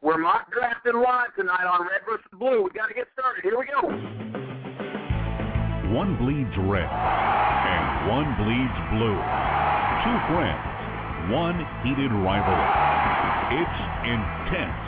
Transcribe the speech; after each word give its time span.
We're 0.00 0.18
mock 0.18 0.46
drafting 0.54 0.94
live 0.94 1.34
tonight 1.34 1.66
on 1.66 1.82
Red 1.82 2.06
versus 2.06 2.30
Blue. 2.38 2.62
We 2.62 2.70
got 2.70 2.86
to 2.86 2.94
get 2.94 3.08
started. 3.18 3.42
Here 3.42 3.58
we 3.58 3.66
go. 3.66 3.82
One 5.90 6.14
bleeds 6.22 6.54
red 6.70 6.86
and 6.86 8.06
one 8.06 8.30
bleeds 8.38 8.78
blue. 8.94 9.18
Two 10.06 10.18
friends, 10.30 11.34
one 11.34 11.58
heated 11.82 12.14
rivalry. 12.14 12.70
It's 13.58 13.78
intense. 14.06 14.86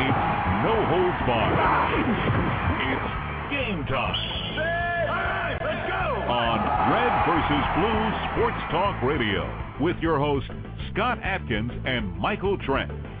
It's 0.00 0.24
no 0.64 0.72
holds 0.88 1.20
barred. 1.28 1.60
It's 2.00 3.08
game 3.52 3.84
time. 3.92 4.16
let's 5.60 5.84
go! 5.84 6.32
On 6.32 6.58
Red 6.96 7.12
versus 7.28 7.64
Blue 7.76 8.02
Sports 8.32 8.62
Talk 8.72 8.96
Radio 9.04 9.44
with 9.84 10.00
your 10.00 10.16
hosts 10.16 10.48
Scott 10.94 11.18
Atkins 11.22 11.72
and 11.84 12.16
Michael 12.16 12.56
Trent. 12.64 12.90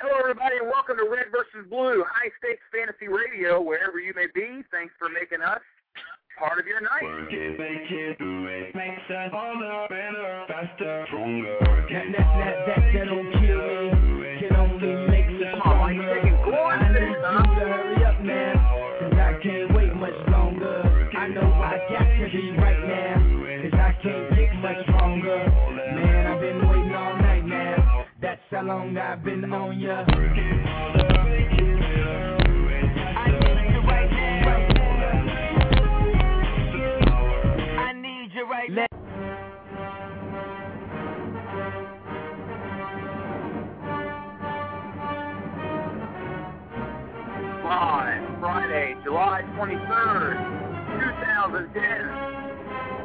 Hello, 0.00 0.14
everybody, 0.22 0.54
and 0.62 0.70
welcome 0.70 0.94
to 0.94 1.10
Red 1.10 1.26
versus 1.34 1.66
Blue, 1.66 2.06
high 2.06 2.30
stakes 2.38 2.62
fantasy 2.70 3.10
radio, 3.10 3.58
wherever 3.58 3.98
you 3.98 4.14
may 4.14 4.30
be. 4.30 4.62
Thanks 4.70 4.94
for 4.94 5.10
making 5.10 5.42
us 5.42 5.58
part 6.38 6.62
of 6.62 6.70
your 6.70 6.78
night. 6.80 7.02
Work 7.02 7.34
it, 7.34 7.58
make 7.58 7.90
it, 7.90 8.14
do 8.14 8.46
it, 8.46 8.70
makes 8.78 9.02
us 9.10 9.34
harder, 9.34 9.90
better, 9.90 10.46
faster, 10.46 11.02
stronger. 11.10 11.58
That, 11.90 12.14
that, 12.14 12.14
that, 12.14 12.54
that, 12.70 12.82
that 12.94 13.06
don't 13.10 13.26
kill 13.42 13.90
me, 14.22 14.38
can 14.38 14.54
only 14.54 14.94
make 15.10 15.26
me 15.34 15.42
Come 15.50 15.66
on, 15.66 15.82
Mike, 15.82 15.98
stronger. 15.98 16.14
taking 16.14 16.38
glory 16.46 16.78
I 16.78 16.78
to 16.78 16.94
need 16.94 17.10
you 17.10 17.18
to 17.18 17.66
hurry 17.66 17.98
up 18.06 18.18
now, 18.22 18.54
cause 19.02 19.18
I 19.18 19.30
can't 19.42 19.68
wait 19.74 19.92
much 19.98 20.18
longer. 20.30 21.10
I 21.10 21.26
know 21.26 21.50
I 21.58 21.74
got 21.90 22.06
to 22.06 22.24
be 22.30 22.54
right 22.54 22.82
now, 22.86 23.18
cause 23.66 23.74
I 23.74 23.90
can't 23.98 24.30
how 28.58 28.64
long 28.64 28.98
I've 28.98 29.22
been 29.22 29.44
on 29.52 29.78
ya. 29.78 30.04
Now. 38.68 38.86
Live, 47.64 48.40
Friday, 48.40 48.96
July 49.04 49.42
23rd, 49.54 50.36
2010. 50.98 51.82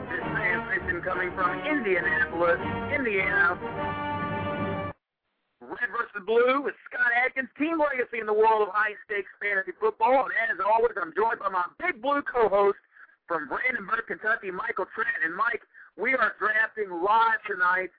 This 0.10 0.24
transmission 0.34 1.02
coming 1.04 1.32
from 1.36 1.60
Indianapolis, 1.60 2.60
Indiana. 2.98 4.13
Versus 6.14 6.26
Blue 6.26 6.62
with 6.62 6.76
Scott 6.90 7.10
Atkins, 7.26 7.50
Team 7.58 7.82
Legacy 7.82 8.20
in 8.22 8.26
the 8.26 8.34
world 8.34 8.62
of 8.62 8.70
high 8.74 8.94
stakes 9.06 9.30
fantasy 9.42 9.74
football. 9.80 10.30
And 10.30 10.54
as 10.54 10.62
always, 10.62 10.94
I'm 10.98 11.14
joined 11.18 11.40
by 11.42 11.50
my 11.50 11.66
Big 11.82 12.02
Blue 12.02 12.22
co 12.22 12.50
host 12.50 12.78
from 13.26 13.50
Brandenburg, 13.50 14.06
Kentucky, 14.08 14.52
Michael 14.52 14.86
Trent. 14.94 15.14
And 15.26 15.34
Mike, 15.34 15.62
we 15.98 16.14
are 16.14 16.38
drafting 16.38 16.90
live 17.02 17.42
tonight. 17.50 17.90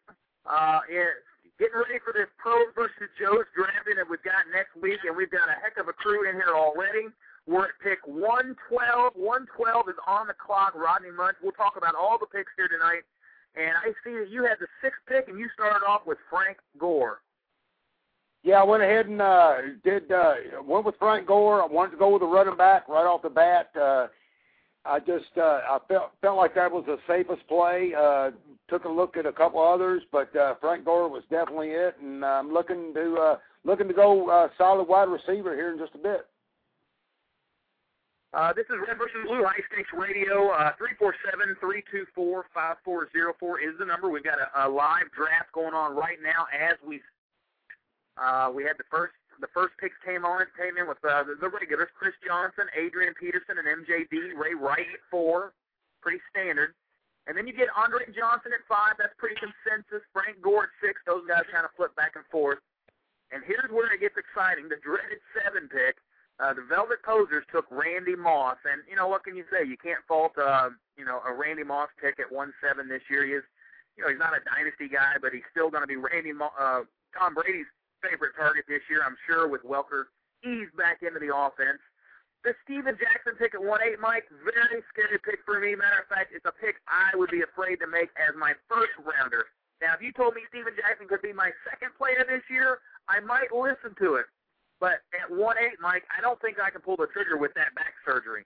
Uh, 0.47 0.81
in, 0.91 1.11
getting 1.59 1.75
ready 1.75 1.99
for 2.05 2.13
this 2.15 2.31
Pros 2.39 2.71
versus 2.75 3.11
Joe's 3.19 3.49
drafting 3.55 3.99
that 3.99 4.07
we've 4.07 4.23
got 4.23 4.47
next 4.53 4.79
week, 4.79 5.03
and 5.07 5.15
we've 5.17 5.33
got 5.33 5.51
a 5.51 5.57
heck 5.59 5.81
of 5.81 5.91
a 5.91 5.97
crew 5.97 6.29
in 6.29 6.39
here 6.39 6.55
already. 6.55 7.11
We're 7.47 7.73
at 7.73 7.79
pick 7.83 8.05
112. 8.07 8.55
112 9.17 9.91
is 9.91 10.01
on 10.07 10.31
the 10.31 10.39
clock. 10.39 10.79
Rodney 10.79 11.11
Munch. 11.11 11.37
We'll 11.43 11.57
talk 11.57 11.75
about 11.77 11.99
all 11.99 12.19
the 12.21 12.31
picks 12.31 12.53
here 12.55 12.71
tonight. 12.71 13.05
And 13.55 13.75
I 13.79 13.95
see 14.03 14.19
that 14.19 14.31
you 14.31 14.43
had 14.47 14.59
the 14.59 14.71
sixth 14.83 15.03
pick, 15.07 15.27
and 15.27 15.39
you 15.39 15.47
started 15.55 15.87
off 15.87 16.07
with 16.07 16.19
Frank 16.31 16.59
Gore. 16.79 17.23
Yeah, 18.45 18.61
I 18.61 18.65
went 18.65 18.83
ahead 18.83 19.07
and 19.07 19.23
uh, 19.23 19.57
did 19.83 20.13
uh, 20.13 20.35
went 20.63 20.85
with 20.85 20.97
Frank 20.99 21.27
Gore. 21.27 21.63
I 21.63 21.67
wanted 21.67 21.93
to 21.93 21.97
go 21.97 22.13
with 22.13 22.23
a 22.23 22.27
running 22.27 22.59
back 22.59 22.87
right 22.89 23.07
off 23.07 23.23
the 23.23 23.31
bat. 23.31 23.71
Uh, 23.75 24.09
I 24.85 25.01
just 25.01 25.33
uh, 25.39 25.61
I 25.67 25.79
felt 25.89 26.13
felt 26.21 26.37
like 26.37 26.55
that 26.55 26.71
was 26.71 26.85
the 26.87 26.99
safest 27.09 27.47
play. 27.49 27.95
Uh, 27.99 28.33
took 28.69 28.85
a 28.85 28.89
look 28.89 29.17
at 29.17 29.25
a 29.25 29.33
couple 29.33 29.67
others, 29.67 30.03
but 30.13 30.35
uh, 30.37 30.57
Frank 30.61 30.85
Gore 30.85 31.09
was 31.09 31.23
definitely 31.31 31.71
it, 31.71 31.97
and 32.03 32.23
I'm 32.23 32.53
looking 32.53 32.93
to 32.93 33.15
uh, 33.15 33.37
looking 33.65 33.89
to 33.89 33.95
go 33.95 34.29
uh, 34.29 34.49
solid 34.59 34.89
wide 34.89 35.09
receiver 35.09 35.55
here 35.55 35.73
in 35.73 35.79
just 35.79 35.95
a 35.95 35.99
bit. 35.99 36.27
Uh, 38.35 38.53
this 38.53 38.67
is 38.67 38.77
Red 38.87 38.99
versus 38.99 39.25
Blue 39.25 39.43
High 39.43 39.63
Stakes 39.73 39.89
Radio. 39.97 40.51
Uh, 40.51 40.73
Three 40.77 40.93
four 40.99 41.15
seven 41.25 41.57
three 41.61 41.83
two 41.91 42.05
four 42.15 42.45
five 42.53 42.77
four 42.85 43.09
zero 43.13 43.33
four 43.41 43.59
is 43.59 43.73
the 43.79 43.87
number. 43.87 44.11
We've 44.11 44.25
got 44.25 44.37
a, 44.37 44.67
a 44.67 44.69
live 44.69 45.09
draft 45.17 45.53
going 45.55 45.73
on 45.73 45.97
right 45.97 46.19
now 46.23 46.45
as 46.53 46.77
we 46.87 47.01
uh, 48.17 48.51
we 48.55 48.63
had 48.63 48.79
the 48.79 48.89
first 48.91 49.15
the 49.41 49.51
first 49.51 49.75
picks 49.83 49.99
came 50.07 50.25
on 50.25 50.47
came 50.55 50.79
in 50.79 50.87
with 50.87 51.03
uh, 51.03 51.27
the, 51.27 51.35
the 51.41 51.51
regulars: 51.51 51.91
Chris 51.99 52.15
Johnson, 52.23 52.71
Adrian 52.79 53.15
Peterson, 53.19 53.59
and 53.59 53.67
MJD. 53.67 54.39
Ray 54.39 54.55
Rice 54.55 54.87
at 54.95 55.03
four, 55.11 55.53
pretty 56.03 56.23
standard. 56.31 56.75
And 57.27 57.33
then 57.33 57.49
you 57.49 57.57
get 57.57 57.73
Andre 57.73 58.05
Johnson 58.13 58.53
at 58.53 58.63
five. 58.69 59.01
That's 59.01 59.17
pretty 59.17 59.41
consensus. 59.41 60.05
Frank 60.13 60.39
Gore 60.45 60.69
at 60.69 60.75
six. 60.79 61.01
Those 61.09 61.25
guys 61.27 61.49
kind 61.49 61.65
of 61.65 61.73
flip 61.75 61.97
back 61.97 62.15
and 62.15 62.25
forth. 62.29 62.61
And 63.33 63.41
here's 63.43 63.67
where 63.73 63.91
it 63.91 63.99
gets 63.99 64.15
exciting: 64.15 64.71
the 64.71 64.79
dreaded 64.79 65.19
seven 65.35 65.67
pick. 65.67 65.99
Uh, 66.39 66.53
the 66.53 66.67
Velvet 66.67 66.99
Posers 67.07 67.47
took 67.51 67.67
Randy 67.71 68.19
Moss, 68.19 68.59
and 68.67 68.83
you 68.91 68.95
know 68.95 69.07
what 69.07 69.23
can 69.23 69.35
you 69.35 69.45
say? 69.51 69.67
You 69.67 69.79
can't 69.79 70.03
fault 70.07 70.39
uh, 70.39 70.71
you 70.99 71.05
know 71.05 71.23
a 71.27 71.33
Randy 71.33 71.65
Moss 71.65 71.91
pick 71.99 72.19
at 72.21 72.31
one 72.31 72.53
seven 72.63 72.87
this 72.87 73.03
year. 73.11 73.25
He 73.27 73.33
is, 73.33 73.47
you 73.97 74.03
know, 74.03 74.11
he's 74.11 74.19
not 74.19 74.35
a 74.35 74.43
dynasty 74.43 74.87
guy, 74.87 75.19
but 75.23 75.33
he's 75.33 75.47
still 75.51 75.71
going 75.71 75.83
to 75.83 75.91
be 75.91 75.97
Randy 75.97 76.33
Mo- 76.33 76.55
uh, 76.59 76.83
Tom 77.17 77.35
Brady's 77.35 77.71
favorite 78.05 78.37
target 78.37 78.69
this 78.69 78.85
year, 78.93 79.01
I'm 79.01 79.17
sure, 79.25 79.49
with 79.49 79.65
Welker 79.65 80.13
eased 80.45 80.77
back 80.77 81.01
into 81.01 81.17
the 81.17 81.33
offense. 81.33 81.81
The 82.45 82.53
Steven 82.61 82.93
Jackson 83.01 83.41
pick 83.41 83.57
at 83.57 83.65
1-8, 83.65 83.97
Mike, 84.05 84.29
very 84.45 84.85
scary 84.93 85.17
pick 85.25 85.41
for 85.49 85.57
me. 85.57 85.73
Matter 85.73 86.05
of 86.05 86.09
fact, 86.13 86.37
it's 86.37 86.45
a 86.45 86.53
pick 86.53 86.77
I 86.85 87.17
would 87.17 87.33
be 87.33 87.41
afraid 87.41 87.81
to 87.81 87.89
make 87.89 88.13
as 88.21 88.37
my 88.37 88.53
first 88.69 88.93
rounder. 89.01 89.49
Now, 89.81 89.97
if 89.97 90.05
you 90.05 90.13
told 90.13 90.37
me 90.37 90.45
Steven 90.53 90.77
Jackson 90.77 91.09
could 91.09 91.25
be 91.25 91.33
my 91.33 91.57
second 91.65 91.97
player 91.97 92.21
this 92.29 92.45
year, 92.53 92.85
I 93.09 93.25
might 93.25 93.49
listen 93.49 93.97
to 93.97 94.21
it. 94.21 94.29
But 94.77 95.01
at 95.17 95.33
1-8, 95.33 95.81
Mike, 95.81 96.05
I 96.13 96.21
don't 96.21 96.37
think 96.45 96.61
I 96.61 96.69
can 96.69 96.85
pull 96.85 97.01
the 97.01 97.09
trigger 97.09 97.41
with 97.41 97.57
that 97.57 97.73
back 97.75 97.97
surgery. 98.05 98.45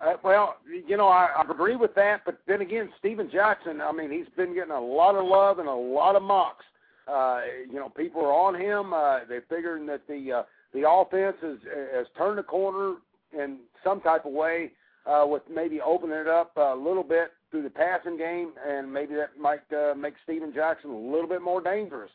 Uh, 0.00 0.14
well, 0.22 0.56
you 0.68 0.96
know, 0.96 1.08
I, 1.08 1.28
I 1.34 1.42
agree 1.50 1.76
with 1.76 1.94
that, 1.96 2.22
but 2.24 2.38
then 2.46 2.60
again, 2.60 2.90
Steven 2.98 3.30
Jackson, 3.32 3.80
I 3.80 3.90
mean, 3.90 4.12
he's 4.12 4.28
been 4.36 4.54
getting 4.54 4.70
a 4.70 4.80
lot 4.80 5.16
of 5.16 5.26
love 5.26 5.58
and 5.58 5.68
a 5.68 5.74
lot 5.74 6.14
of 6.14 6.22
mocks. 6.22 6.64
Uh, 7.08 7.40
you 7.70 7.76
know, 7.76 7.88
people 7.88 8.20
are 8.20 8.32
on 8.32 8.54
him. 8.54 8.92
Uh, 8.92 9.20
they're 9.28 9.44
figuring 9.48 9.86
that 9.86 10.06
the 10.06 10.32
uh, 10.32 10.42
the 10.74 10.88
offense 10.88 11.36
has 11.42 11.58
has 11.94 12.06
turned 12.16 12.38
the 12.38 12.42
corner 12.42 12.96
in 13.32 13.58
some 13.84 14.00
type 14.00 14.24
of 14.26 14.32
way, 14.32 14.72
uh, 15.06 15.24
with 15.26 15.42
maybe 15.52 15.80
opening 15.80 16.16
it 16.18 16.28
up 16.28 16.56
a 16.56 16.74
little 16.74 17.02
bit 17.02 17.32
through 17.50 17.62
the 17.62 17.70
passing 17.70 18.18
game, 18.18 18.52
and 18.66 18.92
maybe 18.92 19.14
that 19.14 19.38
might 19.40 19.60
uh, 19.72 19.94
make 19.94 20.14
Steven 20.24 20.52
Jackson 20.54 20.90
a 20.90 20.98
little 20.98 21.28
bit 21.28 21.42
more 21.42 21.60
dangerous. 21.60 22.10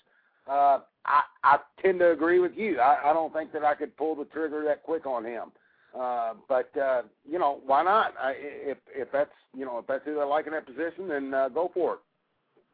Uh, 0.48 0.80
I 1.06 1.22
I 1.44 1.58
tend 1.82 2.00
to 2.00 2.12
agree 2.12 2.40
with 2.40 2.54
you. 2.56 2.80
I, 2.80 3.10
I 3.10 3.14
don't 3.14 3.34
think 3.34 3.52
that 3.54 3.64
I 3.64 3.76
could 3.76 3.96
pull 3.98 4.16
the 4.16 4.26
trigger 4.26 4.64
that 4.66 4.84
quick 4.84 5.06
on 5.06 5.26
him. 5.26 5.52
Uh, 5.98 6.34
but 6.50 6.76
uh, 6.78 7.04
you 7.30 7.40
know, 7.40 7.62
why 7.66 7.84
not? 7.84 8.14
I, 8.20 8.34
if 8.38 8.78
if 8.96 9.12
that's 9.12 9.32
you 9.56 9.66
know 9.66 9.80
if 9.80 9.88
that's 9.88 10.06
who 10.06 10.16
they 10.16 10.24
like 10.24 10.48
in 10.48 10.54
that 10.54 10.66
position, 10.66 11.08
then 11.08 11.34
uh, 11.34 11.50
go 11.50 11.72
for 11.74 11.94
it. 11.96 12.00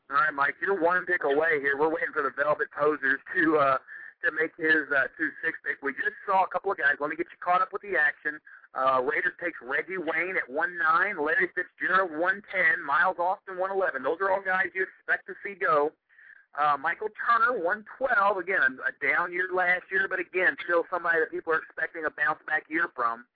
All 0.09 0.17
right, 0.17 0.33
Mike, 0.33 0.57
you're 0.57 0.73
one 0.73 1.05
pick 1.05 1.21
away 1.23 1.61
here. 1.61 1.77
We're 1.77 1.93
waiting 1.93 2.09
for 2.17 2.25
the 2.25 2.33
Velvet 2.33 2.73
Posers 2.73 3.21
to 3.37 3.43
uh, 3.61 3.77
to 4.25 4.33
make 4.33 4.57
his 4.57 4.89
uh, 4.89 5.05
two 5.13 5.29
six 5.45 5.53
pick. 5.61 5.77
We 5.85 5.93
just 5.93 6.17
saw 6.25 6.41
a 6.41 6.49
couple 6.49 6.73
of 6.73 6.81
guys. 6.81 6.97
Let 6.97 7.13
me 7.13 7.15
get 7.15 7.29
you 7.29 7.37
caught 7.37 7.61
up 7.61 7.69
with 7.69 7.85
the 7.85 7.93
action. 7.93 8.41
Uh, 8.73 9.05
Raiders 9.05 9.37
takes 9.37 9.61
Reggie 9.61 10.01
Wayne 10.01 10.33
at 10.33 10.49
one 10.49 10.73
nine, 10.81 11.21
Larry 11.21 11.53
Fitzgerald 11.53 12.09
one 12.17 12.41
ten, 12.49 12.81
Miles 12.81 13.21
Austin 13.21 13.61
one 13.61 13.69
eleven. 13.69 14.01
Those 14.01 14.17
are 14.17 14.33
all 14.33 14.41
guys 14.41 14.73
you 14.73 14.81
expect 14.81 15.29
to 15.29 15.37
see 15.45 15.53
go. 15.53 15.93
Uh, 16.57 16.73
Michael 16.81 17.13
Turner, 17.13 17.61
112. 17.61 18.09
Again, 18.41 18.65
a, 18.65 18.73
a 18.89 18.93
down 18.97 19.29
year 19.29 19.53
last 19.53 19.85
year, 19.93 20.09
but 20.09 20.17
again, 20.17 20.57
still 20.65 20.89
somebody 20.89 21.21
that 21.21 21.29
people 21.29 21.53
are 21.53 21.61
expecting 21.61 22.09
a 22.09 22.13
bounce 22.17 22.41
back 22.49 22.65
year 22.65 22.89
from. 22.97 23.29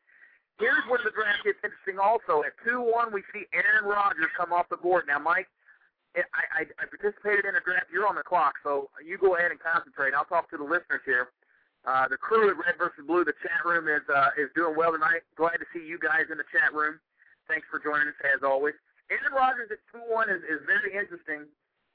Here's 0.57 0.81
where 0.89 0.97
the 0.97 1.13
draft 1.13 1.45
gets 1.45 1.61
interesting 1.61 2.01
also. 2.01 2.41
At 2.41 2.57
2-1, 2.65 3.13
we 3.13 3.21
see 3.29 3.45
Aaron 3.53 3.85
Rodgers 3.85 4.33
come 4.33 4.49
off 4.49 4.65
the 4.69 4.81
board. 4.81 5.05
Now, 5.05 5.21
Mike, 5.21 5.45
I, 6.15 6.61
I, 6.61 6.61
I 6.77 6.85
participated 6.85 7.45
in 7.45 7.55
a 7.57 7.63
draft. 7.65 7.89
You're 7.91 8.07
on 8.07 8.15
the 8.15 8.23
clock, 8.23 8.61
so 8.61 8.89
you 9.03 9.17
go 9.17 9.35
ahead 9.35 9.49
and 9.49 9.59
concentrate. 9.59 10.13
I'll 10.13 10.29
talk 10.29 10.49
to 10.51 10.57
the 10.57 10.63
listeners 10.63 11.01
here. 11.05 11.33
Uh, 11.83 12.07
the 12.07 12.15
crew 12.15 12.47
at 12.49 12.55
Red 12.55 12.77
versus 12.77 13.03
Blue, 13.05 13.25
the 13.25 13.35
chat 13.43 13.59
room 13.65 13.89
is 13.89 14.05
uh, 14.07 14.31
is 14.37 14.47
doing 14.55 14.77
well 14.77 14.93
tonight. 14.93 15.27
Glad 15.35 15.59
to 15.59 15.67
see 15.73 15.83
you 15.83 15.99
guys 15.99 16.31
in 16.31 16.37
the 16.37 16.47
chat 16.53 16.71
room. 16.71 16.99
Thanks 17.49 17.67
for 17.67 17.81
joining 17.81 18.07
us 18.07 18.19
as 18.23 18.39
always. 18.39 18.77
Aaron 19.11 19.35
Rodgers 19.35 19.67
at 19.67 19.83
2-1 19.91 20.31
is, 20.31 20.41
is 20.47 20.63
very 20.63 20.95
interesting 20.95 21.43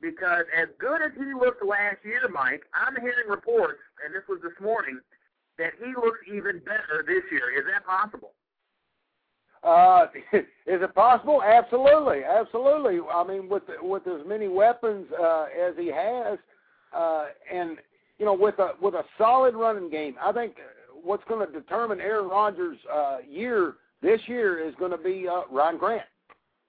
because 0.01 0.45
as 0.53 0.69
good 0.79 1.01
as 1.01 1.11
he 1.17 1.33
looked 1.33 1.65
last 1.65 2.05
year, 2.05 2.29
Mike, 2.29 2.69
I'm 2.77 3.01
hearing 3.01 3.27
reports, 3.29 3.81
and 4.05 4.15
this 4.15 4.23
was 4.29 4.39
this 4.45 4.55
morning, 4.61 5.01
that 5.57 5.73
he 5.81 5.91
looks 5.97 6.21
even 6.29 6.61
better 6.63 7.03
this 7.03 7.25
year. 7.33 7.51
Is 7.51 7.67
that 7.67 7.83
possible? 7.83 8.38
Uh, 9.63 10.07
is 10.33 10.43
it 10.67 10.95
possible? 10.95 11.43
Absolutely, 11.43 12.23
absolutely. 12.25 12.99
I 13.13 13.25
mean, 13.25 13.49
with 13.49 13.65
with 13.81 14.07
as 14.07 14.27
many 14.27 14.49
weapons 14.49 15.07
uh, 15.19 15.47
as 15.67 15.75
he 15.77 15.89
has, 15.89 16.39
uh, 16.97 17.27
and 17.53 17.79
you 18.19 18.27
know, 18.27 18.35
with 18.35 18.59
a 18.59 18.71
with 18.81 18.95
a 18.95 19.03
solid 19.17 19.55
running 19.55 19.91
game, 19.91 20.15
I 20.23 20.33
think 20.33 20.55
what's 21.03 21.25
going 21.29 21.47
to 21.47 21.53
determine 21.53 22.01
Aaron 22.01 22.29
Rodgers' 22.29 22.79
uh, 22.93 23.19
year 23.29 23.75
this 24.03 24.21
year 24.27 24.67
is 24.67 24.75
going 24.79 24.93
to 24.93 24.99
be 24.99 25.27
uh, 25.29 25.43
Ryan 25.51 25.79
Grant, 25.79 26.03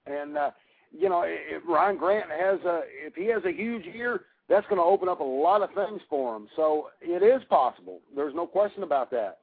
and 0.06 0.38
uh, 0.38 0.52
you 0.92 1.10
know, 1.10 1.24
if 1.26 1.62
Ryan 1.68 1.98
Grant 1.98 2.30
has 2.30 2.60
a 2.66 2.82
if 2.86 3.16
he 3.16 3.26
has 3.28 3.44
a 3.46 3.52
huge 3.52 3.86
year, 3.86 4.22
that's 4.48 4.66
going 4.68 4.82
to 4.82 4.86
open 4.86 5.08
up 5.08 5.20
a 5.20 5.24
lot 5.24 5.62
of 5.62 5.70
things 5.74 6.02
for 6.10 6.36
him. 6.36 6.48
So 6.56 6.88
it 7.02 7.24
is 7.24 7.44
possible. 7.50 8.00
There's 8.16 8.34
no 8.34 8.48
question 8.48 8.84
about 8.84 9.12
that. 9.12 9.40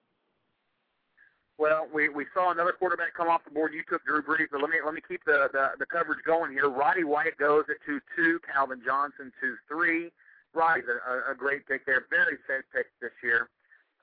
Well, 1.58 1.88
we 1.92 2.08
we 2.10 2.26
saw 2.34 2.52
another 2.52 2.72
quarterback 2.72 3.14
come 3.16 3.28
off 3.28 3.44
the 3.44 3.50
board. 3.50 3.72
You 3.72 3.82
took 3.88 4.04
Drew 4.04 4.20
Brees, 4.20 4.52
but 4.52 4.60
let 4.60 4.68
me 4.68 4.76
let 4.84 4.92
me 4.92 5.00
keep 5.00 5.24
the 5.24 5.48
the, 5.52 5.72
the 5.78 5.86
coverage 5.86 6.20
going 6.26 6.52
here. 6.52 6.68
Roddy 6.68 7.04
White 7.04 7.38
goes 7.38 7.64
at 7.70 7.76
two 7.86 8.00
two. 8.14 8.38
Calvin 8.44 8.82
Johnson 8.84 9.32
two 9.40 9.56
three. 9.66 10.12
Roddy's 10.52 10.84
a, 10.84 11.32
a 11.32 11.34
great 11.34 11.66
pick 11.66 11.86
there. 11.86 12.04
Very 12.08 12.36
safe 12.46 12.64
pick 12.72 12.86
this 13.00 13.12
year. 13.22 13.48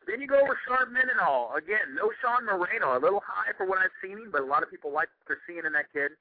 Then 0.06 0.20
you 0.20 0.28
go 0.28 0.42
over 0.42 0.58
Rashard 0.58 0.92
Mendenhall. 0.92 1.54
Again, 1.56 1.96
no 1.96 2.12
Sean 2.22 2.46
Moreno. 2.46 2.98
A 2.98 3.00
little 3.00 3.24
high 3.24 3.54
for 3.56 3.66
what 3.66 3.80
I've 3.80 3.94
seen 4.02 4.18
him, 4.18 4.30
but 4.32 4.42
a 4.42 4.50
lot 4.50 4.64
of 4.64 4.70
people 4.70 4.92
like 4.92 5.08
what 5.22 5.26
they're 5.30 5.46
seeing 5.48 5.66
in 5.66 5.74
that 5.74 5.94
kid. 5.94 6.12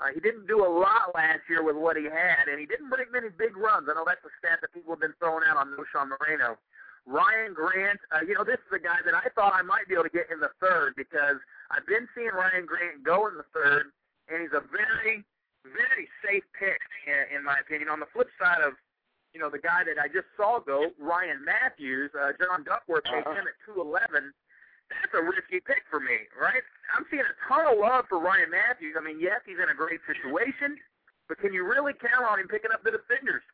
Uh, 0.00 0.08
he 0.12 0.20
didn't 0.20 0.48
do 0.48 0.64
a 0.64 0.68
lot 0.68 1.12
last 1.14 1.44
year 1.48 1.62
with 1.62 1.76
what 1.76 1.96
he 1.96 2.04
had, 2.04 2.48
and 2.48 2.58
he 2.58 2.64
didn't 2.64 2.88
break 2.88 3.12
many 3.12 3.28
big 3.28 3.56
runs. 3.56 3.84
I 3.88 3.94
know 3.94 4.04
that's 4.04 4.24
a 4.24 4.32
stat 4.40 4.58
that 4.64 4.72
people 4.72 4.96
have 4.96 5.00
been 5.04 5.14
throwing 5.20 5.44
out 5.44 5.60
on 5.60 5.76
Knowshon 5.76 6.08
Moreno. 6.08 6.56
Ryan 7.06 7.54
Grant, 7.54 8.00
uh, 8.12 8.22
you 8.26 8.34
know, 8.34 8.44
this 8.44 8.60
is 8.60 8.72
a 8.72 8.82
guy 8.82 9.00
that 9.04 9.14
I 9.14 9.28
thought 9.34 9.52
I 9.54 9.62
might 9.62 9.88
be 9.88 9.94
able 9.94 10.08
to 10.08 10.14
get 10.14 10.30
in 10.30 10.38
the 10.38 10.52
third 10.60 10.94
because 10.96 11.40
I've 11.70 11.86
been 11.86 12.06
seeing 12.14 12.30
Ryan 12.30 12.66
Grant 12.66 13.02
go 13.02 13.26
in 13.26 13.34
the 13.36 13.48
third, 13.54 13.90
and 14.28 14.42
he's 14.42 14.54
a 14.54 14.62
very, 14.70 15.24
very 15.64 16.06
safe 16.22 16.44
pick, 16.54 16.80
in, 17.08 17.38
in 17.38 17.44
my 17.44 17.58
opinion. 17.58 17.88
On 17.88 17.98
the 17.98 18.10
flip 18.12 18.28
side 18.38 18.62
of, 18.62 18.74
you 19.34 19.40
know, 19.40 19.50
the 19.50 19.62
guy 19.62 19.82
that 19.84 19.98
I 19.98 20.06
just 20.06 20.28
saw 20.36 20.60
go, 20.60 20.92
Ryan 21.00 21.42
Mathews, 21.42 22.12
uh, 22.14 22.36
John 22.38 22.62
Duckworth 22.62 23.06
uh-huh. 23.06 23.32
him 23.32 23.46
at 23.48 23.56
211 23.66 24.34
that's 24.90 25.14
a 25.14 25.22
risky 25.22 25.62
pick 25.62 25.86
for 25.86 26.02
me, 26.02 26.26
right? 26.34 26.62
I'm 26.90 27.06
seeing 27.08 27.22
a 27.22 27.34
ton 27.46 27.70
of 27.70 27.78
love 27.78 28.10
for 28.10 28.18
Ryan 28.18 28.50
Mathews. 28.50 28.98
I 28.98 29.02
mean, 29.02 29.22
yes, 29.22 29.38
he's 29.46 29.62
in 29.62 29.70
a 29.70 29.76
great 29.76 30.02
situation, 30.02 30.74
but 31.30 31.38
can 31.38 31.54
you 31.54 31.62
really 31.62 31.94
count 31.94 32.26
on 32.26 32.42
him 32.42 32.50
picking 32.50 32.74
up 32.74 32.82
the 32.82 32.90
defenders? 32.90 33.46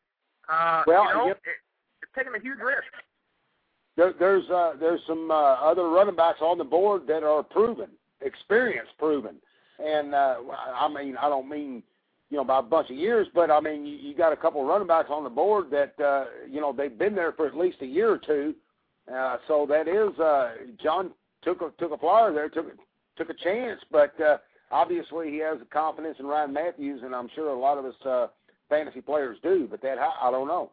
Uh, 0.49 0.81
well, 0.89 1.05
you 1.05 1.13
know, 1.13 1.27
yep. 1.29 1.41
it, 1.45 1.61
it's 2.01 2.13
taking 2.17 2.33
a 2.33 2.41
huge 2.41 2.57
risk. 2.57 2.89
There, 3.97 4.13
there's 4.17 4.47
uh, 4.51 4.73
there's 4.79 5.01
some 5.07 5.31
uh, 5.31 5.33
other 5.33 5.89
running 5.89 6.15
backs 6.15 6.39
on 6.39 6.59
the 6.59 6.63
board 6.63 7.07
that 7.07 7.23
are 7.23 7.41
proven, 7.41 7.89
experience 8.21 8.87
proven, 8.99 9.37
and 9.83 10.13
uh, 10.13 10.35
I 10.75 10.87
mean 10.87 11.17
I 11.17 11.27
don't 11.27 11.49
mean 11.49 11.81
you 12.29 12.37
know 12.37 12.43
by 12.43 12.59
a 12.59 12.61
bunch 12.61 12.91
of 12.91 12.95
years, 12.95 13.27
but 13.33 13.49
I 13.49 13.59
mean 13.59 13.87
you, 13.87 13.97
you 13.97 14.15
got 14.15 14.31
a 14.31 14.37
couple 14.37 14.61
of 14.61 14.67
running 14.67 14.87
backs 14.87 15.09
on 15.09 15.23
the 15.23 15.31
board 15.31 15.71
that 15.71 15.99
uh, 15.99 16.25
you 16.47 16.61
know 16.61 16.71
they've 16.71 16.95
been 16.95 17.15
there 17.15 17.33
for 17.33 17.47
at 17.47 17.57
least 17.57 17.77
a 17.81 17.87
year 17.87 18.11
or 18.11 18.19
two. 18.19 18.53
Uh, 19.11 19.37
so 19.47 19.65
that 19.67 19.87
is 19.87 20.17
uh, 20.19 20.51
John 20.81 21.09
took 21.41 21.61
a 21.61 21.71
took 21.79 21.91
a 21.91 21.97
flyer 21.97 22.31
there, 22.31 22.49
took 22.49 22.67
took 23.17 23.31
a 23.31 23.33
chance, 23.33 23.81
but 23.89 24.13
uh, 24.21 24.37
obviously 24.69 25.31
he 25.31 25.37
has 25.39 25.57
confidence 25.71 26.17
in 26.19 26.27
Ryan 26.27 26.53
Mathews, 26.53 27.01
and 27.03 27.15
I'm 27.15 27.29
sure 27.33 27.49
a 27.49 27.59
lot 27.59 27.79
of 27.79 27.85
us 27.85 27.95
uh, 28.05 28.27
fantasy 28.69 29.01
players 29.01 29.39
do. 29.41 29.67
But 29.67 29.81
that 29.81 29.97
I 29.97 30.29
don't 30.29 30.47
know. 30.47 30.69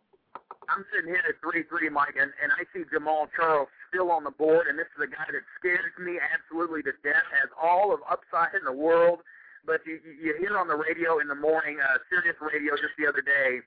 I'm 0.69 0.85
sitting 0.93 1.11
here 1.11 1.23
at 1.27 1.37
three 1.41 1.65
three, 1.69 1.89
Mike, 1.89 2.17
and, 2.21 2.33
and 2.43 2.51
I 2.53 2.65
see 2.73 2.85
Jamaal 2.89 3.29
Charles 3.37 3.69
still 3.89 4.11
on 4.11 4.25
the 4.25 4.31
board, 4.31 4.67
and 4.69 4.79
this 4.79 4.89
is 4.97 5.03
a 5.03 5.11
guy 5.11 5.27
that 5.29 5.45
scares 5.59 5.93
me 5.99 6.19
absolutely 6.21 6.83
to 6.85 6.93
death. 7.03 7.27
Has 7.41 7.51
all 7.61 7.93
of 7.93 8.01
upside 8.11 8.55
in 8.55 8.65
the 8.65 8.73
world, 8.75 9.21
but 9.67 9.81
you 9.87 10.01
you 10.05 10.35
hear 10.39 10.59
on 10.59 10.69
the 10.69 10.77
radio 10.77 11.19
in 11.21 11.29
the 11.29 11.39
morning, 11.39 11.79
uh, 11.81 11.99
Sirius 12.11 12.37
Radio 12.41 12.75
just 12.77 12.97
the 12.99 13.07
other 13.07 13.23
day, 13.23 13.61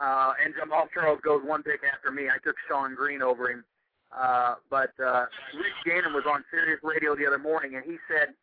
uh, 0.00 0.32
and 0.42 0.54
Jamaal 0.54 0.88
Charles 0.92 1.20
goes 1.22 1.42
one 1.44 1.62
pick 1.62 1.80
after 1.84 2.10
me. 2.10 2.28
I 2.28 2.38
took 2.44 2.56
Shonn 2.68 2.94
Greene 2.94 3.22
over 3.22 3.50
him. 3.50 3.64
Uh, 4.16 4.54
but 4.70 4.94
uh, 5.02 5.26
Rich 5.52 5.78
Gannon 5.84 6.14
was 6.14 6.24
on 6.30 6.44
Sirius 6.50 6.80
Radio 6.82 7.16
the 7.16 7.26
other 7.26 7.38
morning, 7.38 7.74
and 7.74 7.84
he 7.84 7.98
said, 8.06 8.34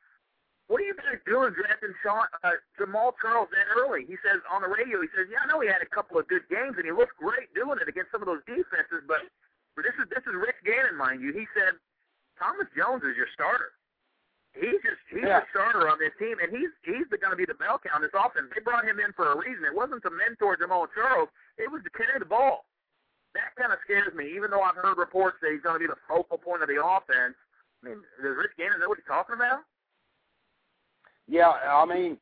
"What 0.73 0.81
are 0.81 0.89
you 0.89 0.97
guys 0.97 1.21
doing 1.29 1.53
drafting 1.53 1.93
Sean, 2.01 2.25
uh, 2.41 2.57
Jamaal 2.81 3.13
Charles 3.21 3.53
that 3.53 3.69
early?" 3.77 4.09
He 4.09 4.17
says 4.25 4.41
on 4.49 4.65
the 4.65 4.73
radio, 4.73 5.05
he 5.05 5.09
says, 5.13 5.29
"Yeah, 5.29 5.45
I 5.45 5.45
know 5.45 5.61
he 5.61 5.69
had 5.69 5.85
a 5.85 5.91
couple 5.93 6.17
of 6.17 6.25
good 6.25 6.49
games, 6.49 6.81
and 6.81 6.85
he 6.85 6.89
looked 6.89 7.13
great 7.21 7.53
doing 7.53 7.77
it 7.77 7.85
against 7.85 8.09
some 8.09 8.25
of 8.25 8.27
those 8.27 8.41
defenses, 8.49 9.05
but 9.05 9.21
this 9.77 9.93
is 10.01 10.09
this 10.09 10.25
is 10.25 10.33
Rich 10.33 10.57
Gannon, 10.65 10.97
mind 10.97 11.21
you. 11.21 11.29
He 11.29 11.45
said 11.53 11.77
Thomas 12.41 12.65
Jones 12.73 13.05
is 13.05 13.13
your 13.13 13.29
starter. 13.37 13.77
He's 14.57 14.81
just 14.81 14.97
he's 15.13 15.21
yeah. 15.21 15.45
the 15.45 15.53
starter 15.53 15.85
on 15.85 16.01
this 16.01 16.17
team, 16.17 16.41
and 16.41 16.49
he's 16.49 16.73
he's 16.81 17.05
going 17.05 17.29
to 17.29 17.37
be 17.37 17.45
the 17.45 17.57
bell 17.61 17.77
cow 17.77 17.93
on 17.93 18.01
this 18.01 18.17
offense. 18.17 18.49
They 18.49 18.65
brought 18.65 18.81
him 18.89 18.97
in 18.97 19.13
for 19.13 19.29
a 19.29 19.37
reason. 19.37 19.61
It 19.69 19.77
wasn't 19.77 20.01
to 20.09 20.09
mentor 20.09 20.57
Jamaal 20.57 20.89
Charles; 20.97 21.29
it 21.61 21.69
was 21.69 21.85
to 21.85 21.93
carry 21.93 22.17
the 22.17 22.25
ball." 22.25 22.65
that 23.33 23.57
kind 23.57 23.73
of 23.73 23.81
scares 23.83 24.13
me. 24.13 24.29
Even 24.37 24.53
though 24.53 24.61
I've 24.61 24.77
heard 24.77 24.97
reports 24.97 25.37
that 25.41 25.51
he's 25.51 25.61
going 25.61 25.75
to 25.75 25.83
be 25.83 25.89
the 25.89 25.99
focal 26.07 26.37
point 26.37 26.61
of 26.61 26.69
the 26.69 26.77
offense. 26.77 27.33
I 27.81 27.89
mean, 27.89 27.99
does 28.21 28.37
Rich 28.37 28.55
Gannon 28.57 28.79
know 28.79 28.87
what 28.87 29.01
he's 29.01 29.09
talking 29.09 29.35
about? 29.35 29.65
Yeah, 31.27 31.49
I 31.49 31.85
mean, 31.85 32.17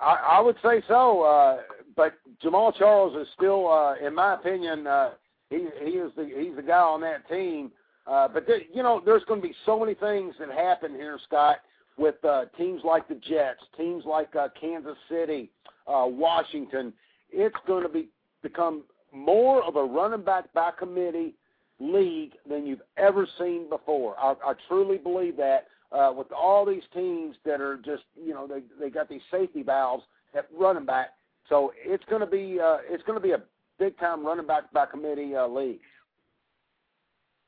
I, 0.00 0.38
I 0.38 0.40
would 0.40 0.56
say 0.62 0.82
so. 0.88 1.22
Uh, 1.22 1.58
but 1.96 2.14
Jamaal 2.42 2.76
Charles 2.76 3.16
is 3.16 3.28
still, 3.36 3.70
uh, 3.70 3.94
in 4.04 4.14
my 4.14 4.34
opinion, 4.34 4.86
uh, 4.86 5.10
he 5.50 5.66
he 5.82 5.90
is 5.92 6.10
the 6.16 6.24
he's 6.24 6.56
the 6.56 6.62
guy 6.62 6.80
on 6.80 7.00
that 7.02 7.28
team. 7.28 7.70
Uh, 8.06 8.28
but 8.28 8.46
there, 8.46 8.60
you 8.72 8.82
know, 8.82 9.00
there's 9.04 9.24
going 9.24 9.40
to 9.40 9.46
be 9.46 9.54
so 9.64 9.78
many 9.80 9.94
things 9.94 10.34
that 10.38 10.50
happen 10.50 10.92
here, 10.92 11.18
Scott, 11.26 11.58
with 11.96 12.22
uh, 12.24 12.44
teams 12.58 12.82
like 12.84 13.08
the 13.08 13.14
Jets, 13.14 13.60
teams 13.76 14.04
like 14.04 14.34
uh, 14.36 14.48
Kansas 14.60 14.96
City, 15.08 15.50
uh, 15.86 16.04
Washington. 16.06 16.92
It's 17.30 17.56
going 17.66 17.82
to 17.82 17.88
be 17.88 18.08
become 18.42 18.82
more 19.12 19.62
of 19.62 19.76
a 19.76 19.84
running 19.84 20.22
back 20.24 20.52
by 20.52 20.70
committee 20.78 21.34
league 21.80 22.32
than 22.48 22.66
you've 22.66 22.82
ever 22.96 23.26
seen 23.38 23.68
before. 23.68 24.16
I, 24.18 24.34
I 24.44 24.54
truly 24.68 24.98
believe 24.98 25.36
that 25.38 25.66
uh, 25.94 26.12
with 26.12 26.30
all 26.32 26.66
these 26.66 26.82
teams 26.92 27.36
that 27.44 27.60
are 27.60 27.76
just 27.76 28.02
you 28.20 28.34
know 28.34 28.46
they 28.46 28.62
they 28.78 28.90
got 28.90 29.08
these 29.08 29.22
safety 29.30 29.62
valves 29.62 30.04
at 30.34 30.48
running 30.56 30.84
back. 30.84 31.10
So 31.48 31.72
it's 31.76 32.04
going 32.08 32.20
to 32.20 32.26
be 32.26 32.58
uh, 32.60 32.78
it's 32.88 33.02
going 33.04 33.18
to 33.18 33.22
be 33.22 33.32
a 33.32 33.42
big 33.78 33.98
time 33.98 34.26
running 34.26 34.46
back 34.46 34.72
by 34.72 34.86
committee 34.86 35.34
uh, 35.34 35.46
league. 35.46 35.80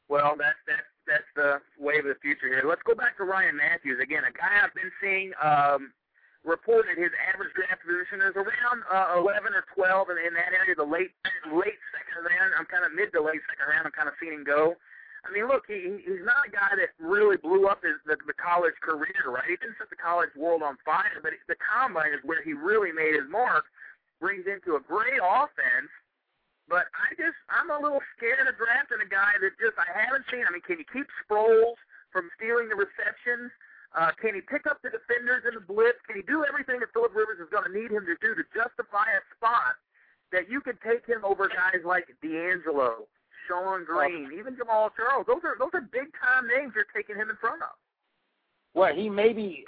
Well, 0.09 0.35
that's 0.39 0.59
that's 0.67 0.87
that's 1.07 1.31
the 1.35 1.59
wave 1.79 2.07
of 2.07 2.15
the 2.15 2.21
future 2.23 2.47
here. 2.49 2.63
Let's 2.67 2.83
go 2.83 2.95
back 2.95 3.17
to 3.19 3.25
Ryan 3.25 3.57
Mathews 3.57 3.99
again, 4.03 4.23
a 4.27 4.35
guy 4.35 4.63
I've 4.63 4.75
been 4.75 4.91
seeing 5.03 5.31
um, 5.43 5.95
reported 6.47 6.99
his 6.99 7.11
average 7.31 7.55
draft 7.55 7.83
position 7.83 8.23
is 8.23 8.35
around 8.39 8.87
uh, 8.87 9.19
11 9.19 9.55
or 9.55 9.67
12 9.75 10.15
in, 10.15 10.19
in 10.31 10.33
that 10.39 10.55
area, 10.55 10.79
the 10.79 10.87
late 10.87 11.15
late 11.51 11.79
second 11.91 12.23
round. 12.23 12.55
I'm 12.55 12.67
kind 12.67 12.87
of 12.87 12.95
mid 12.95 13.11
to 13.15 13.23
late 13.23 13.43
second 13.51 13.67
round. 13.67 13.87
I'm 13.87 13.95
kind 13.95 14.11
of 14.11 14.15
seeing 14.23 14.43
him 14.43 14.47
go. 14.47 14.79
I 15.27 15.35
mean, 15.35 15.51
look, 15.51 15.67
he 15.67 15.99
he's 16.07 16.23
not 16.23 16.47
a 16.47 16.53
guy 16.55 16.79
that 16.79 16.95
really 17.03 17.37
blew 17.37 17.67
up 17.67 17.83
his 17.83 17.99
the, 18.07 18.15
the 18.27 18.37
college 18.39 18.79
career, 18.79 19.27
right? 19.27 19.51
He 19.51 19.59
didn't 19.59 19.75
set 19.79 19.91
the 19.91 19.99
college 19.99 20.31
world 20.39 20.63
on 20.63 20.79
fire, 20.87 21.19
but 21.23 21.35
the 21.51 21.59
combine 21.59 22.15
is 22.15 22.23
where 22.23 22.43
he 22.43 22.55
really 22.55 22.93
made 22.93 23.15
his 23.15 23.27
mark. 23.29 23.67
Brings 24.17 24.49
into 24.49 24.81
a 24.81 24.81
great 24.81 25.21
offense, 25.21 25.93
but 26.71 26.89
I 26.97 27.13
just 27.21 27.37
I'm 27.53 27.69
a 27.69 27.77
little 27.77 28.01
scared 28.17 28.49
of 28.49 28.57
drafting 28.57 29.05
a 29.05 29.11
guy 29.11 29.37
that 29.45 29.59
just 29.61 29.77
I 29.77 29.85
haven't 29.93 30.25
seen. 30.33 30.47
I 30.47 30.51
mean, 30.55 30.65
can 30.65 30.81
you 30.81 30.89
keep 30.89 31.05
Sproles 31.21 31.77
from 32.15 32.33
stealing 32.39 32.73
the 32.73 32.79
receptions? 32.81 33.53
Uh, 33.93 34.13
can 34.17 34.33
he 34.33 34.41
pick 34.41 34.65
up 34.65 34.81
the 34.81 34.89
defenders 34.89 35.45
in 35.45 35.53
the 35.53 35.65
blitz? 35.65 36.01
Can 36.09 36.17
he 36.17 36.25
do 36.25 36.49
everything 36.49 36.81
that 36.81 36.93
Philip 36.97 37.13
Rivers 37.13 37.41
is 37.45 37.49
going 37.53 37.69
to 37.69 37.73
need 37.73 37.93
him 37.93 38.09
to 38.09 38.17
do 38.25 38.33
to 38.33 38.45
justify 38.57 39.09
a 39.13 39.23
spot 39.37 39.77
that 40.33 40.51
you 40.51 40.61
could 40.61 40.81
take 40.81 41.07
him 41.07 41.25
over 41.25 41.49
guys 41.49 41.85
like 41.85 42.09
DeAngelo, 42.25 43.09
Shonn 43.49 43.85
Greene, 43.85 44.31
even 44.39 44.55
Jamaal 44.55 44.91
Charles? 44.97 45.27
Those 45.27 45.43
are 45.45 45.57
those 45.59 45.71
are 45.75 45.81
big 45.81 46.09
time 46.21 46.47
names 46.49 46.73
you're 46.75 46.87
taking 46.95 47.17
him 47.17 47.31
in 47.31 47.37
front 47.37 47.63
of. 47.63 47.69
Well, 48.75 48.95
he 48.95 49.09
maybe 49.09 49.65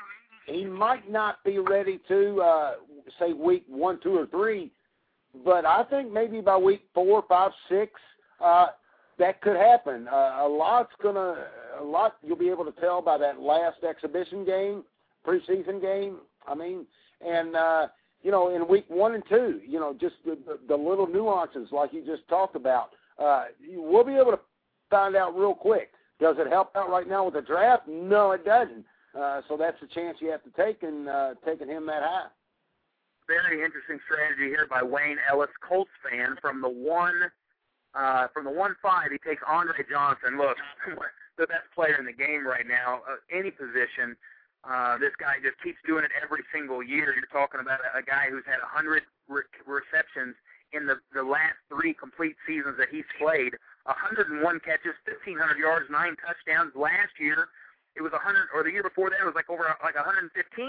he 0.46 0.64
might 0.64 1.10
not 1.10 1.42
be 1.44 1.58
ready 1.58 2.00
to 2.08 2.40
uh, 2.40 2.72
say 3.18 3.32
week 3.32 3.64
one, 3.68 3.98
two, 4.02 4.16
or 4.16 4.26
three, 4.26 4.70
but 5.44 5.64
I 5.64 5.84
think 5.84 6.12
maybe 6.12 6.40
by 6.40 6.56
week 6.56 6.82
four, 6.94 7.24
five, 7.28 7.52
six, 7.68 7.92
uh, 8.42 8.68
that 9.18 9.40
could 9.40 9.56
happen. 9.56 10.08
Uh, 10.08 10.40
a 10.42 10.48
lot's 10.48 10.92
gonna, 11.02 11.46
a 11.80 11.84
lot 11.84 12.16
you'll 12.22 12.36
be 12.36 12.50
able 12.50 12.64
to 12.64 12.80
tell 12.80 13.02
by 13.02 13.18
that 13.18 13.40
last 13.40 13.82
exhibition 13.88 14.44
game, 14.44 14.84
preseason 15.26 15.80
game. 15.80 16.18
I 16.46 16.54
mean, 16.54 16.86
and 17.26 17.56
uh, 17.56 17.88
you 18.22 18.30
know, 18.30 18.54
in 18.54 18.66
week 18.68 18.84
one 18.88 19.14
and 19.14 19.22
two, 19.28 19.60
you 19.66 19.78
know, 19.78 19.94
just 20.00 20.16
the, 20.24 20.38
the, 20.46 20.58
the 20.68 20.76
little 20.76 21.06
nuances 21.06 21.68
like 21.72 21.92
you 21.92 22.04
just 22.04 22.26
talked 22.28 22.56
about. 22.56 22.90
Uh, 23.18 23.44
we'll 23.76 24.04
be 24.04 24.14
able 24.14 24.32
to 24.32 24.40
find 24.90 25.16
out 25.16 25.36
real 25.36 25.54
quick. 25.54 25.92
Does 26.20 26.36
it 26.38 26.48
help 26.48 26.74
out 26.74 26.90
right 26.90 27.08
now 27.08 27.24
with 27.24 27.34
the 27.34 27.42
draft? 27.42 27.86
No, 27.88 28.32
it 28.32 28.44
doesn't. 28.44 28.84
Uh, 29.18 29.40
so 29.48 29.56
that's 29.56 29.80
the 29.80 29.86
chance 29.86 30.18
you 30.20 30.30
have 30.30 30.42
to 30.44 30.50
take 30.50 30.82
in 30.82 31.08
uh, 31.08 31.34
taking 31.44 31.68
him 31.68 31.86
that 31.86 32.02
high. 32.02 32.28
Very 33.26 33.64
interesting 33.64 33.98
strategy 34.04 34.48
here 34.48 34.66
by 34.68 34.82
Wayne 34.82 35.18
Ellis, 35.30 35.50
Colts 35.60 35.90
fan 36.08 36.36
from 36.40 36.60
the 36.60 36.68
one 36.68 37.30
uh, 37.94 38.28
from 38.32 38.44
the 38.44 38.50
one 38.50 38.74
five. 38.82 39.10
He 39.12 39.18
takes 39.18 39.42
Andre 39.46 39.84
Johnson. 39.88 40.38
Look, 40.38 40.56
the 41.38 41.46
best 41.46 41.68
player 41.74 41.96
in 41.98 42.06
the 42.06 42.12
game 42.12 42.46
right 42.46 42.66
now, 42.66 43.02
uh, 43.08 43.16
any 43.32 43.50
position. 43.50 44.16
Uh, 44.64 44.98
this 44.98 45.12
guy 45.18 45.38
just 45.42 45.60
keeps 45.62 45.78
doing 45.86 46.04
it 46.04 46.10
every 46.20 46.42
single 46.52 46.82
year. 46.82 47.14
You're 47.14 47.30
talking 47.30 47.60
about 47.60 47.78
a, 47.94 47.98
a 47.98 48.02
guy 48.02 48.26
who's 48.28 48.44
had 48.44 48.58
100 48.58 49.02
re- 49.28 49.42
receptions 49.64 50.34
in 50.72 50.86
the 50.86 51.00
the 51.14 51.22
last 51.22 51.56
three 51.68 51.94
complete 51.94 52.36
seasons 52.46 52.76
that 52.78 52.88
he's 52.90 53.08
played. 53.18 53.56
101 53.88 54.28
catches, 54.60 54.92
1,500 55.08 55.56
yards, 55.56 55.88
nine 55.88 56.12
touchdowns. 56.20 56.76
Last 56.76 57.16
year, 57.16 57.48
it 57.96 58.04
was 58.04 58.12
100, 58.12 58.52
or 58.52 58.60
the 58.60 58.70
year 58.70 58.84
before 58.84 59.08
that, 59.08 59.16
it 59.16 59.24
was 59.24 59.34
like 59.34 59.48
over 59.48 59.64
like 59.80 59.96
115 59.96 60.28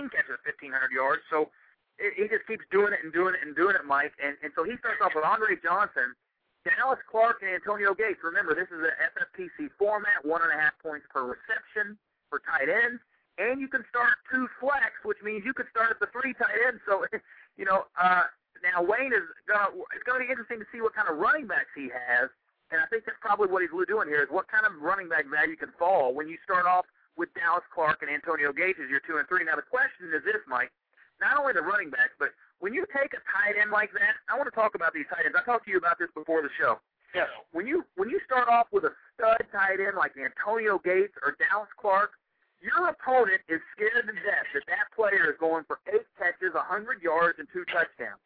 catches, 0.10 0.40
1,500 0.48 0.72
yards. 0.96 1.22
So 1.28 1.52
it, 2.00 2.16
he 2.16 2.32
just 2.32 2.48
keeps 2.48 2.64
doing 2.72 2.96
it 2.96 3.04
and 3.04 3.12
doing 3.12 3.36
it 3.36 3.44
and 3.44 3.52
doing 3.54 3.76
it, 3.76 3.84
Mike. 3.84 4.16
And 4.24 4.40
and 4.40 4.56
so 4.56 4.64
he 4.64 4.80
starts 4.80 5.04
off 5.04 5.12
with 5.14 5.28
Andre 5.28 5.60
Johnson, 5.60 6.16
Dallas 6.64 7.04
Clark, 7.12 7.44
and 7.44 7.52
Antonio 7.52 7.92
Gates. 7.92 8.24
Remember, 8.24 8.56
this 8.56 8.72
is 8.72 8.80
an 8.80 8.96
FFPC 9.12 9.76
format, 9.76 10.24
one 10.24 10.40
and 10.40 10.56
a 10.56 10.60
half 10.60 10.80
points 10.80 11.06
per 11.12 11.28
reception 11.28 12.00
for 12.32 12.40
tight 12.40 12.72
ends. 12.72 13.04
And 13.40 13.62
you 13.62 13.68
can 13.72 13.84
start 13.88 14.20
two 14.28 14.48
flex, 14.60 14.92
which 15.04 15.20
means 15.24 15.44
you 15.48 15.54
could 15.54 15.68
start 15.72 15.92
at 15.92 16.00
the 16.00 16.12
three 16.12 16.36
tight 16.36 16.60
ends. 16.68 16.84
So, 16.84 17.08
you 17.60 17.64
know, 17.64 17.88
uh, 17.96 18.28
now 18.64 18.84
Wayne 18.84 19.14
is 19.14 19.26
gonna. 19.48 19.72
It's 19.96 20.04
gonna 20.04 20.24
be 20.24 20.30
interesting 20.30 20.60
to 20.60 20.68
see 20.72 20.82
what 20.82 20.94
kind 20.94 21.08
of 21.08 21.18
running 21.18 21.48
backs 21.48 21.72
he 21.76 21.90
has, 21.90 22.30
and 22.72 22.82
I 22.82 22.86
think 22.88 23.06
that's 23.06 23.20
probably 23.22 23.50
what 23.50 23.62
he's 23.62 23.74
doing 23.88 24.08
here 24.08 24.22
is 24.22 24.30
what 24.30 24.48
kind 24.48 24.66
of 24.66 24.78
running 24.82 25.10
back 25.10 25.26
value 25.28 25.56
can 25.56 25.74
fall 25.78 26.14
when 26.14 26.28
you 26.28 26.38
start 26.44 26.66
off 26.66 26.86
with 27.18 27.34
Dallas 27.36 27.66
Clark 27.74 28.02
and 28.02 28.10
Antonio 28.10 28.54
Gates 28.54 28.80
as 28.80 28.90
your 28.90 29.02
two 29.04 29.18
and 29.18 29.28
three. 29.28 29.44
Now 29.44 29.60
the 29.60 29.68
question 29.68 30.14
is 30.16 30.24
this, 30.24 30.42
Mike. 30.48 30.72
Not 31.20 31.36
only 31.36 31.52
the 31.52 31.66
running 31.66 31.92
backs, 31.92 32.16
but 32.16 32.32
when 32.64 32.72
you 32.72 32.88
take 32.96 33.12
a 33.12 33.22
tight 33.28 33.60
end 33.60 33.72
like 33.76 33.92
that, 33.92 34.16
I 34.32 34.40
want 34.40 34.48
to 34.48 34.56
talk 34.56 34.76
about 34.76 34.96
these 34.96 35.08
tight 35.12 35.28
ends. 35.28 35.36
I 35.36 35.44
talked 35.44 35.68
to 35.68 35.72
you 35.72 35.80
about 35.80 36.00
this 36.00 36.08
before 36.16 36.40
the 36.40 36.52
show. 36.56 36.80
Yes. 37.12 37.28
When 37.52 37.66
you 37.66 37.84
when 37.96 38.08
you 38.10 38.22
start 38.24 38.48
off 38.48 38.68
with 38.72 38.86
a 38.86 38.94
stud 39.18 39.44
tight 39.52 39.82
end 39.82 39.98
like 39.98 40.14
Antonio 40.16 40.80
Gates 40.80 41.16
or 41.26 41.36
Dallas 41.42 41.72
Clark, 41.76 42.16
your 42.62 42.92
opponent 42.92 43.42
is 43.48 43.60
scared 43.76 44.06
to 44.06 44.16
death 44.24 44.48
that 44.54 44.68
that 44.68 44.88
player 44.96 45.32
is 45.32 45.38
going 45.40 45.64
for 45.66 45.80
eight 45.92 46.06
catches, 46.20 46.54
hundred 46.54 47.02
yards, 47.02 47.40
and 47.40 47.48
two 47.52 47.66
touchdowns. 47.72 48.22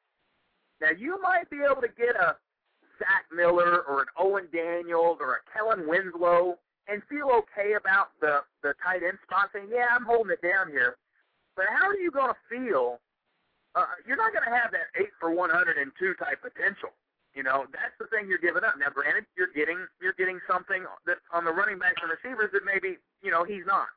Now 0.84 0.92
you 0.92 1.16
might 1.24 1.50
be 1.50 1.64
able 1.64 1.80
to 1.80 1.88
get 1.96 2.20
a 2.20 2.36
Zach 3.00 3.24
Miller 3.32 3.88
or 3.88 4.02
an 4.02 4.12
Owen 4.20 4.52
Daniels 4.52 5.18
or 5.24 5.40
a 5.40 5.42
Kellen 5.48 5.88
Winslow 5.88 6.60
and 6.92 7.02
feel 7.08 7.32
okay 7.32 7.80
about 7.80 8.12
the 8.20 8.44
the 8.62 8.76
tight 8.84 9.00
end 9.00 9.18
spot, 9.24 9.48
saying, 9.56 9.72
"Yeah, 9.72 9.88
I'm 9.96 10.04
holding 10.04 10.36
it 10.36 10.44
down 10.44 10.68
here." 10.68 10.98
But 11.56 11.72
how 11.72 11.88
are 11.88 11.96
you 11.96 12.12
going 12.12 12.36
to 12.36 12.42
feel? 12.52 13.00
Uh, 13.76 13.96
you're 14.06 14.18
not 14.18 14.34
going 14.34 14.44
to 14.44 14.52
have 14.52 14.72
that 14.72 14.92
eight 15.00 15.16
for 15.20 15.32
102 15.32 15.80
type 16.20 16.42
potential. 16.42 16.92
You 17.34 17.42
know, 17.42 17.66
that's 17.72 17.96
the 17.98 18.06
thing 18.14 18.28
you're 18.28 18.38
giving 18.44 18.64
up. 18.64 18.76
Now, 18.78 18.90
granted, 18.94 19.26
you're 19.38 19.56
getting 19.56 19.88
you're 20.02 20.20
getting 20.20 20.40
something 20.52 20.84
that 21.08 21.18
on 21.32 21.46
the 21.46 21.52
running 21.52 21.80
backs 21.80 22.04
and 22.04 22.12
receivers 22.12 22.52
that 22.52 22.68
maybe 22.68 23.00
you 23.24 23.32
know 23.32 23.46
he's 23.46 23.66
not. 23.66 23.88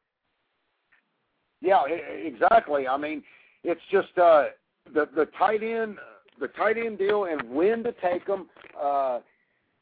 Yeah, 1.61 1.83
exactly. 1.91 2.87
I 2.87 2.97
mean, 2.97 3.25
it's 3.65 3.83
just 3.91 4.17
uh, 4.17 4.55
the 4.95 5.09
the 5.17 5.27
tight 5.37 5.65
end 5.65 5.99
the 6.41 6.49
tight 6.49 6.79
end 6.79 6.99
deal 6.99 7.25
and 7.25 7.43
when 7.51 7.83
to 7.85 7.93
take 7.93 8.27
them. 8.27 8.49
Uh, 8.81 9.21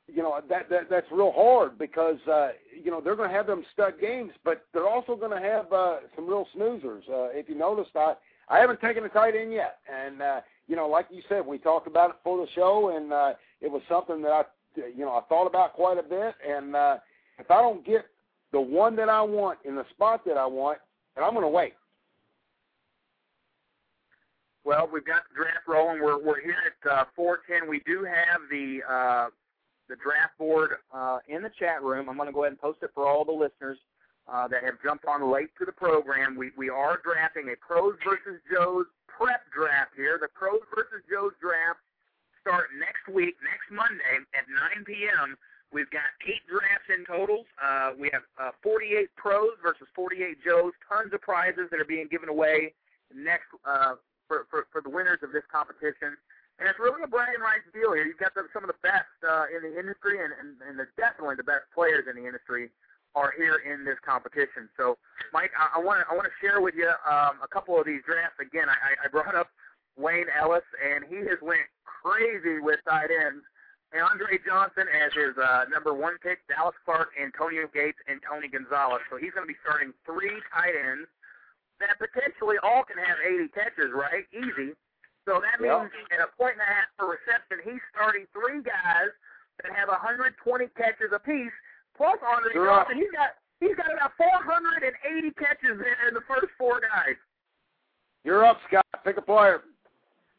you 0.07 0.23
know 0.23 0.39
that 0.49 0.69
that 0.69 0.91
that's 0.91 1.07
real 1.11 1.33
hard 1.33 1.79
because 1.79 2.19
uh, 2.31 2.51
you 2.83 2.91
know 2.91 3.01
they're 3.01 3.17
going 3.17 3.31
to 3.31 3.35
have 3.35 3.47
them 3.47 3.65
stud 3.73 3.95
games, 4.01 4.33
but 4.45 4.67
they're 4.73 4.89
also 4.89 5.17
going 5.17 5.31
to 5.31 5.41
have 5.41 5.73
uh, 5.73 5.97
some 6.15 6.27
real 6.27 6.47
snoozers. 6.55 7.09
Uh, 7.09 7.29
if 7.33 7.49
you 7.49 7.55
noticed, 7.55 7.93
I 7.97 8.15
I 8.49 8.59
haven't 8.59 8.81
taken 8.81 9.05
a 9.05 9.09
tight 9.09 9.35
end 9.35 9.53
yet, 9.53 9.79
and 9.91 10.21
uh, 10.21 10.41
you 10.69 10.77
know, 10.77 10.89
like 10.89 11.07
you 11.11 11.23
said, 11.29 11.47
we 11.47 11.59
talked 11.59 11.87
about 11.87 12.11
it 12.11 12.17
for 12.23 12.45
the 12.45 12.51
show, 12.53 12.95
and 12.95 13.13
uh, 13.13 13.33
it 13.61 13.71
was 13.71 13.83
something 13.89 14.21
that 14.23 14.33
I 14.33 14.43
you 14.77 15.05
know 15.05 15.15
I 15.15 15.23
thought 15.29 15.47
about 15.47 15.73
quite 15.73 15.99
a 15.99 16.03
bit. 16.03 16.35
And 16.47 16.77
uh, 16.77 16.99
if 17.39 17.51
I 17.51 17.61
don't 17.63 17.85
get 17.85 18.07
the 18.53 18.61
one 18.61 18.97
that 18.97 19.09
I 19.09 19.23
want 19.23 19.59
in 19.65 19.75
the 19.75 19.87
spot 19.91 20.25
that 20.27 20.37
I 20.37 20.47
want, 20.47 20.79
then 21.15 21.25
I'm 21.25 21.33
going 21.33 21.45
to 21.45 21.49
wait. 21.49 21.75
Well, 24.65 24.89
we've 24.91 25.05
got 25.05 25.25
the 25.29 25.37
draft 25.37 25.69
rolling. 25.69 26.03
We're 26.03 26.19
we're 26.19 26.41
here 26.41 26.57
at 26.57 26.91
uh, 26.91 27.05
410. 27.15 27.69
We 27.69 27.81
do 27.85 28.05
have 28.05 28.41
the 28.51 28.81
uh, 28.89 29.29
the 29.89 29.97
draft 29.97 30.39
board 30.39 30.81
uh, 30.93 31.19
in 31.29 31.43
the 31.43 31.51
chat 31.59 31.83
room. 31.83 32.09
I'm 32.09 32.17
going 32.17 32.29
to 32.29 32.33
go 32.33 32.45
ahead 32.45 32.53
and 32.53 32.61
post 32.61 32.79
it 32.83 32.91
for 32.95 33.07
all 33.07 33.25
the 33.25 33.33
listeners 33.33 33.77
uh, 34.27 34.49
that 34.49 34.65
have 34.65 34.81
jumped 34.83 35.05
on 35.05 35.31
late 35.31 35.51
to 35.59 35.67
the 35.67 35.73
program. 35.73 36.35
We 36.37 36.51
we 36.57 36.71
are 36.71 36.99
drafting 37.05 37.53
a 37.53 37.57
pros 37.61 37.95
versus 38.03 38.41
Joes 38.51 38.87
prep 39.07 39.45
draft 39.53 39.93
here. 39.97 40.19
The 40.21 40.29
pros 40.33 40.65
versus 40.75 41.05
Joes 41.13 41.33
draft 41.41 41.85
start 42.41 42.73
next 42.81 43.05
week, 43.09 43.37
next 43.45 43.69
Monday 43.69 44.25
at 44.33 44.45
9 44.77 44.85
p.m. 44.85 45.37
We've 45.73 45.91
got 45.91 46.09
eight 46.25 46.45
drafts 46.49 46.89
in 46.89 47.05
totals. 47.05 47.47
Uh, 47.61 47.93
we 47.99 48.09
have 48.13 48.23
uh, 48.41 48.53
48 48.63 49.09
pros 49.17 49.57
versus 49.63 49.89
48 49.95 50.39
Joes. 50.45 50.73
Tons 50.89 51.13
of 51.13 51.21
prizes 51.21 51.69
that 51.71 51.81
are 51.81 51.89
being 51.89 52.07
given 52.09 52.29
away 52.29 52.73
next 53.13 53.49
uh, 53.65 53.97
for, 54.27 54.47
for 54.51 54.67
for 54.73 54.81
the 54.81 54.91
winners 54.91 55.21
of 55.23 55.33
this 55.33 55.45
competition. 55.51 56.17
And 56.59 56.71
it's 56.71 56.79
really 56.79 57.03
a 57.03 57.11
Brian 57.11 57.43
Rice 57.43 57.67
deal 57.75 57.93
here. 57.99 58.07
You've 58.07 58.23
got 58.23 58.31
the, 58.39 58.47
some 58.55 58.63
of 58.63 58.71
the 58.71 58.79
best 58.79 59.11
uh, 59.27 59.51
in 59.51 59.67
the 59.67 59.75
industry, 59.75 60.23
and, 60.23 60.31
and, 60.39 60.55
and 60.63 60.79
the, 60.79 60.87
definitely 60.95 61.35
the 61.35 61.43
best 61.43 61.67
players 61.75 62.07
in 62.07 62.15
the 62.15 62.23
industry 62.23 62.71
are 63.19 63.35
here 63.35 63.59
in 63.67 63.83
this 63.83 63.99
competition. 64.07 64.71
So, 64.79 64.99
Mike, 65.33 65.51
I 65.55 65.79
want 65.79 66.03
to 66.03 66.05
I 66.11 66.15
want 66.15 66.27
to 66.27 66.37
share 66.43 66.63
with 66.63 66.75
you 66.75 66.91
um, 67.07 67.43
a 67.43 67.51
couple 67.51 67.79
of 67.79 67.87
these 67.87 68.03
drafts. 68.07 68.39
Again, 68.39 68.71
I, 68.71 68.95
I 69.03 69.07
brought 69.11 69.35
up 69.35 69.51
Wayne 69.99 70.27
Ellis, 70.31 70.67
and 70.79 71.07
he 71.07 71.23
has 71.31 71.39
went 71.43 71.67
crazy 71.87 72.59
with 72.59 72.79
tight 72.87 73.11
ends. 73.11 73.43
And 73.95 74.03
Andre 74.03 74.43
Johnson 74.43 74.91
as 74.91 75.15
his 75.15 75.39
uh, 75.39 75.71
number 75.71 75.95
one 75.95 76.19
pick, 76.19 76.43
Dallas 76.51 76.75
Clark, 76.83 77.15
Antonio 77.15 77.71
Gates, 77.71 77.99
and 78.11 78.19
Tony 78.27 78.51
Gonzalez. 78.51 79.07
So 79.07 79.15
he's 79.15 79.31
going 79.31 79.47
to 79.47 79.53
be 79.53 79.59
starting 79.63 79.95
three 80.03 80.35
tight 80.51 80.75
ends 80.75 81.07
that 81.81 81.99
potentially 81.99 82.57
all 82.63 82.85
can 82.87 82.99
have 82.99 83.19
80 83.23 83.49
catches, 83.51 83.91
right? 83.91 84.27
Easy. 84.31 84.75
So 85.25 85.41
that 85.41 85.57
means 85.59 85.89
yeah. 85.89 86.19
at 86.19 86.21
a 86.21 86.31
point 86.37 86.61
and 86.61 86.65
a 86.65 86.71
half 86.71 86.89
per 87.01 87.09
reception, 87.09 87.65
he's 87.65 87.81
starting 87.91 88.29
three 88.31 88.61
guys 88.61 89.11
that 89.65 89.73
have 89.73 89.89
120 89.89 90.37
catches 90.77 91.11
apiece. 91.11 91.55
Plus 91.97 92.19
Andre 92.21 92.53
You're 92.53 92.69
Johnson, 92.69 92.99
up. 92.99 93.01
he's 93.01 93.15
got 93.15 93.31
he's 93.63 93.77
got 93.79 93.89
about 93.95 94.13
480 94.19 95.31
catches 95.39 95.79
in, 95.79 95.95
in 96.11 96.13
the 96.13 96.27
first 96.27 96.51
four 96.59 96.83
guys. 96.83 97.17
You're 98.25 98.45
up, 98.45 98.59
Scott. 98.69 98.85
Pick 99.05 99.17
a 99.17 99.23
player. 99.23 99.63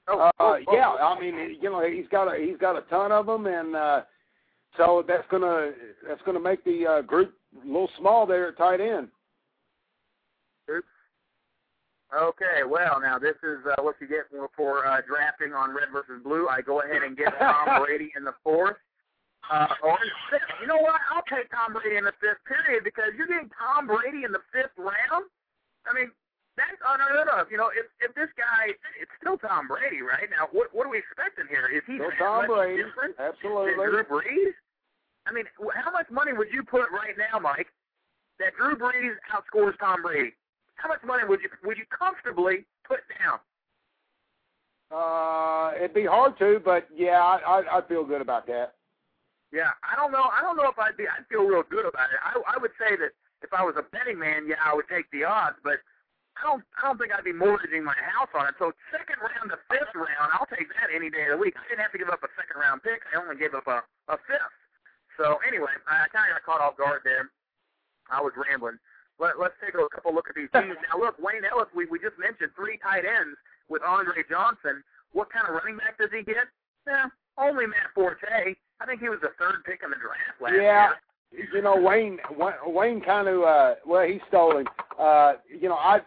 Oh, 0.07 0.19
uh, 0.19 0.31
oh, 0.39 0.57
oh. 0.67 0.73
yeah, 0.75 0.89
I 0.89 1.19
mean, 1.19 1.57
you 1.61 1.69
know, 1.69 1.81
he's 1.87 2.07
got 2.11 2.27
a 2.27 2.37
he's 2.37 2.57
got 2.57 2.77
a 2.77 2.81
ton 2.89 3.11
of 3.11 3.25
them, 3.25 3.47
and 3.47 3.75
uh, 3.75 4.01
so 4.77 5.03
that's 5.07 5.25
gonna 5.31 5.71
that's 6.07 6.21
gonna 6.25 6.39
make 6.39 6.63
the 6.63 6.85
uh, 6.85 7.01
group 7.01 7.33
a 7.63 7.65
little 7.65 7.89
small 7.97 8.25
there 8.25 8.49
at 8.49 8.57
tight 8.57 8.81
end. 8.81 9.07
Okay, 12.15 12.63
well, 12.63 13.03
now 13.03 13.19
this 13.19 13.35
is 13.43 13.59
uh, 13.67 13.83
what 13.83 13.99
you 13.99 14.07
get 14.07 14.31
for, 14.31 14.47
for 14.55 14.87
uh, 14.87 15.03
drafting 15.03 15.51
on 15.51 15.75
red 15.75 15.91
versus 15.91 16.23
blue. 16.23 16.47
I 16.47 16.61
go 16.61 16.79
ahead 16.79 17.03
and 17.03 17.17
get 17.17 17.35
Tom 17.37 17.83
Brady 17.83 18.13
in 18.15 18.23
the 18.23 18.33
fourth. 18.43 18.79
Uh, 19.51 19.67
or 19.83 19.99
in 19.99 20.09
the 20.09 20.21
fifth. 20.31 20.49
You 20.63 20.65
know 20.65 20.79
what? 20.79 20.97
I'll 21.11 21.27
take 21.27 21.51
Tom 21.51 21.75
Brady 21.75 21.99
in 21.99 22.07
the 22.07 22.15
fifth 22.17 22.41
period 22.47 22.87
because 22.87 23.13
you're 23.13 23.27
getting 23.27 23.51
Tom 23.53 23.85
Brady 23.85 24.23
in 24.23 24.31
the 24.31 24.41
fifth 24.49 24.73
round. 24.79 25.27
I 25.85 25.93
mean, 25.93 26.09
that's 26.57 26.79
unheard 26.81 27.27
of. 27.35 27.51
You 27.51 27.59
know, 27.59 27.69
if 27.75 27.85
if 27.99 28.15
this 28.15 28.31
guy, 28.39 28.71
it's 28.97 29.11
still 29.19 29.37
Tom 29.37 29.67
Brady, 29.67 29.99
right? 30.01 30.31
Now, 30.31 30.47
what 30.55 30.71
what 30.71 30.87
are 30.87 30.93
we 30.93 31.03
expecting 31.03 31.45
here? 31.51 31.67
Is 31.67 31.83
he 31.83 31.99
Still 31.99 32.15
Tom 32.15 32.47
Brady, 32.47 32.81
different 32.81 33.19
absolutely. 33.19 33.75
Drew 33.75 34.07
Brees? 34.07 34.55
I 35.27 35.35
mean, 35.35 35.45
how 35.75 35.91
much 35.91 36.07
money 36.09 36.31
would 36.31 36.49
you 36.49 36.63
put 36.63 36.87
right 36.95 37.17
now, 37.19 37.37
Mike, 37.37 37.67
that 38.39 38.55
Drew 38.55 38.79
Brees 38.79 39.19
outscores 39.29 39.77
Tom 39.83 40.01
Brady, 40.01 40.33
how 40.75 40.89
much 40.89 41.03
money 41.05 41.23
would 41.27 41.41
you 41.41 41.49
would 41.63 41.77
you 41.77 41.85
comfortably 41.89 42.65
put 42.87 42.99
down? 43.19 43.39
Uh, 44.91 45.73
it'd 45.77 45.93
be 45.93 46.05
hard 46.05 46.37
to, 46.39 46.61
but 46.63 46.87
yeah, 46.93 47.19
I 47.19 47.61
I, 47.61 47.77
I 47.79 47.81
feel 47.87 48.05
good 48.05 48.21
about 48.21 48.45
that. 48.47 48.75
Yeah, 49.51 49.71
I 49.83 49.95
don't 49.95 50.11
know. 50.11 50.27
I 50.29 50.41
don't 50.41 50.57
know 50.57 50.67
if 50.69 50.77
I'd 50.77 50.97
be. 50.97 51.07
I'd 51.07 51.25
feel 51.31 51.47
real 51.47 51.63
good 51.63 51.85
about 51.85 52.11
it. 52.11 52.19
I 52.21 52.35
I 52.43 52.57
would 52.59 52.75
say 52.77 52.95
that 52.97 53.15
if 53.41 53.53
I 53.53 53.63
was 53.63 53.75
a 53.77 53.85
betting 53.87 54.19
man, 54.19 54.45
yeah, 54.47 54.59
I 54.63 54.75
would 54.75 54.87
take 54.89 55.09
the 55.11 55.23
odds, 55.23 55.57
but 55.63 55.79
I 56.37 56.43
don't. 56.43 56.63
I 56.77 56.87
don't 56.87 56.99
think 56.99 57.15
I'd 57.15 57.23
be 57.23 57.33
mortgaging 57.33 57.83
my 57.83 57.97
house 57.97 58.29
on 58.35 58.51
it. 58.51 58.55
So 58.59 58.73
second 58.91 59.23
round 59.23 59.49
to 59.55 59.59
fifth 59.71 59.95
round, 59.95 60.29
I'll 60.35 60.49
take 60.51 60.67
that 60.75 60.91
any 60.93 61.09
day 61.09 61.31
of 61.31 61.37
the 61.37 61.41
week. 61.41 61.55
I 61.55 61.63
didn't 61.69 61.81
have 61.81 61.93
to 61.93 62.01
give 62.01 62.11
up 62.11 62.21
a 62.21 62.31
second 62.35 62.59
round 62.59 62.83
pick. 62.83 63.01
I 63.09 63.21
only 63.21 63.39
gave 63.39 63.55
up 63.55 63.65
a 63.65 63.79
a 64.11 64.17
fifth. 64.27 64.55
So 65.17 65.39
anyway, 65.47 65.71
I 65.87 66.11
kind 66.11 66.27
of 66.27 66.35
got 66.35 66.43
caught 66.43 66.61
off 66.61 66.75
guard 66.75 67.01
there. 67.07 67.31
I 68.11 68.21
was 68.21 68.35
rambling. 68.35 68.77
Let, 69.19 69.39
let's 69.39 69.55
take 69.63 69.75
a 69.75 69.87
couple 69.93 70.13
look 70.13 70.27
at 70.29 70.35
these 70.35 70.51
teams. 70.55 70.75
Now, 70.91 70.99
look, 70.99 71.15
Wayne 71.19 71.45
Ellis, 71.47 71.71
we, 71.75 71.85
we 71.85 71.99
just 71.99 72.19
mentioned 72.19 72.51
three 72.55 72.77
tight 72.83 73.07
ends 73.07 73.37
with 73.69 73.81
Andre 73.81 74.23
Johnson. 74.29 74.83
What 75.13 75.31
kind 75.31 75.47
of 75.47 75.55
running 75.55 75.77
back 75.77 75.97
does 75.97 76.11
he 76.11 76.23
get? 76.23 76.51
Yeah, 76.87 77.07
only 77.37 77.65
Matt 77.65 77.95
Forte. 77.95 78.55
I 78.79 78.85
think 78.85 79.01
he 79.01 79.09
was 79.09 79.19
the 79.21 79.31
third 79.39 79.63
pick 79.65 79.81
in 79.83 79.89
the 79.89 79.95
draft 79.95 80.41
last 80.41 80.55
yeah. 80.55 80.89
year. 81.31 81.47
You 81.53 81.61
know, 81.61 81.75
Wayne 81.75 82.17
Wayne 82.65 83.01
kind 83.01 83.27
of 83.27 83.41
uh 83.41 83.75
well, 83.85 84.07
he 84.07 84.19
stole 84.27 84.57
him. 84.57 84.67
Uh 84.99 85.33
you 85.49 85.67
know, 85.67 85.75
I 85.75 85.99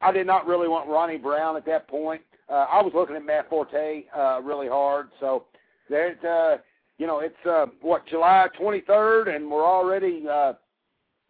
I 0.00 0.12
did 0.12 0.26
not 0.26 0.46
really 0.46 0.68
want 0.68 0.88
Ronnie 0.88 1.18
Brown 1.18 1.56
at 1.56 1.66
that 1.66 1.88
point. 1.88 2.22
Uh 2.48 2.66
I 2.70 2.82
was 2.82 2.92
looking 2.94 3.16
at 3.16 3.24
Matt 3.24 3.48
Forte 3.48 4.04
uh 4.16 4.40
really 4.42 4.68
hard. 4.68 5.08
So 5.18 5.44
there's 5.88 6.22
uh 6.24 6.58
you 6.98 7.06
know, 7.06 7.20
it's 7.20 7.46
uh 7.48 7.66
what 7.80 8.06
July 8.06 8.48
23rd 8.60 9.34
and 9.34 9.50
we're 9.50 9.66
already 9.66 10.24
uh 10.30 10.52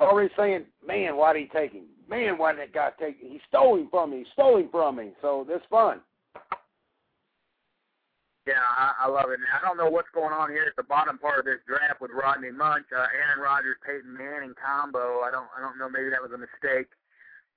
already 0.01 0.33
saying, 0.37 0.65
man, 0.87 1.17
why 1.17 1.33
did 1.33 1.43
he 1.43 1.49
take 1.49 1.73
him? 1.73 1.85
Man, 2.09 2.39
why 2.39 2.53
did 2.53 2.61
that 2.61 2.73
guy 2.73 2.91
take 2.99 3.21
him? 3.21 3.31
He 3.31 3.41
stole 3.49 3.77
him 3.77 3.89
from 3.91 4.11
me. 4.11 4.19
He 4.19 4.27
stole 4.33 4.59
him 4.59 4.69
from 4.71 4.97
me. 4.97 5.13
So 5.23 5.47
that's 5.49 5.65
fun. 5.71 6.01
Yeah, 8.47 8.59
I, 8.59 9.05
I 9.05 9.07
love 9.07 9.31
it. 9.31 9.39
I 9.47 9.61
don't 9.63 9.77
know 9.77 9.91
what's 9.93 10.11
going 10.11 10.33
on 10.33 10.51
here 10.51 10.65
at 10.67 10.75
the 10.75 10.83
bottom 10.83 11.19
part 11.19 11.39
of 11.39 11.45
this 11.45 11.61
draft 11.69 12.01
with 12.01 12.11
Rodney 12.11 12.51
Munch, 12.51 12.89
uh, 12.91 13.07
Aaron 13.13 13.39
Rodgers, 13.39 13.77
Peyton 13.85 14.11
Manning 14.11 14.57
combo. 14.57 15.21
I 15.21 15.31
don't, 15.31 15.47
I 15.55 15.61
don't 15.61 15.79
know. 15.79 15.93
Maybe 15.93 16.11
that 16.11 16.25
was 16.25 16.33
a 16.33 16.41
mistake. 16.41 16.89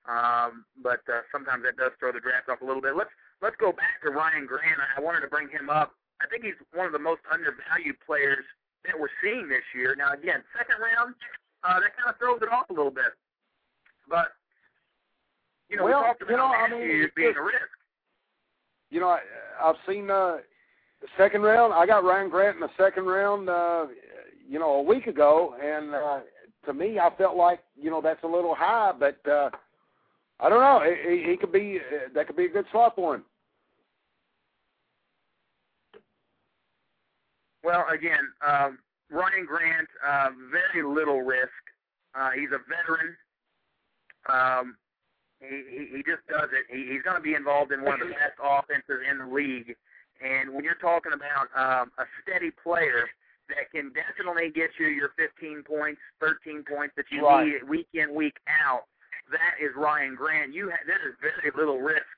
Um, 0.04 0.68
but 0.84 1.00
uh, 1.08 1.24
sometimes 1.32 1.64
that 1.64 1.80
does 1.80 1.96
throw 1.98 2.12
the 2.12 2.20
draft 2.20 2.52
off 2.52 2.60
a 2.60 2.68
little 2.68 2.84
bit. 2.84 2.92
Let's 2.92 3.10
let's 3.40 3.56
go 3.56 3.72
back 3.72 4.04
to 4.04 4.12
Ryan 4.12 4.44
Grant. 4.44 4.76
I 4.76 5.00
wanted 5.00 5.24
to 5.24 5.32
bring 5.32 5.48
him 5.48 5.72
up. 5.72 5.96
I 6.20 6.28
think 6.28 6.44
he's 6.44 6.60
one 6.76 6.84
of 6.84 6.92
the 6.92 7.00
most 7.00 7.24
undervalued 7.32 7.96
players 8.04 8.44
that 8.84 8.92
we're 8.92 9.12
seeing 9.24 9.48
this 9.48 9.64
year. 9.72 9.96
Now, 9.96 10.12
again, 10.12 10.44
second 10.52 10.76
round, 10.76 11.16
uh, 11.64 11.80
that 11.80 11.96
kind 11.96 12.10
of 12.10 12.18
throws 12.18 12.40
it 12.42 12.52
off 12.52 12.70
a 12.70 12.72
little 12.72 12.90
bit. 12.90 13.12
But 14.08 14.28
you 15.68 15.76
know, 15.76 15.84
well, 15.84 16.00
we 16.00 16.06
talked 16.06 16.22
about 16.22 16.30
you 16.30 16.36
know, 16.36 16.46
I 16.46 16.68
mean, 16.68 17.10
being 17.16 17.28
just, 17.30 17.38
a 17.38 17.42
risk. 17.42 17.70
You 18.90 19.00
know, 19.00 19.08
I, 19.08 19.20
I've 19.62 19.76
seen 19.88 20.10
uh, 20.10 20.38
the 21.00 21.08
second 21.16 21.42
round. 21.42 21.72
I 21.72 21.86
got 21.86 22.04
Ryan 22.04 22.28
Grant 22.30 22.56
in 22.56 22.60
the 22.60 22.70
second 22.78 23.06
round. 23.06 23.48
Uh, 23.48 23.86
you 24.46 24.58
know, 24.58 24.74
a 24.74 24.82
week 24.82 25.06
ago, 25.06 25.54
and 25.62 25.94
uh, 25.94 26.20
to 26.66 26.74
me, 26.74 26.98
I 26.98 27.10
felt 27.16 27.36
like 27.36 27.60
you 27.80 27.90
know 27.90 28.00
that's 28.00 28.22
a 28.24 28.28
little 28.28 28.54
high, 28.54 28.92
but 28.98 29.18
uh, 29.30 29.50
I 30.40 30.48
don't 30.48 30.60
know. 30.60 30.82
He, 31.08 31.30
he 31.30 31.36
could 31.36 31.52
be 31.52 31.78
uh, 31.78 32.08
that 32.14 32.26
could 32.26 32.36
be 32.36 32.44
a 32.44 32.50
good 32.50 32.66
slot 32.70 32.94
for 32.94 33.16
him. 33.16 33.24
Well, 37.62 37.86
again, 37.90 38.18
um, 38.46 38.78
Ryan 39.10 39.46
Grant, 39.46 39.88
uh, 40.06 40.30
very 40.50 40.84
little 40.86 41.22
risk. 41.22 41.52
Uh, 42.14 42.30
he's 42.30 42.50
a 42.50 42.60
veteran. 42.68 43.16
Um, 44.28 44.76
he, 45.40 45.62
he 45.68 45.96
he 45.96 46.02
just 46.02 46.24
does 46.28 46.48
it. 46.54 46.64
He, 46.72 46.92
he's 46.92 47.02
going 47.02 47.16
to 47.16 47.22
be 47.22 47.34
involved 47.34 47.72
in 47.72 47.82
one 47.84 48.00
of 48.00 48.08
the 48.08 48.14
best 48.22 48.38
offenses 48.42 49.02
in 49.10 49.18
the 49.18 49.26
league. 49.26 49.76
And 50.24 50.54
when 50.54 50.64
you're 50.64 50.80
talking 50.80 51.12
about 51.12 51.50
um, 51.52 51.90
a 51.98 52.04
steady 52.22 52.50
player 52.50 53.10
that 53.50 53.68
can 53.74 53.92
definitely 53.92 54.48
get 54.48 54.70
you 54.78 54.86
your 54.86 55.10
15 55.18 55.64
points, 55.68 56.00
13 56.20 56.64
points 56.64 56.94
that 56.96 57.04
you 57.10 57.26
Right. 57.26 57.60
need 57.60 57.68
week 57.68 57.88
in 57.92 58.14
week 58.14 58.38
out, 58.48 58.84
that 59.30 59.60
is 59.60 59.74
Ryan 59.76 60.14
Grant. 60.14 60.54
You 60.54 60.70
ha- 60.70 60.84
there 60.86 61.02
is 61.08 61.14
very 61.20 61.50
little 61.54 61.80
risk 61.80 62.08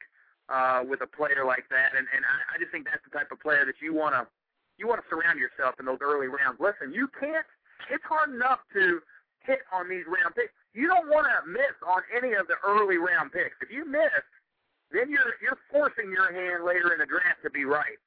uh, 0.49 0.85
with 0.87 1.01
a 1.03 1.07
player 1.09 1.42
like 1.44 1.66
that, 1.70 1.96
and 1.99 2.07
and 2.14 2.22
I, 2.22 2.55
I 2.55 2.59
just 2.61 2.70
think 2.70 2.87
that's 2.87 3.03
the 3.03 3.11
type 3.16 3.33
of 3.33 3.40
player 3.40 3.64
that 3.66 3.81
you 3.83 3.94
want 3.94 4.14
to 4.14 4.29
you 4.78 4.86
want 4.86 5.00
to 5.00 5.06
surround 5.08 5.38
yourself 5.40 5.74
in 5.80 5.86
those 5.86 5.98
early 6.00 6.28
rounds. 6.28 6.60
Listen, 6.60 6.92
you 6.92 7.08
can't. 7.18 7.46
It's 7.90 8.04
hard 8.04 8.32
enough 8.32 8.60
to 8.72 9.00
hit 9.44 9.60
on 9.72 9.88
these 9.88 10.04
round 10.08 10.34
picks. 10.34 10.52
You 10.74 10.88
don't 10.88 11.08
want 11.08 11.26
to 11.28 11.48
miss 11.48 11.72
on 11.86 12.02
any 12.12 12.34
of 12.34 12.46
the 12.48 12.56
early 12.64 12.98
round 12.98 13.32
picks. 13.32 13.56
If 13.62 13.70
you 13.70 13.84
miss, 13.88 14.22
then 14.92 15.08
you're 15.10 15.34
you're 15.40 15.58
forcing 15.72 16.10
your 16.12 16.28
hand 16.32 16.64
later 16.64 16.92
in 16.92 16.98
the 17.00 17.06
draft 17.08 17.40
to 17.44 17.50
be 17.50 17.64
right. 17.64 17.98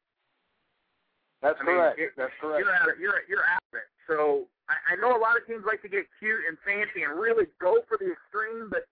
That's 1.42 1.58
I 1.62 1.64
mean, 1.66 1.76
correct. 1.76 2.00
it- 2.00 2.14
That's 2.18 2.34
correct. 2.42 2.60
You're 2.66 2.76
out 2.76 2.90
of 2.90 3.00
you're 3.00 3.22
you're 3.28 3.46
out 3.48 3.64
of 3.72 3.80
it. 3.80 3.88
So 4.08 4.46
I, 4.68 4.94
I 4.94 4.96
know 5.02 5.16
a 5.16 5.22
lot 5.22 5.38
of 5.38 5.46
teams 5.48 5.64
like 5.66 5.82
to 5.84 5.90
get 5.90 6.06
cute 6.20 6.44
and 6.48 6.58
fancy 6.66 7.04
and 7.04 7.18
really 7.20 7.46
go 7.62 7.82
for 7.88 7.98
the 7.98 8.12
extreme, 8.12 8.70
but 8.70 8.86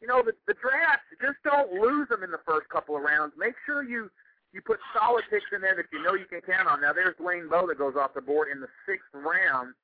you 0.00 0.08
know 0.08 0.20
the 0.22 0.32
the 0.46 0.54
drafts 0.60 1.06
just 1.22 1.38
don't 1.44 1.72
lose 1.72 2.08
them 2.08 2.22
in 2.22 2.30
the 2.30 2.42
first 2.46 2.68
couple 2.68 2.96
of 2.96 3.02
rounds. 3.02 3.32
Make 3.38 3.54
sure 3.64 3.82
you 3.82 4.10
you 4.54 4.62
put 4.62 4.78
solid 4.94 5.26
picks 5.28 5.50
in 5.50 5.60
there 5.60 5.74
that 5.74 5.90
you 5.90 6.00
know 6.00 6.14
you 6.14 6.30
can 6.30 6.40
count 6.40 6.70
on. 6.70 6.80
Now 6.80 6.94
there's 6.94 7.18
Dwayne 7.18 7.50
Bowe 7.50 7.66
that 7.66 7.76
goes 7.76 7.98
off 7.98 8.14
the 8.14 8.22
board 8.22 8.48
in 8.54 8.62
the 8.62 8.70
sixth 8.86 9.10
round. 9.12 9.74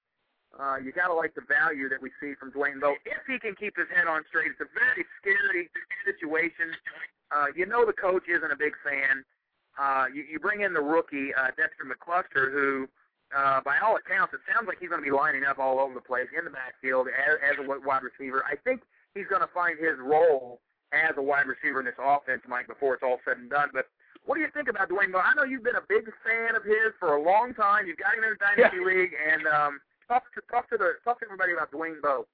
Uh, 0.55 0.79
you 0.79 0.95
gotta 0.95 1.15
like 1.15 1.35
the 1.35 1.43
value 1.43 1.91
that 1.91 2.01
we 2.01 2.11
see 2.23 2.39
from 2.39 2.55
Dwayne 2.55 2.81
Bowe 2.81 2.95
if 3.05 3.23
he 3.27 3.39
can 3.39 3.59
keep 3.59 3.75
his 3.77 3.91
head 3.91 4.07
on 4.07 4.23
straight. 4.31 4.55
It's 4.55 4.63
a 4.63 4.71
very 4.71 5.03
scary 5.19 5.69
situation. 6.07 6.71
Uh, 7.35 7.51
you 7.55 7.67
know 7.67 7.85
the 7.85 7.93
coach 7.93 8.31
isn't 8.31 8.51
a 8.51 8.57
big 8.57 8.79
fan. 8.87 9.27
Uh, 9.79 10.07
you, 10.13 10.23
you 10.31 10.39
bring 10.39 10.63
in 10.63 10.73
the 10.73 10.81
rookie 10.81 11.35
uh, 11.35 11.51
Dexter 11.57 11.87
McCluster, 11.87 12.51
who, 12.51 12.89
uh, 13.35 13.61
by 13.63 13.79
all 13.79 13.97
accounts, 13.97 14.35
it 14.35 14.41
sounds 14.53 14.67
like 14.67 14.79
he's 14.79 14.91
going 14.91 15.01
to 15.01 15.07
be 15.07 15.15
lining 15.15 15.45
up 15.45 15.59
all 15.59 15.79
over 15.79 15.95
the 15.95 16.03
place 16.03 16.27
in 16.37 16.45
the 16.45 16.51
backfield 16.51 17.07
as, 17.07 17.39
as 17.39 17.55
a 17.59 17.65
wide 17.65 18.03
receiver. 18.03 18.45
I 18.45 18.57
think 18.57 18.83
he's 19.15 19.27
going 19.31 19.43
to 19.43 19.51
find 19.55 19.79
his 19.79 19.97
role 20.03 20.61
as 20.93 21.15
a 21.17 21.23
wide 21.23 21.47
receiver 21.47 21.79
in 21.79 21.87
this 21.87 21.99
offense, 22.03 22.43
Mike, 22.49 22.67
before 22.67 22.95
it's 22.95 23.03
all 23.07 23.23
said 23.25 23.39
and 23.39 23.49
done. 23.49 23.71
But 23.73 23.87
what 24.27 24.35
do 24.37 24.41
you 24.41 24.49
think 24.53 24.69
about 24.69 24.89
Dwayne 24.89 25.13
Bowe? 25.13 25.19
I 25.25 25.35
know 25.35 25.45
you've 25.45 25.65
been 25.65 25.77
a 25.77 25.87
big 25.89 26.05
fan 26.25 26.55
of 26.57 26.65
his 26.65 26.93
for 26.99 27.17
a 27.17 27.23
long 27.23 27.55
time. 27.55 27.87
You've 27.87 27.99
got 27.99 28.15
him 28.17 28.25
in 28.25 28.31
the 28.31 28.37
Dynasty 28.37 28.79
Yeah. 28.79 28.87
League, 28.87 29.13
and 29.33 29.47
um, 29.47 29.81
talk 30.09 30.25
to 30.35 30.41
talk 30.51 30.69
to 30.71 30.77
the 30.77 30.95
talk 31.05 31.21
to 31.21 31.27
everybody 31.27 31.53
about 31.53 31.71
Dwayne 31.73 32.01
Bowe. 32.01 32.27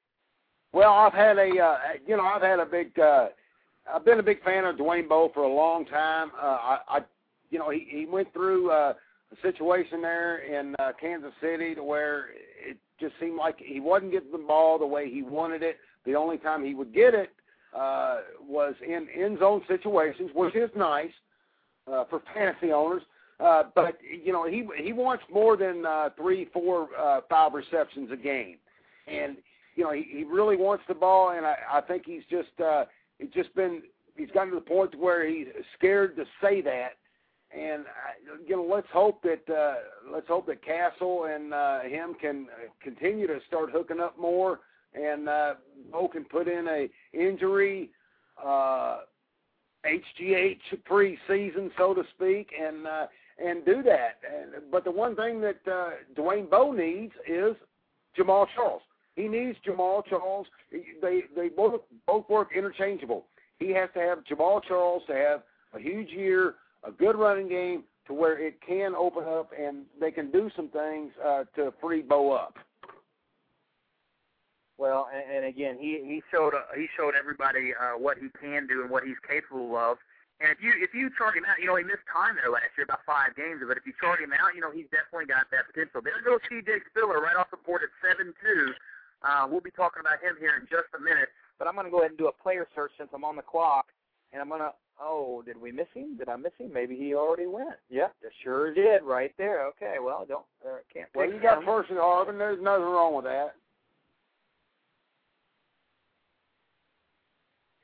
Well, 0.72 0.92
I've 0.92 1.14
had 1.14 1.38
a 1.38 1.48
uh, 1.58 1.78
you 2.06 2.16
know 2.16 2.24
I've 2.24 2.42
had 2.42 2.58
a 2.60 2.66
big 2.66 2.98
uh, 2.98 3.28
I've 3.92 4.04
been 4.04 4.18
a 4.18 4.22
big 4.22 4.42
fan 4.42 4.64
of 4.64 4.76
Dwayne 4.76 5.08
Bowe 5.08 5.30
for 5.32 5.44
a 5.44 5.52
long 5.52 5.86
time. 5.86 6.30
Uh, 6.40 6.44
I, 6.46 6.78
I 6.88 6.98
you 7.50 7.58
know 7.58 7.70
he 7.70 7.86
he 7.88 8.04
went 8.06 8.32
through 8.32 8.70
uh, 8.70 8.94
a 9.32 9.36
situation 9.42 10.02
there 10.02 10.38
in 10.38 10.74
uh, 10.78 10.92
Kansas 11.00 11.32
City 11.40 11.74
to 11.74 11.82
where 11.82 12.26
it 12.68 12.76
just 13.00 13.14
seemed 13.20 13.36
like 13.36 13.56
he 13.58 13.80
wasn't 13.80 14.12
getting 14.12 14.32
the 14.32 14.38
ball 14.38 14.78
the 14.78 14.86
way 14.86 15.10
he 15.10 15.22
wanted 15.22 15.62
it. 15.62 15.76
The 16.04 16.14
only 16.14 16.38
time 16.38 16.64
he 16.64 16.74
would 16.74 16.94
get 16.94 17.14
it 17.14 17.30
uh, 17.76 18.18
was 18.46 18.74
in 18.86 19.06
end 19.14 19.38
zone 19.38 19.62
situations, 19.68 20.30
which 20.34 20.54
is 20.54 20.70
nice 20.76 21.10
uh, 21.90 22.04
for 22.10 22.22
fantasy 22.34 22.72
owners. 22.72 23.02
Uh, 23.38 23.64
but 23.74 23.98
you 24.02 24.32
know 24.32 24.46
he 24.46 24.66
he 24.82 24.94
wants 24.94 25.22
more 25.30 25.56
than 25.58 25.84
uh, 25.84 26.08
three, 26.16 26.48
four, 26.54 26.88
uh, 26.98 27.20
five 27.28 27.52
receptions 27.52 28.10
a 28.10 28.16
game, 28.16 28.56
and 29.06 29.36
you 29.76 29.84
know, 29.84 29.92
he, 29.92 30.06
he 30.10 30.24
really 30.24 30.56
wants 30.56 30.84
the 30.88 30.94
ball, 30.94 31.30
and 31.30 31.46
I, 31.46 31.56
I 31.70 31.80
think 31.82 32.04
he's 32.06 32.22
just 32.30 32.60
uh, 32.64 32.86
he's 33.18 33.30
just 33.30 33.54
been 33.54 33.82
he's 34.16 34.30
gotten 34.30 34.50
to 34.50 34.56
the 34.56 34.62
point 34.62 34.92
to 34.92 34.98
where 34.98 35.28
he's 35.28 35.46
scared 35.78 36.16
to 36.16 36.24
say 36.42 36.62
that. 36.62 36.92
And 37.56 37.82
uh, 37.82 38.36
you 38.46 38.56
know, 38.56 38.66
let's 38.68 38.88
hope 38.92 39.22
that 39.22 39.52
uh, 39.52 39.74
let's 40.12 40.26
hope 40.26 40.46
that 40.46 40.64
Cassel 40.64 41.26
and 41.26 41.54
uh, 41.54 41.80
him 41.82 42.14
can 42.20 42.48
uh, 42.50 42.68
continue 42.82 43.26
to 43.26 43.38
start 43.46 43.70
hooking 43.70 44.00
up 44.00 44.18
more, 44.18 44.60
and 44.94 45.28
uh, 45.28 45.54
Bowe 45.92 46.08
can 46.08 46.24
put 46.24 46.48
in 46.48 46.66
a 46.68 46.88
injury 47.12 47.90
uh, 48.44 49.00
HGH 49.86 50.58
free 50.86 51.18
season, 51.28 51.70
so 51.78 51.94
to 51.94 52.02
speak, 52.14 52.50
and 52.60 52.86
uh, 52.86 53.06
and 53.44 53.64
do 53.64 53.82
that. 53.82 54.18
And, 54.26 54.70
but 54.70 54.84
the 54.84 54.90
one 54.90 55.14
thing 55.14 55.40
that 55.42 55.60
uh, 55.70 55.90
Dwayne 56.16 56.48
Bowe 56.48 56.72
needs 56.72 57.12
is 57.28 57.54
Jamaal 58.18 58.46
Charles. 58.54 58.82
He 59.14 59.28
needs 59.28 59.58
Jamaal 59.66 60.04
Charles. 60.06 60.46
They 61.00 61.22
they 61.34 61.48
both 61.48 61.80
both 62.06 62.28
work 62.28 62.50
interchangeable. 62.56 63.26
He 63.58 63.70
has 63.70 63.88
to 63.94 64.00
have 64.00 64.18
Jamaal 64.24 64.62
Charles 64.62 65.02
to 65.06 65.14
have 65.14 65.42
a 65.74 65.80
huge 65.80 66.10
year, 66.10 66.56
a 66.84 66.90
good 66.90 67.16
running 67.16 67.48
game 67.48 67.84
to 68.06 68.14
where 68.14 68.38
it 68.38 68.58
can 68.66 68.94
open 68.94 69.24
up 69.24 69.50
and 69.58 69.84
they 70.00 70.10
can 70.10 70.30
do 70.30 70.50
some 70.54 70.68
things 70.68 71.12
uh, 71.24 71.44
to 71.56 71.72
free 71.80 72.02
Bowe 72.02 72.32
up. 72.32 72.56
Well, 74.78 75.08
and, 75.08 75.24
and 75.24 75.44
again, 75.46 75.76
he 75.80 76.04
he 76.04 76.22
showed 76.30 76.52
uh, 76.52 76.68
he 76.76 76.86
showed 76.96 77.14
everybody 77.16 77.72
uh, 77.72 77.96
what 77.96 78.18
he 78.18 78.28
can 78.40 78.66
do 78.66 78.82
and 78.82 78.90
what 78.90 79.04
he's 79.04 79.20
capable 79.26 79.76
of. 79.76 79.96
And 80.40 80.52
if 80.52 80.60
you 80.60 80.76
if 80.76 80.92
you 80.92 81.08
chart 81.16 81.32
him 81.32 81.48
out, 81.48 81.56
you 81.56 81.66
know 81.66 81.80
he 81.80 81.84
missed 81.84 82.04
time 82.12 82.36
there 82.36 82.52
last 82.52 82.76
year, 82.76 82.84
about 82.84 83.00
five 83.08 83.32
games 83.40 83.64
of 83.64 83.72
it. 83.72 83.80
If 83.80 83.88
you 83.88 83.96
chart 83.96 84.20
him 84.20 84.36
out, 84.36 84.52
you 84.52 84.60
know 84.60 84.68
he's 84.68 84.88
definitely 84.92 85.32
got 85.32 85.48
that 85.48 85.64
potential. 85.72 86.04
There 86.04 86.20
goes 86.20 86.44
C.J. 86.44 86.92
Spiller 86.92 87.24
right 87.24 87.40
off 87.40 87.48
the 87.48 87.60
board 87.64 87.80
at 87.88 87.92
seven 88.04 88.36
two. 88.44 88.76
Uh, 89.24 89.48
we'll 89.48 89.64
be 89.64 89.72
talking 89.72 90.04
about 90.04 90.20
him 90.20 90.36
here 90.36 90.60
in 90.60 90.68
just 90.68 90.92
a 90.92 91.00
minute. 91.00 91.32
But 91.56 91.68
I'm 91.68 91.74
going 91.74 91.88
to 91.88 91.90
go 91.90 92.04
ahead 92.04 92.12
and 92.12 92.20
do 92.20 92.28
a 92.28 92.36
player 92.36 92.68
search 92.76 92.92
since 93.00 93.08
I'm 93.16 93.24
on 93.24 93.36
the 93.36 93.42
clock, 93.42 93.88
and 94.32 94.44
I'm 94.44 94.52
going 94.52 94.60
to. 94.60 94.76
Oh, 95.00 95.42
did 95.44 95.60
we 95.60 95.72
miss 95.72 95.88
him? 95.92 96.16
Did 96.16 96.28
I 96.28 96.36
miss 96.36 96.52
him? 96.56 96.72
Maybe 96.72 96.96
he 96.96 97.14
already 97.14 97.46
went. 97.46 97.76
Yep, 97.90 98.12
yeah, 98.22 98.28
sure 98.42 98.72
did, 98.72 99.02
right 99.02 99.32
there. 99.36 99.66
Okay, 99.68 99.96
well, 100.00 100.24
don't 100.28 100.44
uh, 100.64 100.80
can't. 100.92 101.08
Well, 101.14 101.32
you 101.32 101.40
got 101.40 101.64
Percy 101.64 101.92
Harvin. 101.92 102.38
There's 102.38 102.62
nothing 102.62 102.84
wrong 102.84 103.14
with 103.14 103.24
that. 103.24 103.56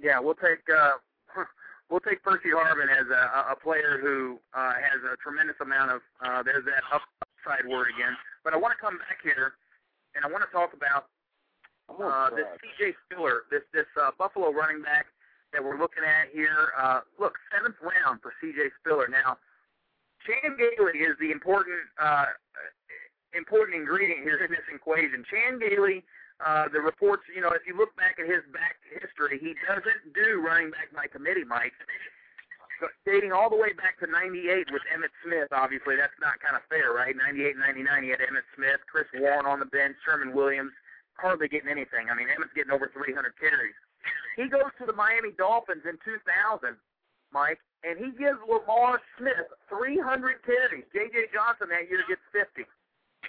Yeah, 0.03 0.19
we'll 0.19 0.35
take 0.35 0.67
uh, 0.67 0.99
we'll 1.91 2.03
take 2.03 2.23
Percy 2.23 2.51
Harvin 2.51 2.91
as 2.91 3.07
a, 3.07 3.55
a 3.55 3.57
player 3.57 3.99
who 4.03 4.39
uh, 4.53 4.75
has 4.75 4.99
a 5.07 5.17
tremendous 5.23 5.57
amount 5.63 5.93
of. 5.93 6.01
Uh, 6.19 6.43
there's 6.43 6.67
that 6.67 6.83
upside 6.91 7.65
word 7.71 7.87
again. 7.95 8.19
But 8.45 8.53
I 8.53 8.57
want 8.59 8.75
to 8.75 8.81
come 8.83 8.99
back 8.99 9.23
here, 9.23 9.55
and 10.15 10.25
I 10.25 10.29
want 10.29 10.43
to 10.43 10.51
talk 10.51 10.75
about 10.75 11.07
uh, 11.89 12.35
this 12.35 12.51
C.J. 12.61 12.99
Spiller, 13.07 13.47
this 13.51 13.63
this 13.73 13.87
uh, 13.95 14.11
Buffalo 14.19 14.51
running 14.51 14.83
back 14.83 15.07
that 15.53 15.63
we're 15.63 15.79
looking 15.79 16.03
at 16.03 16.35
here. 16.35 16.75
Uh, 16.77 17.01
look, 17.21 17.39
seventh 17.55 17.77
round 17.79 18.21
for 18.21 18.35
C.J. 18.43 18.75
Spiller. 18.83 19.07
Now, 19.07 19.39
Chan 20.27 20.59
Gailey 20.59 20.99
is 20.99 21.15
the 21.21 21.31
important 21.31 21.87
uh, 22.03 22.35
important 23.37 23.77
ingredient 23.77 24.23
here 24.23 24.43
in 24.43 24.51
this 24.51 24.67
equation. 24.73 25.25
Chan 25.31 25.59
Gailey, 25.59 26.05
uh, 26.43 26.67
the 26.69 26.83
reports, 26.83 27.23
you 27.31 27.41
know, 27.41 27.55
if 27.55 27.63
you 27.67 27.79
look 27.79 27.95
back 27.95 28.19
at 28.19 28.27
his 28.27 28.43
back 28.51 28.83
history, 28.91 29.39
he 29.39 29.55
doesn't 29.63 30.11
do 30.11 30.43
running 30.43 30.75
back 30.75 30.91
by 30.91 31.07
committee, 31.07 31.47
Mike. 31.47 31.73
Dating 33.07 33.31
all 33.31 33.47
the 33.47 33.55
way 33.55 33.71
back 33.79 33.95
to 34.03 34.11
98 34.11 34.67
with 34.75 34.83
Emmitt 34.91 35.15
Smith, 35.23 35.55
obviously, 35.55 35.95
that's 35.95 36.19
not 36.19 36.43
kind 36.43 36.59
of 36.59 36.67
fair, 36.67 36.91
right? 36.91 37.15
98 37.15 37.55
99, 37.55 38.03
he 38.03 38.11
had 38.11 38.19
Emmitt 38.19 38.43
Smith, 38.59 38.83
Chris 38.91 39.07
Warren 39.15 39.47
on 39.47 39.63
the 39.63 39.71
bench, 39.71 39.95
Sherman 40.03 40.35
Williams, 40.35 40.75
hardly 41.15 41.47
getting 41.47 41.71
anything. 41.71 42.11
I 42.11 42.19
mean, 42.19 42.27
Emmitt's 42.27 42.51
getting 42.59 42.75
over 42.75 42.91
300 42.91 43.39
carries. 43.39 43.79
He 44.35 44.51
goes 44.51 44.75
to 44.83 44.87
the 44.87 44.99
Miami 44.99 45.31
Dolphins 45.39 45.87
in 45.87 45.95
2000, 46.03 46.75
Mike, 47.31 47.63
and 47.87 48.03
he 48.03 48.11
gives 48.19 48.43
Lamar 48.51 48.99
Smith 49.15 49.47
300 49.71 50.43
carries. 50.43 50.83
J.J. 50.91 51.31
Johnson 51.31 51.71
that 51.71 51.87
year 51.87 52.03
gets 52.11 52.25
50. 52.35 52.67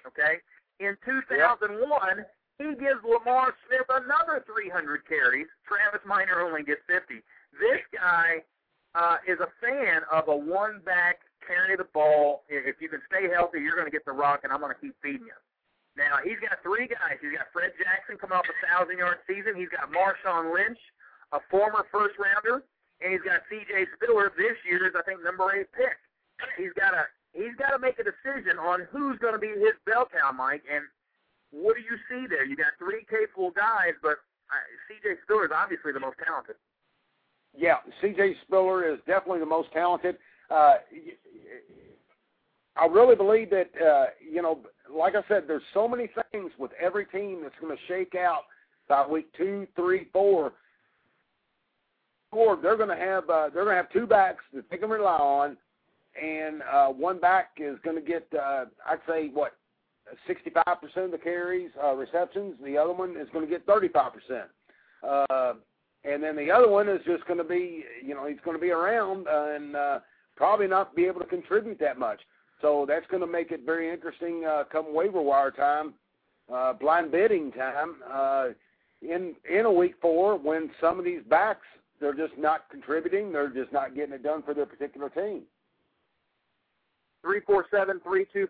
Okay? 0.10 0.42
In 0.82 0.98
2001, 1.06 1.78
yep. 1.78 2.33
He 2.60 2.76
gives 2.78 3.02
Lamar 3.02 3.54
Smith 3.66 3.88
another 3.90 4.44
300 4.46 5.08
carries. 5.08 5.48
Travis 5.66 6.06
Minor 6.06 6.42
only 6.42 6.64
gets 6.64 6.82
50. 6.86 7.22
This 7.58 7.82
guy 7.94 8.46
uh, 8.94 9.18
is 9.28 9.40
a 9.42 9.50
fan 9.58 10.06
of 10.12 10.30
a 10.30 10.36
one 10.36 10.82
back 10.86 11.26
carry 11.46 11.76
the 11.76 11.90
ball. 11.94 12.44
If 12.48 12.80
you 12.80 12.90
can 12.90 13.02
stay 13.10 13.28
healthy, 13.28 13.60
you're 13.60 13.76
going 13.76 13.90
to 13.90 13.94
get 13.94 14.06
the 14.06 14.16
rock, 14.16 14.42
and 14.44 14.54
I'm 14.54 14.62
going 14.62 14.74
to 14.74 14.80
keep 14.80 14.96
feeding 15.02 15.28
you. 15.28 15.38
Now 15.94 16.18
he's 16.26 16.42
got 16.42 16.58
three 16.66 16.90
guys. 16.90 17.22
He's 17.22 17.38
got 17.38 17.54
Fred 17.54 17.74
Jackson 17.78 18.18
coming 18.18 18.34
off 18.34 18.50
a 18.50 18.58
thousand 18.66 18.98
yard 18.98 19.22
season. 19.30 19.54
He's 19.54 19.70
got 19.70 19.94
Marshawn 19.94 20.50
Lynch, 20.50 20.82
a 21.34 21.40
former 21.54 21.86
first 21.94 22.18
rounder, 22.18 22.66
and 23.02 23.14
he's 23.14 23.22
got 23.22 23.46
C.J. 23.46 23.94
Spiller 23.98 24.34
this 24.34 24.58
year's 24.66 24.98
I 24.98 25.06
think 25.06 25.22
number 25.22 25.54
eight 25.54 25.70
pick. 25.70 25.98
He's 26.58 26.74
got 26.74 26.98
to 26.98 27.06
he's 27.38 27.54
got 27.62 27.78
to 27.78 27.80
make 27.80 28.02
a 28.02 28.06
decision 28.06 28.58
on 28.58 28.90
who's 28.90 29.22
going 29.22 29.38
to 29.38 29.42
be 29.42 29.54
his 29.54 29.78
bell 29.86 30.10
cow, 30.10 30.34
Mike. 30.34 30.66
And 30.66 30.82
what 31.54 31.76
do 31.76 31.82
you 31.82 31.98
see 32.10 32.28
there? 32.28 32.44
You 32.46 32.56
got 32.56 32.74
three 32.80 33.06
capable 33.10 33.52
guys, 33.52 33.94
but 34.02 34.18
uh, 34.50 34.66
C.J. 34.88 35.22
Spiller 35.24 35.46
is 35.46 35.52
obviously 35.56 35.94
the 35.94 36.00
most 36.00 36.18
talented. 36.26 36.56
Yeah, 37.56 37.78
C.J. 38.02 38.36
Spiller 38.46 38.92
is 38.92 39.00
definitely 39.06 39.40
the 39.40 39.46
most 39.46 39.72
talented. 39.72 40.18
Uh, 40.50 40.76
I 42.76 42.88
really 42.88 43.16
believe 43.16 43.52
that 43.52 43.70
uh, 43.80 44.06
you 44.20 44.42
know, 44.42 44.60
like 44.92 45.16
I 45.16 45.22
said, 45.28 45.44
there's 45.48 45.62
so 45.74 45.88
many 45.88 46.10
things 46.32 46.52
with 46.58 46.72
every 46.82 47.06
team 47.06 47.42
that's 47.44 47.56
going 47.62 47.76
to 47.76 47.82
shake 47.88 48.16
out 48.16 48.44
by 48.90 49.06
week 49.06 49.28
two, 49.38 49.68
three, 49.76 50.08
four. 50.12 50.54
Or 52.32 52.58
they're 52.58 52.78
going 52.78 52.90
to 52.90 52.96
have 52.96 53.30
uh, 53.30 53.50
they're 53.54 53.64
going 53.64 53.78
to 53.78 53.84
have 53.84 53.92
two 53.92 54.08
backs 54.08 54.44
that 54.56 54.68
they 54.72 54.78
can 54.78 54.90
rely 54.90 55.18
on, 55.18 55.56
and 56.20 56.64
uh, 56.64 56.88
one 56.88 57.20
back 57.20 57.52
is 57.58 57.78
going 57.84 57.96
to 57.96 58.02
get 58.02 58.28
uh, 58.34 58.66
I'd 58.88 58.98
say 59.08 59.30
what 59.32 59.54
65% 60.28 61.06
of 61.06 61.12
the 61.12 61.18
carries, 61.18 61.72
uh, 61.84 61.94
receptions. 61.94 62.56
The 62.64 62.78
other 62.78 62.94
one 62.94 63.16
is 63.18 63.28
going 63.32 63.46
to 63.46 63.52
get 63.52 63.66
35%. 63.66 64.44
Uh, 65.04 65.54
and 66.06 66.22
then 66.22 66.36
the 66.36 66.52
other 66.52 66.70
one 66.70 66.90
is 66.90 67.00
just 67.06 67.26
going 67.26 67.38
to 67.38 67.44
be, 67.44 67.84
you 68.04 68.14
know, 68.14 68.28
he's 68.28 68.40
going 68.44 68.58
to 68.58 68.62
be 68.62 68.72
around 68.72 69.28
and 69.30 69.76
uh, 69.76 70.00
probably 70.36 70.68
not 70.68 70.96
be 70.96 71.06
able 71.06 71.22
to 71.22 71.28
contribute 71.28 71.80
that 71.80 71.98
much. 71.98 72.20
So 72.62 72.86
that's 72.88 73.06
going 73.08 73.22
to 73.22 73.28
make 73.28 73.52
it 73.52 73.62
very 73.66 73.92
interesting 73.92 74.46
uh, 74.46 74.64
come 74.72 74.94
waiver 74.94 75.22
wire 75.22 75.52
time, 75.52 75.94
uh, 76.54 76.74
blind 76.74 77.12
bidding 77.12 77.52
time 77.52 77.96
uh, 78.12 78.48
in 79.02 79.36
in 79.50 79.66
a 79.66 79.72
week 79.72 79.96
four 80.02 80.38
when 80.38 80.70
some 80.80 80.98
of 80.98 81.04
these 81.04 81.22
backs 81.30 81.66
they're 82.00 82.14
just 82.14 82.38
not 82.38 82.70
contributing, 82.70 83.32
they're 83.32 83.50
just 83.50 83.72
not 83.72 83.96
getting 83.96 84.14
it 84.14 84.24
done 84.24 84.44
for 84.44 84.54
their 84.54 84.66
particular 84.66 85.10
team. 85.10 85.44
347-324-5404 87.24 88.44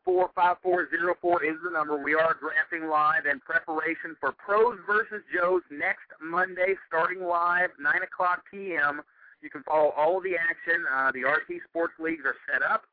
is 1.45 1.57
the 1.63 1.69
number. 1.71 2.01
We 2.01 2.15
are 2.15 2.35
drafting 2.41 2.89
live 2.89 3.27
in 3.29 3.39
preparation 3.39 4.15
for 4.19 4.31
Pros 4.31 4.79
versus 4.87 5.21
Joes 5.33 5.61
next 5.69 6.09
Monday, 6.21 6.75
starting 6.87 7.23
live 7.23 7.69
9 7.79 7.93
o'clock 8.01 8.41
p.m. 8.49 9.01
You 9.41 9.51
can 9.51 9.61
follow 9.63 9.93
all 9.95 10.17
of 10.17 10.23
the 10.23 10.33
action. 10.35 10.83
Uh, 10.89 11.11
the 11.11 11.21
RT 11.21 11.61
Sports 11.69 11.93
Leagues 11.99 12.25
are 12.25 12.35
set 12.51 12.63
up. 12.63 12.85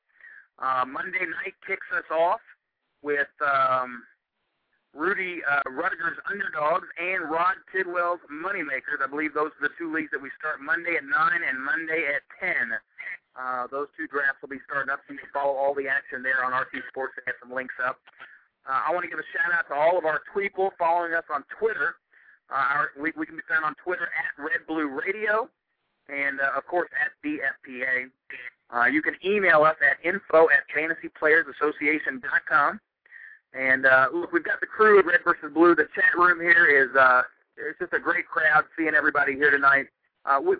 Uh, 0.58 0.84
Monday 0.84 1.24
night 1.24 1.54
kicks 1.66 1.86
us 1.96 2.04
off 2.12 2.40
with 3.00 3.32
um, 3.40 4.02
Rudy 4.92 5.40
uh, 5.48 5.62
Rutger's 5.70 6.18
Underdogs 6.28 6.88
and 7.00 7.30
Rod 7.30 7.56
Tidwell's 7.72 8.20
Moneymakers. 8.28 9.00
I 9.02 9.06
believe 9.08 9.32
those 9.32 9.52
are 9.56 9.68
the 9.68 9.74
two 9.78 9.94
leagues 9.94 10.10
that 10.12 10.20
we 10.20 10.28
start 10.36 10.60
Monday 10.60 10.96
at 10.96 11.04
9 11.04 11.14
and 11.48 11.56
Monday 11.64 12.04
at 12.12 12.20
10. 12.36 12.76
Uh, 13.38 13.66
those 13.70 13.86
two 13.96 14.06
drafts 14.06 14.42
will 14.42 14.50
be 14.50 14.60
starting 14.66 14.90
up, 14.90 15.00
so 15.06 15.14
you 15.14 15.20
can 15.20 15.28
follow 15.32 15.54
all 15.54 15.74
the 15.74 15.86
action 15.86 16.22
there 16.22 16.44
on 16.44 16.52
RT 16.52 16.82
Sports. 16.90 17.14
They 17.16 17.22
have 17.26 17.36
some 17.40 17.54
links 17.54 17.74
up. 17.78 17.98
Uh, 18.68 18.82
I 18.88 18.92
want 18.92 19.04
to 19.04 19.10
give 19.10 19.18
a 19.18 19.24
shout 19.32 19.52
out 19.54 19.68
to 19.68 19.74
all 19.74 19.96
of 19.96 20.04
our 20.04 20.20
Tweeple 20.34 20.70
following 20.78 21.14
us 21.14 21.24
on 21.32 21.44
Twitter. 21.58 21.94
Uh, 22.50 22.74
our, 22.74 22.90
we, 22.98 23.12
we 23.16 23.26
can 23.26 23.36
be 23.36 23.42
found 23.48 23.64
on 23.64 23.74
Twitter 23.82 24.10
at 24.10 24.42
Red 24.42 24.66
Blue 24.66 24.88
Radio, 24.88 25.48
and 26.08 26.40
uh, 26.40 26.58
of 26.58 26.66
course 26.66 26.90
at 26.98 27.12
BFPA. 27.24 28.10
Uh, 28.70 28.86
you 28.86 29.02
can 29.02 29.14
email 29.24 29.62
us 29.62 29.76
at 29.82 30.04
info 30.06 30.48
at 30.50 30.68
fantasyplayersassociation.com. 30.74 32.80
And 33.52 33.86
uh, 33.86 34.08
look, 34.14 34.32
we've 34.32 34.44
got 34.44 34.60
the 34.60 34.66
crew 34.66 35.00
of 35.00 35.06
Red 35.06 35.20
versus 35.24 35.50
Blue. 35.52 35.74
The 35.74 35.88
chat 35.94 36.16
room 36.16 36.40
here 36.40 36.66
is 36.66 36.94
uh, 36.94 37.22
it's 37.56 37.78
just 37.78 37.92
a 37.92 37.98
great 37.98 38.26
crowd 38.26 38.64
seeing 38.76 38.94
everybody 38.94 39.34
here 39.34 39.50
tonight. 39.50 39.86
Uh, 40.24 40.40
we 40.42 40.56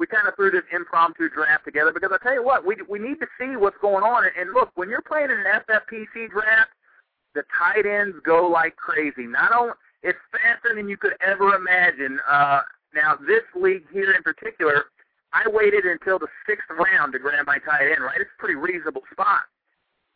we 0.00 0.06
kind 0.06 0.26
of 0.26 0.34
threw 0.34 0.50
this 0.50 0.64
impromptu 0.72 1.28
draft 1.28 1.66
together 1.66 1.92
because 1.92 2.10
I 2.10 2.16
tell 2.24 2.32
you 2.32 2.42
what, 2.42 2.64
we 2.64 2.74
we 2.88 2.98
need 2.98 3.20
to 3.20 3.28
see 3.38 3.54
what's 3.54 3.76
going 3.82 4.02
on. 4.02 4.24
And 4.32 4.52
look, 4.54 4.72
when 4.74 4.88
you're 4.88 5.04
playing 5.04 5.28
in 5.30 5.38
an 5.38 5.60
FFPC 5.68 6.32
draft, 6.32 6.72
the 7.34 7.44
tight 7.52 7.84
ends 7.84 8.16
go 8.24 8.48
like 8.48 8.74
crazy. 8.76 9.28
Not 9.28 9.52
only 9.52 9.74
it's 10.02 10.18
faster 10.32 10.74
than 10.74 10.88
you 10.88 10.96
could 10.96 11.12
ever 11.20 11.54
imagine. 11.54 12.18
Uh, 12.26 12.62
now 12.94 13.14
this 13.14 13.44
league 13.54 13.84
here 13.92 14.12
in 14.16 14.22
particular 14.22 14.86
I 15.32 15.44
waited 15.46 15.84
until 15.84 16.18
the 16.18 16.26
sixth 16.48 16.66
round 16.72 17.12
to 17.12 17.18
grab 17.20 17.46
my 17.46 17.58
tight 17.58 17.92
end. 17.92 18.02
Right, 18.02 18.18
it's 18.18 18.30
a 18.34 18.40
pretty 18.40 18.56
reasonable 18.56 19.02
spot. 19.12 19.44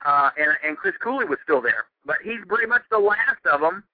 Uh, 0.04 0.30
and 0.40 0.48
and 0.64 0.76
Chris 0.78 0.94
Cooley 1.02 1.26
was 1.26 1.38
still 1.44 1.60
there, 1.60 1.84
but 2.06 2.16
he's 2.24 2.40
pretty 2.48 2.66
much 2.66 2.82
the 2.90 2.98
last 2.98 3.44
of 3.44 3.60
them. 3.60 3.84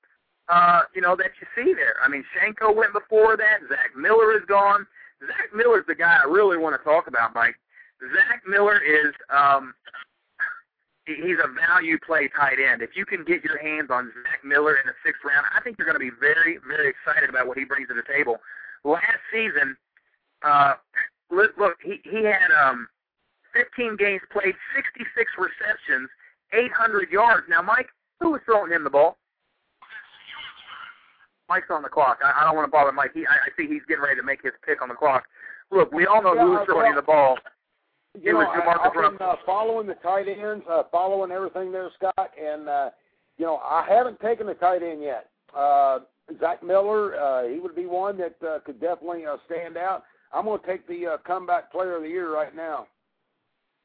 Uh, 0.48 0.82
you 0.94 1.02
know 1.02 1.16
that 1.16 1.34
you 1.42 1.46
see 1.58 1.74
there. 1.74 1.96
I 2.02 2.08
mean, 2.08 2.24
Shiancoe 2.30 2.74
went 2.74 2.92
before 2.92 3.36
that. 3.36 3.58
Zach 3.68 3.90
Miller 3.98 4.38
is 4.38 4.44
gone. 4.46 4.86
Zach 5.26 5.54
Miller's 5.54 5.84
the 5.86 5.94
guy 5.94 6.18
I 6.22 6.28
really 6.28 6.56
want 6.56 6.78
to 6.78 6.84
talk 6.84 7.06
about, 7.06 7.34
Mike. 7.34 7.56
Zach 8.00 8.42
Miller 8.46 8.80
is 8.80 9.12
um, 9.28 9.74
he's 11.04 11.36
a 11.42 11.48
value 11.68 11.98
play 12.04 12.28
tight 12.28 12.56
end. 12.60 12.82
If 12.82 12.96
you 12.96 13.04
can 13.04 13.24
get 13.24 13.44
your 13.44 13.58
hands 13.58 13.88
on 13.90 14.12
Zach 14.24 14.44
Miller 14.44 14.76
in 14.76 14.86
the 14.86 14.96
sixth 15.04 15.20
round, 15.24 15.46
I 15.54 15.60
think 15.60 15.76
you're 15.78 15.86
going 15.86 16.00
to 16.00 16.04
be 16.04 16.16
very, 16.18 16.58
very 16.66 16.88
excited 16.88 17.28
about 17.28 17.46
what 17.46 17.58
he 17.58 17.64
brings 17.64 17.88
to 17.88 17.94
the 17.94 18.06
table. 18.08 18.38
Last 18.84 19.20
season, 19.32 19.76
uh, 20.42 20.74
look, 21.30 21.52
look, 21.58 21.76
he 21.82 22.00
he 22.04 22.24
had 22.24 22.48
um 22.56 22.88
15 23.52 23.96
games 23.96 24.22
played, 24.32 24.54
66 24.74 25.10
receptions, 25.36 26.08
800 26.52 27.10
yards. 27.10 27.46
Now, 27.48 27.62
Mike, 27.62 27.88
who 28.20 28.32
was 28.32 28.40
throwing 28.46 28.72
him 28.72 28.84
the 28.84 28.90
ball? 28.90 29.18
Mike's 31.50 31.66
on 31.68 31.82
the 31.82 31.88
clock. 31.88 32.20
I, 32.24 32.40
I 32.40 32.44
don't 32.44 32.54
want 32.54 32.66
to 32.66 32.70
bother 32.70 32.92
Mike. 32.92 33.10
He, 33.12 33.26
I, 33.26 33.34
I 33.34 33.48
see 33.58 33.66
he's 33.66 33.82
getting 33.88 34.04
ready 34.04 34.16
to 34.16 34.22
make 34.22 34.40
his 34.40 34.52
pick 34.64 34.80
on 34.80 34.88
the 34.88 34.94
clock. 34.94 35.24
Look, 35.70 35.92
we 35.92 36.06
all 36.06 36.22
know 36.22 36.34
yeah, 36.34 36.44
who 36.44 36.50
was 36.52 36.66
throwing 36.66 36.94
the 36.94 37.02
ball. 37.02 37.36
You 38.14 38.30
it 38.30 38.32
know, 38.32 38.38
was 38.38 38.48
I, 38.54 38.86
I've 38.86 38.94
been 38.94 39.18
uh, 39.20 39.34
following 39.44 39.86
the 39.86 39.94
tight 39.94 40.26
ends, 40.26 40.64
uh, 40.70 40.84
following 40.90 41.30
everything 41.30 41.70
there, 41.70 41.90
Scott, 41.98 42.30
and 42.40 42.68
uh, 42.68 42.90
you 43.36 43.44
know 43.44 43.56
I 43.58 43.86
haven't 43.88 44.18
taken 44.20 44.46
the 44.46 44.54
tight 44.54 44.82
end 44.82 45.02
yet. 45.02 45.28
Uh, 45.54 46.00
Zach 46.40 46.62
Miller, 46.62 47.14
uh, 47.20 47.48
he 47.48 47.58
would 47.58 47.74
be 47.74 47.86
one 47.86 48.16
that 48.18 48.36
uh, 48.46 48.60
could 48.64 48.80
definitely 48.80 49.26
uh, 49.26 49.36
stand 49.46 49.76
out. 49.76 50.04
I'm 50.32 50.44
going 50.44 50.60
to 50.60 50.66
take 50.66 50.86
the 50.86 51.06
uh, 51.06 51.16
comeback 51.26 51.72
player 51.72 51.96
of 51.96 52.02
the 52.02 52.08
year 52.08 52.32
right 52.32 52.54
now. 52.54 52.86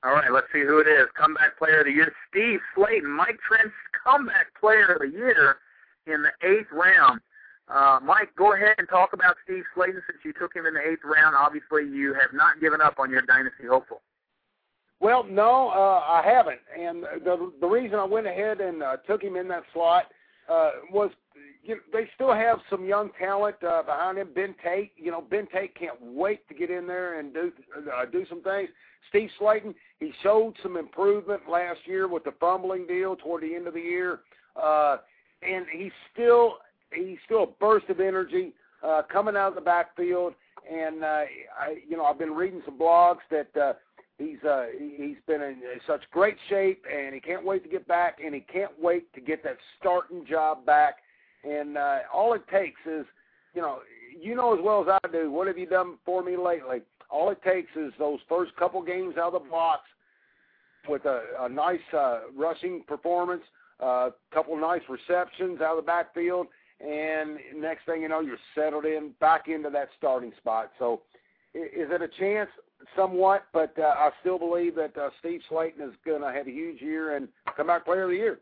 All 0.04 0.13
right, 0.13 0.32
let's 0.32 0.47
see 0.54 0.62
who 0.62 0.80
it 0.80 0.88
is. 0.88 1.08
Comeback 1.19 1.58
player 1.58 1.80
of 1.80 1.86
the 1.86 1.91
year, 1.91 2.13
Steve 2.30 2.60
Slaton, 2.78 3.10
Mike 3.10 3.39
Trent's 3.47 3.73
comeback 4.04 4.54
player 4.60 4.93
of 4.93 5.01
the 5.01 5.08
year 5.08 5.58
in 6.06 6.21
the 6.21 6.30
eighth 6.47 6.71
round. 6.71 7.19
Uh, 7.67 7.99
Mike, 8.04 8.30
go 8.38 8.54
ahead 8.54 8.75
and 8.78 8.88
talk 8.88 9.13
about 9.13 9.36
Steve 9.43 9.63
Slaton 9.75 10.01
since 10.08 10.19
you 10.23 10.34
took 10.34 10.56
him 10.56 10.65
in 10.65 10.75
the 10.75 10.82
eighth 10.82 11.04
round. 11.04 11.36
Obviously, 11.36 11.84
you 11.84 12.13
have 12.13 12.32
not 12.34 12.60
given 12.62 12.80
up 12.80 12.99
on 12.99 13.10
your 13.10 13.21
dynasty 13.21 13.65
hopeful. 13.67 14.01
Well, 14.99 15.23
no, 15.23 15.69
uh, 15.69 16.01
I 16.08 16.21
haven't, 16.23 16.62
and 16.78 17.04
the 17.23 17.51
the 17.60 17.67
reason 17.67 17.99
I 17.99 18.06
went 18.06 18.28
ahead 18.28 18.62
and 18.62 18.82
uh, 18.82 18.97
took 19.08 19.21
him 19.21 19.36
in 19.36 19.47
that 19.49 19.63
slot 19.73 20.06
uh, 20.49 20.71
was 20.91 21.12
you 21.63 21.75
know, 21.75 21.82
they 21.91 22.08
still 22.13 22.34
have 22.34 22.60
some 22.69 22.86
young 22.86 23.10
talent 23.19 23.56
uh, 23.67 23.84
behind 23.84 24.17
him. 24.17 24.30
Ben 24.34 24.56
Tate, 24.63 24.91
you 24.95 25.12
know, 25.12 25.21
Ben 25.21 25.47
Tate 25.51 25.75
can't 25.75 25.97
wait 26.01 26.47
to 26.47 26.54
get 26.54 26.69
in 26.69 26.88
there 26.88 27.19
and 27.19 27.34
do 27.34 27.51
uh, 27.78 28.06
do 28.06 28.25
some 28.30 28.41
things. 28.41 28.69
Steve 29.10 29.30
Slaton, 29.39 29.73
he 29.99 30.12
showed 30.23 30.54
some 30.62 30.78
improvement 30.78 31.41
last 31.49 31.80
year 31.86 32.08
with 32.08 32.23
the 32.23 32.34
fumbling 32.39 32.88
deal 32.88 33.15
toward 33.15 33.43
the 33.43 33.56
end 33.56 33.67
of 33.67 33.73
the 33.73 33.82
year, 33.82 34.21
uh, 34.62 34.97
and 35.41 35.65
he's 35.71 35.91
still 36.13 36.58
he's 36.95 37.17
still 37.25 37.43
a 37.43 37.47
burst 37.47 37.89
of 37.89 37.99
energy 37.99 38.53
uh, 38.84 39.01
coming 39.12 39.36
out 39.36 39.49
of 39.49 39.55
the 39.55 39.62
backfield. 39.62 40.34
And 40.71 41.03
uh, 41.03 41.23
I, 41.60 41.77
you 41.88 41.95
know, 41.97 42.05
I've 42.05 42.19
been 42.19 42.34
reading 42.34 42.62
some 42.65 42.79
blogs 42.79 43.19
that 43.29 43.55
uh, 43.55 43.73
he's 44.17 44.43
uh, 44.43 44.65
he's 44.77 45.17
been 45.27 45.41
in 45.41 45.58
such 45.86 46.01
great 46.12 46.38
shape, 46.49 46.84
and 46.91 47.13
he 47.13 47.19
can't 47.19 47.45
wait 47.45 47.63
to 47.63 47.69
get 47.69 47.88
back, 47.88 48.17
and 48.23 48.34
he 48.34 48.41
can't 48.41 48.71
wait 48.81 49.13
to 49.13 49.21
get 49.21 49.43
that 49.43 49.58
starting 49.79 50.25
job 50.25 50.65
back. 50.65 50.97
And 51.43 51.77
uh, 51.77 51.99
all 52.12 52.34
it 52.34 52.47
takes 52.47 52.79
is, 52.88 53.05
you 53.53 53.62
know, 53.62 53.79
you 54.19 54.36
know 54.36 54.58
as 54.58 54.60
well 54.63 54.81
as 54.81 54.99
I 55.03 55.08
do. 55.12 55.31
What 55.31 55.47
have 55.47 55.58
you 55.58 55.67
done 55.67 55.97
for 56.03 56.23
me 56.23 56.36
lately? 56.36 56.79
All 57.12 57.29
it 57.29 57.41
takes 57.43 57.69
is 57.75 57.93
those 57.99 58.19
first 58.27 58.55
couple 58.55 58.81
games 58.81 59.15
out 59.17 59.36
of 59.36 59.43
the 59.43 59.49
box 59.49 59.81
with 60.88 61.05
a, 61.05 61.21
a 61.41 61.49
nice 61.49 61.79
uh, 61.95 62.21
rushing 62.36 62.84
performance, 62.88 63.43
a 63.79 63.86
uh, 63.86 64.10
couple 64.34 64.60
nice 64.60 64.81
receptions 64.89 65.62
out 65.62 65.77
of 65.77 65.84
the 65.84 65.88
backfield, 65.88 66.47
and 66.79 67.38
next 67.55 67.85
thing 67.85 68.01
you 68.01 68.09
know, 68.09 68.19
you're 68.19 68.38
settled 68.53 68.85
in 68.85 69.11
back 69.19 69.47
into 69.47 69.69
that 69.69 69.89
starting 69.97 70.31
spot. 70.38 70.71
So, 70.77 71.01
is 71.53 71.89
it 71.89 72.01
a 72.01 72.09
chance? 72.19 72.49
Somewhat, 72.95 73.45
but 73.53 73.73
uh, 73.79 73.93
I 73.97 74.09
still 74.19 74.38
believe 74.38 74.75
that 74.75 74.97
uh, 74.97 75.09
Steve 75.19 75.41
Slaton 75.49 75.81
is 75.81 75.95
going 76.05 76.21
to 76.21 76.31
have 76.31 76.47
a 76.47 76.51
huge 76.51 76.81
year 76.81 77.15
and 77.15 77.29
come 77.55 77.67
back 77.67 77.85
player 77.85 78.03
of 78.03 78.09
the 78.09 78.17
year. 78.17 78.39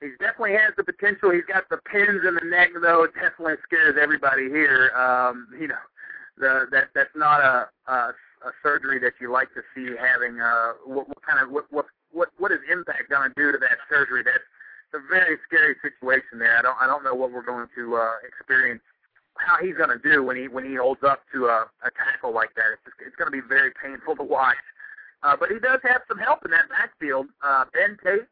He 0.00 0.10
definitely 0.18 0.52
has 0.52 0.72
the 0.76 0.84
potential. 0.84 1.30
He's 1.30 1.44
got 1.44 1.68
the 1.68 1.78
pins 1.78 2.22
in 2.26 2.34
the 2.34 2.48
neck, 2.48 2.70
though. 2.80 3.02
It 3.02 3.10
definitely 3.14 3.56
scares 3.64 3.96
everybody 4.00 4.48
here. 4.48 4.92
Um, 4.96 5.48
you 5.60 5.68
know, 5.68 5.82
the, 6.38 6.66
that 6.70 6.88
that's 6.94 7.14
not 7.14 7.40
a, 7.40 7.68
a 7.92 8.14
a 8.44 8.52
surgery 8.62 8.98
that 9.00 9.12
you 9.20 9.30
like 9.30 9.52
to 9.54 9.62
see 9.74 9.94
having. 9.96 10.40
Uh, 10.40 10.72
what, 10.84 11.08
what 11.08 11.22
kind 11.22 11.40
of 11.42 11.50
what 11.50 11.66
what 11.70 11.86
what 12.38 12.52
is 12.52 12.58
impact 12.70 13.10
going 13.10 13.28
to 13.28 13.34
do 13.36 13.52
to 13.52 13.58
that 13.58 13.78
surgery? 13.88 14.22
That's 14.24 14.44
very 15.10 15.36
scary 15.46 15.74
situation 15.82 16.38
there. 16.38 16.56
I 16.56 16.62
don't 16.62 16.78
I 16.80 16.86
don't 16.86 17.04
know 17.04 17.14
what 17.14 17.32
we're 17.32 17.44
going 17.44 17.66
to 17.74 17.96
uh, 17.96 18.22
experience, 18.22 18.82
how 19.36 19.58
he's 19.58 19.76
going 19.76 19.90
to 19.90 19.98
do 19.98 20.22
when 20.22 20.36
he 20.36 20.48
when 20.48 20.64
he 20.64 20.76
holds 20.76 21.02
up 21.02 21.20
to 21.34 21.46
a, 21.46 21.66
a 21.82 21.90
tackle 21.98 22.32
like 22.32 22.54
that. 22.54 22.78
It's 22.78 22.84
just, 22.86 22.96
it's 23.04 23.16
going 23.16 23.30
to 23.30 23.34
be 23.34 23.46
very 23.46 23.72
painful 23.74 24.16
to 24.16 24.22
watch. 24.22 24.62
Uh, 25.22 25.36
but 25.38 25.50
he 25.50 25.58
does 25.58 25.80
have 25.82 26.00
some 26.08 26.18
help 26.18 26.44
in 26.44 26.50
that 26.50 26.68
backfield. 26.70 27.26
Uh, 27.44 27.64
ben 27.74 27.98
Tate, 28.02 28.24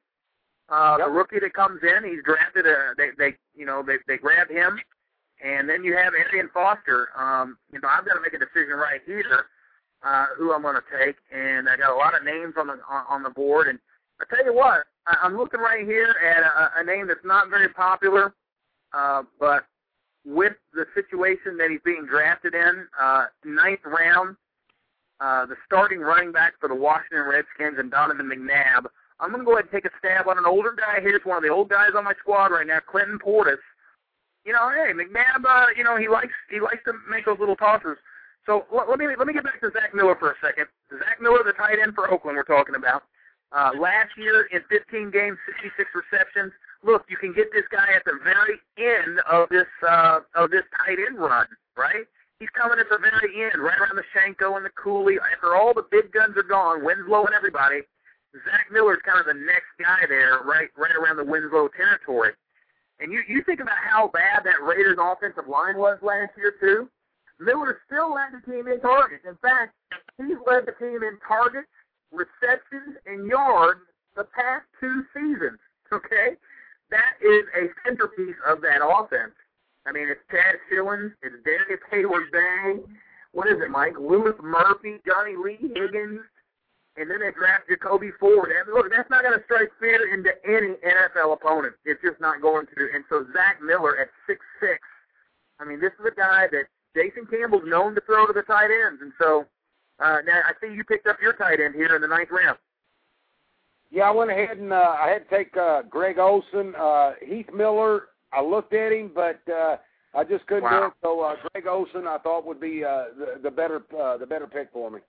uh, 0.70 0.96
yep. 0.96 1.06
the 1.06 1.12
rookie 1.12 1.40
that 1.40 1.52
comes 1.52 1.82
in, 1.82 2.08
he's 2.08 2.24
drafted. 2.24 2.66
A, 2.66 2.94
they 2.96 3.10
they 3.18 3.36
you 3.54 3.66
know 3.66 3.82
they 3.82 3.96
they 4.06 4.16
grab 4.16 4.48
him, 4.48 4.78
and 5.44 5.68
then 5.68 5.84
you 5.84 5.96
have 5.96 6.14
Arian 6.14 6.48
Foster. 6.54 7.08
Um, 7.18 7.58
you 7.72 7.80
know 7.80 7.88
I've 7.88 8.06
got 8.06 8.14
to 8.14 8.22
make 8.22 8.32
a 8.32 8.38
decision 8.38 8.78
right 8.78 9.02
here 9.04 9.50
uh, 10.02 10.26
who 10.36 10.52
I'm 10.52 10.62
going 10.62 10.76
to 10.76 10.98
take, 11.04 11.16
and 11.34 11.68
I 11.68 11.76
got 11.76 11.92
a 11.92 11.96
lot 11.96 12.14
of 12.14 12.24
names 12.24 12.54
on 12.56 12.68
the 12.68 12.78
on, 12.88 13.04
on 13.08 13.22
the 13.22 13.30
board. 13.30 13.68
And 13.68 13.78
I 14.20 14.24
tell 14.34 14.44
you 14.44 14.54
what, 14.54 14.84
I, 15.06 15.16
I'm 15.22 15.36
looking 15.36 15.60
right 15.60 15.86
here 15.86 16.14
at 16.24 16.42
a, 16.42 16.80
a 16.80 16.84
name 16.84 17.06
that's 17.08 17.24
not 17.24 17.50
very 17.50 17.68
popular, 17.68 18.34
uh, 18.92 19.22
but 19.38 19.64
with 20.24 20.54
the 20.74 20.84
situation 20.94 21.56
that 21.58 21.70
he's 21.70 21.80
being 21.84 22.06
drafted 22.06 22.54
in, 22.54 22.86
uh, 23.00 23.26
ninth 23.44 23.80
round, 23.84 24.36
uh, 25.20 25.46
the 25.46 25.56
starting 25.66 26.00
running 26.00 26.32
back 26.32 26.54
for 26.60 26.68
the 26.68 26.74
Washington 26.74 27.26
Redskins 27.26 27.78
and 27.78 27.90
Donovan 27.90 28.30
McNabb. 28.30 28.86
I'm 29.20 29.30
going 29.30 29.40
to 29.40 29.46
go 29.46 29.54
ahead 29.54 29.64
and 29.64 29.72
take 29.72 29.84
a 29.84 29.94
stab 29.98 30.28
on 30.28 30.38
an 30.38 30.46
older 30.46 30.74
guy 30.76 31.00
here. 31.00 31.16
It's 31.16 31.26
one 31.26 31.38
of 31.38 31.42
the 31.42 31.48
old 31.48 31.68
guys 31.68 31.90
on 31.96 32.04
my 32.04 32.14
squad 32.20 32.54
right 32.54 32.66
now, 32.66 32.78
Clinton 32.78 33.18
Portis. 33.18 33.58
You 34.44 34.52
know, 34.52 34.70
hey, 34.70 34.92
McNabb, 34.94 35.42
uh, 35.44 35.66
you 35.76 35.82
know, 35.82 35.96
he 35.96 36.08
likes 36.08 36.32
he 36.48 36.60
likes 36.60 36.84
to 36.86 36.92
make 37.10 37.26
those 37.26 37.38
little 37.40 37.56
tosses. 37.56 37.98
So 38.46 38.64
let, 38.72 38.88
let 38.88 38.98
me 38.98 39.06
let 39.18 39.26
me 39.26 39.34
get 39.34 39.42
back 39.44 39.60
to 39.60 39.70
Zach 39.72 39.92
Miller 39.92 40.14
for 40.14 40.30
a 40.30 40.34
second. 40.40 40.66
Zach 40.90 41.20
Miller, 41.20 41.42
the 41.44 41.52
tight 41.52 41.82
end 41.82 41.94
for 41.94 42.10
Oakland, 42.10 42.36
we're 42.36 42.44
talking 42.44 42.76
about. 42.76 43.02
Uh, 43.50 43.70
last 43.80 44.12
year 44.16 44.44
in 44.52 44.60
15 44.68 45.10
games, 45.10 45.38
66 45.46 45.88
receptions. 45.96 46.52
Look, 46.84 47.06
you 47.08 47.16
can 47.16 47.32
get 47.32 47.48
this 47.52 47.64
guy 47.72 47.88
at 47.96 48.04
the 48.04 48.20
very 48.22 48.60
end 48.76 49.20
of 49.30 49.48
this 49.48 49.66
uh, 49.88 50.20
of 50.34 50.50
this 50.50 50.64
tight 50.76 50.98
end 51.00 51.18
run, 51.18 51.46
right? 51.76 52.04
He's 52.38 52.50
coming 52.54 52.78
at 52.78 52.86
the 52.88 52.98
very 52.98 53.42
end, 53.42 53.58
right 53.58 53.80
around 53.80 53.96
the 53.96 54.06
Shiancoe 54.14 54.56
and 54.56 54.64
the 54.64 54.70
Cooley. 54.76 55.18
After 55.34 55.56
all 55.56 55.74
the 55.74 55.86
big 55.90 56.12
guns 56.12 56.36
are 56.36 56.46
gone, 56.46 56.84
Winslow 56.84 57.26
and 57.26 57.34
everybody, 57.34 57.82
Zach 58.44 58.70
Miller's 58.70 59.02
kind 59.02 59.18
of 59.18 59.26
the 59.26 59.34
next 59.34 59.72
guy 59.80 60.06
there, 60.08 60.44
right 60.44 60.68
right 60.76 60.94
around 60.94 61.16
the 61.16 61.24
Winslow 61.24 61.68
territory. 61.74 62.32
And 63.00 63.12
you 63.12 63.22
you 63.26 63.42
think 63.42 63.60
about 63.60 63.78
how 63.78 64.08
bad 64.12 64.44
that 64.44 64.62
Raiders 64.62 64.98
offensive 65.00 65.48
line 65.48 65.78
was 65.78 65.98
last 66.02 66.36
year 66.36 66.52
too. 66.60 66.88
Miller 67.40 67.80
still 67.86 68.12
led 68.12 68.34
the 68.34 68.42
team 68.44 68.66
in 68.66 68.80
targets. 68.80 69.24
In 69.26 69.36
fact, 69.36 69.74
he's 70.18 70.38
led 70.46 70.66
the 70.66 70.74
team 70.78 71.02
in 71.02 71.18
targets, 71.26 71.68
receptions, 72.12 72.96
and 73.06 73.26
yards 73.26 73.80
the 74.16 74.24
past 74.24 74.64
two 74.80 75.04
seasons. 75.14 75.58
Okay, 75.92 76.36
that 76.90 77.16
is 77.20 77.44
a 77.56 77.68
centerpiece 77.84 78.36
of 78.46 78.60
that 78.60 78.84
offense. 78.84 79.34
I 79.86 79.92
mean, 79.92 80.08
it's 80.08 80.20
Chaz 80.28 80.60
Schilens, 80.68 81.12
it's 81.22 81.36
Daniel 81.44 81.80
Heyward-Bey. 81.90 82.84
What 83.32 83.48
is 83.48 83.56
it, 83.60 83.70
Mike? 83.70 83.94
Louis 83.98 84.34
Murphy, 84.42 85.00
Johnny 85.06 85.36
Lee 85.36 85.56
Higgins, 85.60 86.20
and 86.96 87.08
then 87.08 87.20
they 87.20 87.30
draft 87.30 87.68
Jacoby 87.68 88.10
Ford. 88.18 88.50
And 88.50 88.74
look, 88.74 88.90
that's 88.90 89.08
not 89.08 89.22
going 89.22 89.38
to 89.38 89.44
strike 89.44 89.70
fear 89.78 90.12
into 90.12 90.32
any 90.44 90.76
NFL 90.84 91.32
opponent. 91.32 91.74
It's 91.84 92.02
just 92.02 92.20
not 92.20 92.42
going 92.42 92.66
to. 92.66 92.88
And 92.92 93.04
so 93.08 93.24
Zach 93.32 93.62
Miller 93.62 93.96
at 93.96 94.08
six 94.26 94.40
six. 94.60 94.80
I 95.60 95.64
mean, 95.64 95.80
this 95.80 95.92
is 96.00 96.06
a 96.06 96.14
guy 96.14 96.46
that 96.50 96.66
Jason 96.94 97.26
Campbell's 97.26 97.66
known 97.66 97.94
to 97.94 98.02
throw 98.02 98.26
to 98.26 98.32
the 98.32 98.42
tight 98.42 98.70
ends, 98.70 99.00
and 99.00 99.12
so 99.20 99.46
uh, 100.00 100.18
now 100.26 100.40
I 100.46 100.52
see 100.60 100.72
you 100.72 100.84
picked 100.84 101.06
up 101.06 101.16
your 101.20 101.32
tight 101.32 101.60
end 101.60 101.74
here 101.74 101.94
in 101.94 102.02
the 102.02 102.08
ninth 102.08 102.30
round. 102.30 102.58
Yeah, 103.90 104.04
I 104.04 104.10
went 104.10 104.30
ahead 104.30 104.58
and 104.58 104.72
uh, 104.72 104.96
I 105.00 105.08
had 105.08 105.28
to 105.28 105.36
take 105.36 105.56
uh, 105.56 105.82
Greg 105.82 106.18
Olsen, 106.18 106.74
uh, 106.78 107.12
Heath 107.24 107.48
Miller. 107.54 108.08
I 108.32 108.42
looked 108.42 108.74
at 108.74 108.92
him, 108.92 109.10
but 109.14 109.40
uh, 109.50 109.76
I 110.14 110.24
just 110.24 110.46
couldn't 110.46 110.64
wow. 110.64 110.80
do 110.80 110.86
it. 110.86 110.92
So 111.02 111.20
uh, 111.20 111.36
Greg 111.52 111.66
Olsen, 111.66 112.06
I 112.06 112.18
thought 112.18 112.46
would 112.46 112.60
be 112.60 112.84
uh, 112.84 113.04
the, 113.18 113.40
the 113.42 113.50
better 113.50 113.82
uh, 113.98 114.18
the 114.18 114.26
better 114.26 114.46
pick 114.46 114.68
for 114.72 114.90
me. 114.90 115.00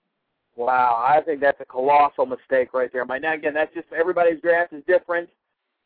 Wow, 0.56 1.02
I 1.06 1.20
think 1.20 1.40
that's 1.40 1.60
a 1.60 1.64
colossal 1.64 2.26
mistake 2.26 2.74
right 2.74 2.90
there. 2.92 3.04
My 3.04 3.18
now 3.18 3.34
again, 3.34 3.54
that's 3.54 3.72
just 3.74 3.86
everybody's 3.96 4.40
draft 4.40 4.72
is 4.72 4.82
different. 4.86 5.28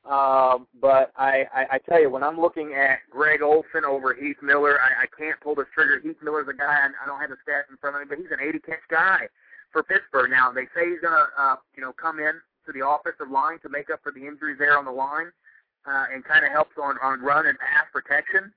Um, 0.05 0.67
but 0.83 1.13
I, 1.17 1.49
I, 1.49 1.67
I 1.73 1.79
tell 1.79 2.01
you, 2.01 2.11
when 2.11 2.23
I'm 2.23 2.39
looking 2.39 2.75
at 2.75 2.99
Greg 3.11 3.41
Olsen 3.41 3.89
over 3.89 4.13
Heath 4.13 4.37
Miller, 4.43 4.77
I, 4.77 5.05
I 5.05 5.07
can't 5.17 5.41
pull 5.41 5.55
the 5.55 5.65
trigger. 5.73 5.99
Heath 6.03 6.21
Miller's 6.23 6.49
a 6.49 6.53
guy, 6.53 6.85
I, 6.85 6.89
I 6.93 7.07
don't 7.07 7.21
have 7.21 7.31
the 7.31 7.41
stats 7.41 7.71
in 7.71 7.79
front 7.79 7.97
of 7.97 8.03
me, 8.03 8.07
but 8.09 8.19
he's 8.19 8.31
an 8.31 8.45
80 8.47 8.59
catch 8.61 8.85
guy 8.91 9.29
for 9.73 9.83
Pittsburgh. 9.83 10.31
Now 10.31 10.53
they 10.53 10.69
say 10.77 10.91
he's 10.93 11.01
gonna, 11.01 11.27
uh, 11.39 11.57
you 11.75 11.81
know, 11.81 11.93
come 11.93 12.21
in 12.21 12.37
to 12.67 12.73
the 12.73 12.87
offensive 12.87 13.33
line 13.33 13.59
to 13.61 13.69
make 13.69 13.89
up 13.89 14.01
for 14.03 14.13
the 14.13 14.27
injuries 14.27 14.57
there 14.59 14.77
on 14.77 14.85
the 14.85 14.93
line, 14.93 15.33
uh, 15.89 16.05
and 16.13 16.25
kind 16.25 16.45
of 16.45 16.53
helps 16.53 16.77
on 16.77 16.97
on 17.03 17.21
run 17.21 17.47
and 17.47 17.59
pass 17.59 17.89
protection. 17.93 18.53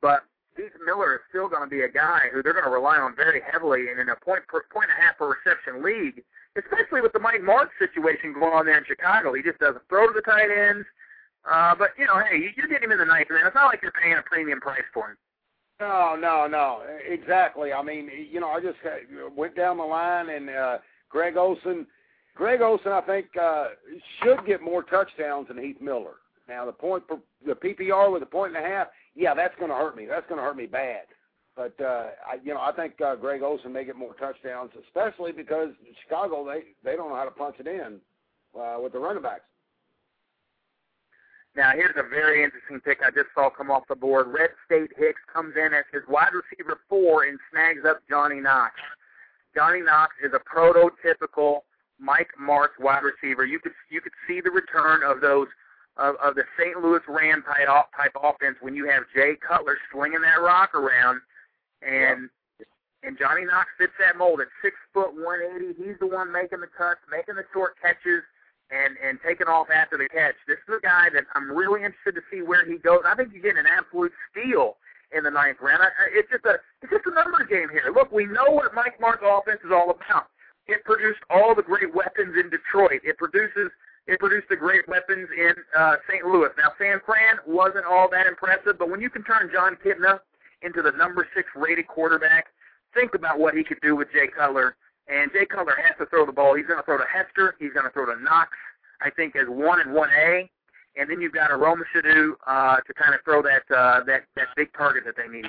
But 0.00 0.22
Heath 0.56 0.72
Miller 0.84 1.16
is 1.16 1.22
still 1.28 1.48
going 1.48 1.62
to 1.62 1.70
be 1.70 1.82
a 1.82 1.90
guy 1.90 2.30
who 2.32 2.42
they're 2.42 2.54
going 2.54 2.64
to 2.64 2.70
rely 2.70 2.98
on 2.98 3.16
very 3.16 3.42
heavily, 3.42 3.90
and 3.90 3.98
in 3.98 4.08
a 4.08 4.16
point 4.16 4.46
per 4.46 4.64
point 4.72 4.86
and 4.90 4.98
a 4.98 5.02
half 5.02 5.18
per 5.18 5.34
reception 5.34 5.82
league 5.82 6.22
especially 6.56 7.00
with 7.00 7.12
the 7.12 7.18
Mike 7.18 7.40
Martz 7.40 7.72
situation 7.78 8.32
going 8.32 8.52
on 8.52 8.66
there 8.66 8.78
in 8.78 8.84
Chicago. 8.84 9.32
He 9.34 9.42
just 9.42 9.58
doesn't 9.58 9.82
throw 9.88 10.06
to 10.06 10.12
the 10.14 10.22
tight 10.22 10.50
ends. 10.50 10.86
Uh, 11.50 11.74
but 11.74 11.90
you 11.98 12.06
know, 12.06 12.20
hey, 12.30 12.38
you're 12.56 12.68
getting 12.68 12.84
him 12.84 12.92
in 12.92 12.98
the 12.98 13.04
ninth 13.04 13.28
man. 13.30 13.46
It's 13.46 13.54
not 13.54 13.66
like 13.66 13.82
you're 13.82 13.92
paying 13.92 14.16
a 14.16 14.22
premium 14.22 14.60
price 14.60 14.86
for 14.94 15.10
him. 15.10 15.16
No, 15.80 16.14
no, 16.14 16.46
no, 16.46 16.82
exactly. 17.08 17.72
I 17.72 17.82
mean, 17.82 18.08
you 18.30 18.38
know, 18.38 18.50
I 18.50 18.60
just 18.60 18.78
went 19.34 19.56
down 19.56 19.78
the 19.78 19.82
line, 19.82 20.28
and 20.28 20.48
uh, 20.48 20.78
Greg 21.08 21.36
Olsen, 21.36 21.86
Greg 22.36 22.60
Olsen, 22.60 22.92
I 22.92 23.00
think 23.00 23.26
uh, 23.40 23.68
should 24.22 24.46
get 24.46 24.62
more 24.62 24.84
touchdowns 24.84 25.48
than 25.48 25.58
Heath 25.58 25.80
Miller. 25.80 26.14
Now, 26.48 26.66
the 26.66 26.72
point, 26.72 27.08
per, 27.08 27.18
the 27.44 27.54
PPR 27.54 28.12
with 28.12 28.22
a 28.22 28.26
point 28.26 28.54
and 28.56 28.64
a 28.64 28.68
half, 28.68 28.88
yeah, 29.16 29.34
that's 29.34 29.56
going 29.58 29.70
to 29.70 29.76
hurt 29.76 29.96
me. 29.96 30.06
That's 30.06 30.26
going 30.28 30.38
to 30.38 30.44
hurt 30.44 30.56
me 30.56 30.66
bad. 30.66 31.06
But 31.54 31.74
uh, 31.80 32.06
I, 32.26 32.38
you 32.42 32.54
know, 32.54 32.60
I 32.60 32.72
think 32.72 33.00
uh, 33.00 33.14
Greg 33.16 33.42
Olsen 33.42 33.72
may 33.72 33.84
get 33.84 33.96
more 33.96 34.14
touchdowns, 34.14 34.70
especially 34.86 35.32
because 35.32 35.68
Chicago 36.02 36.46
they 36.46 36.72
they 36.82 36.96
don't 36.96 37.10
know 37.10 37.16
how 37.16 37.24
to 37.24 37.30
punch 37.30 37.56
it 37.58 37.66
in 37.66 38.00
uh, 38.58 38.78
with 38.82 38.92
the 38.92 38.98
running 38.98 39.22
backs. 39.22 39.44
Now 41.54 41.72
here's 41.74 41.96
a 41.98 42.08
very 42.08 42.42
interesting 42.42 42.80
pick 42.80 43.00
I 43.06 43.10
just 43.10 43.28
saw 43.34 43.50
come 43.50 43.70
off 43.70 43.82
the 43.86 43.94
board. 43.94 44.28
Red 44.28 44.50
State 44.64 44.92
Hicks 44.96 45.20
comes 45.30 45.54
in 45.56 45.74
as 45.74 45.84
his 45.92 46.02
wide 46.08 46.32
receiver 46.32 46.80
four 46.88 47.24
and 47.24 47.38
snags 47.50 47.84
up 47.86 48.00
Johnny 48.08 48.40
Knox. 48.40 48.72
Johnny 49.54 49.82
Knox 49.82 50.14
is 50.24 50.32
a 50.32 50.40
prototypical 50.40 51.60
Mike 51.98 52.30
Martz 52.40 52.80
wide 52.80 53.02
receiver. 53.02 53.44
You 53.44 53.58
could 53.58 53.72
you 53.90 54.00
could 54.00 54.12
see 54.26 54.40
the 54.40 54.50
return 54.50 55.02
of 55.04 55.20
those 55.20 55.48
of, 55.96 56.16
of 56.22 56.34
the 56.34 56.44
St. 56.58 56.76
Louis 56.82 57.00
Ram 57.06 57.42
type 57.42 57.68
type 57.96 58.12
offense 58.16 58.56
when 58.60 58.74
you 58.74 58.88
have 58.88 59.04
Jay 59.14 59.36
Cutler 59.36 59.76
slinging 59.92 60.22
that 60.22 60.40
rock 60.40 60.74
around, 60.74 61.20
and 61.82 62.30
and 63.02 63.18
Johnny 63.18 63.44
Knox 63.44 63.66
fits 63.78 63.92
that 63.98 64.16
mold 64.16 64.40
at 64.40 64.48
six 64.62 64.76
foot 64.94 65.12
one 65.12 65.40
eighty. 65.42 65.74
He's 65.74 65.98
the 65.98 66.06
one 66.06 66.30
making 66.30 66.60
the 66.60 66.70
cuts, 66.70 67.02
making 67.10 67.34
the 67.34 67.44
short 67.52 67.74
catches, 67.82 68.22
and 68.70 68.96
and 69.02 69.18
taking 69.26 69.46
off 69.46 69.68
after 69.74 69.98
the 69.98 70.08
catch. 70.08 70.38
This 70.46 70.58
is 70.68 70.78
a 70.78 70.82
guy 70.82 71.10
that 71.12 71.24
I'm 71.34 71.50
really 71.50 71.82
interested 71.82 72.14
to 72.14 72.24
see 72.30 72.42
where 72.42 72.64
he 72.64 72.78
goes. 72.78 73.02
I 73.04 73.14
think 73.14 73.34
you're 73.34 73.42
getting 73.42 73.66
an 73.66 73.70
absolute 73.70 74.12
steal 74.30 74.78
in 75.10 75.24
the 75.24 75.30
ninth 75.30 75.58
round. 75.60 75.82
I, 75.82 75.90
it's 76.14 76.30
just 76.30 76.46
a 76.46 76.62
it's 76.80 76.90
just 76.90 77.06
a 77.06 77.14
numbers 77.14 77.50
game 77.50 77.68
here. 77.68 77.90
Look, 77.90 78.10
we 78.12 78.26
know 78.26 78.50
what 78.50 78.74
Mike 78.74 79.02
Martz 79.02 79.22
offense 79.22 79.60
is 79.64 79.74
all 79.74 79.90
about. 79.90 80.30
It 80.66 80.84
produced 80.84 81.20
all 81.28 81.54
the 81.54 81.66
great 81.66 81.92
weapons 81.92 82.38
in 82.38 82.48
Detroit. 82.48 83.02
It 83.02 83.18
produces 83.18 83.74
it 84.06 84.18
produced 84.18 84.48
the 84.48 84.56
great 84.56 84.86
weapons 84.88 85.28
in 85.30 85.54
uh, 85.78 85.96
St. 86.08 86.26
Louis. 86.26 86.50
Now, 86.58 86.72
San 86.78 86.98
Fran 87.06 87.38
wasn't 87.46 87.86
all 87.86 88.08
that 88.10 88.26
impressive, 88.26 88.78
but 88.78 88.90
when 88.90 89.00
you 89.00 89.10
can 89.10 89.22
turn 89.22 89.50
Jon 89.52 89.76
Kitna 89.78 90.18
into 90.64 90.82
the 90.82 90.92
number 90.92 91.26
six 91.34 91.48
rated 91.56 91.86
quarterback, 91.86 92.46
think 92.94 93.14
about 93.14 93.38
what 93.38 93.54
he 93.54 93.64
could 93.64 93.80
do 93.82 93.96
with 93.96 94.08
Jay 94.12 94.28
Cutler. 94.28 94.76
And 95.08 95.30
Jay 95.32 95.46
Cutler 95.46 95.76
has 95.82 95.96
to 95.98 96.06
throw 96.06 96.24
the 96.24 96.32
ball. 96.32 96.54
He's 96.54 96.66
going 96.66 96.78
to 96.78 96.84
throw 96.84 96.98
to 96.98 97.04
Hester. 97.12 97.56
He's 97.58 97.72
going 97.72 97.84
to 97.84 97.90
throw 97.90 98.06
to 98.06 98.20
Knox. 98.22 98.50
I 99.00 99.10
think 99.10 99.34
as 99.34 99.48
one 99.48 99.80
and 99.80 99.92
one 99.92 100.10
A, 100.16 100.48
and 100.96 101.10
then 101.10 101.20
you've 101.20 101.32
got 101.32 101.50
a 101.50 101.56
Roma 101.56 101.84
Shadu 101.94 102.32
uh, 102.46 102.76
to 102.76 102.94
kind 102.94 103.14
of 103.14 103.20
throw 103.24 103.42
that 103.42 103.62
uh, 103.74 104.04
that 104.04 104.22
that 104.36 104.48
big 104.56 104.72
target 104.76 105.04
that 105.06 105.14
they 105.16 105.26
need. 105.26 105.46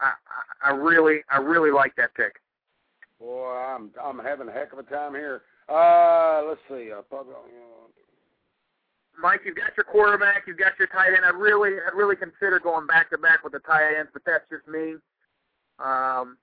I, 0.00 0.12
I 0.64 0.70
really 0.70 1.20
I 1.30 1.38
really 1.38 1.70
like 1.70 1.94
that 1.96 2.14
pick. 2.14 2.40
Boy, 3.20 3.46
I'm 3.46 3.90
I'm 4.02 4.18
having 4.18 4.48
a 4.48 4.52
heck 4.52 4.72
of 4.72 4.80
a 4.80 4.82
time 4.82 5.14
here. 5.14 5.42
Uh, 5.68 6.42
let's 6.48 6.60
see. 6.68 6.90
Uh, 6.90 7.02
Mike, 9.20 9.40
you've 9.44 9.56
got 9.56 9.76
your 9.76 9.84
quarterback, 9.84 10.44
you've 10.46 10.58
got 10.58 10.72
your 10.78 10.88
tight 10.88 11.14
end. 11.14 11.24
I 11.24 11.30
really, 11.30 11.78
I 11.78 11.94
really 11.94 12.16
consider 12.16 12.58
going 12.58 12.86
back 12.86 13.10
to 13.10 13.18
back 13.18 13.44
with 13.44 13.52
the 13.52 13.60
tight 13.60 13.94
ends, 13.98 14.10
but 14.12 14.22
that's 14.24 14.44
just 14.50 14.66
me. 14.66 14.94
Um, 15.78 16.38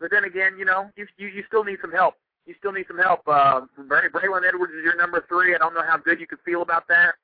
but 0.00 0.10
then 0.10 0.24
again, 0.24 0.56
you 0.58 0.64
know, 0.64 0.90
you 0.96 1.06
you, 1.16 1.28
you 1.28 1.44
still 1.46 1.64
need 1.64 1.78
some 1.80 1.92
help. 1.92 2.14
You 2.46 2.54
still 2.58 2.72
need 2.72 2.86
some 2.88 2.98
help. 2.98 3.20
Uh, 3.26 3.62
Braylon 3.78 4.46
Edwards 4.46 4.72
is 4.72 4.84
your 4.84 4.96
number 4.96 5.24
three. 5.28 5.54
I 5.54 5.58
don't 5.58 5.74
know 5.74 5.84
how 5.86 5.98
good 5.98 6.20
you 6.20 6.26
could 6.26 6.38
feel 6.44 6.62
about 6.62 6.88
that. 6.88 7.14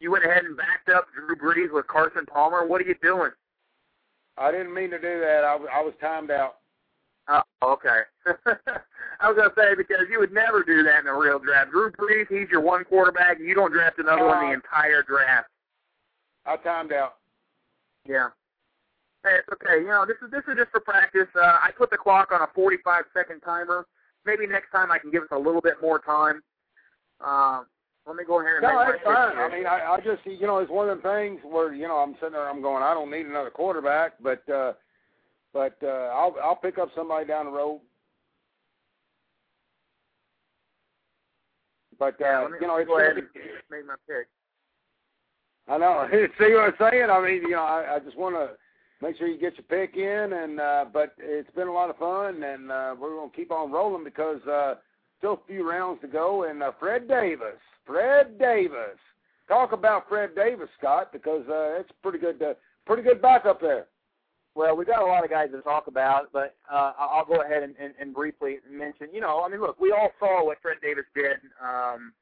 You 0.00 0.10
went 0.10 0.24
ahead 0.24 0.44
and 0.44 0.56
backed 0.56 0.88
up 0.88 1.06
Drew 1.14 1.36
Brees 1.36 1.72
with 1.72 1.86
Carson 1.86 2.26
Palmer. 2.26 2.66
What 2.66 2.80
are 2.80 2.86
you 2.86 2.96
doing? 3.02 3.30
I 4.38 4.50
didn't 4.50 4.72
mean 4.72 4.90
to 4.90 4.98
do 4.98 5.20
that. 5.20 5.44
I, 5.44 5.56
I 5.72 5.82
was 5.82 5.92
timed 6.00 6.30
out. 6.30 6.56
Oh, 7.30 7.42
okay. 7.62 8.00
I 9.20 9.28
was 9.30 9.36
gonna 9.36 9.54
say 9.56 9.74
because 9.76 10.06
you 10.10 10.18
would 10.18 10.32
never 10.32 10.64
do 10.64 10.82
that 10.82 11.00
in 11.00 11.06
a 11.06 11.14
real 11.14 11.38
draft. 11.38 11.70
Drew 11.70 11.92
Brees, 11.92 12.26
he's 12.28 12.48
your 12.50 12.60
one 12.60 12.84
quarterback, 12.84 13.38
and 13.38 13.46
you 13.46 13.54
don't 13.54 13.72
draft 13.72 13.98
another 13.98 14.24
uh, 14.24 14.28
one 14.28 14.48
the 14.48 14.54
entire 14.54 15.02
draft. 15.02 15.48
I 16.46 16.56
timed 16.56 16.92
out. 16.92 17.16
Yeah. 18.08 18.28
Hey, 19.22 19.36
it's 19.38 19.48
okay. 19.52 19.82
You 19.82 19.88
know, 19.88 20.06
this 20.06 20.16
is 20.24 20.30
this 20.30 20.42
is 20.48 20.56
just 20.56 20.70
for 20.70 20.80
practice. 20.80 21.28
Uh, 21.36 21.58
I 21.62 21.70
put 21.76 21.90
the 21.90 21.98
clock 21.98 22.32
on 22.32 22.40
a 22.40 22.48
45 22.54 23.04
second 23.14 23.40
timer. 23.40 23.86
Maybe 24.24 24.46
next 24.46 24.70
time 24.72 24.90
I 24.90 24.98
can 24.98 25.10
give 25.10 25.22
us 25.22 25.28
a 25.32 25.38
little 25.38 25.60
bit 25.60 25.74
more 25.80 25.98
time. 26.00 26.42
Um, 27.20 27.66
let 28.06 28.16
me 28.16 28.24
go 28.26 28.40
ahead 28.40 28.54
and 28.54 28.62
no, 28.62 28.84
make 28.84 28.94
that's 28.94 29.04
fine. 29.04 29.38
I 29.38 29.48
mean, 29.54 29.66
I, 29.66 29.92
I 29.92 30.00
just 30.00 30.24
you 30.24 30.46
know 30.46 30.58
it's 30.58 30.70
one 30.70 30.88
of 30.88 31.00
them 31.00 31.12
things 31.12 31.40
where 31.44 31.72
you 31.72 31.86
know 31.86 31.96
I'm 31.96 32.14
sitting 32.14 32.32
there, 32.32 32.48
I'm 32.48 32.62
going, 32.62 32.82
I 32.82 32.94
don't 32.94 33.10
need 33.10 33.26
another 33.26 33.50
quarterback, 33.50 34.14
but 34.20 34.48
uh, 34.48 34.72
but 35.52 35.76
uh, 35.82 36.10
I'll 36.14 36.34
I'll 36.42 36.56
pick 36.56 36.78
up 36.78 36.88
somebody 36.94 37.26
down 37.26 37.46
the 37.46 37.52
road. 37.52 37.80
But 41.98 42.14
uh, 42.14 42.24
yeah, 42.24 42.48
me, 42.48 42.58
you 42.60 42.66
know, 42.66 42.76
it's 42.76 42.88
go 42.88 42.98
ahead 42.98 43.18
and 43.18 43.26
make 43.70 43.86
my 43.86 43.94
pick. 44.08 44.28
I 45.68 45.78
know. 45.78 46.08
See 46.38 46.54
what 46.54 46.74
I'm 46.80 46.90
saying? 46.90 47.10
I 47.10 47.20
mean, 47.20 47.42
you 47.42 47.50
know, 47.50 47.62
I, 47.62 47.96
I 47.96 47.98
just 47.98 48.16
want 48.16 48.34
to 48.34 48.56
make 49.00 49.16
sure 49.16 49.28
you 49.28 49.38
get 49.38 49.54
your 49.56 49.64
pick 49.64 49.96
in, 49.96 50.32
and 50.32 50.60
uh, 50.60 50.84
but 50.92 51.14
it's 51.18 51.50
been 51.54 51.68
a 51.68 51.72
lot 51.72 51.90
of 51.90 51.96
fun, 51.96 52.42
and 52.42 52.70
uh, 52.70 52.94
we're 52.98 53.14
going 53.16 53.30
to 53.30 53.36
keep 53.36 53.52
on 53.52 53.70
rolling 53.70 54.04
because 54.04 54.40
uh, 54.46 54.74
still 55.18 55.34
a 55.34 55.46
few 55.46 55.68
rounds 55.68 56.00
to 56.00 56.08
go. 56.08 56.44
And 56.44 56.62
uh, 56.62 56.72
Fred 56.80 57.06
Davis, 57.06 57.60
Fred 57.86 58.38
Davis, 58.38 58.98
talk 59.48 59.72
about 59.72 60.08
Fred 60.08 60.34
Davis, 60.34 60.68
Scott, 60.78 61.12
because 61.12 61.46
uh, 61.48 61.78
it's 61.78 61.90
pretty 62.02 62.18
good, 62.18 62.42
uh, 62.42 62.54
pretty 62.86 63.02
good 63.02 63.20
backup 63.22 63.60
there. 63.60 63.86
Well, 64.54 64.76
we've 64.76 64.86
got 64.86 65.02
a 65.02 65.06
lot 65.06 65.24
of 65.24 65.30
guys 65.30 65.50
to 65.52 65.62
talk 65.62 65.86
about, 65.86 66.32
but 66.32 66.56
uh, 66.70 66.92
I'll 66.98 67.24
go 67.24 67.42
ahead 67.42 67.62
and, 67.62 67.74
and, 67.78 67.94
and 68.00 68.12
briefly 68.12 68.58
mention. 68.68 69.08
You 69.12 69.20
know, 69.20 69.42
I 69.44 69.48
mean, 69.48 69.60
look, 69.60 69.78
we 69.78 69.92
all 69.92 70.10
saw 70.18 70.44
what 70.44 70.58
Fred 70.60 70.78
Davis 70.82 71.06
did 71.14 71.38
um, 71.62 72.12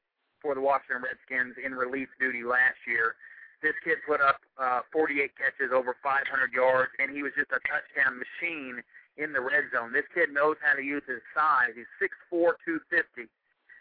for 0.42 0.54
the 0.54 0.60
Washington 0.60 1.02
Redskins 1.08 1.56
in 1.64 1.72
relief 1.72 2.08
duty 2.20 2.44
last 2.44 2.76
year. 2.86 3.16
This 3.62 3.74
kid 3.82 3.98
put 4.06 4.20
up 4.20 4.38
uh, 4.60 4.80
48 4.92 5.32
catches, 5.34 5.72
over 5.72 5.96
500 6.02 6.52
yards, 6.52 6.92
and 7.00 7.10
he 7.10 7.22
was 7.24 7.32
just 7.34 7.50
a 7.50 7.58
touchdown 7.66 8.20
machine 8.20 8.84
in 9.16 9.32
the 9.32 9.40
red 9.40 9.66
zone. 9.74 9.90
This 9.90 10.06
kid 10.14 10.30
knows 10.30 10.54
how 10.62 10.76
to 10.76 10.82
use 10.82 11.02
his 11.08 11.24
size. 11.34 11.74
He's 11.74 11.90
6'4", 12.30 12.54
250. 12.62 13.26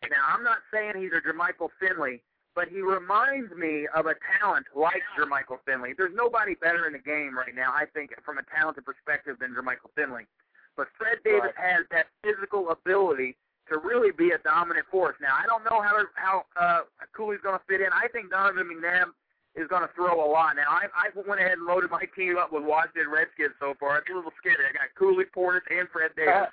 Now, 0.10 0.24
I'm 0.34 0.42
not 0.42 0.66
saying 0.74 0.98
he's 0.98 1.14
a 1.14 1.22
Jermichael 1.22 1.70
Finley, 1.78 2.24
but 2.58 2.74
he 2.74 2.82
reminds 2.82 3.54
me 3.54 3.86
of 3.94 4.10
a 4.10 4.18
talent 4.42 4.66
like 4.74 5.06
Jermichael 5.14 5.62
Finley. 5.62 5.94
There's 5.94 6.18
nobody 6.18 6.58
better 6.58 6.90
in 6.90 6.94
the 6.98 7.06
game 7.06 7.38
right 7.38 7.54
now, 7.54 7.70
I 7.70 7.86
think, 7.86 8.10
from 8.26 8.42
a 8.42 8.46
talented 8.50 8.82
perspective 8.82 9.38
than 9.38 9.54
Jermichael 9.54 9.94
Finley. 9.94 10.26
But 10.74 10.90
Fred 10.98 11.22
Davis 11.22 11.54
right. 11.54 11.78
has 11.78 11.86
that 11.94 12.10
physical 12.26 12.74
ability 12.74 13.38
to 13.70 13.78
really 13.78 14.10
be 14.10 14.34
a 14.34 14.42
dominant 14.42 14.90
force. 14.90 15.14
Now, 15.22 15.38
I 15.38 15.46
don't 15.46 15.62
know 15.70 15.86
how 15.86 16.02
how 16.18 16.50
uh, 16.58 16.90
Cooley's 17.14 17.46
going 17.46 17.62
to 17.62 17.66
fit 17.70 17.78
in. 17.78 17.94
I 17.94 18.10
think 18.10 18.34
Donovan 18.34 18.66
McNabb 18.66 19.14
is 19.54 19.70
going 19.70 19.86
to 19.86 19.94
throw 19.94 20.18
a 20.18 20.26
lot. 20.26 20.58
Now, 20.58 20.74
I, 20.74 20.90
I 20.98 21.14
went 21.14 21.38
ahead 21.38 21.62
and 21.62 21.70
loaded 21.70 21.94
my 21.94 22.10
team 22.18 22.42
up 22.42 22.50
with 22.50 22.66
Washington 22.66 23.14
Redskins 23.14 23.54
so 23.62 23.78
far. 23.78 24.02
It's 24.02 24.10
a 24.10 24.18
little 24.18 24.34
scary. 24.42 24.66
I 24.66 24.74
got 24.74 24.90
Cooley, 24.98 25.30
Portis, 25.30 25.62
and 25.70 25.86
Fred 25.94 26.10
Davis. 26.18 26.50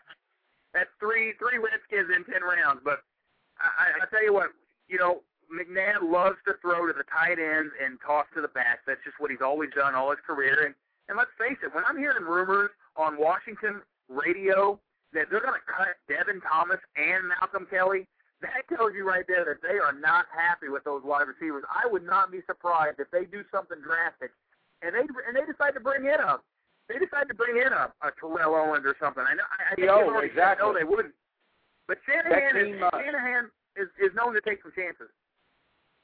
That's 0.76 0.92
three 1.00 1.32
three 1.40 1.56
Redskins 1.56 2.12
in 2.12 2.28
ten 2.28 2.44
rounds. 2.44 2.84
But 2.84 3.00
I, 3.56 4.04
I 4.04 4.06
tell 4.12 4.20
you 4.20 4.36
what, 4.36 4.52
you 4.92 5.00
know, 5.00 5.24
McNabb 5.54 6.02
loves 6.02 6.36
to 6.46 6.54
throw 6.60 6.86
to 6.86 6.92
the 6.92 7.06
tight 7.06 7.38
ends 7.38 7.72
and 7.78 7.98
toss 8.04 8.26
to 8.34 8.42
the 8.42 8.50
backs. 8.50 8.82
That's 8.86 9.02
just 9.04 9.18
what 9.18 9.30
he's 9.30 9.42
always 9.42 9.70
done 9.74 9.94
all 9.94 10.10
his 10.10 10.20
career. 10.26 10.66
And 10.66 10.74
and 11.08 11.18
let's 11.18 11.32
face 11.38 11.60
it, 11.62 11.74
when 11.74 11.84
I'm 11.84 11.98
hearing 11.98 12.24
rumors 12.24 12.70
on 12.96 13.20
Washington 13.20 13.84
radio 14.08 14.80
that 15.12 15.28
they're 15.30 15.44
going 15.44 15.54
to 15.54 15.68
cut 15.68 16.00
Devin 16.08 16.40
Thomas 16.40 16.80
and 16.96 17.28
Malcolm 17.28 17.68
Kelly, 17.68 18.08
that 18.40 18.64
tells 18.72 18.96
you 18.96 19.06
right 19.06 19.24
there 19.28 19.44
that 19.44 19.60
they 19.60 19.78
are 19.78 19.92
not 19.92 20.26
happy 20.32 20.68
with 20.68 20.82
those 20.84 21.04
wide 21.04 21.28
receivers. 21.28 21.64
I 21.68 21.86
would 21.86 22.04
not 22.04 22.32
be 22.32 22.40
surprised 22.48 23.00
if 23.00 23.08
they 23.12 23.24
do 23.24 23.44
something 23.52 23.78
drastic, 23.84 24.32
and 24.82 24.96
they 24.96 25.04
and 25.04 25.36
they 25.36 25.44
decide 25.44 25.76
to 25.76 25.80
bring 25.80 26.04
in 26.04 26.18
a 26.20 26.40
they 26.88 27.00
decide 27.00 27.28
to 27.28 27.36
bring 27.36 27.56
in 27.56 27.72
a, 27.72 27.92
a 28.04 28.12
Terrell 28.20 28.52
Owens 28.52 28.84
or 28.84 28.96
something. 29.00 29.24
I 29.24 29.32
know 29.36 29.48
I, 29.48 29.72
I 29.72 29.88
oh, 29.88 30.20
exactly. 30.20 30.60
no, 30.60 30.76
they 30.76 30.84
wouldn't. 30.84 31.14
But 31.88 31.98
Shanahan 32.04 32.56
team, 32.56 32.76
is 32.76 32.82
uh, 32.82 32.92
Shanahan 32.92 33.44
is 33.76 33.88
is 34.00 34.12
known 34.16 34.34
to 34.34 34.40
take 34.40 34.60
some 34.60 34.72
chances. 34.76 35.08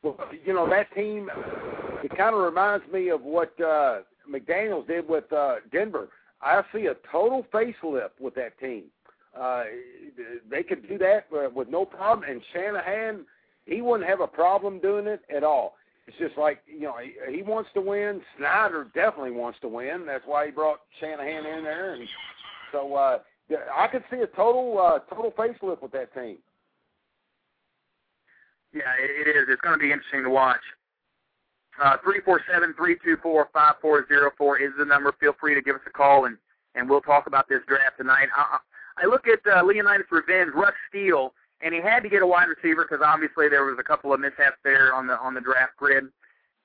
Well, 0.02 0.16
you 0.44 0.54
know 0.54 0.68
that 0.68 0.92
team. 0.94 1.30
It 2.02 2.16
kind 2.16 2.34
of 2.34 2.40
reminds 2.42 2.90
me 2.90 3.08
of 3.10 3.22
what 3.22 3.52
uh, 3.60 4.00
McDaniels 4.30 4.86
did 4.86 5.08
with 5.08 5.30
uh, 5.32 5.56
Denver. 5.70 6.08
I 6.40 6.62
see 6.74 6.86
a 6.86 6.94
total 7.10 7.46
facelift 7.52 8.18
with 8.18 8.34
that 8.36 8.58
team. 8.58 8.84
Uh, 9.38 9.64
they 10.50 10.62
could 10.62 10.88
do 10.88 10.98
that 10.98 11.26
with 11.54 11.68
no 11.68 11.84
problem, 11.84 12.28
and 12.28 12.40
Shanahan, 12.52 13.26
he 13.66 13.80
wouldn't 13.82 14.08
have 14.08 14.20
a 14.20 14.26
problem 14.26 14.80
doing 14.80 15.06
it 15.06 15.20
at 15.34 15.44
all. 15.44 15.76
It's 16.06 16.16
just 16.18 16.36
like 16.36 16.62
you 16.66 16.82
know 16.82 16.94
he, 16.98 17.36
he 17.36 17.42
wants 17.42 17.70
to 17.74 17.80
win. 17.80 18.20
Snyder 18.38 18.88
definitely 18.94 19.30
wants 19.32 19.60
to 19.60 19.68
win. 19.68 20.06
That's 20.06 20.24
why 20.26 20.46
he 20.46 20.50
brought 20.52 20.80
Shanahan 20.98 21.46
in 21.46 21.62
there, 21.62 21.94
and 21.94 22.08
so 22.72 22.94
uh, 22.94 23.18
I 23.76 23.86
could 23.86 24.02
see 24.10 24.18
a 24.18 24.26
total 24.26 24.78
uh, 24.78 25.14
total 25.14 25.30
facelift 25.30 25.82
with 25.82 25.92
that 25.92 26.12
team. 26.14 26.38
Yeah, 28.72 28.94
it, 28.98 29.28
is. 29.28 29.46
It's 29.48 29.61
going 29.61 29.74
to 29.74 29.83
be 29.83 29.90
interesting 29.92 30.22
to 30.22 30.30
watch. 30.30 30.61
Uh, 31.83 31.96
three 32.04 32.20
four 32.24 32.40
seven 32.52 32.74
three 32.76 32.96
two 33.03 33.16
four 33.22 33.49
five 33.53 33.74
four 33.80 34.07
zero 34.07 34.30
four 34.36 34.59
is 34.59 34.70
the 34.78 34.84
number. 34.84 35.12
Feel 35.18 35.34
free 35.40 35.55
to 35.55 35.62
give 35.62 35.76
us 35.76 35.82
a 35.86 35.90
call, 35.90 36.26
and 36.26 36.36
and 36.74 36.88
we'll 36.88 37.01
talk 37.01 37.26
about 37.26 37.49
this 37.49 37.61
draft 37.66 37.99
tonight. 37.99 38.28
I, 38.36 38.59
I 39.03 39.07
look 39.07 39.26
at 39.26 39.40
uh, 39.51 39.64
Leonidas 39.64 40.07
Revenge, 40.11 40.51
Russ 40.55 40.74
Steele, 40.88 41.32
and 41.62 41.74
he 41.74 41.80
had 41.80 42.03
to 42.03 42.09
get 42.09 42.22
a 42.22 42.26
wide 42.26 42.49
receiver 42.49 42.86
because 42.88 43.05
obviously 43.05 43.49
there 43.49 43.64
was 43.64 43.76
a 43.78 43.82
couple 43.82 44.12
of 44.12 44.20
mishaps 44.20 44.59
there 44.62 44.94
on 44.94 45.07
the 45.07 45.18
on 45.18 45.34
the 45.34 45.40
draft 45.40 45.76
grid. 45.76 46.05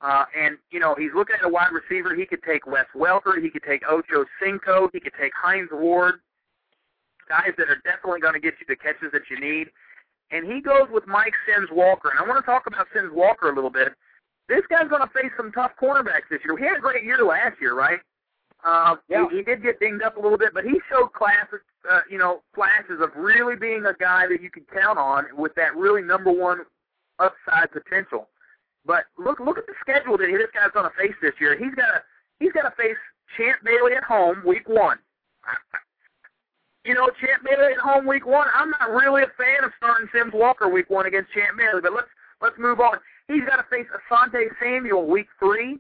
Uh, 0.01 0.25
and 0.38 0.57
you 0.69 0.79
know 0.79 0.93
he's 0.95 1.11
looking 1.15 1.36
at 1.39 1.45
a 1.45 1.49
wide 1.49 1.71
receiver. 1.71 2.13
He 2.13 2.25
could 2.25 2.43
take 2.43 2.67
Wes 2.67 2.86
Welker, 2.95 3.41
he 3.41 3.49
could 3.49 3.63
take 3.63 3.82
Ocho 3.88 4.25
Cinco, 4.43 4.89
he 4.91 4.99
could 4.99 5.13
take 5.19 5.32
Hines 5.34 5.69
Ward, 5.71 6.15
guys 7.29 7.53
that 7.57 7.69
are 7.69 7.82
definitely 7.84 8.19
going 8.19 8.34
to 8.34 8.39
get 8.39 8.55
you 8.59 8.65
the 8.67 8.75
catches 8.75 9.11
that 9.13 9.23
you 9.29 9.39
need 9.39 9.69
and 10.32 10.45
he 10.51 10.61
goes 10.61 10.88
with 10.91 11.05
Mike 11.07 11.34
Sims 11.45 11.69
Walker. 11.71 12.09
And 12.09 12.19
I 12.19 12.28
want 12.28 12.43
to 12.43 12.45
talk 12.45 12.67
about 12.67 12.88
Sims 12.93 13.11
Walker 13.13 13.49
a 13.49 13.55
little 13.55 13.69
bit. 13.69 13.89
This 14.47 14.61
guy's 14.69 14.89
going 14.89 15.01
to 15.01 15.13
face 15.13 15.32
some 15.38 15.51
tough 15.51 15.71
cornerbacks 15.82 16.30
this 16.30 16.39
year. 16.45 16.57
He 16.57 16.65
had 16.65 16.78
a 16.78 16.82
great 16.82 17.03
year 17.03 17.23
last 17.23 17.57
year, 17.59 17.76
right? 17.76 17.99
Uh, 18.63 18.95
yeah. 19.09 19.26
he, 19.30 19.38
he 19.38 19.43
did 19.43 19.61
get 19.61 19.80
dinged 19.80 20.03
up 20.03 20.17
a 20.17 20.19
little 20.19 20.38
bit, 20.38 20.53
but 20.53 20.63
he 20.63 20.80
showed 20.89 21.13
classes, 21.13 21.61
uh, 21.89 22.01
you 22.09 22.17
know, 22.17 22.41
flashes 22.53 22.99
of 23.01 23.09
really 23.15 23.55
being 23.55 23.86
a 23.86 23.93
guy 23.93 24.26
that 24.28 24.41
you 24.41 24.49
can 24.49 24.63
count 24.73 24.97
on 24.97 25.26
with 25.38 25.53
that 25.55 25.76
really 25.76 26.01
number 26.01 26.32
one 26.32 26.61
upside 27.19 27.71
potential. 27.71 28.28
But 28.86 29.05
look 29.17 29.39
look 29.39 29.57
at 29.57 29.65
the 29.65 29.73
schedule 29.82 30.17
that 30.17 30.28
this 30.28 30.49
guy's 30.53 30.71
going 30.73 30.89
to 30.89 30.95
face 30.97 31.15
this 31.21 31.34
year. 31.39 31.57
He's 31.57 31.73
got 31.73 31.88
to 31.88 32.01
he's 32.39 32.51
got 32.53 32.69
to 32.69 32.76
face 32.76 32.97
Champ 33.38 33.57
Bailey 33.63 33.93
at 33.93 34.03
home 34.03 34.43
week 34.45 34.67
one. 34.67 34.97
You 36.86 36.93
know, 36.93 37.09
Champ 37.19 37.41
Bailey 37.43 37.73
at 37.73 37.79
home 37.79 38.05
week 38.05 38.27
one. 38.27 38.47
I'm 38.53 38.69
not 38.69 38.91
really 38.91 39.23
a 39.23 39.33
fan 39.38 39.65
of 39.65 39.71
starting 39.77 40.07
Sims 40.13 40.33
Walker 40.33 40.69
week 40.69 40.88
one 40.89 41.07
against 41.07 41.33
Champ 41.33 41.57
Bailey, 41.57 41.81
but 41.81 41.93
let's 41.93 42.07
let's 42.41 42.55
move 42.59 42.79
on. 42.79 42.97
He's 43.27 43.41
got 43.41 43.57
to 43.57 43.65
face 43.71 43.88
Asante 43.89 44.45
Samuel 44.61 45.07
week 45.07 45.25
three. 45.39 45.79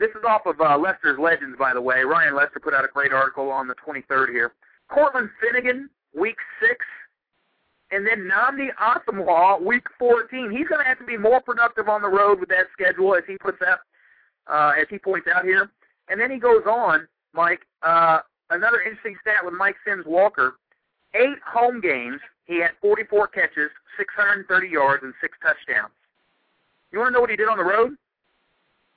This 0.00 0.08
is 0.10 0.24
off 0.26 0.46
of 0.46 0.58
uh, 0.60 0.78
Lester's 0.78 1.18
Legends, 1.18 1.58
by 1.58 1.74
the 1.74 1.82
way. 1.82 2.04
Ryan 2.04 2.34
Lester 2.34 2.58
put 2.58 2.72
out 2.72 2.86
a 2.86 2.88
great 2.88 3.12
article 3.12 3.50
on 3.50 3.68
the 3.68 3.74
23rd 3.74 4.30
here. 4.30 4.52
Cortland 4.88 5.28
Finnegan, 5.42 5.90
week 6.18 6.36
six. 6.60 6.86
And 7.90 8.06
then 8.06 8.30
Nnamdi 8.30 8.68
Asomugha, 8.80 9.60
week 9.60 9.84
14. 9.98 10.50
He's 10.50 10.68
going 10.68 10.80
to 10.80 10.88
have 10.88 10.98
to 11.00 11.04
be 11.04 11.16
more 11.18 11.40
productive 11.40 11.88
on 11.88 12.00
the 12.00 12.08
road 12.08 12.38
with 12.38 12.48
that 12.50 12.66
schedule, 12.72 13.14
as 13.14 13.24
he 13.26 13.36
puts 13.38 13.58
out, 13.60 13.78
uh, 14.46 14.80
as 14.80 14.86
he 14.88 14.98
points 14.98 15.26
out 15.34 15.44
here. 15.44 15.68
And 16.08 16.20
then 16.20 16.30
he 16.30 16.38
goes 16.38 16.62
on, 16.64 17.08
Mike. 17.34 17.60
Uh, 17.82 18.20
another 18.50 18.80
interesting 18.80 19.16
stat 19.20 19.44
with 19.44 19.54
Mike 19.54 19.76
Sims 19.86 20.06
Walker: 20.06 20.56
eight 21.14 21.38
home 21.46 21.80
games, 21.80 22.20
he 22.46 22.60
had 22.60 22.70
44 22.80 23.28
catches, 23.28 23.70
630 23.98 24.68
yards, 24.68 25.04
and 25.04 25.14
six 25.20 25.36
touchdowns. 25.42 25.92
You 26.92 26.98
want 26.98 27.10
to 27.10 27.12
know 27.12 27.20
what 27.20 27.30
he 27.30 27.36
did 27.36 27.48
on 27.48 27.58
the 27.58 27.64
road? 27.64 27.96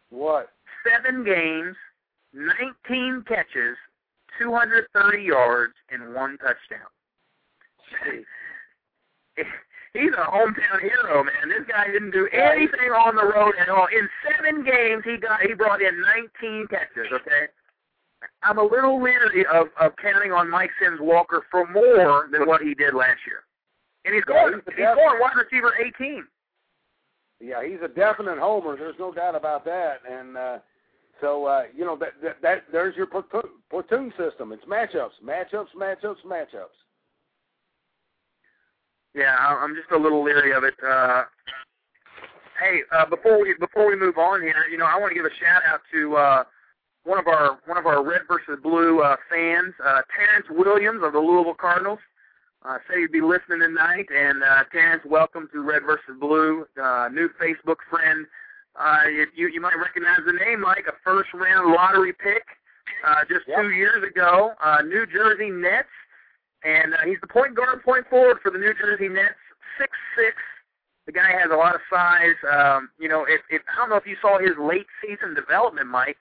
What? 0.10 0.50
Seven 0.88 1.24
games, 1.24 1.76
19 2.34 3.26
catches, 3.28 3.78
230 4.40 5.24
yards, 5.24 5.74
and 5.92 6.14
one 6.14 6.38
touchdown. 6.38 6.88
He's 9.94 10.16
a 10.16 10.32
hometown 10.32 10.80
hero, 10.80 11.24
man. 11.24 11.50
This 11.50 11.68
guy 11.68 11.92
didn't 11.92 12.12
do 12.12 12.28
anything 12.32 12.96
on 12.96 13.16
the 13.16 13.26
road 13.26 13.56
at 13.60 13.68
all. 13.68 13.88
In 13.92 14.08
seven 14.24 14.64
games, 14.64 15.04
he 15.04 15.18
got 15.18 15.42
he 15.42 15.54
brought 15.54 15.82
in 15.82 16.00
19 16.42 16.68
catches. 16.68 17.12
Okay, 17.12 17.52
I'm 18.44 18.58
a 18.58 18.64
little 18.64 19.02
leery 19.02 19.46
of 19.48 19.68
of 19.80 19.96
counting 20.02 20.32
on 20.32 20.50
Mike 20.50 20.72
Sims 20.82 21.00
Walker 21.02 21.44
for 21.50 21.66
more 21.68 22.28
than 22.32 22.46
what 22.48 22.62
he 22.62 22.74
did 22.74 22.94
last 22.94 23.20
year, 23.26 23.44
and 24.06 24.14
he's 24.14 24.24
Yeah, 24.28 24.50
going 24.50 24.54
he's 24.66 24.76
he's 24.76 24.86
going 24.86 25.20
wide 25.20 25.36
receiver 25.36 25.74
18. 25.76 26.26
Yeah, 27.40 27.64
he's 27.66 27.80
a 27.84 27.88
definite 27.88 28.38
homer. 28.38 28.78
There's 28.78 29.00
no 29.00 29.12
doubt 29.12 29.34
about 29.36 29.66
that. 29.66 30.02
And 30.08 30.38
uh, 30.38 30.60
so, 31.20 31.46
uh, 31.46 31.64
you 31.76 31.84
know, 31.86 31.96
that, 31.98 32.14
that 32.22 32.42
that 32.44 32.64
there's 32.72 32.96
your 32.96 33.08
platoon, 33.08 33.50
platoon 33.72 34.14
system. 34.18 34.52
It's 34.52 34.64
matchups, 34.66 35.18
matchups, 35.26 35.74
matchups, 35.76 36.22
matchups. 36.26 36.78
Yeah, 39.16 39.36
I- 39.40 39.56
I'm 39.56 39.76
just 39.76 39.92
a 39.92 39.98
little 39.98 40.24
leery 40.24 40.52
of 40.54 40.64
it. 40.64 40.76
Uh, 40.88 41.24
hey, 42.60 42.82
uh, 42.92 43.06
before 43.08 43.42
we 43.42 43.56
before 43.60 43.88
we 43.88 43.96
move 43.96 44.18
on 44.18 44.42
here, 44.42 44.66
you 44.70 44.78
know, 44.78 44.86
I 44.86 44.98
want 45.00 45.10
to 45.12 45.16
give 45.16 45.26
a 45.26 45.34
shout 45.44 45.64
out 45.68 45.82
to 45.94 46.16
uh, 46.16 46.44
one 47.04 47.20
of 47.20 47.28
our 47.28 47.60
one 47.66 47.78
of 47.78 47.86
our 47.86 48.04
red 48.04 48.22
versus 48.28 48.60
blue 48.62 49.02
uh, 49.02 49.16
fans, 49.30 49.74
uh, 49.84 50.02
Terrence 50.16 50.48
Williams 50.50 51.02
of 51.04 51.14
the 51.14 51.20
Louisville 51.20 51.56
Cardinals. 51.56 52.00
Uh, 52.64 52.78
said 52.88 53.00
he'd 53.00 53.12
be 53.12 53.22
listening 53.22 53.60
tonight, 53.60 54.06
and 54.16 54.44
uh, 54.44 54.64
Terrence, 54.72 55.02
welcome 55.04 55.50
to 55.52 55.62
Red 55.64 55.82
versus 55.82 56.14
Blue, 56.20 56.68
uh, 56.80 57.10
new 57.12 57.28
Facebook 57.42 57.82
friend. 57.90 58.28
Uh, 58.80 59.08
you 59.10 59.26
you 59.36 59.48
you 59.48 59.62
might 59.62 59.78
recognize 59.78 60.20
the 60.26 60.34
name, 60.34 60.62
Mike, 60.62 60.86
a 60.88 60.94
first 61.04 61.34
round 61.34 61.74
lottery 61.74 62.14
pick 62.14 62.44
uh, 63.08 63.22
just 63.28 63.48
Yep. 63.48 63.58
two 63.62 63.70
years 63.72 64.04
ago, 64.04 64.54
uh, 64.64 64.82
New 64.84 65.08
Jersey 65.08 65.50
Nets 65.50 65.90
and 66.64 66.94
uh, 66.94 66.98
he's 67.06 67.18
the 67.22 67.28
point 67.28 67.56
guard, 67.56 67.84
point 67.84 68.06
forward 68.10 68.38
for 68.42 68.52
the 68.52 68.58
New 68.60 68.74
Jersey 68.74 69.08
Nets. 69.08 69.40
Six 69.80 69.92
six. 70.16 70.38
The 71.08 71.12
guy 71.12 71.32
has 71.34 71.50
a 71.52 71.56
lot 71.56 71.74
of 71.74 71.82
size. 71.90 72.38
Um, 72.46 72.90
you 73.00 73.10
know, 73.10 73.26
if, 73.28 73.42
if 73.50 73.64
I 73.74 73.82
don't 73.82 73.90
know 73.90 73.96
if 73.96 74.06
you 74.06 74.16
saw 74.22 74.38
his 74.38 74.54
late 74.62 74.86
season 75.02 75.34
development, 75.34 75.88
Mike, 75.88 76.18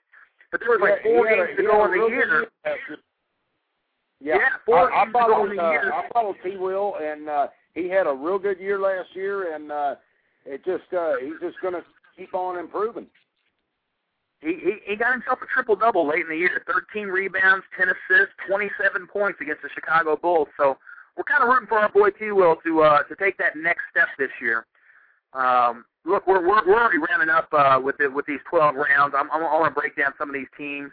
but 0.51 0.59
there 0.59 0.69
was 0.69 0.79
like 0.81 1.01
Yeah, 1.03 1.11
four 1.11 1.27
a- 1.27 1.35
games 1.47 1.57
to 1.57 1.63
go 1.63 1.85
in 1.85 1.91
the 1.91 2.07
year. 2.07 2.47
Yeah, 2.65 4.35
Yeah, 4.37 4.49
four 4.65 4.91
I, 4.93 5.01
I 5.01 5.05
games 5.05 5.13
to 5.15 5.19
go 5.19 5.27
in 5.27 5.31
followed. 5.31 5.57
the 5.57 5.63
Uh, 5.63 5.71
year. 5.71 5.93
I 5.93 6.09
followed 6.13 6.35
T. 6.43 6.57
Will, 6.57 6.95
and 7.01 7.29
uh, 7.29 7.47
he 7.73 7.89
had 7.89 8.07
a 8.07 8.13
real 8.13 8.37
good 8.39 8.59
year 8.59 8.79
last 8.79 9.15
year, 9.15 9.53
and 9.55 9.71
uh, 9.71 9.95
it 10.45 10.63
just 10.65 10.91
uh, 10.93 11.15
he's 11.21 11.39
just 11.41 11.59
going 11.61 11.73
to 11.73 11.83
keep 12.17 12.33
on 12.35 12.57
improving. 12.59 13.07
He, 14.41 14.55
he 14.55 14.73
he 14.85 14.95
got 14.95 15.13
himself 15.13 15.39
a 15.41 15.45
triple 15.53 15.75
double 15.75 16.07
late 16.07 16.21
in 16.21 16.29
the 16.29 16.35
year. 16.37 16.63
13 16.65 17.07
rebounds, 17.07 17.63
10 17.77 17.87
assists, 17.89 18.33
27 18.47 19.05
points 19.07 19.39
against 19.39 19.61
the 19.61 19.69
Chicago 19.73 20.15
Bulls. 20.17 20.47
So 20.57 20.77
we're 21.15 21.23
kind 21.25 21.43
of 21.43 21.49
rooting 21.49 21.67
for 21.67 21.77
our 21.77 21.89
boy 21.89 22.09
T. 22.09 22.31
Will 22.31 22.55
to 22.65 22.81
uh, 22.81 23.03
to 23.03 23.15
take 23.15 23.37
that 23.37 23.55
next 23.55 23.81
step 23.91 24.07
this 24.17 24.31
year. 24.41 24.65
Um, 25.33 25.85
look, 26.05 26.27
we're 26.27 26.41
we're, 26.41 26.65
we're 26.65 26.79
already 26.79 26.97
rounding 26.97 27.29
up 27.29 27.47
uh, 27.53 27.79
with 27.81 27.97
the, 27.97 28.09
with 28.09 28.25
these 28.25 28.39
12 28.49 28.75
rounds. 28.75 29.13
I'm, 29.17 29.29
I'm 29.31 29.43
I 29.43 29.59
want 29.59 29.73
to 29.73 29.79
break 29.79 29.95
down 29.95 30.13
some 30.17 30.29
of 30.29 30.35
these 30.35 30.49
teams. 30.57 30.91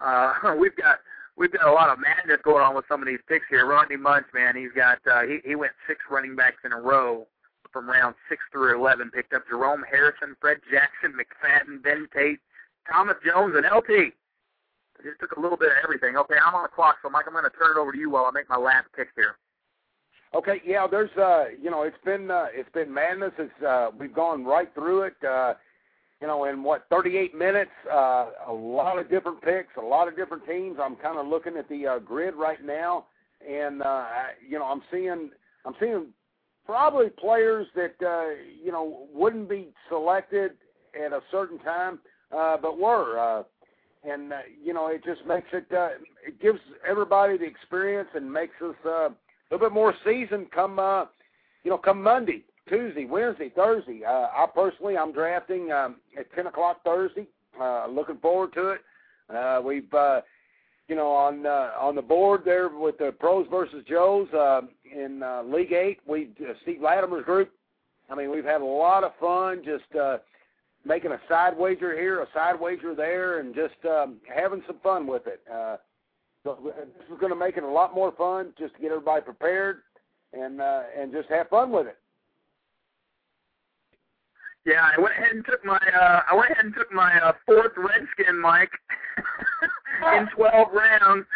Uh, 0.00 0.32
we've 0.58 0.76
got 0.76 0.98
we've 1.36 1.52
got 1.52 1.68
a 1.68 1.72
lot 1.72 1.90
of 1.90 1.98
madness 1.98 2.40
going 2.44 2.62
on 2.62 2.74
with 2.74 2.84
some 2.88 3.00
of 3.00 3.08
these 3.08 3.20
picks 3.28 3.46
here. 3.50 3.66
Rodney 3.66 3.96
Munch, 3.96 4.26
man, 4.34 4.56
he's 4.56 4.72
got 4.74 4.98
uh, 5.10 5.22
he 5.22 5.38
he 5.44 5.54
went 5.54 5.72
six 5.86 6.00
running 6.10 6.36
backs 6.36 6.62
in 6.64 6.72
a 6.72 6.80
row 6.80 7.26
from 7.72 7.88
round 7.88 8.14
six 8.28 8.42
through 8.50 8.78
11. 8.78 9.10
Picked 9.10 9.32
up 9.32 9.44
Jerome 9.48 9.84
Harrison, 9.88 10.34
Fred 10.40 10.58
Jackson, 10.70 11.14
McFadden, 11.14 11.82
Ben 11.82 12.08
Tate, 12.12 12.40
Thomas 12.90 13.16
Jones, 13.24 13.54
and 13.56 13.64
LT. 13.64 14.12
Just 15.02 15.20
took 15.20 15.32
a 15.32 15.40
little 15.40 15.56
bit 15.56 15.70
of 15.70 15.78
everything. 15.82 16.16
Okay, 16.16 16.34
I'm 16.36 16.54
on 16.54 16.64
the 16.64 16.68
clock, 16.68 16.96
so 17.00 17.08
Mike, 17.08 17.24
I'm 17.26 17.32
going 17.32 17.44
to 17.44 17.56
turn 17.56 17.76
it 17.76 17.80
over 17.80 17.92
to 17.92 17.98
you 17.98 18.10
while 18.10 18.26
I 18.26 18.30
make 18.32 18.50
my 18.50 18.58
last 18.58 18.86
pick 18.94 19.08
here. 19.16 19.36
Okay, 20.32 20.60
yeah, 20.64 20.86
there's 20.88 21.10
uh 21.16 21.46
you 21.60 21.70
know, 21.70 21.82
it's 21.82 21.96
been 22.04 22.30
uh 22.30 22.46
it's 22.52 22.70
been 22.72 22.92
madness. 22.92 23.32
It's 23.38 23.62
uh 23.66 23.90
we've 23.98 24.14
gone 24.14 24.44
right 24.44 24.72
through 24.74 25.02
it. 25.02 25.16
Uh 25.28 25.54
you 26.20 26.26
know, 26.26 26.44
in 26.44 26.62
what, 26.62 26.84
38 26.90 27.34
minutes, 27.34 27.70
uh 27.92 28.26
a 28.46 28.52
lot 28.52 28.98
of 28.98 29.10
different 29.10 29.42
picks, 29.42 29.76
a 29.76 29.80
lot 29.80 30.06
of 30.06 30.16
different 30.16 30.46
teams. 30.46 30.76
I'm 30.80 30.96
kind 30.96 31.18
of 31.18 31.26
looking 31.26 31.56
at 31.56 31.68
the 31.68 31.86
uh, 31.86 31.98
grid 31.98 32.34
right 32.36 32.64
now 32.64 33.06
and 33.46 33.82
uh 33.82 33.86
I- 33.86 34.32
you 34.46 34.58
know, 34.58 34.66
I'm 34.66 34.82
seeing 34.92 35.30
I'm 35.64 35.74
seeing 35.80 36.06
probably 36.64 37.08
players 37.10 37.66
that 37.74 37.94
uh 38.00 38.34
you 38.62 38.70
know 38.70 39.08
wouldn't 39.12 39.48
be 39.48 39.68
selected 39.88 40.52
at 40.94 41.12
a 41.12 41.20
certain 41.32 41.58
time 41.58 41.98
uh 42.36 42.56
but 42.56 42.78
were 42.78 43.18
uh 43.18 43.42
and 44.08 44.32
uh, 44.32 44.38
you 44.62 44.72
know, 44.72 44.86
it 44.86 45.02
just 45.04 45.26
makes 45.26 45.48
it 45.52 45.66
uh 45.76 45.88
it 46.24 46.40
gives 46.40 46.60
everybody 46.88 47.36
the 47.36 47.44
experience 47.46 48.08
and 48.14 48.32
makes 48.32 48.54
us 48.62 48.76
uh 48.88 49.08
a 49.50 49.54
little 49.54 49.68
bit 49.68 49.74
more 49.74 49.94
seasoned 50.04 50.50
come 50.50 50.78
uh 50.78 51.06
you 51.64 51.70
know 51.70 51.78
come 51.78 52.02
Monday, 52.02 52.44
Tuesday, 52.68 53.04
Wednesday, 53.04 53.50
Thursday. 53.54 54.02
Uh, 54.04 54.28
I 54.32 54.46
personally 54.54 54.96
I'm 54.96 55.12
drafting 55.12 55.72
um, 55.72 55.96
at 56.18 56.32
ten 56.34 56.46
o'clock 56.46 56.82
Thursday. 56.84 57.26
Uh, 57.60 57.86
looking 57.88 58.16
forward 58.18 58.52
to 58.54 58.70
it. 58.70 58.80
Uh, 59.34 59.60
we've 59.64 59.92
uh, 59.92 60.20
you 60.88 60.96
know 60.96 61.10
on 61.10 61.46
uh, 61.46 61.72
on 61.78 61.94
the 61.94 62.02
board 62.02 62.42
there 62.44 62.68
with 62.68 62.98
the 62.98 63.12
pros 63.18 63.46
versus 63.50 63.84
Joes 63.88 64.28
uh, 64.32 64.62
in 64.92 65.22
uh, 65.22 65.42
League 65.42 65.72
Eight. 65.72 65.98
We 66.06 66.30
uh, 66.40 66.52
Steve 66.62 66.80
Latimer's 66.80 67.24
group. 67.24 67.50
I 68.08 68.14
mean 68.14 68.30
we've 68.30 68.44
had 68.44 68.60
a 68.60 68.64
lot 68.64 69.04
of 69.04 69.12
fun 69.20 69.62
just 69.64 69.94
uh, 70.00 70.18
making 70.84 71.12
a 71.12 71.20
side 71.28 71.56
wager 71.56 71.98
here, 71.98 72.22
a 72.22 72.26
side 72.32 72.58
wager 72.58 72.94
there, 72.94 73.40
and 73.40 73.54
just 73.54 73.74
um, 73.84 74.16
having 74.34 74.62
some 74.66 74.78
fun 74.82 75.06
with 75.06 75.26
it. 75.26 75.40
Uh, 75.52 75.76
so 76.44 76.58
this 76.64 77.12
is 77.12 77.18
going 77.20 77.32
to 77.32 77.38
make 77.38 77.56
it 77.56 77.64
a 77.64 77.68
lot 77.68 77.94
more 77.94 78.12
fun, 78.12 78.52
just 78.58 78.74
to 78.74 78.80
get 78.80 78.90
everybody 78.92 79.22
prepared 79.22 79.82
and 80.32 80.60
uh, 80.60 80.82
and 80.96 81.12
just 81.12 81.28
have 81.28 81.48
fun 81.48 81.70
with 81.70 81.86
it. 81.86 81.96
Yeah, 84.66 84.86
I 84.96 85.00
went 85.00 85.14
ahead 85.16 85.32
and 85.32 85.44
took 85.44 85.64
my 85.64 85.78
uh 85.78 86.20
I 86.30 86.34
went 86.34 86.50
ahead 86.50 86.64
and 86.64 86.74
took 86.74 86.92
my 86.92 87.12
uh, 87.20 87.32
fourth 87.46 87.72
Redskin 87.76 88.38
Mike 88.40 88.72
in 90.16 90.28
twelve 90.36 90.68
rounds. 90.72 91.26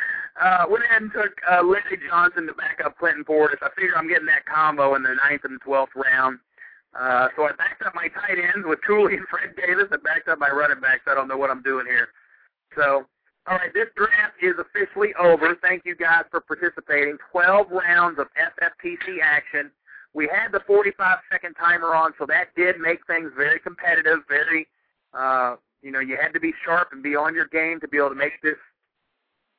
Uh 0.41 0.67
went 0.69 0.85
ahead 0.85 1.03
and 1.03 1.13
took 1.13 1.33
uh 1.51 1.63
Larry 1.63 1.99
Johnson 2.09 2.47
to 2.47 2.53
back 2.55 2.81
up 2.85 2.99
Clinton 2.99 3.25
Portis. 3.25 3.63
I 3.63 3.69
figure 3.77 3.97
I'm 3.97 4.09
getting 4.09 4.27
that 4.27 4.45
combo 4.45 4.95
in 4.95 5.03
the 5.03 5.17
ninth 5.25 5.43
and 5.45 5.61
twelfth 5.63 5.93
round. 5.97 6.39
Uh 6.95 7.29
so 7.35 7.45
I 7.45 7.53
backed 7.53 7.83
up 7.87 7.95
my 7.95 8.09
tight 8.09 8.37
ends 8.39 8.67
with 8.69 8.81
Cooley 8.87 9.17
and 9.17 9.27
Fred 9.29 9.57
Davis. 9.57 9.89
I 9.91 9.97
backed 10.05 10.29
up 10.29 10.39
my 10.39 10.51
running 10.51 10.81
backs. 10.81 11.05
I 11.07 11.15
don't 11.15 11.29
know 11.29 11.39
what 11.39 11.51
I'm 11.51 11.63
doing 11.63 11.87
here. 11.87 12.09
So 12.77 13.07
all 13.47 13.59
right, 13.59 13.73
this 13.75 13.89
draft 13.95 14.41
is 14.43 14.55
officially 14.59 15.13
over. 15.21 15.55
Thank 15.61 15.85
you 15.85 15.95
guys 15.95 16.25
for 16.31 16.41
participating. 16.41 17.19
Twelve 17.31 17.71
rounds 17.71 18.19
of 18.19 18.27
FFPC 18.41 19.21
action. 19.23 19.71
We 20.15 20.31
had 20.33 20.53
the 20.53 20.61
45 20.67 21.19
second 21.31 21.55
timer 21.55 21.95
on, 21.95 22.13
so 22.19 22.25
that 22.27 22.55
did 22.57 22.79
make 22.79 23.05
things 23.07 23.33
very 23.37 23.59
competitive. 23.59 24.21
Very, 24.29 24.69
uh, 25.13 25.57
you 25.83 25.91
know, 25.91 25.99
you 25.99 26.17
had 26.17 26.33
to 26.35 26.41
be 26.41 26.55
sharp 26.65 26.91
and 26.93 27.03
be 27.03 27.17
on 27.17 27.35
your 27.35 27.49
game 27.49 27.81
to 27.81 27.89
be 27.89 27.99
able 27.99 28.11
to 28.11 28.15
make 28.15 28.41
this 28.43 28.57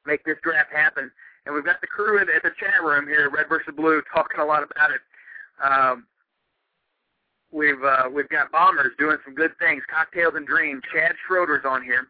make 0.05 0.23
this 0.23 0.37
draft 0.41 0.71
happen. 0.73 1.11
And 1.45 1.53
we've 1.53 1.65
got 1.65 1.81
the 1.81 1.87
crew 1.87 2.19
at 2.19 2.27
the 2.27 2.51
chat 2.59 2.81
room 2.83 3.05
here, 3.05 3.29
Red 3.29 3.49
versus 3.49 3.73
Blue, 3.75 4.01
talking 4.13 4.39
a 4.39 4.45
lot 4.45 4.63
about 4.63 4.89
it. 4.89 5.01
Um, 5.61 6.05
we've 7.51 7.83
uh, 7.83 8.09
we've 8.11 8.29
got 8.29 8.51
Bombers 8.51 8.93
doing 8.97 9.17
some 9.25 9.35
good 9.35 9.51
things. 9.59 9.83
Cocktails 9.93 10.33
and 10.35 10.47
Dreams. 10.47 10.81
Chad 10.91 11.13
Schroeder's 11.27 11.65
on 11.65 11.83
here 11.83 12.07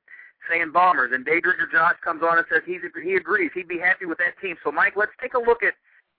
saying 0.50 0.72
Bombers, 0.72 1.12
and 1.14 1.26
Daydrinker 1.26 1.72
Josh 1.72 1.96
comes 2.04 2.22
on 2.24 2.38
and 2.38 2.48
says 2.52 2.62
he's 2.66 2.82
he 3.04 3.16
agrees. 3.16 3.52
He'd 3.54 3.68
be 3.68 3.80
happy 3.80 4.06
with 4.06 4.18
that 4.20 4.40
team. 4.42 4.56
So 4.64 4.72
Mike, 4.72 4.94
let's 4.96 5.12
take 5.22 5.34
a 5.34 5.40
look 5.40 5.64
at 5.64 5.74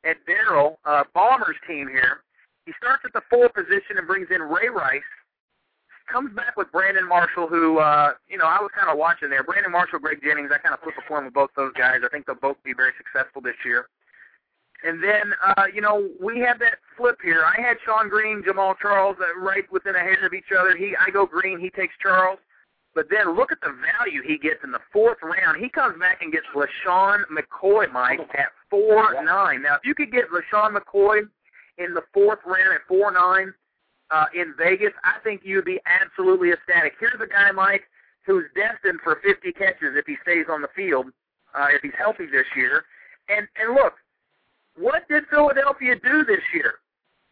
at 0.05 0.17
Daryl, 0.27 0.77
uh, 0.85 1.05
Bombers 1.15 1.57
team 1.67 1.89
here. 1.89 2.23
He 2.65 2.73
starts 2.79 3.03
at 3.05 3.13
the 3.13 3.23
four 3.31 3.49
position 3.49 3.99
and 3.99 4.07
brings 4.07 4.29
in 4.31 4.43
Ray 4.43 4.69
Rice, 4.69 5.03
comes 6.11 6.35
back 6.35 6.57
with 6.57 6.71
Brandon 6.73 7.07
Marshall, 7.07 7.47
who 7.47 7.79
uh, 7.79 8.13
you 8.29 8.39
know 8.39 8.47
I 8.47 8.61
was 8.61 8.71
kind 8.75 8.91
of 8.91 8.99
watching 8.99 9.31
there. 9.31 9.43
Brandon 9.43 9.73
Marshall, 9.73 9.99
Greg 9.99 10.21
Jennings. 10.23 10.51
I 10.53 10.59
kind 10.59 10.75
of 10.75 10.81
flip 10.81 10.95
a 10.99 11.09
coin 11.09 11.25
with 11.25 11.35
both 11.35 11.51
those 11.57 11.73
guys. 11.75 12.01
I 12.05 12.09
think 12.09 12.27
they'll 12.27 12.37
both 12.37 12.63
be 12.65 12.73
very 12.75 12.93
successful 12.97 13.43
this 13.43 13.59
year. 13.65 13.89
And 14.85 15.03
then, 15.03 15.33
uh, 15.43 15.65
you 15.73 15.81
know, 15.81 16.11
we 16.21 16.39
have 16.41 16.59
that 16.59 16.79
flip 16.97 17.19
here. 17.23 17.45
I 17.45 17.61
had 17.61 17.79
Shonn 17.87 18.11
Greene, 18.11 18.43
Jamaal 18.43 18.75
Charles 18.81 19.17
uh, 19.21 19.41
right 19.41 19.65
within 19.73 19.97
a 19.97 20.01
hair 20.01 20.25
of 20.25 20.35
each 20.35 20.53
other. 20.57 20.77
He, 20.77 20.95
I 21.01 21.11
go 21.11 21.25
Greene, 21.25 21.59
he 21.59 21.71
takes 21.71 21.95
Charles. 22.01 22.39
But 22.97 23.11
then 23.11 23.37
look 23.37 23.53
at 23.53 23.61
the 23.61 23.77
value 23.77 24.23
he 24.23 24.39
gets 24.39 24.65
in 24.65 24.73
the 24.73 24.81
fourth 24.91 25.19
round. 25.23 25.63
He 25.63 25.69
comes 25.69 26.01
back 26.01 26.23
and 26.23 26.33
gets 26.33 26.47
LeSean 26.55 27.25
McCoy, 27.31 27.93
Mike, 27.93 28.21
at 28.33 28.49
four 28.71 29.23
nine. 29.23 29.61
Now, 29.61 29.75
if 29.75 29.85
you 29.85 29.95
could 29.95 30.11
get 30.11 30.31
LeSean 30.31 30.75
McCoy 30.75 31.29
in 31.77 31.93
the 31.93 32.01
fourth 32.15 32.39
round 32.47 32.73
at 32.75 32.81
four 32.89 33.13
nine 33.13 33.53
uh, 34.11 34.25
in 34.35 34.55
Vegas, 34.57 34.95
I 35.05 35.19
think 35.23 35.43
you'd 35.45 35.67
be 35.67 35.79
absolutely 35.85 36.53
ecstatic. 36.53 36.95
Here's 36.99 37.21
a 37.21 37.27
guy, 37.27 37.53
Mike, 37.53 37.83
who's 38.25 38.47
destined 38.55 39.01
for 39.05 39.21
50 39.23 39.53
catches 39.53 39.95
if 39.95 40.07
he 40.07 40.17
stays 40.23 40.47
on 40.51 40.63
the 40.63 40.69
field, 40.75 41.09
uh, 41.55 41.67
if 41.73 41.83
he's 41.83 41.93
healthy 41.99 42.25
this 42.25 42.47
year. 42.57 42.87
And 43.29 43.47
and 43.61 43.75
look, 43.75 43.93
what 44.75 45.07
did 45.07 45.25
Philadelphia 45.29 45.97
do 45.97 46.25
this 46.25 46.41
year? 46.55 46.77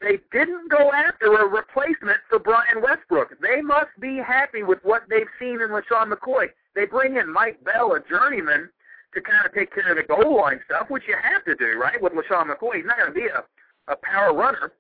They 0.00 0.18
didn't 0.32 0.70
go 0.70 0.92
after 0.92 1.32
a 1.32 1.46
replacement 1.46 2.18
for 2.28 2.38
Brian 2.38 2.82
Westbrook. 2.82 3.40
They 3.40 3.62
must 3.62 3.90
be 4.00 4.16
happy 4.18 4.62
with 4.62 4.78
what 4.82 5.04
they've 5.08 5.30
seen 5.38 5.60
in 5.60 5.70
LeSean 5.70 6.12
McCoy. 6.12 6.46
They 6.74 6.84
bring 6.86 7.16
in 7.16 7.32
Mike 7.32 7.62
Bell, 7.64 7.94
a 7.94 8.00
journeyman, 8.00 8.68
to 9.14 9.20
kind 9.20 9.46
of 9.46 9.54
take 9.54 9.72
care 9.72 9.92
of 9.92 9.96
the 9.96 10.02
goal 10.02 10.36
line 10.36 10.60
stuff, 10.66 10.90
which 10.90 11.04
you 11.08 11.16
have 11.22 11.44
to 11.44 11.54
do, 11.54 11.78
right, 11.78 12.00
with 12.02 12.12
LeSean 12.12 12.50
McCoy. 12.50 12.76
He's 12.76 12.84
not 12.84 12.98
going 12.98 13.14
to 13.14 13.14
be 13.14 13.26
a, 13.26 13.44
a 13.92 13.96
power 13.96 14.34
runner. 14.34 14.72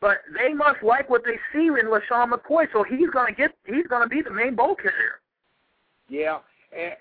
But 0.00 0.18
they 0.36 0.52
must 0.52 0.82
like 0.82 1.08
what 1.08 1.22
they 1.24 1.38
see 1.52 1.66
in 1.66 1.86
LeSean 1.86 2.32
McCoy, 2.32 2.66
so 2.72 2.82
he's 2.82 3.10
going 3.10 3.28
to 3.28 3.34
get 3.34 3.52
he's 3.66 3.86
going 3.86 4.02
to 4.02 4.08
be 4.08 4.20
the 4.20 4.30
main 4.30 4.54
ball 4.54 4.74
carrier. 4.74 5.20
Yeah, 6.08 6.38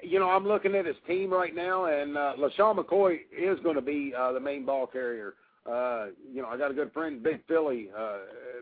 you 0.01 0.19
know, 0.19 0.29
I'm 0.29 0.47
looking 0.47 0.75
at 0.75 0.85
his 0.85 0.95
team 1.07 1.31
right 1.31 1.53
now, 1.53 1.85
and 1.85 2.17
uh, 2.17 2.33
LeSean 2.39 2.77
McCoy 2.77 3.19
is 3.37 3.59
going 3.61 3.75
to 3.75 3.81
be 3.81 4.13
uh, 4.17 4.31
the 4.31 4.39
main 4.39 4.65
ball 4.65 4.87
carrier. 4.87 5.33
Uh, 5.65 6.07
you 6.31 6.41
know, 6.41 6.47
I 6.47 6.57
got 6.57 6.71
a 6.71 6.73
good 6.73 6.93
friend, 6.93 7.23
Big 7.23 7.45
Philly, 7.47 7.89
uh, 7.97 8.17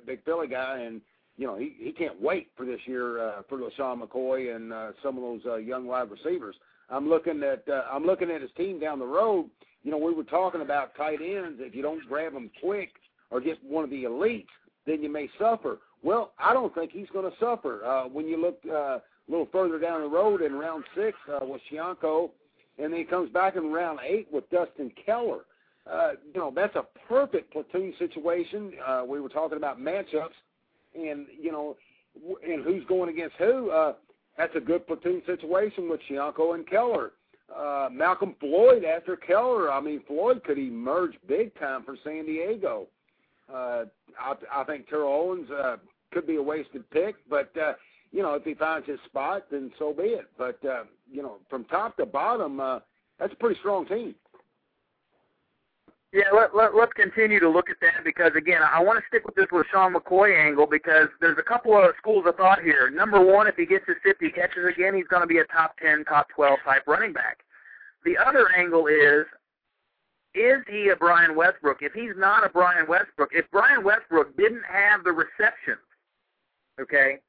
Big 0.06 0.24
Philly 0.24 0.48
guy, 0.48 0.80
and 0.80 1.02
you 1.38 1.48
know, 1.48 1.58
he 1.58 1.76
he 1.78 1.92
can't 1.92 2.20
wait 2.22 2.50
for 2.56 2.66
this 2.66 2.80
year 2.86 3.20
uh, 3.20 3.42
for 3.50 3.58
LeSean 3.58 4.02
McCoy 4.02 4.56
and 4.56 4.72
uh, 4.72 4.92
some 5.02 5.18
of 5.18 5.24
those 5.24 5.42
uh, 5.46 5.56
young 5.56 5.86
wide 5.86 6.10
receivers. 6.10 6.56
I'm 6.90 7.10
looking 7.10 7.44
at 7.44 7.68
uh, 7.68 7.84
I'm 7.92 8.06
looking 8.06 8.30
at 8.30 8.42
his 8.42 8.52
team 8.56 8.80
down 8.80 9.00
the 9.00 9.06
road. 9.06 9.50
You 9.84 9.92
know, 9.92 9.98
we 9.98 10.14
were 10.14 10.24
talking 10.24 10.62
about 10.62 10.96
tight 10.96 11.20
ends. 11.22 11.60
If 11.60 11.76
you 11.76 11.82
don't 11.82 12.08
grab 12.08 12.34
them 12.34 12.50
quick 12.62 12.92
or 13.32 13.42
get 13.42 13.58
one 13.64 13.84
of 13.84 13.90
the 13.90 14.04
elites, 14.04 14.48
then 14.86 15.02
you 15.02 15.12
may 15.12 15.30
suffer. 15.38 15.80
Well, 16.04 16.34
I 16.38 16.54
don't 16.54 16.74
think 16.74 16.92
he's 16.92 17.10
going 17.12 17.30
to 17.30 17.38
suffer. 17.38 17.84
Uh, 17.84 18.08
when 18.08 18.28
you 18.28 18.40
look 18.40 18.60
uh, 18.70 19.00
a 19.00 19.02
little 19.28 19.48
further 19.52 19.80
down 19.80 20.02
the 20.02 20.08
road 20.08 20.42
in 20.42 20.54
round 20.54 20.84
six 20.96 21.18
uh, 21.30 21.46
with 21.46 21.62
Shiancoe, 21.72 22.30
and 22.78 22.92
then 22.92 23.00
he 23.00 23.06
comes 23.06 23.32
back 23.32 23.56
in 23.56 23.72
round 23.72 24.00
eight 24.04 24.28
with 24.32 24.50
Dustin 24.50 24.92
Keller. 25.06 25.42
Uh, 25.92 26.12
you 26.34 26.40
know, 26.40 26.52
that's 26.56 26.76
a 26.76 26.86
perfect 27.08 27.52
platoon 27.52 27.94
situation. 28.00 28.74
Uh, 28.86 29.04
we 29.08 29.20
were 29.20 29.30
talking 29.30 29.58
about 29.58 29.80
matchups, 29.80 30.30
and 30.96 31.28
you 31.40 31.52
know, 31.52 31.76
and 32.48 32.64
who's 32.64 32.86
going 32.86 33.10
against 33.10 33.36
who. 33.38 33.70
Uh, 33.70 33.94
that's 34.38 34.56
a 34.56 34.60
good 34.60 34.88
platoon 34.88 35.22
situation 35.26 35.90
with 35.90 36.00
Shiancoe 36.10 36.56
and 36.56 36.68
Keller. 36.68 37.12
Uh, 37.54 37.90
Malcolm 37.92 38.36
Floyd 38.40 38.84
after 38.84 39.16
Keller. 39.16 39.72
I 39.72 39.80
mean, 39.80 40.02
Floyd 40.08 40.44
could 40.44 40.58
emerge 40.58 41.14
big 41.28 41.58
time 41.60 41.84
for 41.84 41.96
San 42.04 42.26
Diego. 42.26 42.88
Uh, 43.54 43.86
I, 44.20 44.36
I 44.52 44.64
think 44.64 44.88
Terrell 44.88 45.14
Owens 45.14 45.52
uh, 45.52 45.78
could 46.12 46.26
be 46.26 46.38
a 46.38 46.42
wasted 46.42 46.90
pick, 46.90 47.16
but 47.30 47.52
uh, 47.58 47.74
you 48.12 48.22
know, 48.22 48.36
if 48.36 48.44
he 48.44 48.54
finds 48.54 48.88
his 48.88 49.00
spot, 49.06 49.48
then 49.52 49.72
so 49.78 49.94
be 49.94 50.04
it. 50.04 50.28
But 50.38 50.64
uh, 50.66 50.84
you 51.12 51.22
know, 51.22 51.38
from 51.50 51.66
top 51.66 51.98
to 51.98 52.06
bottom, 52.06 52.60
uh, 52.60 52.80
that's 53.20 53.34
a 53.34 53.36
pretty 53.36 53.60
strong 53.60 53.86
team. 53.86 54.16
Yeah, 56.14 56.30
let, 56.32 56.56
let, 56.56 56.76
let's 56.76 56.94
continue 56.94 57.40
to 57.40 57.50
look 57.50 57.72
at 57.72 57.78
that 57.82 58.04
because 58.06 58.34
again, 58.38 58.62
I 58.62 58.80
want 58.84 59.00
to 59.00 59.06
stick 59.08 59.26
with 59.26 59.34
this 59.34 59.48
LeSean 59.52 59.96
McCoy 59.96 60.40
angle 60.40 60.68
because 60.68 61.08
there's 61.20 61.40
a 61.40 61.44
couple 61.44 61.76
of 61.76 61.90
schools 61.98 62.26
of 62.28 62.36
thought 62.36 62.62
here. 62.62 62.92
Number 62.92 63.20
one, 63.20 63.48
if 63.48 63.56
he 63.56 63.66
gets 63.66 63.88
his 63.88 63.98
50 64.04 64.30
catches 64.30 64.70
again, 64.70 64.94
he's 64.94 65.08
going 65.08 65.24
to 65.24 65.28
be 65.28 65.40
a 65.40 65.46
top 65.46 65.76
10, 65.82 66.06
top 66.06 66.28
12 66.36 66.60
type 66.64 66.84
running 66.86 67.14
back. 67.14 67.40
The 68.06 68.16
other 68.16 68.48
angle 68.56 68.86
is, 68.86 69.26
is 70.36 70.62
he 70.70 70.90
a 70.90 70.96
Brian 70.96 71.36
Westbrook? 71.36 71.80
If 71.82 71.94
he's 71.94 72.14
not 72.16 72.46
a 72.46 72.50
Brian 72.50 72.88
Westbrook, 72.88 73.30
if 73.34 73.50
Brian 73.52 73.84
Westbrook 73.84 74.38
didn't 74.38 74.66
have 74.70 75.04
the 75.04 75.12
receptions, 75.12 75.82
okay, 76.80 77.22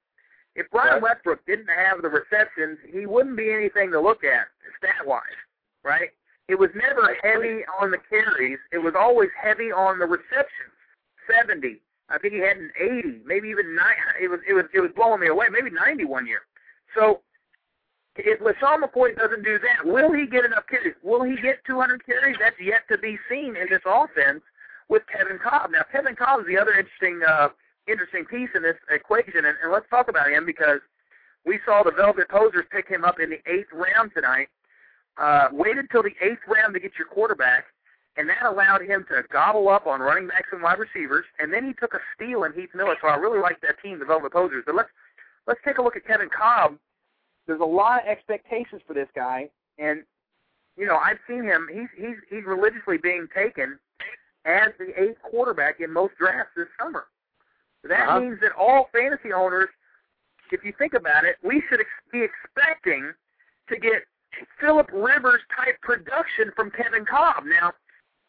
if 0.56 0.66
Brian 0.70 0.94
right. 0.94 1.02
Westbrook 1.02 1.40
didn't 1.46 1.68
have 1.68 2.02
the 2.02 2.08
receptions, 2.08 2.76
he 2.92 3.06
wouldn't 3.06 3.36
be 3.36 3.50
anything 3.50 3.90
to 3.92 4.00
look 4.00 4.24
at 4.24 4.48
stat 4.76 5.06
wise, 5.06 5.22
right? 5.82 6.10
It 6.48 6.58
was 6.58 6.70
never 6.74 7.16
heavy 7.22 7.64
on 7.80 7.90
the 7.90 7.98
carries. 8.08 8.58
It 8.72 8.78
was 8.78 8.94
always 8.98 9.30
heavy 9.40 9.72
on 9.72 9.98
the 9.98 10.06
receptions. 10.06 10.76
Seventy. 11.30 11.80
I 12.10 12.18
think 12.18 12.34
he 12.34 12.40
had 12.40 12.58
an 12.58 12.70
eighty, 12.78 13.20
maybe 13.24 13.48
even 13.48 13.74
nine. 13.74 13.96
It 14.20 14.28
was 14.28 14.40
it 14.46 14.52
was 14.52 14.66
it 14.74 14.80
was 14.80 14.90
blowing 14.94 15.20
me 15.20 15.28
away. 15.28 15.46
Maybe 15.50 15.70
ninety 15.70 16.04
one 16.04 16.26
year. 16.26 16.42
So 16.94 17.20
if 18.16 18.40
LeSean 18.40 18.82
McCoy 18.82 19.16
doesn't 19.16 19.42
do 19.42 19.58
that, 19.58 19.84
will 19.84 20.12
he 20.12 20.26
get 20.26 20.44
enough 20.44 20.64
carries? 20.68 20.94
Will 21.02 21.24
he 21.24 21.34
get 21.42 21.64
200 21.66 22.06
carries? 22.06 22.36
That's 22.38 22.54
yet 22.60 22.86
to 22.88 22.98
be 22.98 23.18
seen 23.28 23.56
in 23.56 23.66
this 23.68 23.82
offense 23.84 24.42
with 24.88 25.02
Kevin 25.10 25.38
Kolb. 25.38 25.72
Now, 25.72 25.82
Kevin 25.90 26.14
Kolb 26.14 26.40
is 26.42 26.46
the 26.46 26.58
other 26.58 26.74
interesting 26.74 27.20
uh, 27.26 27.48
interesting 27.88 28.24
piece 28.24 28.50
in 28.54 28.62
this 28.62 28.76
equation, 28.90 29.44
and, 29.44 29.56
and 29.62 29.72
let's 29.72 29.88
talk 29.90 30.08
about 30.08 30.30
him 30.30 30.46
because 30.46 30.80
we 31.44 31.58
saw 31.66 31.82
the 31.82 31.90
Velvet 31.90 32.28
Posers 32.28 32.64
pick 32.70 32.88
him 32.88 33.04
up 33.04 33.20
in 33.20 33.30
the 33.30 33.42
eighth 33.50 33.68
round 33.72 34.12
tonight. 34.14 34.48
Uh, 35.16 35.48
waited 35.52 35.86
till 35.92 36.02
the 36.02 36.14
eighth 36.20 36.42
round 36.48 36.74
to 36.74 36.80
get 36.80 36.92
your 36.98 37.06
quarterback, 37.06 37.66
and 38.16 38.28
that 38.28 38.44
allowed 38.44 38.82
him 38.82 39.04
to 39.08 39.22
gobble 39.32 39.68
up 39.68 39.86
on 39.86 40.00
running 40.00 40.26
backs 40.26 40.48
and 40.50 40.62
wide 40.62 40.78
receivers. 40.78 41.24
And 41.38 41.52
then 41.52 41.64
he 41.64 41.72
took 41.72 41.94
a 41.94 42.00
steal 42.14 42.44
in 42.44 42.52
Heath 42.52 42.70
Miller. 42.74 42.96
So 43.00 43.06
I 43.08 43.14
really 43.14 43.38
like 43.38 43.60
that 43.60 43.80
team, 43.80 44.00
the 44.00 44.04
Velvet 44.04 44.32
Posers. 44.32 44.64
But 44.66 44.74
let's 44.74 44.88
let's 45.46 45.60
take 45.64 45.78
a 45.78 45.82
look 45.82 45.96
at 45.96 46.06
Kevin 46.06 46.28
Kolb. 46.28 46.78
There's 47.46 47.60
a 47.60 47.64
lot 47.64 48.02
of 48.02 48.08
expectations 48.08 48.82
for 48.86 48.94
this 48.94 49.08
guy, 49.14 49.50
and 49.78 50.02
you 50.76 50.86
know 50.86 50.96
I've 50.96 51.18
seen 51.28 51.44
him. 51.44 51.68
He's 51.72 51.88
he's 51.96 52.16
he's 52.28 52.44
religiously 52.44 52.98
being 52.98 53.28
taken 53.34 53.78
as 54.44 54.70
the 54.78 55.00
eighth 55.00 55.22
quarterback 55.22 55.80
in 55.80 55.92
most 55.92 56.14
drafts 56.18 56.52
this 56.56 56.68
summer. 56.80 57.06
That 57.84 58.08
uh-huh. 58.08 58.20
means 58.20 58.40
that 58.40 58.52
all 58.58 58.88
fantasy 58.92 59.32
owners, 59.32 59.68
if 60.50 60.64
you 60.64 60.72
think 60.78 60.94
about 60.94 61.24
it, 61.24 61.36
we 61.42 61.62
should 61.68 61.80
ex- 61.80 61.88
be 62.10 62.22
expecting 62.22 63.12
to 63.68 63.78
get 63.78 64.04
Philip 64.60 64.90
Rivers 64.92 65.40
type 65.56 65.80
production 65.80 66.50
from 66.56 66.70
Kevin 66.70 67.04
Kolb. 67.04 67.44
Now, 67.44 67.72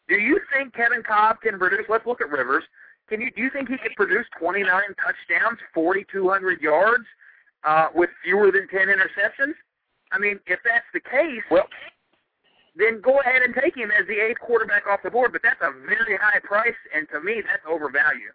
do 0.08 0.16
you 0.16 0.40
think 0.52 0.74
Kevin 0.74 1.02
Kolb 1.02 1.40
can 1.42 1.58
produce? 1.58 1.86
Let's 1.88 2.06
look 2.06 2.20
at 2.20 2.30
Rivers. 2.30 2.64
Can 3.08 3.20
you 3.20 3.30
do 3.30 3.42
you 3.42 3.50
think 3.50 3.68
he 3.68 3.76
could 3.78 3.94
produce 3.96 4.26
29 4.38 4.66
touchdowns, 4.66 5.58
4,200 5.74 6.60
yards, 6.60 7.04
uh, 7.64 7.88
with 7.94 8.10
fewer 8.24 8.50
than 8.50 8.68
10 8.68 8.88
interceptions? 8.88 9.54
I 10.12 10.18
mean, 10.18 10.38
if 10.46 10.60
that's 10.64 10.86
the 10.92 11.00
case, 11.00 11.42
well, 11.50 11.68
then 12.76 13.00
go 13.00 13.20
ahead 13.20 13.42
and 13.42 13.54
take 13.54 13.76
him 13.76 13.90
as 13.90 14.06
the 14.06 14.18
eighth 14.18 14.40
quarterback 14.40 14.86
off 14.86 15.00
the 15.02 15.10
board. 15.10 15.32
But 15.32 15.42
that's 15.42 15.60
a 15.62 15.72
very 15.86 16.16
high 16.20 16.40
price, 16.42 16.78
and 16.94 17.08
to 17.10 17.20
me, 17.20 17.42
that's 17.44 17.62
overvalued. 17.68 18.34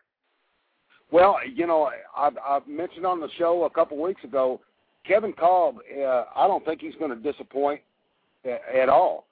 Well, 1.11 1.38
you 1.45 1.67
know, 1.67 1.91
I've, 2.15 2.38
I've 2.38 2.67
mentioned 2.67 3.05
on 3.05 3.19
the 3.19 3.30
show 3.38 3.65
a 3.65 3.69
couple 3.69 4.01
weeks 4.01 4.24
ago, 4.24 4.61
Kevin 5.05 5.33
Kolb. 5.33 5.77
Uh, 5.97 6.25
I 6.35 6.47
don't 6.47 6.63
think 6.65 6.81
he's 6.81 6.95
going 6.95 7.11
to 7.11 7.31
disappoint 7.31 7.81
at 8.45 8.89
all. 8.89 9.25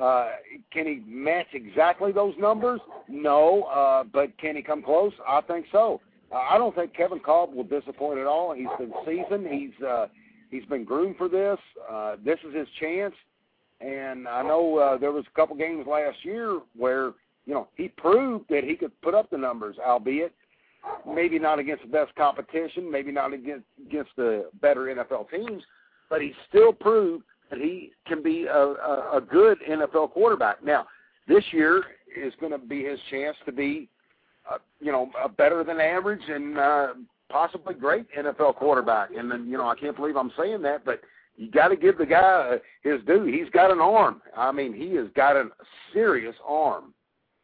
Uh, 0.00 0.28
can 0.72 0.86
he 0.86 1.02
match 1.06 1.48
exactly 1.52 2.12
those 2.12 2.34
numbers? 2.38 2.80
No, 3.08 3.64
uh, 3.64 4.04
but 4.04 4.36
can 4.38 4.56
he 4.56 4.62
come 4.62 4.82
close? 4.82 5.12
I 5.28 5.40
think 5.42 5.66
so. 5.72 6.00
Uh, 6.32 6.36
I 6.36 6.58
don't 6.58 6.74
think 6.74 6.94
Kevin 6.94 7.20
Kolb 7.20 7.54
will 7.54 7.64
disappoint 7.64 8.18
at 8.18 8.26
all. 8.26 8.54
He's 8.54 8.68
been 8.78 8.92
seasoned. 9.04 9.46
He's 9.48 9.84
uh, 9.84 10.06
he's 10.50 10.64
been 10.66 10.84
groomed 10.84 11.16
for 11.16 11.28
this. 11.28 11.58
Uh, 11.90 12.16
this 12.24 12.38
is 12.48 12.54
his 12.54 12.68
chance. 12.78 13.14
And 13.80 14.28
I 14.28 14.42
know 14.42 14.76
uh, 14.76 14.98
there 14.98 15.12
was 15.12 15.24
a 15.26 15.36
couple 15.36 15.56
games 15.56 15.86
last 15.86 16.18
year 16.22 16.60
where 16.76 17.12
you 17.46 17.54
know 17.54 17.68
he 17.76 17.88
proved 17.88 18.46
that 18.50 18.64
he 18.64 18.76
could 18.76 18.98
put 19.00 19.14
up 19.14 19.30
the 19.30 19.38
numbers, 19.38 19.76
albeit 19.84 20.32
maybe 21.06 21.38
not 21.38 21.58
against 21.58 21.82
the 21.82 21.90
best 21.90 22.14
competition, 22.14 22.90
maybe 22.90 23.12
not 23.12 23.32
against 23.32 23.66
against 23.86 24.10
the 24.16 24.50
better 24.60 24.82
NFL 24.82 25.30
teams, 25.30 25.62
but 26.08 26.20
he 26.20 26.32
still 26.48 26.72
proved 26.72 27.24
that 27.50 27.58
he 27.58 27.92
can 28.06 28.22
be 28.22 28.46
a, 28.46 28.56
a, 28.56 29.16
a 29.16 29.20
good 29.20 29.58
NFL 29.68 30.12
quarterback. 30.12 30.64
Now, 30.64 30.86
this 31.28 31.44
year 31.52 31.82
is 32.16 32.32
going 32.40 32.52
to 32.52 32.58
be 32.58 32.84
his 32.84 32.98
chance 33.10 33.36
to 33.46 33.52
be, 33.52 33.88
uh, 34.50 34.58
you 34.80 34.92
know, 34.92 35.10
a 35.22 35.28
better 35.28 35.64
than 35.64 35.80
average 35.80 36.22
and 36.28 36.58
uh, 36.58 36.88
possibly 37.28 37.74
great 37.74 38.06
NFL 38.16 38.56
quarterback. 38.56 39.10
And 39.16 39.30
then, 39.30 39.48
you 39.48 39.56
know, 39.56 39.68
I 39.68 39.74
can't 39.74 39.96
believe 39.96 40.16
I'm 40.16 40.32
saying 40.38 40.62
that, 40.62 40.84
but 40.84 41.00
you 41.36 41.50
got 41.50 41.68
to 41.68 41.76
give 41.76 41.98
the 41.98 42.06
guy 42.06 42.56
his 42.82 43.00
due. 43.06 43.24
He's 43.24 43.50
got 43.52 43.70
an 43.70 43.80
arm. 43.80 44.20
I 44.36 44.52
mean, 44.52 44.72
he 44.72 44.94
has 44.96 45.06
got 45.14 45.36
a 45.36 45.48
serious 45.92 46.34
arm. 46.46 46.94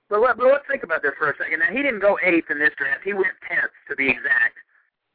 But, 0.09 0.21
let, 0.21 0.37
but 0.37 0.47
let's 0.47 0.67
think 0.71 0.83
about 0.83 1.03
this 1.03 1.13
for 1.19 1.31
a 1.31 1.37
second. 1.37 1.61
Now, 1.61 1.75
he 1.75 1.83
didn't 1.83 2.01
go 2.01 2.19
eighth 2.23 2.51
in 2.51 2.59
this 2.59 2.75
draft. 2.79 3.03
He 3.05 3.13
went 3.13 3.35
tenth, 3.49 3.73
to 3.89 3.97
be 3.97 4.09
exact. 4.09 4.55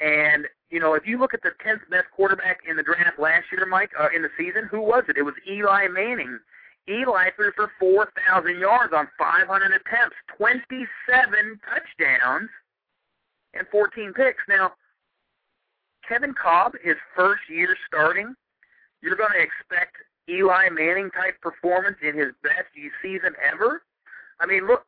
And 0.01 0.47
you 0.71 0.79
know, 0.79 0.95
if 0.95 1.05
you 1.05 1.19
look 1.19 1.33
at 1.33 1.43
the 1.43 1.51
tenth 1.63 1.81
best 1.89 2.07
quarterback 2.15 2.61
in 2.67 2.75
the 2.75 2.83
draft 2.83 3.19
last 3.19 3.45
year, 3.51 3.65
Mike, 3.65 3.91
uh, 3.99 4.07
in 4.15 4.21
the 4.23 4.31
season, 4.37 4.67
who 4.71 4.81
was 4.81 5.03
it? 5.09 5.17
It 5.17 5.23
was 5.23 5.35
Eli 5.47 5.87
Manning. 5.87 6.39
Eli 6.89 7.29
threw 7.35 7.51
for 7.55 7.69
4,000 7.79 8.57
yards 8.57 8.93
on 8.95 9.07
500 9.19 9.47
attempts, 9.67 10.15
27 10.37 11.59
touchdowns, 11.61 12.49
and 13.53 13.67
14 13.69 14.13
picks. 14.13 14.41
Now, 14.47 14.71
Kevin 16.07 16.33
Kolb, 16.33 16.73
his 16.81 16.95
first 17.15 17.43
year 17.49 17.75
starting, 17.85 18.33
you're 19.01 19.15
going 19.15 19.33
to 19.33 19.43
expect 19.43 19.97
Eli 20.29 20.69
Manning 20.69 21.11
type 21.11 21.39
performance 21.41 21.97
in 22.01 22.17
his 22.17 22.33
best 22.41 22.71
season 23.03 23.33
ever. 23.43 23.83
I 24.41 24.45
mean, 24.45 24.67
look, 24.67 24.85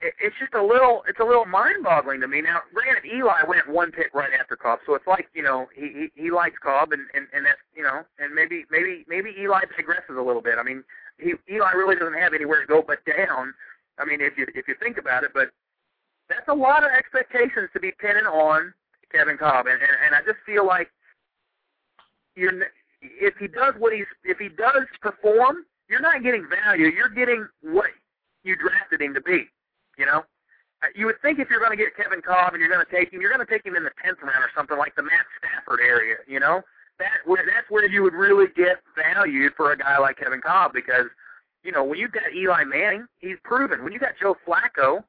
it's 0.00 0.36
just 0.38 0.54
a 0.54 0.62
little 0.62 1.02
it's 1.08 1.18
a 1.18 1.24
little 1.24 1.44
mind 1.44 1.82
boggling 1.82 2.20
to 2.20 2.28
me. 2.28 2.40
Now, 2.40 2.60
granted, 2.72 3.04
Eli 3.04 3.42
went 3.48 3.68
one 3.68 3.90
pick 3.90 4.14
right 4.14 4.30
after 4.38 4.54
Kolb, 4.54 4.78
so 4.86 4.94
it's 4.94 5.06
like 5.06 5.28
you 5.34 5.42
know 5.42 5.66
he 5.74 6.10
he, 6.14 6.22
he 6.22 6.30
likes 6.30 6.56
Kolb, 6.62 6.92
and 6.92 7.02
and 7.14 7.26
and 7.34 7.44
that's 7.44 7.58
you 7.74 7.82
know, 7.82 8.02
and 8.18 8.34
maybe 8.34 8.64
maybe 8.70 9.04
maybe 9.08 9.34
Eli 9.38 9.62
digresses 9.76 10.16
a 10.16 10.22
little 10.22 10.42
bit. 10.42 10.54
I 10.58 10.62
mean, 10.62 10.84
he 11.18 11.34
Eli 11.50 11.72
really 11.72 11.96
doesn't 11.96 12.18
have 12.18 12.32
anywhere 12.32 12.60
to 12.60 12.66
go 12.66 12.82
but 12.86 12.98
down. 13.04 13.54
I 13.98 14.04
mean, 14.04 14.20
if 14.20 14.38
you 14.38 14.46
if 14.54 14.68
you 14.68 14.74
think 14.80 14.98
about 14.98 15.24
it, 15.24 15.32
but 15.34 15.50
that's 16.28 16.46
a 16.48 16.54
lot 16.54 16.84
of 16.84 16.90
expectations 16.92 17.70
to 17.72 17.80
be 17.80 17.92
pinning 17.98 18.26
on 18.26 18.72
Kevin 19.10 19.36
Kolb, 19.36 19.66
and 19.66 19.82
and, 19.82 19.96
and 20.06 20.14
I 20.14 20.20
just 20.20 20.38
feel 20.46 20.64
like 20.64 20.90
you're 22.36 22.52
if 23.02 23.34
he 23.38 23.48
does 23.48 23.74
what 23.78 23.92
he's 23.92 24.06
if 24.22 24.38
he 24.38 24.48
does 24.48 24.86
perform, 25.02 25.66
you're 25.88 26.00
not 26.00 26.22
getting 26.22 26.46
value. 26.64 26.86
You're 26.86 27.08
getting 27.08 27.48
what 27.62 27.90
you 28.44 28.56
drafted 28.56 29.00
him 29.00 29.14
to 29.14 29.20
be. 29.20 29.48
You 29.98 30.06
know, 30.06 30.22
uh, 30.82 30.86
you 30.94 31.06
would 31.06 31.20
think 31.22 31.38
if 31.38 31.50
you're 31.50 31.60
going 31.60 31.76
to 31.76 31.82
get 31.82 31.96
Kevin 31.96 32.22
Kolb 32.22 32.54
and 32.54 32.60
you're 32.60 32.70
going 32.70 32.84
to 32.84 32.92
take 32.92 33.12
him, 33.12 33.20
you're 33.20 33.32
going 33.32 33.44
to 33.44 33.50
take 33.50 33.66
him 33.66 33.74
in 33.74 33.82
the 33.82 33.90
tenth 34.02 34.18
round 34.22 34.42
or 34.44 34.50
something 34.56 34.78
like 34.78 34.94
the 34.94 35.02
Matt 35.02 35.26
Stafford 35.38 35.80
area. 35.80 36.16
You 36.26 36.40
know, 36.40 36.62
that 36.98 37.22
where 37.24 37.44
that's 37.44 37.68
where 37.70 37.88
you 37.88 38.02
would 38.02 38.14
really 38.14 38.46
get 38.54 38.78
value 38.94 39.50
for 39.56 39.72
a 39.72 39.78
guy 39.78 39.98
like 39.98 40.18
Kevin 40.18 40.40
Kolb 40.40 40.72
because 40.72 41.10
you 41.64 41.72
know 41.72 41.82
when 41.82 41.98
you've 41.98 42.12
got 42.12 42.34
Eli 42.34 42.64
Manning, 42.64 43.06
he's 43.18 43.38
proven. 43.42 43.82
When 43.82 43.92
you 43.92 43.98
got 43.98 44.14
Joe 44.20 44.36
Flacco, 44.46 45.02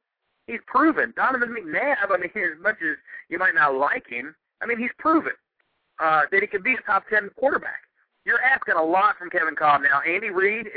he's 0.47 0.59
proven. 0.65 1.13
Donovan 1.15 1.49
McNabb, 1.49 2.09
I 2.09 2.17
mean, 2.17 2.30
as 2.36 2.61
much 2.61 2.77
as 2.82 2.97
you 3.30 3.38
might 3.38 3.53
not 3.53 3.75
like 3.75 4.07
him, 4.07 4.36
I 4.61 4.65
mean, 4.65 4.80
he's 4.80 4.93
proven 4.97 5.34
uh, 5.99 6.23
that 6.32 6.41
he 6.41 6.47
can 6.47 6.63
be 6.63 6.73
a 6.73 6.82
top 6.86 7.03
ten 7.09 7.30
quarterback. 7.38 7.82
You're 8.25 8.41
asking 8.41 8.75
a 8.75 8.84
lot 8.84 9.17
from 9.17 9.30
Kevin 9.30 9.55
Kolb 9.55 9.82
now. 9.82 10.01
Andy 10.01 10.30
Reid, 10.30 10.67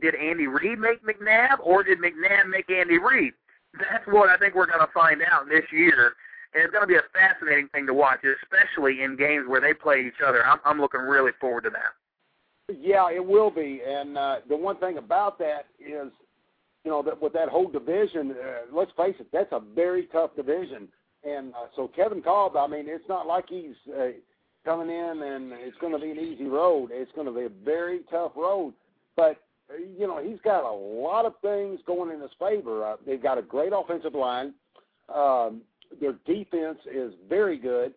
did 0.00 0.14
Andy 0.14 0.46
Reid 0.46 0.78
make 0.78 1.04
McNabb, 1.04 1.58
or 1.62 1.82
did 1.82 1.98
McNabb 1.98 2.48
make 2.48 2.70
Andy 2.70 2.98
Reid? 2.98 3.32
That's 3.78 4.06
what 4.06 4.28
I 4.28 4.36
think 4.36 4.54
we're 4.54 4.66
going 4.66 4.80
to 4.80 4.92
find 4.92 5.20
out 5.22 5.48
this 5.48 5.64
year, 5.72 6.14
and 6.54 6.62
it's 6.62 6.72
going 6.72 6.82
to 6.82 6.86
be 6.86 6.96
a 6.96 7.02
fascinating 7.12 7.68
thing 7.68 7.86
to 7.86 7.94
watch, 7.94 8.20
especially 8.42 9.02
in 9.02 9.16
games 9.16 9.46
where 9.48 9.60
they 9.60 9.74
play 9.74 10.04
each 10.06 10.22
other. 10.24 10.46
I'm, 10.46 10.58
I'm 10.64 10.80
looking 10.80 11.00
really 11.00 11.32
forward 11.40 11.64
to 11.64 11.70
that. 11.70 11.92
Yeah, 12.80 13.10
it 13.10 13.24
will 13.24 13.50
be. 13.50 13.82
And 13.86 14.16
uh, 14.16 14.36
the 14.48 14.56
one 14.56 14.78
thing 14.78 14.96
about 14.96 15.38
that 15.38 15.66
is, 15.78 16.10
you 16.84 16.90
know, 16.90 17.02
that 17.02 17.20
with 17.20 17.32
that 17.34 17.48
whole 17.48 17.68
division, 17.68 18.32
uh, 18.32 18.74
let's 18.74 18.92
face 18.96 19.16
it, 19.18 19.26
that's 19.32 19.52
a 19.52 19.60
very 19.74 20.06
tough 20.06 20.34
division. 20.36 20.88
And 21.24 21.52
uh, 21.54 21.66
so 21.76 21.88
Kevin 21.88 22.22
Kolb, 22.22 22.56
I 22.56 22.66
mean, 22.66 22.84
it's 22.86 23.08
not 23.08 23.26
like 23.26 23.46
he's 23.48 23.74
uh, 23.88 24.08
coming 24.64 24.88
in 24.88 25.22
and 25.22 25.52
it's 25.52 25.76
going 25.78 25.92
to 25.92 25.98
be 25.98 26.10
an 26.10 26.18
easy 26.18 26.44
road. 26.44 26.90
It's 26.92 27.12
going 27.12 27.26
to 27.26 27.32
be 27.32 27.44
a 27.44 27.64
very 27.64 28.00
tough 28.10 28.32
road. 28.36 28.74
But 29.16 29.43
you 29.98 30.06
know, 30.06 30.22
he's 30.22 30.40
got 30.44 30.64
a 30.64 30.72
lot 30.72 31.24
of 31.24 31.34
things 31.42 31.80
going 31.86 32.10
in 32.10 32.20
his 32.20 32.30
favor. 32.38 32.84
Uh, 32.84 32.96
they've 33.06 33.22
got 33.22 33.38
a 33.38 33.42
great 33.42 33.72
offensive 33.74 34.14
line. 34.14 34.54
Um, 35.14 35.62
their 36.00 36.14
defense 36.26 36.78
is 36.92 37.12
very 37.28 37.58
good. 37.58 37.94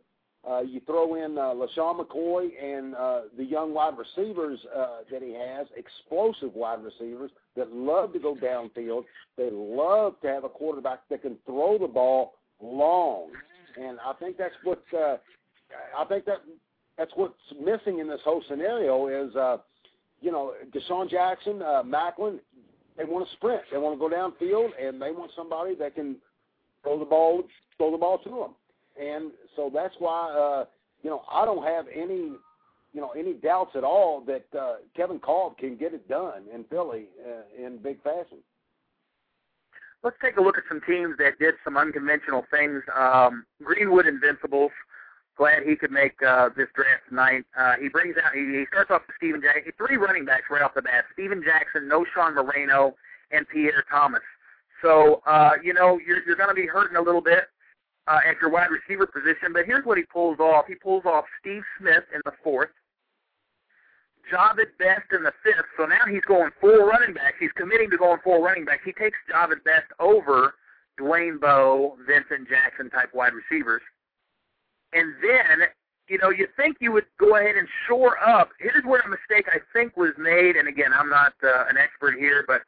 Uh, 0.48 0.62
you 0.62 0.80
throw 0.86 1.16
in 1.16 1.38
uh, 1.38 1.54
LeSean 1.54 2.00
McCoy 2.00 2.50
and 2.64 2.96
uh, 2.96 3.22
the 3.38 3.44
young 3.44 3.74
wide 3.74 3.96
receivers 3.98 4.60
uh, 4.76 5.00
that 5.12 5.22
he 5.22 5.34
has, 5.34 5.68
explosive 5.76 6.54
wide 6.54 6.80
receivers 6.84 7.32
that 7.58 7.74
love 7.74 8.14
to 8.14 8.20
go 8.20 8.34
downfield. 8.36 9.04
They 9.36 9.50
love 9.52 10.14
to 10.22 10.28
have 10.28 10.46
a 10.46 10.50
quarterback 10.50 11.02
that 11.10 11.22
can 11.22 11.38
throw 11.46 11.78
the 11.78 11.88
ball 11.88 12.36
long, 12.62 13.32
and 13.78 13.98
I 14.06 14.14
think 14.14 14.38
that's 14.38 14.56
what 14.64 14.82
uh, 14.98 15.18
I 15.98 16.06
think 16.06 16.24
that 16.26 16.38
that's 16.98 17.12
what's 17.16 17.36
missing 17.60 18.00
in 18.00 18.08
this 18.08 18.22
whole 18.24 18.44
scenario 18.48 19.08
is. 19.08 19.36
Uh, 19.36 19.58
you 20.22 20.32
know, 20.32 20.54
DeSean 20.72 21.10
Jackson, 21.10 21.62
uh, 21.62 21.84
Maclin, 21.84 22.40
they 22.98 23.04
want 23.04 23.28
to 23.28 23.34
sprint. 23.36 23.62
They 23.72 23.78
want 23.78 23.96
to 23.96 24.00
go 24.00 24.14
downfield, 24.14 24.70
and 24.82 25.02
they 25.02 25.12
want 25.12 25.32
somebody 25.36 25.76
that 25.76 25.96
can 25.96 26.18
throw 26.84 26.98
the 27.00 27.06
ball, 27.06 27.44
throw 27.78 27.92
the 27.92 27.98
ball 27.98 28.18
to 28.20 28.30
them. 28.30 28.56
And 29.00 29.32
so 29.56 29.72
that's 29.74 29.94
why, 30.00 30.32
uh, 30.32 30.66
you 31.04 31.10
know, 31.10 31.22
I 31.32 31.46
don't 31.46 31.64
have 31.64 31.86
any, 31.94 32.32
you 32.94 33.02
know, 33.02 33.12
any 33.12 33.34
doubts 33.34 33.76
at 33.76 33.84
all 33.84 34.22
that 34.22 34.46
uh, 34.60 34.78
Kevin 34.96 35.20
Kolb 35.20 35.58
can 35.58 35.78
get 35.78 35.94
it 35.94 36.10
done 36.10 36.44
in 36.54 36.64
Philly 36.64 37.06
uh, 37.24 37.64
in 37.64 37.78
big 37.78 38.02
fashion. 38.02 38.40
Let's 40.04 40.18
take 40.24 40.38
a 40.38 40.42
look 40.42 40.58
at 40.58 40.64
some 40.70 40.82
teams 40.88 41.16
that 41.18 41.38
did 41.40 41.56
some 41.64 41.78
unconventional 41.78 42.46
things. 42.50 42.82
Um, 42.96 43.46
Greenwood 43.64 44.08
Invincibles 44.08 44.72
glad 45.38 45.64
he 45.64 45.76
could 45.76 45.92
make 45.92 46.22
uh, 46.22 46.50
this 46.56 46.68
draft 46.76 47.08
tonight. 47.10 47.46
Uh, 47.58 47.74
he 47.80 47.90
brings 47.90 48.16
out, 48.18 48.34
he, 48.34 48.42
he 48.42 48.66
starts 48.72 48.92
off 48.92 49.04
with 49.08 49.16
Steven 49.18 49.42
Jackson, 49.42 49.72
three 49.78 49.98
running 49.98 50.26
backs 50.26 50.46
right 50.50 50.62
off 50.62 50.74
the 50.76 50.82
bat: 50.82 51.06
Steven 51.14 51.44
Jackson, 51.44 51.90
Knowshon 51.90 52.36
Moreno, 52.36 52.96
and 53.32 53.48
Pierre 53.48 53.86
Thomas. 53.90 54.26
So 54.82 55.22
uh, 55.26 55.54
you 55.64 55.74
know 55.74 56.00
you're 56.06 56.24
you're 56.26 56.36
going 56.36 56.50
to 56.50 56.56
be 56.56 56.68
hurting 56.68 56.98
a 56.98 57.02
little 57.02 57.22
bit 57.22 57.46
uh, 58.08 58.20
at 58.28 58.36
your 58.42 58.50
wide 58.50 58.70
receiver 58.70 59.08
position. 59.08 59.54
But 59.54 59.66
here's 59.66 59.86
what 59.86 59.98
he 59.98 60.04
pulls 60.04 60.40
off: 60.40 60.66
he 60.68 60.76
pulls 60.76 61.06
off 61.06 61.26
Steve 61.40 61.64
Smith 61.80 62.04
in 62.14 62.22
the 62.26 62.34
fourth. 62.44 62.70
Jahvid 64.32 64.76
Best 64.78 65.08
in 65.16 65.24
the 65.24 65.32
fifth. 65.44 65.66
So 65.78 65.86
now 65.86 66.04
he's 66.10 66.26
going 66.28 66.52
four 66.60 66.86
running 66.88 67.14
backs. 67.14 67.38
He's 67.40 67.52
committing 67.56 67.90
to 67.92 67.98
going 67.98 68.20
four 68.24 68.44
running 68.44 68.66
backs. 68.66 68.82
He 68.84 68.92
takes 68.92 69.18
Jahvid 69.32 69.64
Best 69.64 69.88
over 70.00 70.56
Dwayne 71.00 71.40
Bowe, 71.40 71.98
Vincent 72.06 72.50
Jackson 72.50 72.90
type 72.90 73.14
wide 73.14 73.34
receivers. 73.34 73.82
And 74.94 75.14
then, 75.22 75.68
you 76.08 76.18
know, 76.18 76.30
you 76.30 76.48
think 76.56 76.78
you 76.80 76.92
would 76.92 77.06
go 77.20 77.36
ahead 77.36 77.56
and 77.56 77.68
shore 77.88 78.18
up. 78.24 78.50
Here's 78.60 78.84
where 78.86 79.02
a 79.02 79.10
mistake 79.10 79.48
I 79.52 79.60
think 79.74 79.98
was 79.98 80.14
made. 80.18 80.56
And 80.56 80.68
again, 80.68 80.92
I'm 80.94 81.10
not 81.10 81.34
uh, 81.44 81.66
an 81.70 81.78
expert 81.78 82.16
here, 82.18 82.44
but 82.48 82.62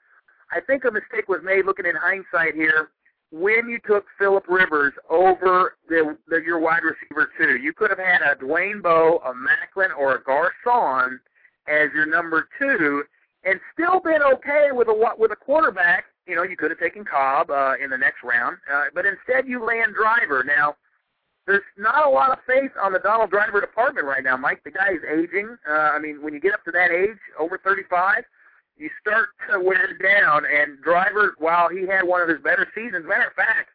I 0.51 0.59
think 0.59 0.83
a 0.83 0.91
mistake 0.91 1.27
was 1.27 1.41
made 1.43 1.65
looking 1.65 1.85
in 1.85 1.95
hindsight 1.95 2.55
here 2.55 2.89
when 3.31 3.69
you 3.69 3.79
took 3.85 4.05
Philip 4.17 4.45
Rivers 4.47 4.93
over 5.09 5.75
the, 5.87 6.17
the 6.27 6.41
your 6.43 6.59
wide 6.59 6.81
receiver 6.83 7.29
two. 7.37 7.57
You 7.57 7.73
could 7.73 7.91
have 7.91 7.99
had 7.99 8.21
a 8.21 8.35
Dwayne 8.35 8.81
Bowe, 8.81 9.21
a 9.23 9.33
Maclin, 9.33 9.95
or 9.97 10.15
a 10.15 10.23
Garcon 10.23 11.19
as 11.67 11.89
your 11.93 12.07
number 12.07 12.47
two, 12.57 13.03
and 13.43 13.59
still 13.73 13.99
been 13.99 14.21
okay 14.23 14.69
with 14.71 14.87
a 14.87 15.15
with 15.17 15.31
a 15.31 15.35
quarterback. 15.35 16.05
You 16.25 16.35
know, 16.35 16.43
you 16.43 16.57
could 16.57 16.71
have 16.71 16.79
taken 16.79 17.05
Kolb 17.05 17.49
uh, 17.51 17.73
in 17.81 17.89
the 17.89 17.97
next 17.97 18.23
round, 18.23 18.57
uh, 18.71 18.85
but 18.93 19.05
instead 19.05 19.47
you 19.47 19.63
land 19.63 19.93
Driver. 19.95 20.43
Now, 20.43 20.75
there's 21.47 21.63
not 21.77 22.05
a 22.05 22.09
lot 22.09 22.31
of 22.31 22.39
faith 22.45 22.71
on 22.81 22.93
the 22.93 22.99
Donald 22.99 23.31
Driver 23.31 23.59
department 23.59 24.05
right 24.05 24.23
now, 24.23 24.37
Mike. 24.37 24.63
The 24.63 24.71
guy 24.71 24.93
is 24.93 25.01
aging. 25.03 25.57
Uh, 25.67 25.73
I 25.73 25.99
mean, 25.99 26.21
when 26.21 26.33
you 26.33 26.39
get 26.39 26.53
up 26.53 26.63
to 26.65 26.71
that 26.71 26.91
age, 26.91 27.17
over 27.39 27.57
35, 27.57 28.23
you 28.77 28.89
start 29.01 29.29
to 29.51 29.59
wear 29.59 29.97
down. 29.97 30.43
And 30.45 30.81
Driver, 30.81 31.35
while 31.37 31.69
he 31.69 31.87
had 31.87 32.03
one 32.03 32.21
of 32.21 32.29
his 32.29 32.39
better 32.41 32.67
seasons, 32.75 33.05
matter 33.07 33.27
of 33.27 33.33
fact, 33.33 33.69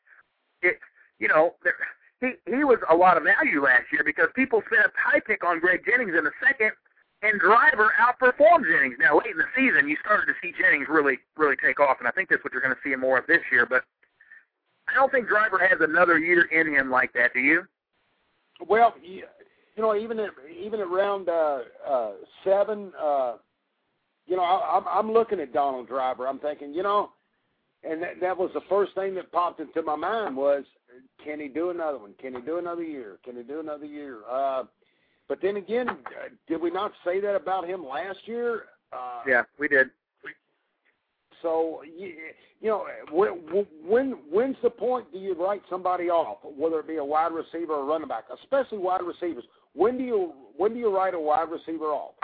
it, 0.62 0.78
you 1.18 1.28
know, 1.28 1.54
there, 1.62 1.74
he 2.20 2.32
he 2.50 2.64
was 2.64 2.78
a 2.90 2.94
lot 2.94 3.16
of 3.16 3.24
value 3.24 3.62
last 3.62 3.92
year 3.92 4.02
because 4.04 4.28
people 4.34 4.62
spent 4.66 4.86
a 4.86 4.92
high 4.96 5.20
pick 5.20 5.44
on 5.44 5.60
Greg 5.60 5.84
Jennings 5.84 6.14
in 6.16 6.24
the 6.24 6.32
second, 6.40 6.72
and 7.22 7.40
Driver 7.40 7.92
outperformed 8.00 8.64
Jennings. 8.64 8.96
Now, 8.98 9.18
late 9.18 9.32
in 9.32 9.38
the 9.38 9.50
season, 9.54 9.88
you 9.88 9.96
started 10.00 10.26
to 10.26 10.34
see 10.42 10.54
Jennings 10.56 10.88
really 10.88 11.18
really 11.36 11.56
take 11.56 11.80
off, 11.80 11.98
and 11.98 12.08
I 12.08 12.12
think 12.12 12.28
that's 12.28 12.42
what 12.42 12.52
you're 12.52 12.62
going 12.62 12.74
to 12.74 12.80
see 12.84 12.96
more 12.96 13.18
of 13.18 13.26
this 13.26 13.42
year. 13.52 13.66
But 13.66 13.84
I 14.88 14.94
don't 14.94 15.10
think 15.10 15.28
Driver 15.28 15.58
has 15.58 15.80
another 15.80 16.18
year 16.18 16.42
in 16.42 16.74
him 16.74 16.90
like 16.90 17.12
that. 17.14 17.32
Do 17.32 17.40
you? 17.40 17.62
Well, 18.68 18.94
you, 19.02 19.24
know, 19.78 19.96
even 19.96 20.18
at 20.20 20.30
even 20.56 20.80
at 20.80 20.88
round 20.88 21.28
uh, 21.28 21.60
uh, 21.88 22.10
seven, 22.44 22.92
uh, 23.00 23.34
you 24.26 24.36
know, 24.36 24.42
I, 24.42 24.76
I'm 24.76 24.84
I'm 24.86 25.12
looking 25.12 25.40
at 25.40 25.52
Donald 25.52 25.88
Driver. 25.88 26.28
I'm 26.28 26.38
thinking, 26.38 26.72
you 26.74 26.82
know, 26.82 27.10
and 27.88 28.02
that, 28.02 28.20
that 28.20 28.36
was 28.36 28.50
the 28.54 28.62
first 28.68 28.94
thing 28.94 29.14
that 29.14 29.30
popped 29.32 29.60
into 29.60 29.82
my 29.82 29.96
mind 29.96 30.36
was, 30.36 30.64
can 31.22 31.40
he 31.40 31.48
do 31.48 31.70
another 31.70 31.98
one? 31.98 32.14
Can 32.20 32.34
he 32.34 32.40
do 32.40 32.58
another 32.58 32.82
year? 32.82 33.18
Can 33.24 33.36
he 33.36 33.42
do 33.42 33.60
another 33.60 33.86
year? 33.86 34.18
Uh, 34.30 34.64
but 35.28 35.38
then 35.42 35.56
again, 35.56 35.88
did 36.48 36.60
we 36.60 36.70
not 36.70 36.92
say 37.04 37.20
that 37.20 37.34
about 37.34 37.66
him 37.66 37.84
last 37.84 38.18
year? 38.26 38.64
Uh, 38.92 39.22
yeah, 39.26 39.42
we 39.58 39.68
did. 39.68 39.90
So 41.42 41.82
you, 41.84 42.14
you 42.60 42.68
know, 42.68 42.86
when, 43.12 43.66
when 43.86 44.10
when's 44.30 44.56
the 44.62 44.70
point 44.70 45.12
do 45.12 45.18
you 45.18 45.34
write 45.34 45.62
somebody 45.68 46.08
off, 46.08 46.38
whether 46.42 46.80
it 46.80 46.88
be 46.88 46.96
a 46.96 47.04
wide 47.04 47.32
receiver 47.32 47.74
or 47.74 47.82
a 47.82 47.84
running 47.84 48.08
back, 48.08 48.24
especially 48.42 48.78
wide 48.78 49.02
receivers? 49.02 49.44
When 49.74 49.98
do 49.98 50.04
you 50.04 50.32
when 50.56 50.72
do 50.74 50.78
you 50.78 50.94
write 50.94 51.14
a 51.14 51.20
wide 51.20 51.50
receiver 51.50 51.86
off? 51.86 52.14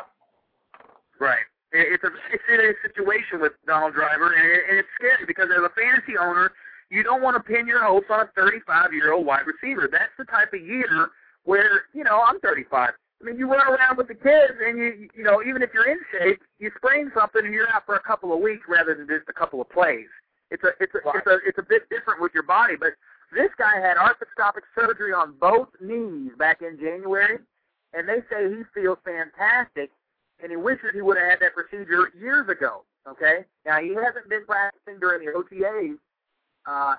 Right. 1.18 1.44
It's 1.72 2.02
a 2.02 2.08
it's 2.32 2.42
a 2.50 2.88
situation 2.88 3.40
with 3.40 3.52
Donald 3.66 3.94
Driver, 3.94 4.32
and, 4.32 4.44
it, 4.44 4.60
and 4.68 4.78
it's 4.78 4.88
scary 4.98 5.24
because 5.26 5.48
as 5.56 5.62
a 5.62 5.70
fantasy 5.70 6.18
owner, 6.18 6.52
you 6.90 7.02
don't 7.04 7.22
want 7.22 7.36
to 7.36 7.42
pin 7.42 7.66
your 7.66 7.84
hopes 7.84 8.06
on 8.10 8.20
a 8.20 8.28
35 8.34 8.92
year 8.92 9.12
old 9.12 9.24
wide 9.24 9.46
receiver. 9.46 9.88
That's 9.90 10.10
the 10.18 10.24
type 10.24 10.52
of 10.52 10.60
year 10.60 11.10
Where 11.44 11.82
you 11.92 12.02
know 12.02 12.22
I'm 12.26 12.40
35. 12.40 12.90
I 13.20 13.26
mean, 13.26 13.36
you 13.38 13.50
run 13.50 13.66
around 13.68 13.98
with 13.98 14.08
the 14.08 14.14
kids, 14.14 14.54
and 14.64 14.78
you 14.78 15.08
you 15.14 15.22
know 15.24 15.42
even 15.42 15.62
if 15.62 15.70
you're 15.74 15.88
in 15.90 15.98
shape, 16.10 16.40
you 16.58 16.70
sprain 16.76 17.10
something 17.14 17.44
and 17.44 17.52
you're 17.52 17.68
out 17.68 17.84
for 17.84 17.96
a 17.96 18.02
couple 18.02 18.32
of 18.32 18.40
weeks 18.40 18.64
rather 18.68 18.94
than 18.94 19.06
just 19.06 19.28
a 19.28 19.32
couple 19.32 19.60
of 19.60 19.68
plays. 19.68 20.08
It's 20.50 20.64
a 20.64 20.70
it's 20.80 20.94
a 20.94 21.00
Right. 21.04 21.16
it's 21.16 21.26
a 21.26 21.38
it's 21.46 21.58
a 21.58 21.62
bit 21.62 21.88
different 21.90 22.20
with 22.20 22.32
your 22.32 22.42
body, 22.44 22.76
but 22.76 22.90
this 23.32 23.50
guy 23.58 23.76
had 23.78 23.96
arthroscopic 23.96 24.62
surgery 24.74 25.12
on 25.12 25.34
both 25.38 25.68
knees 25.80 26.32
back 26.38 26.62
in 26.62 26.78
January, 26.78 27.38
and 27.92 28.08
they 28.08 28.20
say 28.30 28.48
he 28.48 28.62
feels 28.74 28.98
fantastic, 29.04 29.90
and 30.42 30.50
he 30.50 30.56
wishes 30.56 30.90
he 30.94 31.02
would 31.02 31.18
have 31.18 31.28
had 31.30 31.40
that 31.40 31.54
procedure 31.54 32.10
years 32.18 32.48
ago. 32.48 32.84
Okay, 33.06 33.44
now 33.66 33.80
he 33.80 33.94
hasn't 33.94 34.28
been 34.28 34.44
practicing 34.46 34.98
during 34.98 35.24
the 35.24 35.32
OTAs, 35.32 35.96
uh, 36.66 36.96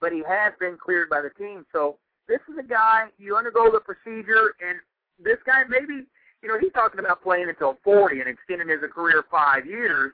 but 0.00 0.12
he 0.12 0.22
has 0.26 0.52
been 0.58 0.76
cleared 0.76 1.08
by 1.10 1.20
the 1.20 1.30
team. 1.30 1.66
So 1.72 1.98
this 2.28 2.40
is 2.50 2.58
a 2.58 2.66
guy 2.66 3.08
you 3.18 3.36
undergo 3.36 3.70
the 3.70 3.80
procedure, 3.80 4.54
and 4.66 4.78
this 5.18 5.38
guy 5.46 5.62
maybe 5.68 6.04
you 6.42 6.48
know 6.48 6.58
he's 6.58 6.72
talking 6.72 7.00
about 7.00 7.22
playing 7.22 7.48
until 7.48 7.78
40 7.84 8.20
and 8.20 8.28
extending 8.28 8.68
his 8.68 8.80
career 8.92 9.24
five 9.30 9.66
years. 9.66 10.12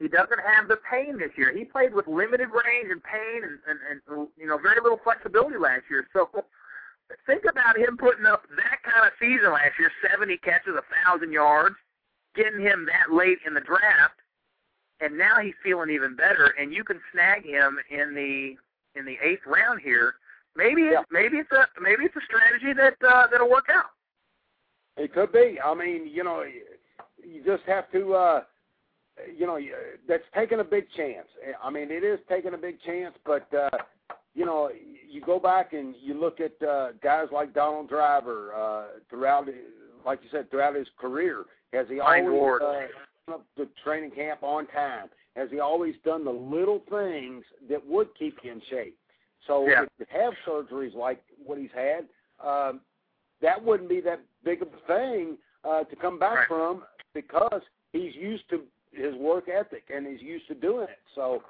He 0.00 0.06
doesn't 0.06 0.38
have 0.38 0.68
the 0.68 0.78
pain 0.88 1.18
this 1.18 1.32
year. 1.36 1.52
He 1.56 1.64
played 1.64 1.92
with 1.92 2.06
limited 2.06 2.48
range 2.54 2.86
and 2.90 3.02
pain 3.02 3.42
and, 3.42 3.58
and, 3.66 3.78
and 4.08 4.28
you 4.36 4.46
know 4.46 4.56
very 4.58 4.80
little 4.80 5.00
flexibility 5.02 5.58
last 5.58 5.84
year. 5.90 6.06
So 6.12 6.28
think 7.26 7.44
about 7.50 7.76
him 7.76 7.96
putting 7.96 8.26
up 8.26 8.42
that 8.56 8.78
kind 8.84 9.06
of 9.06 9.12
season 9.18 9.52
last 9.52 9.74
year, 9.78 9.90
70 10.10 10.36
catches, 10.38 10.74
a 10.76 10.82
thousand 11.04 11.32
yards, 11.32 11.76
getting 12.36 12.60
him 12.60 12.86
that 12.86 13.14
late 13.14 13.38
in 13.46 13.54
the 13.54 13.60
draft, 13.60 14.20
and 15.00 15.16
now 15.18 15.40
he's 15.40 15.54
feeling 15.62 15.90
even 15.90 16.14
better. 16.16 16.54
And 16.58 16.72
you 16.72 16.84
can 16.84 17.00
snag 17.12 17.44
him 17.44 17.78
in 17.90 18.14
the 18.14 18.54
in 18.98 19.04
the 19.04 19.16
eighth 19.22 19.46
round 19.46 19.80
here. 19.80 20.14
Maybe 20.56 20.82
Yeah. 20.92 21.02
maybe 21.10 21.38
it's 21.38 21.52
a 21.52 21.66
maybe 21.80 22.04
it's 22.04 22.16
a 22.16 22.24
strategy 22.24 22.72
that 22.74 22.96
uh, 23.06 23.26
that'll 23.30 23.50
work 23.50 23.66
out. 23.72 23.90
It 24.98 25.14
could 25.14 25.32
be. 25.32 25.58
I 25.64 25.74
mean, 25.74 26.08
you 26.08 26.24
know, 26.24 26.42
you 27.22 27.42
just 27.44 27.62
have 27.66 27.90
to, 27.92 28.14
uh, 28.14 28.42
you 29.36 29.46
know, 29.46 29.58
that's 30.08 30.24
taking 30.34 30.60
a 30.60 30.64
big 30.64 30.86
chance. 30.96 31.28
I 31.62 31.70
mean, 31.70 31.90
it 31.90 32.04
is 32.04 32.18
taking 32.28 32.54
a 32.54 32.58
big 32.58 32.80
chance, 32.82 33.14
but 33.24 33.48
uh, 33.54 33.70
you 34.34 34.44
know, 34.44 34.70
you 35.08 35.20
go 35.20 35.38
back 35.38 35.72
and 35.72 35.94
you 36.00 36.14
look 36.14 36.38
at 36.40 36.60
uh, 36.66 36.88
guys 37.02 37.26
like 37.32 37.54
Donald 37.54 37.88
Driver 37.88 38.52
uh, 38.54 38.98
throughout, 39.08 39.46
like 40.04 40.20
you 40.22 40.28
said, 40.30 40.50
throughout 40.50 40.74
his 40.74 40.88
career. 40.98 41.44
Has 41.72 41.86
he 41.88 42.00
always 42.00 42.60
uh, 42.62 43.34
up 43.34 43.44
to 43.56 43.68
training 43.84 44.10
camp 44.12 44.42
on 44.42 44.66
time? 44.68 45.08
Has 45.36 45.50
he 45.50 45.60
always 45.60 45.94
done 46.04 46.24
the 46.24 46.30
little 46.30 46.82
things 46.90 47.44
that 47.68 47.84
would 47.86 48.08
keep 48.18 48.38
you 48.42 48.52
in 48.52 48.62
shape? 48.70 48.98
So 49.46 49.68
Yeah. 49.68 49.84
to 49.98 50.06
have 50.10 50.34
surgeries 50.46 50.94
like 50.94 51.22
what 51.44 51.58
he's 51.58 51.70
had, 51.72 52.08
um, 52.40 52.80
that 53.40 53.62
wouldn't 53.62 53.88
be 53.88 54.00
that 54.00 54.20
big 54.44 54.62
of 54.62 54.68
a 54.68 54.86
thing 54.86 55.36
uh, 55.64 55.84
to 55.84 55.96
come 55.96 56.18
back 56.18 56.38
Right. 56.38 56.48
from 56.48 56.84
because 57.14 57.62
he's 57.92 58.14
used 58.14 58.48
to 58.50 58.62
his 58.92 59.14
work 59.16 59.48
ethic 59.48 59.84
and 59.94 60.06
he's 60.06 60.22
used 60.22 60.46
to 60.48 60.54
doing 60.54 60.84
it. 60.84 60.98
So, 61.14 61.42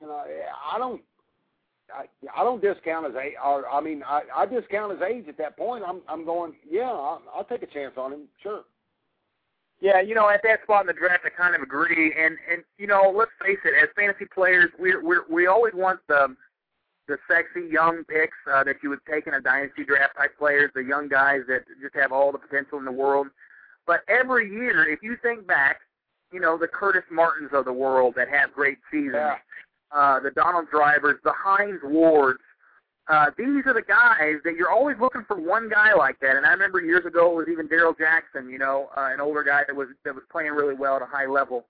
you 0.00 0.06
know, 0.06 0.24
I 0.72 0.78
don't. 0.78 1.02
I, 1.90 2.04
I 2.38 2.44
don't 2.44 2.60
discount 2.60 3.06
his 3.06 3.16
age, 3.16 3.32
or 3.42 3.66
I 3.66 3.80
mean, 3.80 4.02
I, 4.06 4.20
I 4.36 4.44
discount 4.44 4.92
his 4.92 5.00
age 5.00 5.24
at 5.26 5.38
that 5.38 5.56
point. 5.56 5.82
I'm, 5.86 6.02
I'm 6.06 6.22
going, 6.26 6.52
yeah, 6.68 6.82
I'll, 6.82 7.22
I'll 7.34 7.44
take 7.44 7.62
a 7.62 7.66
chance 7.66 7.94
on 7.96 8.12
him, 8.12 8.20
sure. 8.42 8.64
Yeah, 9.80 10.02
you 10.02 10.14
know, 10.14 10.28
at 10.28 10.42
that 10.42 10.62
spot 10.64 10.82
in 10.82 10.86
the 10.88 10.92
draft, 10.92 11.24
I 11.24 11.30
kind 11.30 11.54
of 11.54 11.62
agree. 11.62 12.12
And 12.18 12.36
and 12.52 12.62
you 12.76 12.86
know, 12.86 13.14
let's 13.16 13.30
face 13.42 13.58
it, 13.64 13.72
as 13.82 13.88
fantasy 13.96 14.26
players, 14.26 14.70
we 14.78 14.96
we 14.96 15.16
we 15.30 15.46
always 15.46 15.72
want 15.72 16.00
the 16.08 16.36
the 17.08 17.16
sexy 17.26 17.66
young 17.70 18.04
picks 18.04 18.36
uh, 18.52 18.62
that 18.64 18.76
you 18.82 18.90
would 18.90 19.00
take 19.10 19.26
in 19.26 19.34
a 19.34 19.40
dynasty 19.40 19.84
draft 19.84 20.16
type 20.16 20.36
players, 20.38 20.70
the 20.74 20.84
young 20.84 21.08
guys 21.08 21.40
that 21.48 21.62
just 21.82 21.94
have 21.94 22.12
all 22.12 22.30
the 22.30 22.38
potential 22.38 22.78
in 22.78 22.84
the 22.84 22.92
world. 22.92 23.28
But 23.86 24.00
every 24.08 24.50
year, 24.50 24.86
if 24.88 25.02
you 25.02 25.16
think 25.22 25.46
back, 25.46 25.80
you 26.30 26.40
know, 26.40 26.58
the 26.58 26.68
Curtis 26.68 27.04
Martins 27.10 27.50
of 27.52 27.64
the 27.64 27.72
world 27.72 28.14
that 28.16 28.28
have 28.28 28.52
great 28.52 28.78
seasons, 28.90 29.14
Yeah. 29.14 29.38
uh, 29.90 30.20
the 30.20 30.30
Donald 30.30 30.68
Drivers, 30.70 31.18
the 31.24 31.32
Hines 31.32 31.80
Wards. 31.82 32.40
Uh, 33.08 33.30
these 33.38 33.64
are 33.64 33.72
the 33.72 33.80
guys 33.80 34.36
that 34.44 34.54
you're 34.54 34.68
always 34.70 34.98
looking 35.00 35.24
for 35.24 35.40
one 35.40 35.70
guy 35.70 35.94
like 35.94 36.20
that. 36.20 36.36
And 36.36 36.44
I 36.44 36.50
remember 36.50 36.82
years 36.82 37.06
ago 37.06 37.32
it 37.32 37.36
was 37.36 37.48
even 37.48 37.66
Daryl 37.66 37.96
Jackson, 37.96 38.50
you 38.50 38.58
know, 38.58 38.90
uh, 38.94 39.08
an 39.10 39.20
older 39.22 39.42
guy 39.42 39.62
that 39.66 39.74
was 39.74 39.88
that 40.04 40.14
was 40.14 40.24
playing 40.30 40.52
really 40.52 40.74
well 40.74 40.96
at 40.96 41.02
a 41.02 41.06
high 41.06 41.24
level. 41.24 41.64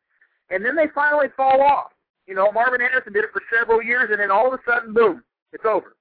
And 0.51 0.64
then 0.64 0.74
they 0.74 0.89
finally 0.93 1.28
fall 1.36 1.62
off. 1.62 1.93
You 2.26 2.34
know, 2.34 2.51
Marvin 2.51 2.80
Harrison 2.80 3.12
did 3.12 3.22
it 3.22 3.30
for 3.32 3.41
several 3.57 3.80
years, 3.80 4.09
and 4.11 4.18
then 4.20 4.32
all 4.32 4.53
of 4.53 4.53
a 4.53 4.62
sudden, 4.68 4.93
boom, 4.93 5.22
it's 5.53 5.64
over. 5.64 5.96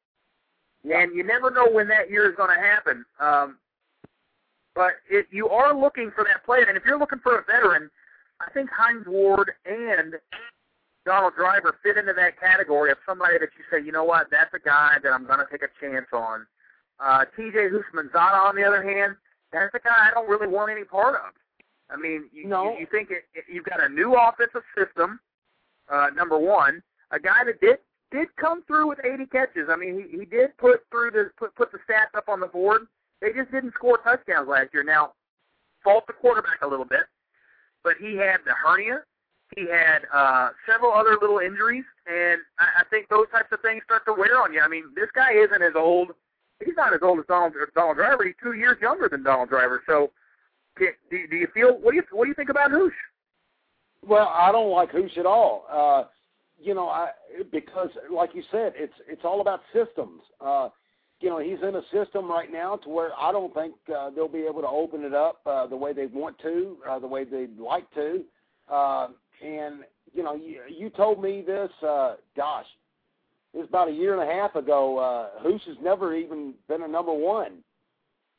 And 0.83 1.15
you 1.15 1.23
never 1.23 1.51
know 1.51 1.67
when 1.69 1.87
that 1.89 2.09
year 2.09 2.29
is 2.29 2.35
going 2.35 2.49
to 2.55 2.61
happen. 2.61 3.05
Um, 3.19 3.57
but 4.75 4.93
it, 5.09 5.25
you 5.31 5.49
are 5.49 5.73
looking 5.77 6.11
for 6.13 6.23
that 6.23 6.45
player, 6.45 6.65
and 6.67 6.77
if 6.77 6.83
you're 6.85 6.99
looking 6.99 7.19
for 7.19 7.37
a 7.37 7.43
veteran, 7.43 7.89
I 8.39 8.51
think 8.51 8.69
Hines 8.69 9.05
Ward 9.07 9.51
and 9.65 10.13
Donald 11.05 11.33
Driver 11.35 11.75
fit 11.81 11.97
into 11.97 12.13
that 12.13 12.39
category 12.39 12.91
of 12.91 12.97
somebody 13.05 13.39
that 13.39 13.49
you 13.57 13.63
say, 13.71 13.83
you 13.83 13.91
know 13.91 14.03
what, 14.03 14.27
that's 14.29 14.53
a 14.53 14.59
guy 14.59 14.97
that 15.01 15.09
I'm 15.11 15.25
going 15.25 15.39
to 15.39 15.47
take 15.49 15.63
a 15.63 15.71
chance 15.81 16.05
on. 16.13 16.45
Uh, 16.99 17.25
TJ 17.37 17.71
Houshmandzadeh, 17.71 18.45
on 18.45 18.55
the 18.55 18.63
other 18.63 18.83
hand, 18.83 19.15
that's 19.51 19.73
a 19.73 19.79
guy 19.79 20.09
I 20.09 20.13
don't 20.13 20.29
really 20.29 20.47
want 20.47 20.71
any 20.71 20.83
part 20.83 21.15
of. 21.15 21.33
I 21.89 21.95
mean, 21.95 22.29
you, 22.33 22.47
No. 22.47 22.73
you, 22.73 22.81
you 22.81 22.87
think 22.91 23.09
it, 23.09 23.23
it, 23.33 23.45
you've 23.51 23.65
got 23.65 23.81
a 23.81 23.89
new 23.89 24.15
offensive 24.15 24.63
system, 24.77 25.19
uh, 25.89 26.07
number 26.15 26.37
one, 26.37 26.83
a 27.11 27.19
guy 27.19 27.43
that 27.45 27.61
did 27.61 27.79
did 28.11 28.27
come 28.39 28.63
through 28.63 28.87
with 28.89 28.99
80 29.03 29.25
catches. 29.27 29.67
I 29.69 29.75
mean, 29.75 30.07
he, 30.09 30.19
he 30.19 30.25
did 30.25 30.57
put 30.57 30.81
through 30.91 31.11
the 31.11 31.29
put 31.37 31.55
put 31.55 31.71
the 31.71 31.79
stats 31.79 32.17
up 32.17 32.29
on 32.29 32.39
the 32.39 32.47
board. 32.47 32.83
They 33.21 33.33
just 33.33 33.51
didn't 33.51 33.73
score 33.73 33.97
touchdowns 33.97 34.47
last 34.47 34.69
year. 34.73 34.83
Now, 34.83 35.13
fault 35.83 36.05
the 36.07 36.13
quarterback 36.13 36.61
a 36.61 36.67
little 36.67 36.85
bit, 36.85 37.03
but 37.83 37.93
he 37.99 38.15
had 38.15 38.37
the 38.45 38.53
hernia. 38.53 39.03
He 39.55 39.61
had 39.61 40.03
uh, 40.13 40.49
several 40.69 40.91
other 40.91 41.17
little 41.19 41.39
injuries, 41.39 41.85
and 42.05 42.41
I, 42.59 42.81
I 42.81 42.83
think 42.89 43.07
those 43.07 43.27
types 43.31 43.47
of 43.51 43.61
things 43.61 43.81
start 43.85 44.03
to 44.05 44.13
wear 44.13 44.41
on 44.41 44.53
you. 44.53 44.61
I 44.61 44.67
mean, 44.67 44.85
this 44.95 45.09
guy 45.15 45.33
isn't 45.33 45.61
as 45.61 45.73
old. 45.75 46.11
He's 46.63 46.75
not 46.75 46.93
as 46.93 46.99
old 47.01 47.19
as 47.19 47.25
Donald 47.27 47.53
Donald 47.75 47.97
Driver. 47.97 48.25
He's 48.25 48.35
two 48.41 48.53
years 48.53 48.77
younger 48.81 49.07
than 49.09 49.23
Donald 49.23 49.49
Driver. 49.49 49.83
So, 49.87 50.11
do, 50.77 50.87
do 51.09 51.35
you 51.35 51.47
feel 51.53 51.79
what 51.79 51.91
do 51.91 51.97
you 51.97 52.03
what 52.11 52.25
do 52.25 52.29
you 52.29 52.35
think 52.35 52.49
about 52.49 52.71
Hoosh? 52.71 52.93
Well, 54.05 54.27
I 54.27 54.51
don't 54.51 54.71
like 54.71 54.91
Hoosh 54.91 55.17
at 55.17 55.25
all. 55.25 55.65
Uh, 55.71 56.03
you 56.59 56.73
know, 56.73 56.87
I 56.87 57.09
because 57.51 57.89
like 58.11 58.31
you 58.33 58.43
said, 58.51 58.73
it's 58.75 58.93
it's 59.07 59.21
all 59.23 59.41
about 59.41 59.61
systems. 59.73 60.21
Uh, 60.41 60.69
you 61.19 61.29
know, 61.29 61.39
he's 61.39 61.59
in 61.63 61.75
a 61.75 61.81
system 61.91 62.29
right 62.29 62.51
now 62.51 62.75
to 62.77 62.89
where 62.89 63.09
I 63.19 63.31
don't 63.31 63.53
think 63.53 63.73
uh, 63.95 64.11
they'll 64.11 64.27
be 64.27 64.45
able 64.47 64.61
to 64.61 64.67
open 64.67 65.03
it 65.03 65.13
up 65.13 65.41
uh, 65.45 65.65
the 65.65 65.75
way 65.75 65.93
they 65.93 66.05
want 66.05 66.37
to, 66.39 66.77
uh, 66.87 66.99
the 66.99 67.07
way 67.07 67.23
they'd 67.23 67.57
like 67.57 67.91
to. 67.95 68.23
Uh, 68.71 69.07
and 69.43 69.79
you 70.13 70.23
know, 70.23 70.35
you, 70.35 70.61
you 70.69 70.89
told 70.89 71.21
me 71.21 71.43
this. 71.45 71.71
Uh, 71.81 72.15
gosh, 72.35 72.65
it 73.53 73.57
was 73.57 73.67
about 73.69 73.89
a 73.89 73.93
year 73.93 74.19
and 74.19 74.29
a 74.29 74.33
half 74.33 74.55
ago. 74.55 74.97
Uh, 74.97 75.41
Hoosh 75.41 75.65
has 75.67 75.77
never 75.81 76.15
even 76.15 76.53
been 76.67 76.83
a 76.83 76.87
number 76.87 77.13
one. 77.13 77.63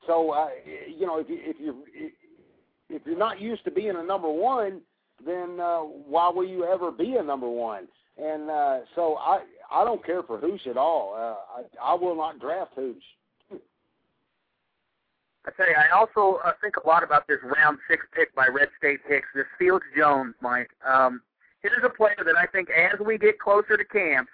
So, 0.07 0.31
uh, 0.31 0.49
you 0.89 1.07
know, 1.07 1.19
if 1.19 1.29
you 1.29 1.39
if 1.41 1.57
you 1.61 1.85
if 2.89 3.03
you're 3.05 3.19
not 3.19 3.41
used 3.41 3.65
to 3.65 3.71
being 3.71 3.97
a 3.97 4.03
number 4.03 4.31
one, 4.31 4.81
then 5.25 5.59
uh, 5.61 5.79
why 5.81 6.31
will 6.31 6.47
you 6.47 6.65
ever 6.65 6.91
be 6.91 7.17
a 7.17 7.23
number 7.23 7.49
one? 7.49 7.89
And 8.21 8.51
uh, 8.51 8.79
so 8.95 9.17
I 9.17 9.43
I 9.71 9.85
don't 9.85 10.05
care 10.05 10.23
for 10.23 10.39
Hoosh 10.39 10.67
at 10.67 10.77
all. 10.77 11.15
Uh, 11.15 11.61
I 11.61 11.93
I 11.93 11.95
will 11.95 12.17
not 12.17 12.41
draft 12.41 12.73
Hoosh. 12.75 12.97
I 15.47 15.51
tell 15.57 15.69
you, 15.69 15.77
I 15.77 15.97
also 15.97 16.41
uh, 16.45 16.53
think 16.61 16.77
a 16.77 16.87
lot 16.87 17.03
about 17.03 17.27
this 17.27 17.39
round 17.43 17.79
six 17.89 18.05
pick 18.15 18.35
by 18.35 18.49
Red 18.49 18.69
State 18.77 19.01
Picks, 19.09 19.29
this 19.35 19.47
Felix 19.59 19.87
Jones, 19.97 20.35
Mike. 20.43 20.69
Um, 20.87 21.23
here's 21.63 21.83
a 21.85 21.89
player 21.89 22.19
that 22.25 22.37
I 22.37 22.45
think 22.47 22.69
as 22.71 23.01
we 23.01 23.17
get 23.17 23.39
closer 23.39 23.77
to 23.77 23.85
camps 23.85 24.31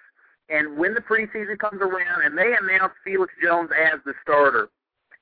and 0.49 0.77
when 0.77 0.93
the 0.93 1.01
preseason 1.01 1.57
comes 1.57 1.81
around 1.81 2.23
and 2.23 2.37
they 2.37 2.53
announce 2.53 2.93
Felix 3.03 3.33
Jones 3.41 3.69
as 3.71 3.99
the 4.05 4.13
starter, 4.21 4.69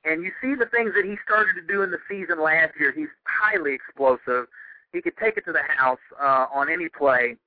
and 0.04 0.24
you 0.24 0.32
see 0.42 0.56
the 0.56 0.66
things 0.66 0.92
that 0.96 1.06
he 1.06 1.16
started 1.26 1.54
to 1.56 1.66
do 1.66 1.82
in 1.82 1.92
the 1.92 2.00
season 2.10 2.42
last 2.42 2.74
year, 2.80 2.92
he's 2.92 3.14
highly 3.26 3.74
explosive. 3.74 4.48
He 4.92 5.02
could 5.02 5.16
take 5.18 5.38
it 5.38 5.46
to 5.46 5.54
the 5.54 5.64
house 5.78 6.04
uh, 6.20 6.48
on 6.54 6.70
any 6.70 6.90
play, 6.90 7.38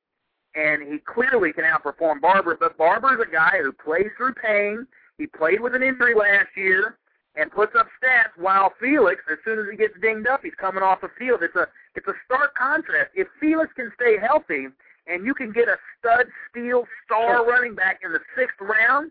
and 0.56 0.82
he 0.82 0.98
clearly 0.98 1.52
can 1.52 1.64
outperform 1.64 2.20
Barber. 2.20 2.56
But 2.58 2.78
Barber's 2.78 3.20
a 3.20 3.30
guy 3.30 3.58
who 3.62 3.72
plays 3.72 4.10
through 4.16 4.34
pain. 4.34 4.86
He 5.18 5.26
played 5.26 5.60
with 5.60 5.74
an 5.74 5.82
injury 5.82 6.14
last 6.14 6.48
year 6.56 6.98
and 7.36 7.50
puts 7.50 7.74
up 7.78 7.86
stats 8.02 8.40
while 8.40 8.72
Felix, 8.80 9.20
as 9.30 9.38
soon 9.44 9.58
as 9.58 9.66
he 9.70 9.76
gets 9.76 9.94
dinged 10.00 10.26
up, 10.26 10.40
he's 10.42 10.54
coming 10.58 10.82
off 10.82 11.02
the 11.02 11.10
field. 11.18 11.42
It's 11.42 11.56
a 11.56 11.66
it's 11.94 12.08
a 12.08 12.14
stark 12.24 12.54
contrast. 12.54 13.10
If 13.14 13.28
Felix 13.38 13.72
can 13.74 13.92
stay 13.94 14.16
healthy 14.18 14.68
and 15.06 15.24
you 15.24 15.34
can 15.34 15.52
get 15.52 15.68
a 15.68 15.76
stud 15.98 16.26
steel 16.50 16.84
star 17.04 17.46
running 17.46 17.74
back 17.74 18.00
in 18.02 18.12
the 18.12 18.20
sixth 18.36 18.56
round, 18.60 19.10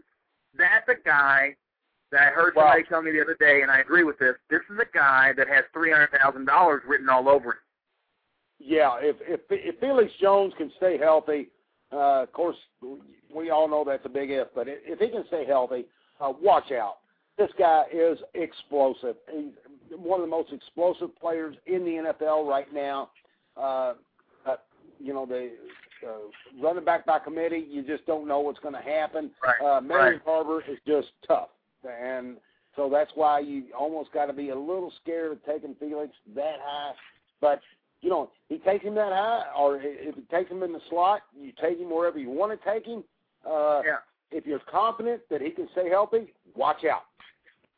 that's 0.58 0.88
a 0.90 1.02
guy 1.06 1.56
that 2.12 2.22
I 2.22 2.30
heard 2.32 2.54
somebody 2.56 2.84
tell 2.84 3.02
me 3.02 3.12
the 3.12 3.22
other 3.22 3.38
day, 3.40 3.62
and 3.62 3.72
I 3.72 3.80
agree 3.80 4.04
with 4.04 4.18
this. 4.20 4.36
This 4.50 4.62
is 4.72 4.78
a 4.80 4.98
guy 4.98 5.34
that 5.38 5.48
has 5.48 5.64
three 5.74 5.92
hundred 5.92 6.12
thousand 6.12 6.46
dollars 6.46 6.82
written 6.88 7.10
all 7.10 7.30
over 7.30 7.52
him. 7.52 7.65
Yeah, 8.60 8.96
if 9.00 9.18
if 9.22 9.42
if 9.50 9.80
Felix 9.80 10.12
Jones 10.22 10.54
can 10.58 10.72
stay 10.78 10.98
healthy, 10.98 11.50
uh, 11.92 12.24
of 12.24 12.32
course 12.32 12.56
we 13.34 13.50
all 13.50 13.68
know 13.68 13.84
that's 13.86 14.06
a 14.06 14.10
big 14.10 14.32
if. 14.32 14.48
But 14.56 14.68
if 14.68 15.00
he 15.00 15.10
can 15.10 15.26
stay 15.28 15.46
healthy, 15.46 15.86
uh, 16.20 16.34
watch 16.42 16.72
out 16.72 16.98
this 17.38 17.50
guy 17.60 17.84
is 17.92 18.18
explosive. 18.34 19.16
He's 19.32 19.52
one 19.98 20.20
of 20.20 20.26
the 20.26 20.32
most 20.32 20.54
explosive 20.54 21.18
players 21.20 21.56
in 21.66 21.84
the 21.84 22.14
NFL 22.14 22.48
right 22.48 22.72
now. 22.74 23.10
Uh, 23.58 23.94
but, 24.46 24.66
you 25.00 25.14
know, 25.14 25.26
the 25.26 25.52
uh, 26.06 26.62
running 26.62 26.86
back 26.86 27.06
by 27.06 27.20
committee, 27.20 27.66
you 27.70 27.84
just 27.84 28.06
don't 28.06 28.28
know 28.28 28.40
what's 28.40 28.60
going 28.60 28.74
to 28.74 28.82
happen. 28.82 29.32
Right. 29.44 29.78
Uh, 29.78 29.82
Marion 29.82 30.14
right. 30.14 30.26
Barber 30.26 30.62
is 30.70 30.78
just 30.88 31.08
tough, 31.28 31.50
and 31.84 32.38
so 32.76 32.90
that's 32.90 33.12
why 33.16 33.40
you 33.40 33.66
almost 33.78 34.12
got 34.12 34.26
to 34.28 34.34
be 34.34 34.50
a 34.50 34.56
little 34.56 34.94
scared 35.02 35.32
of 35.32 35.46
taking 35.46 35.76
Felix 35.80 36.14
that 36.36 36.58
high. 36.62 36.92
But 37.42 37.62
you 38.06 38.12
know, 38.12 38.30
he 38.50 38.60
takes 38.60 38.86
him 38.86 38.94
that 38.94 39.12
high, 39.12 39.46
or 39.58 39.82
if 39.82 40.14
he 40.14 40.22
takes 40.30 40.52
him 40.52 40.62
in 40.62 40.72
the 40.72 40.80
slot, 40.92 41.22
you 41.36 41.52
take 41.60 41.80
him 41.80 41.90
wherever 41.90 42.20
you 42.20 42.30
want 42.30 42.52
to 42.52 42.72
take 42.72 42.86
him. 42.86 43.04
Uh, 43.44 43.82
Yeah. 43.84 43.98
If 44.32 44.46
you're 44.46 44.60
confident 44.60 45.22
that 45.32 45.42
he 45.42 45.50
can 45.50 45.68
stay 45.72 45.90
healthy, 45.90 46.34
watch 46.56 46.84
out. 46.86 47.04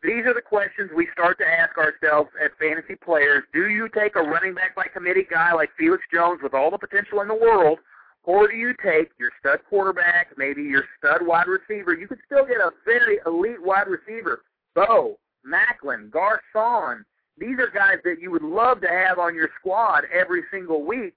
These 0.04 0.26
are 0.26 0.34
the 0.34 0.42
questions 0.42 0.92
we 0.96 1.08
start 1.14 1.38
to 1.40 1.46
ask 1.48 1.78
ourselves 1.78 2.30
as 2.44 2.52
fantasy 2.60 2.96
players. 2.96 3.44
Do 3.54 3.70
you 3.70 3.88
take 3.90 4.16
a 4.18 4.22
running 4.22 4.54
back 4.54 4.76
by 4.76 4.88
committee 4.94 5.28
guy 5.30 5.54
like 5.54 5.70
Felix 5.78 6.04
Jones 6.14 6.42
with 6.44 6.54
all 6.54 6.72
the 6.72 6.78
potential 6.78 7.22
in 7.22 7.28
the 7.30 7.36
world, 7.36 7.80
or 8.24 8.48
do 8.50 8.56
you 8.56 8.74
take 8.84 9.12
your 9.18 9.32
stud 9.40 9.60
quarterback, 9.70 10.38
maybe 10.38 10.62
your 10.64 10.84
stud 10.98 11.26
wide 11.26 11.48
receiver? 11.48 11.94
You 11.94 12.08
could 12.08 12.20
still 12.26 12.46
get 12.46 12.58
a 12.58 12.72
very 12.84 13.20
elite 13.26 13.62
wide 13.64 13.88
receiver. 13.88 14.42
Bowe, 14.76 15.18
Maclin, 15.46 16.10
Garcon. 16.10 17.06
These 17.38 17.60
are 17.60 17.70
guys 17.74 17.98
that 18.04 18.20
you 18.20 18.32
would 18.32 18.44
love 18.44 18.82
to 18.82 18.88
have 18.88 19.20
on 19.20 19.36
your 19.36 19.50
squad 19.60 20.04
every 20.12 20.44
single 20.52 20.84
week. 20.84 21.14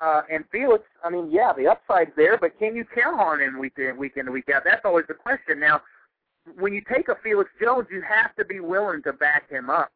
Uh, 0.00 0.22
and 0.30 0.44
Felix, 0.50 0.84
I 1.04 1.10
mean, 1.10 1.30
yeah, 1.30 1.52
the 1.56 1.68
upside's 1.68 2.10
there, 2.16 2.36
but 2.36 2.58
can 2.58 2.74
you 2.74 2.84
count 2.84 3.20
on 3.20 3.40
him 3.40 3.58
week 3.58 3.74
in, 3.78 3.96
week 3.96 4.16
in, 4.16 4.30
week 4.32 4.48
out? 4.54 4.62
That's 4.64 4.84
always 4.84 5.06
the 5.06 5.14
question. 5.14 5.60
Now, 5.60 5.80
when 6.58 6.74
you 6.74 6.82
take 6.92 7.08
a 7.08 7.16
Felix 7.22 7.50
Jones, 7.62 7.86
you 7.90 8.02
have 8.02 8.34
to 8.36 8.44
be 8.44 8.60
willing 8.60 9.02
to 9.04 9.12
back 9.12 9.48
him 9.48 9.70
up. 9.70 9.92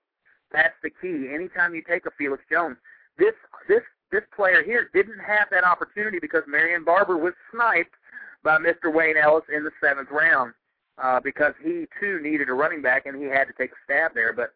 That's 0.52 0.74
the 0.82 0.90
key. 0.90 1.28
Anytime 1.34 1.74
you 1.74 1.82
take 1.82 2.06
a 2.06 2.10
Felix 2.16 2.42
Jones, 2.50 2.76
this 3.18 3.34
this 3.68 3.82
this 4.10 4.22
player 4.34 4.62
here 4.62 4.88
didn't 4.94 5.18
have 5.18 5.48
that 5.50 5.64
opportunity 5.64 6.18
because 6.18 6.42
Marion 6.46 6.84
Barber 6.84 7.18
was 7.18 7.34
sniped 7.52 7.94
by 8.42 8.56
Mr. 8.56 8.92
Wayne 8.92 9.16
Ellis 9.18 9.44
in 9.54 9.64
the 9.64 9.70
seventh 9.82 10.08
round 10.10 10.54
uh, 11.02 11.20
because 11.20 11.52
he 11.62 11.86
too 12.00 12.20
needed 12.22 12.48
a 12.48 12.54
running 12.54 12.80
back 12.80 13.04
and 13.04 13.20
he 13.20 13.24
had 13.24 13.44
to 13.44 13.52
take 13.58 13.72
a 13.72 13.80
stab 13.84 14.14
there. 14.14 14.32
But 14.32 14.54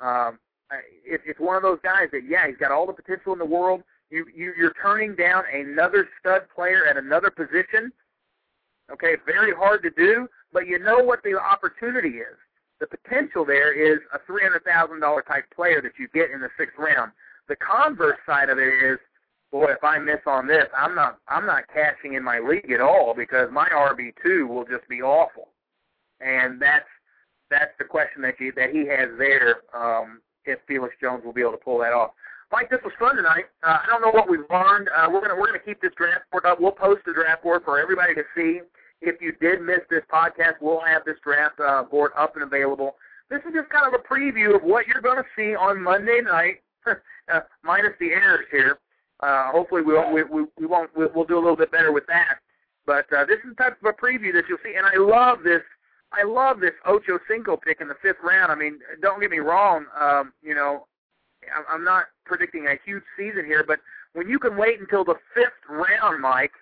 um, 0.00 0.38
it, 1.04 1.20
it's 1.26 1.40
one 1.40 1.56
of 1.56 1.62
those 1.62 1.78
guys 1.82 2.08
that 2.12 2.22
yeah, 2.28 2.46
he's 2.46 2.56
got 2.56 2.72
all 2.72 2.86
the 2.86 2.92
potential 2.92 3.32
in 3.32 3.38
the 3.38 3.44
world. 3.44 3.82
You, 4.10 4.26
you 4.34 4.52
you're 4.56 4.74
turning 4.80 5.14
down 5.14 5.44
another 5.52 6.08
stud 6.20 6.42
player 6.54 6.86
at 6.86 6.96
another 6.96 7.30
position. 7.30 7.92
Okay, 8.92 9.16
very 9.24 9.54
hard 9.54 9.82
to 9.82 9.90
do, 9.90 10.28
but 10.52 10.66
you 10.66 10.78
know 10.78 10.98
what 10.98 11.22
the 11.22 11.38
opportunity 11.38 12.18
is. 12.18 12.36
The 12.80 12.86
potential 12.86 13.44
there 13.44 13.72
is 13.72 14.00
a 14.12 14.18
three 14.26 14.42
hundred 14.42 14.64
thousand 14.64 15.00
dollar 15.00 15.22
type 15.22 15.44
player 15.54 15.80
that 15.82 15.92
you 15.98 16.08
get 16.12 16.30
in 16.30 16.40
the 16.40 16.50
sixth 16.58 16.76
round. 16.78 17.12
The 17.48 17.56
converse 17.56 18.18
side 18.26 18.48
of 18.50 18.58
it 18.58 18.68
is, 18.68 18.98
boy, 19.52 19.70
if 19.70 19.82
I 19.82 19.98
miss 19.98 20.20
on 20.26 20.46
this, 20.46 20.66
I'm 20.76 20.94
not 20.94 21.18
I'm 21.28 21.46
not 21.46 21.64
cashing 21.72 22.14
in 22.14 22.22
my 22.22 22.40
league 22.40 22.70
at 22.72 22.80
all 22.80 23.14
because 23.16 23.48
my 23.50 23.68
RB 23.68 24.12
two 24.22 24.46
will 24.46 24.64
just 24.64 24.86
be 24.88 25.02
awful, 25.02 25.48
and 26.20 26.60
that's 26.60 26.84
that's 27.50 27.72
the 27.78 27.84
question 27.84 28.22
that 28.22 28.34
he 28.38 28.50
that 28.50 28.70
he 28.70 28.86
has 28.86 29.10
there. 29.18 29.62
Um, 29.74 30.20
if 30.44 30.58
Felix 30.68 30.94
Jones 31.00 31.24
will 31.24 31.32
be 31.32 31.40
able 31.40 31.52
to 31.52 31.64
pull 31.64 31.78
that 31.78 31.92
off. 31.92 32.10
Mike, 32.52 32.70
this 32.70 32.80
was 32.84 32.92
fun 32.98 33.16
tonight. 33.16 33.46
Uh, 33.62 33.78
I 33.82 33.86
don't 33.88 34.02
know 34.02 34.12
what 34.12 34.28
we've 34.28 34.44
learned. 34.50 34.88
Uh, 34.94 35.08
we're 35.10 35.20
gonna 35.20 35.34
we're 35.34 35.46
gonna 35.46 35.58
keep 35.58 35.80
this 35.80 35.92
draft 35.96 36.30
board 36.30 36.44
up. 36.46 36.60
We'll 36.60 36.72
post 36.72 37.02
the 37.06 37.12
draft 37.12 37.42
board 37.42 37.62
for 37.64 37.80
everybody 37.80 38.14
to 38.14 38.22
see. 38.36 38.60
If 39.00 39.20
you 39.20 39.32
did 39.40 39.60
miss 39.60 39.80
this 39.90 40.02
podcast, 40.12 40.60
we'll 40.60 40.80
have 40.80 41.04
this 41.04 41.16
draft 41.22 41.58
uh, 41.60 41.82
board 41.82 42.12
up 42.16 42.36
and 42.36 42.44
available. 42.44 42.96
This 43.28 43.40
is 43.46 43.54
just 43.54 43.70
kind 43.70 43.86
of 43.86 43.98
a 43.98 44.02
preview 44.02 44.54
of 44.54 44.62
what 44.62 44.86
you're 44.86 45.02
going 45.02 45.16
to 45.16 45.28
see 45.34 45.56
on 45.56 45.82
Monday 45.82 46.20
night, 46.22 46.62
uh, 46.86 47.40
minus 47.62 47.92
the 47.98 48.12
errors 48.12 48.46
here. 48.50 48.78
Uh, 49.20 49.50
hopefully, 49.50 49.82
we'll, 49.82 50.12
we 50.12 50.22
we 50.24 50.46
we 50.58 50.66
won't 50.66 50.90
we'll, 50.96 51.08
we'll 51.14 51.24
do 51.24 51.36
a 51.36 51.42
little 51.42 51.56
bit 51.56 51.72
better 51.72 51.92
with 51.92 52.06
that. 52.06 52.38
But 52.86 53.06
uh, 53.12 53.24
this 53.24 53.38
is 53.48 53.56
type 53.56 53.78
of 53.82 53.86
a 53.88 53.92
preview 53.92 54.32
that 54.34 54.44
you'll 54.48 54.58
see, 54.62 54.74
and 54.76 54.86
I 54.86 54.96
love 54.98 55.38
this. 55.42 55.62
I 56.18 56.24
love 56.24 56.60
this 56.60 56.74
Ocho 56.86 57.18
Cinco 57.28 57.56
pick 57.56 57.80
in 57.80 57.88
the 57.88 57.96
fifth 58.02 58.18
round. 58.22 58.50
I 58.52 58.54
mean, 58.54 58.78
don't 59.00 59.20
get 59.20 59.30
me 59.30 59.38
wrong. 59.40 59.86
Um, 59.98 60.32
you 60.42 60.54
know, 60.54 60.86
I'm- 61.54 61.64
I'm 61.68 61.84
not 61.84 62.06
predicting 62.24 62.68
a 62.68 62.76
huge 62.84 63.04
season 63.16 63.44
here, 63.44 63.62
but 63.64 63.80
when 64.12 64.28
you 64.28 64.38
can 64.38 64.56
wait 64.56 64.80
until 64.80 65.04
the 65.04 65.16
fifth 65.34 65.52
round, 65.68 66.20
Mike, 66.20 66.54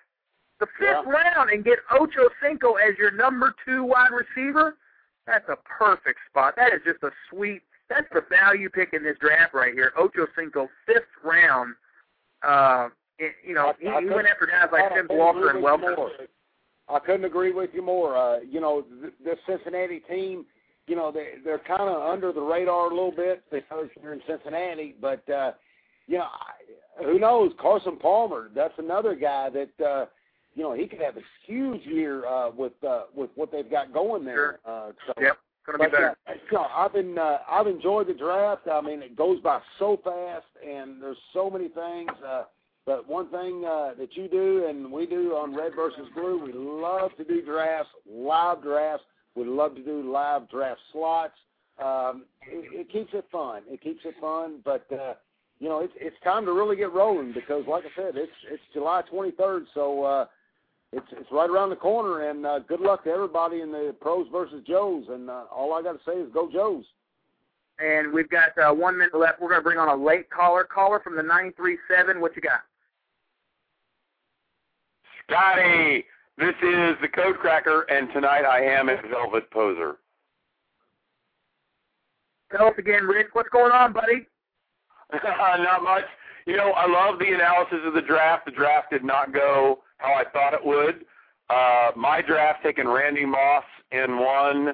the 0.59 0.67
fifth 0.79 1.05
round, 1.05 1.49
and 1.51 1.63
get 1.63 1.79
Ocho 1.91 2.29
Cinco 2.41 2.75
as 2.75 2.97
your 2.97 3.11
number 3.11 3.53
two 3.65 3.83
wide 3.83 4.11
receiver, 4.11 4.77
that's 5.25 5.47
a 5.49 5.55
perfect 5.57 6.19
spot. 6.29 6.55
That 6.55 6.73
is 6.73 6.81
just 6.83 7.03
a 7.03 7.11
sweet. 7.29 7.61
That's 7.89 8.09
the 8.11 8.21
value 8.21 8.69
pick 8.69 8.93
in 8.93 9.03
this 9.03 9.17
draft 9.19 9.53
right 9.53 9.73
here. 9.73 9.93
Ocho 9.95 10.27
Cinco, 10.35 10.69
fifth 10.85 11.07
round. 11.23 11.75
Uh, 12.41 12.89
it, 13.19 13.35
you 13.45 13.53
know, 13.53 13.73
he, 13.79 13.87
I 13.87 14.01
he 14.01 14.09
went 14.09 14.27
after 14.27 14.45
guys 14.47 14.69
like 14.71 14.93
Tim 14.93 15.07
Walker 15.09 15.49
and 15.49 15.63
Welker. 15.63 16.27
I 16.89 16.99
couldn't 16.99 17.25
agree 17.25 17.53
with 17.53 17.69
you 17.73 17.81
more. 17.81 18.17
Uh, 18.17 18.39
you 18.39 18.59
know, 18.59 18.83
th- 19.01 19.13
this 19.23 19.37
Cincinnati 19.47 19.99
team, 20.01 20.45
you 20.87 20.95
know, 20.95 21.11
they 21.11 21.33
they're 21.43 21.59
kind 21.59 21.89
of 21.89 22.01
under 22.01 22.31
the 22.33 22.41
radar 22.41 22.87
a 22.87 22.93
little 22.93 23.11
bit 23.11 23.43
because 23.51 23.87
you're 24.01 24.13
in 24.13 24.21
Cincinnati, 24.27 24.95
but 24.99 25.27
uh, 25.29 25.53
you 26.07 26.17
know, 26.17 26.25
I, 26.25 27.03
who 27.03 27.19
knows? 27.19 27.51
Carson 27.59 27.97
Palmer, 27.97 28.49
that's 28.53 28.73
another 28.77 29.15
guy 29.15 29.49
that 29.49 29.85
uh, 29.85 30.05
you 30.55 30.63
know 30.63 30.73
he 30.73 30.87
could 30.87 30.99
have 30.99 31.17
a 31.17 31.21
huge 31.45 31.85
year 31.85 32.25
uh, 32.25 32.49
with 32.51 32.73
uh, 32.87 33.03
with 33.15 33.29
what 33.35 33.51
they've 33.51 33.69
got 33.69 33.93
going 33.93 34.25
there. 34.25 34.59
Uh, 34.65 34.91
so, 35.07 35.13
Yep, 35.21 35.37
gonna 35.65 35.77
be 35.77 35.85
but, 35.85 35.91
better. 35.91 36.17
Uh, 36.27 36.33
you 36.51 36.57
know, 36.57 36.67
I've 36.75 36.93
been 36.93 37.17
uh, 37.17 37.37
I've 37.49 37.67
enjoyed 37.67 38.07
the 38.07 38.13
draft. 38.13 38.67
I 38.71 38.81
mean, 38.81 39.01
it 39.01 39.15
goes 39.15 39.39
by 39.41 39.61
so 39.79 39.99
fast, 40.03 40.47
and 40.67 41.01
there's 41.01 41.17
so 41.33 41.49
many 41.49 41.69
things. 41.69 42.11
Uh, 42.25 42.43
but 42.85 43.07
one 43.07 43.29
thing 43.29 43.63
uh, 43.65 43.91
that 43.97 44.09
you 44.15 44.27
do 44.27 44.65
and 44.67 44.91
we 44.91 45.05
do 45.05 45.35
on 45.35 45.55
Red 45.55 45.71
versus 45.75 46.07
Blue, 46.13 46.43
we 46.43 46.51
love 46.51 47.11
to 47.17 47.23
do 47.23 47.41
drafts, 47.41 47.91
live 48.09 48.61
drafts. 48.61 49.05
We 49.35 49.45
love 49.45 49.75
to 49.75 49.83
do 49.83 50.11
live 50.11 50.49
draft 50.49 50.81
slots. 50.91 51.33
Um, 51.83 52.25
it, 52.45 52.81
it 52.81 52.91
keeps 52.91 53.13
it 53.13 53.25
fun. 53.31 53.63
It 53.69 53.81
keeps 53.81 54.01
it 54.03 54.15
fun. 54.19 54.59
But 54.65 54.85
uh, 54.91 55.13
you 55.59 55.69
know, 55.69 55.79
it's 55.79 55.93
it's 55.95 56.15
time 56.23 56.45
to 56.45 56.51
really 56.51 56.75
get 56.75 56.93
rolling 56.93 57.31
because, 57.33 57.63
like 57.67 57.83
I 57.85 57.95
said, 57.95 58.15
it's 58.15 58.31
it's 58.51 58.61
July 58.73 59.01
23rd, 59.11 59.65
so 59.73 60.03
uh, 60.03 60.25
it's 60.91 61.07
it's 61.13 61.31
right 61.31 61.49
around 61.49 61.69
the 61.69 61.77
corner. 61.77 62.29
And 62.29 62.45
uh, 62.45 62.59
good 62.59 62.81
luck 62.81 63.05
to 63.05 63.09
everybody 63.09 63.61
in 63.61 63.71
the 63.71 63.95
pros 64.01 64.27
versus 64.29 64.61
Joes. 64.67 65.05
And 65.09 65.29
uh, 65.29 65.45
all 65.55 65.73
I 65.73 65.81
got 65.81 65.93
to 65.93 65.99
say 66.05 66.19
is 66.19 66.27
go 66.33 66.51
Joes. 66.51 66.83
And 67.79 68.13
we've 68.13 68.29
got 68.29 68.55
uh, 68.57 68.73
one 68.73 68.97
minute 68.97 69.15
left. 69.17 69.41
We're 69.41 69.49
going 69.49 69.61
to 69.61 69.63
bring 69.63 69.79
on 69.79 69.87
a 69.87 69.95
late 69.95 70.29
caller. 70.29 70.63
Caller 70.63 70.99
from 70.99 71.15
the 71.15 71.23
937. 71.23 72.21
What 72.21 72.35
you 72.35 72.41
got? 72.41 72.61
Scotty, 75.29 76.05
this 76.37 76.55
is 76.61 76.95
the 77.01 77.07
Code 77.07 77.37
Cracker, 77.37 77.81
and 77.83 78.11
tonight 78.13 78.43
I 78.45 78.61
am 78.61 78.89
at 78.89 79.01
Velvet 79.09 79.49
Poser. 79.51 79.97
Tell 82.51 82.67
us 82.67 82.73
again, 82.77 83.03
Rich. 83.05 83.27
What's 83.33 83.49
going 83.49 83.71
on, 83.71 83.93
buddy? 83.93 84.27
not 85.23 85.83
much. 85.83 86.03
You 86.45 86.57
know, 86.57 86.71
I 86.71 86.87
love 86.87 87.19
the 87.19 87.33
analysis 87.33 87.79
of 87.85 87.93
the 87.93 88.01
draft. 88.01 88.45
The 88.45 88.51
draft 88.51 88.91
did 88.91 89.03
not 89.03 89.33
go 89.33 89.79
how 89.97 90.13
I 90.13 90.23
thought 90.31 90.53
it 90.53 90.63
would. 90.63 91.05
Uh, 91.49 91.91
my 91.95 92.21
draft 92.21 92.63
taking 92.63 92.87
Randy 92.87 93.25
Moss 93.25 93.63
in 93.91 94.19
one. 94.19 94.69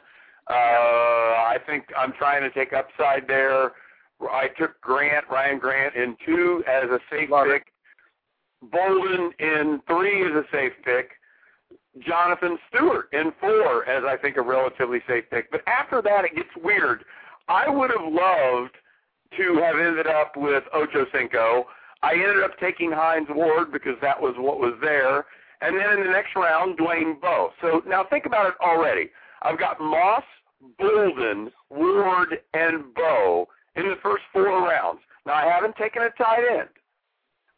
Uh, 0.50 0.54
I 0.54 1.58
think 1.68 1.86
I'm 1.96 2.14
trying 2.14 2.42
to 2.42 2.50
take 2.50 2.74
upside 2.74 3.28
there. 3.28 3.74
I 4.22 4.48
took 4.58 4.82
Grant, 4.82 5.26
Ryan 5.32 5.60
Grant 5.60 5.96
in 5.96 6.18
two 6.26 6.64
as 6.68 6.90
a 6.90 7.00
safe 7.12 7.30
Love 7.30 7.48
pick. 7.48 7.69
Boldin 8.66 9.32
in 9.40 9.82
three 9.88 10.26
as 10.26 10.34
a 10.34 10.44
safe 10.52 10.74
pick. 10.84 11.12
Jonathan 12.00 12.58
Stewart 12.70 13.10
in 13.14 13.32
four 13.40 13.88
as 13.88 14.04
I 14.06 14.16
think 14.18 14.38
a 14.38 14.42
relatively 14.42 15.02
safe 15.08 15.26
pick. 15.30 15.52
But 15.52 15.62
after 15.68 16.02
that, 16.02 16.26
it 16.26 16.36
gets 16.36 16.50
weird. 16.64 17.04
I 17.48 17.70
would 17.70 17.90
have 17.92 18.12
loved 18.12 18.76
to 19.38 19.56
have 19.62 19.76
ended 19.76 20.08
up 20.08 20.36
with 20.36 20.64
Ocho 20.74 21.06
Cinco. 21.14 21.66
I 22.02 22.14
ended 22.14 22.44
up 22.44 22.58
taking 22.60 22.92
Hines 22.92 23.28
Ward 23.30 23.72
because 23.72 23.96
that 24.02 24.20
was 24.20 24.36
what 24.38 24.60
was 24.60 24.74
there. 24.82 25.26
And 25.62 25.76
then 25.76 26.00
in 26.00 26.06
the 26.06 26.12
next 26.12 26.36
round, 26.36 26.78
Dwayne 26.78 27.20
Bowe. 27.20 27.52
So 27.62 27.82
now 27.86 28.06
think 28.10 28.26
about 28.26 28.48
it 28.48 28.54
already. 28.62 29.10
I've 29.42 29.60
got 29.60 29.80
Moss, 29.80 30.24
Boldin, 30.80 31.50
Ward, 31.70 32.38
and 32.54 32.94
Bowe 32.94 33.48
in 33.76 33.90
the 33.90 33.96
first 34.02 34.24
four 34.32 34.62
rounds. 34.64 35.02
Now 35.26 35.34
I 35.34 35.46
haven't 35.46 35.76
taken 35.76 36.04
a 36.04 36.10
tight 36.12 36.44
end. 36.60 36.70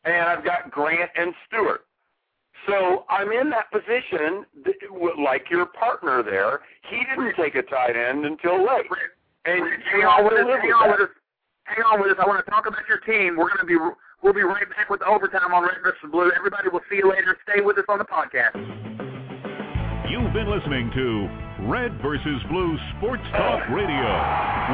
And 0.03 0.15
I've 0.15 0.43
got 0.43 0.71
Grant 0.71 1.11
and 1.15 1.33
Stewart. 1.47 1.85
So 2.67 3.05
I'm 3.09 3.31
in 3.31 3.49
that 3.49 3.71
position, 3.71 4.45
th- 4.63 4.77
like 5.17 5.49
your 5.49 5.65
partner 5.67 6.21
there. 6.21 6.61
He 6.89 7.01
didn't 7.09 7.35
take 7.35 7.55
a 7.55 7.63
tight 7.63 7.95
end 7.95 8.25
until 8.25 8.61
late. 8.61 8.85
And 9.45 9.65
hang 9.91 10.05
on 10.05 10.23
with 10.25 10.33
us. 10.33 10.45
Hang 10.61 10.73
on 10.73 10.91
with 10.91 11.01
us. 11.01 11.13
Hang 11.65 11.83
on 11.85 12.01
with 12.01 12.11
us. 12.11 12.17
I 12.21 12.27
want 12.27 12.43
to 12.43 12.51
talk 12.51 12.67
about 12.67 12.85
your 12.87 12.99
team. 13.01 13.37
We're 13.37 13.49
going 13.49 13.65
to 13.65 13.69
be 13.69 13.77
we'll 14.21 14.33
be 14.33 14.45
right 14.45 14.69
back 14.69 14.89
with 14.89 15.01
overtime 15.01 15.53
on 15.53 15.63
Red 15.63 15.81
versus 15.81 16.05
Blue. 16.11 16.31
Everybody, 16.37 16.69
we'll 16.71 16.85
see 16.89 17.01
you 17.01 17.09
later. 17.09 17.37
Stay 17.49 17.61
with 17.61 17.77
us 17.77 17.85
on 17.89 17.97
the 17.97 18.05
podcast. 18.05 18.53
You've 20.09 20.33
been 20.33 20.51
listening 20.51 20.91
to 20.93 21.05
Red 21.71 21.97
versus 22.01 22.41
Blue 22.49 22.77
Sports 22.97 23.23
Talk 23.33 23.65
Radio, 23.69 24.09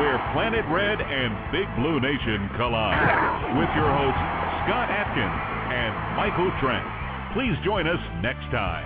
where 0.02 0.18
Planet 0.34 0.66
Red 0.72 1.00
and 1.00 1.32
Big 1.52 1.68
Blue 1.80 2.00
Nation 2.00 2.50
collide. 2.58 3.56
With 3.56 3.72
your 3.76 3.92
hosts, 3.92 4.47
Scott 4.68 4.92
Atkins 4.92 5.40
and 5.72 5.96
Michael 6.20 6.52
Trent. 6.60 6.84
Please 7.32 7.56
join 7.64 7.88
us 7.88 8.04
next 8.20 8.44
time. 8.52 8.84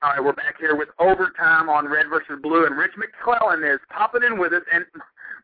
All 0.00 0.16
right, 0.16 0.24
we're 0.24 0.32
back 0.32 0.56
here 0.58 0.74
with 0.74 0.88
overtime 0.98 1.68
on 1.68 1.84
Red 1.86 2.08
versus 2.08 2.40
Blue, 2.40 2.64
and 2.64 2.78
Rich 2.78 2.96
McClellan 2.96 3.62
is 3.62 3.78
popping 3.90 4.22
in 4.24 4.38
with 4.38 4.54
us. 4.54 4.62
And 4.72 4.86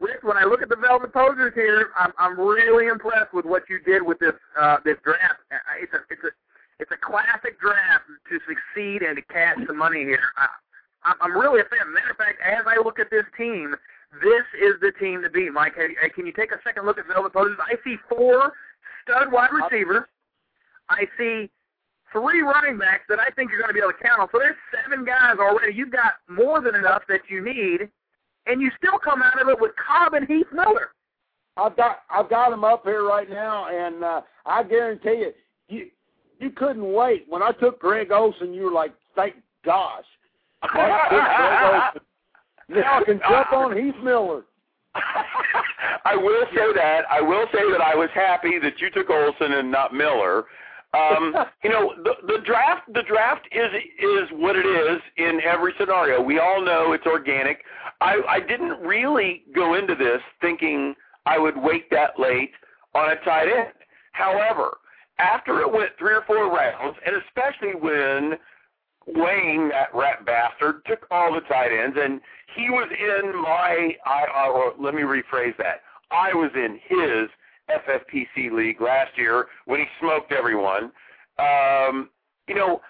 Rick, 0.01 0.23
when 0.23 0.39
I 0.39 0.45
look 0.45 0.63
at 0.63 0.71
the 0.71 0.81
Velvet 0.81 1.13
Posers 1.13 1.53
here, 1.53 1.93
I'm 2.01 2.13
I'm 2.17 2.41
really 2.41 2.87
impressed 2.87 3.35
with 3.35 3.45
what 3.45 3.65
you 3.69 3.79
did 3.85 4.01
with 4.01 4.21
this 4.21 4.33
uh, 4.59 4.79
this 4.83 4.97
draft. 5.05 5.45
It's 5.77 5.93
a 5.93 6.01
it's 6.09 6.25
a 6.25 6.33
it's 6.81 6.91
a 6.93 6.97
classic 6.97 7.61
draft 7.61 8.09
to 8.09 8.39
succeed 8.49 9.03
and 9.03 9.21
to 9.21 9.23
cash 9.29 9.59
the 9.69 9.75
money 9.75 10.01
here. 10.01 10.25
I, 10.39 11.13
I'm 11.21 11.37
really 11.37 11.61
a 11.61 11.65
fan. 11.65 11.93
Matter 11.93 12.13
of 12.13 12.17
fact, 12.17 12.41
as 12.41 12.65
I 12.67 12.81
look 12.81 12.99
at 12.99 13.11
this 13.11 13.29
team, 13.37 13.77
this 14.23 14.47
is 14.61 14.75
the 14.81 14.93
team 14.99 15.23
to 15.23 15.31
beat. 15.31 15.53
Mike, 15.53 15.75
can 15.75 16.27
you 16.27 16.33
take 16.33 16.53
a 16.53 16.61
second 16.65 16.87
look 16.87 16.99
at 16.99 17.07
Velvet 17.07 17.33
Posers? 17.33 17.59
I 17.61 17.77
see 17.85 17.97
four 18.09 18.53
stud 19.03 19.33
wide 19.33 19.51
receivers. 19.53 20.05
I 20.89 21.05
see 21.19 21.51
three 22.13 22.41
running 22.41 22.79
backs 22.79 23.05
that 23.09 23.19
I 23.19 23.31
think 23.31 23.51
you're 23.51 23.61
going 23.61 23.71
to 23.71 23.75
be 23.75 23.81
able 23.81 23.93
to 23.93 24.03
count 24.03 24.21
on. 24.21 24.29
So 24.33 24.39
there's 24.39 24.57
seven 24.73 25.05
guys 25.05 25.37
already. 25.39 25.75
You've 25.75 25.93
got 25.93 26.15
more 26.29 26.61
than 26.61 26.75
enough 26.75 27.03
that 27.09 27.21
you 27.29 27.45
need, 27.45 27.89
and 28.47 28.61
you 28.61 28.71
still 28.79 28.99
come 28.99 29.23
out 29.23 29.41
of 29.41 29.49
it 29.49 29.61
with 29.61 29.73
Kolb 29.77 30.15
and 30.15 30.27
Heath 30.27 30.47
Miller. 30.53 30.91
I've 31.57 31.77
got 31.77 32.03
I've 32.11 32.29
got 32.29 32.51
them 32.51 32.65
up 32.65 32.85
here 32.85 33.05
right 33.05 33.29
now, 33.29 33.67
and 33.69 34.05
uh, 34.05 34.21
I 34.45 34.63
guarantee 34.63 35.25
you, 35.25 35.33
you 35.69 35.87
you 36.39 36.51
couldn't 36.51 36.93
wait. 36.93 37.25
When 37.29 37.43
I 37.43 37.53
took 37.53 37.81
Greg 37.81 38.13
Olsen, 38.13 38.53
you 38.53 38.65
were 38.65 38.73
like, 38.73 38.93
"Thank 39.15 39.37
gosh!" 39.65 40.05
Greg 40.63 40.93
Olsen. 41.13 42.06
Now 42.69 43.01
I 43.01 43.05
can 43.05 43.21
jump 43.29 43.53
on 43.53 43.77
Heath 43.77 43.95
Miller. 44.03 44.43
I 46.05 46.17
will 46.17 46.45
say 46.55 46.73
that. 46.75 47.03
I 47.11 47.21
will 47.21 47.47
say 47.53 47.71
that 47.71 47.81
I 47.81 47.95
was 47.95 48.09
happy 48.15 48.59
that 48.63 48.81
you 48.81 48.91
took 48.91 49.11
Olsen 49.11 49.53
and 49.53 49.71
not 49.71 49.93
Miller. 49.93 50.45
Um, 50.95 51.35
you 51.65 51.71
know, 51.71 51.93
the, 52.03 52.15
the 52.27 52.39
draft 52.45 52.93
the 52.93 53.03
draft 53.03 53.47
is 53.53 53.69
is 53.99 54.29
what 54.33 54.57
it 54.57 54.67
is 54.67 55.01
in 55.19 55.41
every 55.45 55.73
scenario. 55.79 56.23
We 56.23 56.39
all 56.39 56.65
know 56.65 56.93
it's 56.93 57.07
organic. 57.07 57.63
I, 58.01 58.21
I 58.29 58.41
didn't 58.41 58.81
really 58.81 59.45
go 59.55 59.75
into 59.75 59.95
this 59.95 60.21
thinking 60.41 60.95
I 61.25 61.39
would 61.39 61.57
wait 61.57 61.91
that 61.91 62.19
late 62.19 62.53
on 62.95 63.11
a 63.11 63.17
tight 63.25 63.49
end. 63.49 63.73
However, 64.13 64.79
after 65.19 65.61
it 65.61 65.73
went 65.73 65.91
three 65.99 66.15
or 66.15 66.23
four 66.27 66.51
rounds, 66.55 66.97
and 67.05 67.17
especially 67.17 67.75
when 67.79 68.39
Wayne, 69.07 69.69
that 69.69 69.95
rat 69.95 70.27
bastard, 70.27 70.85
took 70.87 71.07
all 71.11 71.33
the 71.33 71.41
tight 71.43 71.71
ends, 71.73 71.97
and 72.01 72.21
he 72.57 72.71
was 72.71 72.89
in 72.91 73.41
my. 73.41 73.95
I, 74.05 74.25
I, 74.35 74.49
or 74.49 74.75
let 74.79 74.95
me 74.95 75.03
rephrase 75.03 75.57
that. 75.59 75.83
I 76.11 76.35
was 76.35 76.51
in 76.55 76.79
his 76.89 77.29
FFPC 77.71 78.53
league 78.53 78.81
last 78.81 79.17
year 79.17 79.47
when 79.67 79.81
he 79.81 79.87
smoked 80.01 80.33
everyone. 80.33 80.91
Um, 81.39 82.11
you 82.49 82.55
know, 82.55 82.81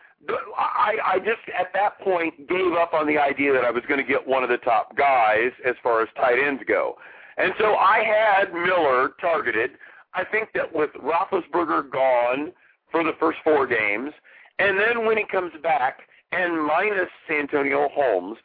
I, 0.57 0.97
I 1.05 1.19
just 1.19 1.43
at 1.59 1.73
that 1.75 2.01
point 2.01 2.49
gave 2.49 2.73
up 2.73 2.95
on 2.95 3.07
the 3.07 3.19
idea 3.19 3.53
that 3.53 3.65
I 3.65 3.71
was 3.71 3.83
going 3.89 4.01
to 4.01 4.07
get 4.07 4.27
one 4.27 4.43
of 4.43 4.49
the 4.49 4.59
top 4.59 4.97
guys 4.97 5.51
as 5.67 5.75
far 5.83 6.03
as 6.03 6.09
tight 6.17 6.39
ends 6.39 6.63
go. 6.67 6.97
And 7.37 7.53
so 7.59 7.75
I 7.75 8.03
had 8.03 8.55
Miller 8.55 9.11
targeted. 9.21 9.73
I 10.15 10.25
think 10.25 10.49
that 10.55 10.75
with 10.75 10.91
Roethlisberger 10.95 11.91
gone 11.91 12.53
for 12.91 13.05
the 13.05 13.13
first 13.21 13.39
four 13.45 13.67
games, 13.67 14.13
and 14.59 14.79
then 14.79 15.07
when 15.07 15.17
he 15.17 15.25
comes 15.25 15.53
back 15.63 16.01
and 16.33 16.61
minus 16.67 17.09
Santonio 17.29 17.89
Holmes, 17.93 18.37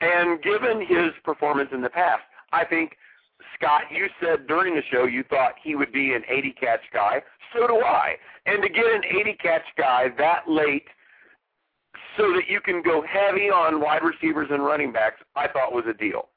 and 0.00 0.42
given 0.42 0.80
his 0.80 1.12
performance 1.24 1.70
in 1.72 1.82
the 1.82 1.90
past, 1.90 2.22
I 2.52 2.64
think 2.64 2.96
Scott, 3.56 3.82
you 3.90 4.06
said 4.22 4.46
during 4.46 4.74
the 4.74 4.82
show 4.90 5.04
you 5.04 5.22
thought 5.28 5.54
he 5.62 5.74
would 5.74 5.92
be 5.92 6.14
an 6.14 6.22
80 6.28 6.52
catch 6.52 6.80
guy. 6.92 7.22
So 7.54 7.66
do 7.66 7.76
I. 7.76 8.14
And 8.46 8.62
to 8.62 8.68
get 8.68 8.86
an 8.86 9.02
80 9.04 9.36
catch 9.42 9.62
guy 9.76 10.06
that 10.18 10.48
late 10.48 10.86
so 12.16 12.32
that 12.32 12.48
you 12.48 12.60
can 12.60 12.82
go 12.82 13.02
heavy 13.02 13.50
on 13.50 13.80
wide 13.80 14.02
receivers 14.02 14.48
and 14.50 14.64
running 14.64 14.92
backs, 14.92 15.20
I 15.36 15.48
thought 15.48 15.72
was 15.72 15.84
a 15.88 15.94
deal. 15.94 16.28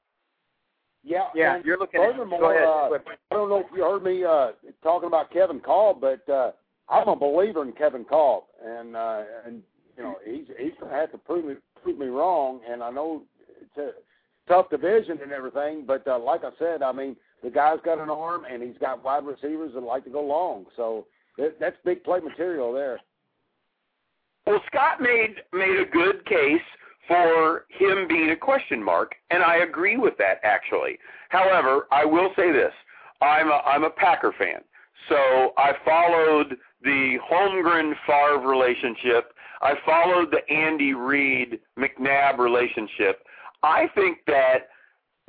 Yeah, 1.04 1.28
yeah. 1.36 1.60
You're 1.66 1.78
looking. 1.78 2.00
Furthermore, 2.00 2.40
go 2.40 2.52
ahead. 2.52 2.64
Uh, 2.64 3.14
I 3.32 3.36
don't 3.36 3.50
know 3.50 3.60
if 3.60 3.66
you 3.76 3.84
heard 3.84 4.04
me 4.04 4.24
uh, 4.24 4.52
talking 4.82 5.08
about 5.08 5.32
Kevin 5.32 5.60
Kolb, 5.60 6.00
but 6.00 6.28
uh, 6.30 6.52
I'm 6.90 7.08
a 7.08 7.16
believer 7.16 7.64
in 7.64 7.72
Kevin 7.74 8.04
Kolb, 8.04 8.44
and 8.64 8.96
uh, 8.96 9.22
and 9.46 9.62
you 9.98 10.04
know 10.04 10.16
he's 10.26 10.46
he's 10.60 10.74
to 10.82 10.90
have 10.90 11.12
to 11.12 11.18
prove 11.18 11.46
me 11.46 11.56
prove 11.82 11.98
me 11.98 12.08
wrong. 12.08 12.60
And 12.70 12.84
I 12.84 12.90
know 12.90 13.24
it's 13.62 13.78
a 13.78 13.92
tough 14.52 14.70
division 14.70 15.20
and 15.22 15.32
everything, 15.32 15.86
but 15.86 16.08
uh, 16.08 16.20
like 16.20 16.44
I 16.44 16.52
said, 16.60 16.82
I 16.82 16.92
mean 16.92 17.16
the 17.44 17.50
guy's 17.50 17.80
got 17.84 18.00
an 18.00 18.10
arm 18.10 18.44
and 18.50 18.62
he's 18.62 18.78
got 18.80 19.04
wide 19.04 19.26
receivers 19.26 19.74
that 19.74 19.82
like 19.82 20.04
to 20.06 20.10
go 20.10 20.22
long, 20.22 20.66
so 20.76 21.06
that, 21.38 21.60
that's 21.60 21.76
big 21.86 22.04
play 22.04 22.20
material 22.20 22.74
there. 22.74 23.00
Well, 24.46 24.62
Scott 24.68 25.02
made 25.02 25.36
made 25.54 25.80
a 25.80 25.90
good 25.90 26.26
case 26.26 26.62
for 27.08 27.66
him 27.70 28.08
being 28.08 28.32
a 28.32 28.36
question 28.36 28.84
mark, 28.84 29.16
and 29.30 29.44
I 29.44 29.58
agree 29.58 29.98
with 29.98 30.18
that 30.18 30.40
actually. 30.44 30.98
However, 31.30 31.88
I 31.92 32.06
will 32.06 32.30
say 32.36 32.52
this: 32.52 32.74
I'm 33.22 33.48
a, 33.48 33.62
I'm 33.66 33.84
a 33.84 33.90
Packer 33.90 34.34
fan, 34.38 34.62
so 35.10 35.54
I 35.58 35.74
followed 35.86 36.58
the 36.84 37.18
Holmgren 37.32 37.94
Favre 38.06 38.48
relationship. 38.48 39.34
I 39.62 39.74
followed 39.86 40.32
the 40.32 40.54
Andy 40.54 40.94
Reid 40.94 41.60
McNabb 41.80 42.38
relationship. 42.38 43.24
I 43.64 43.86
think 43.96 44.20
that 44.28 44.70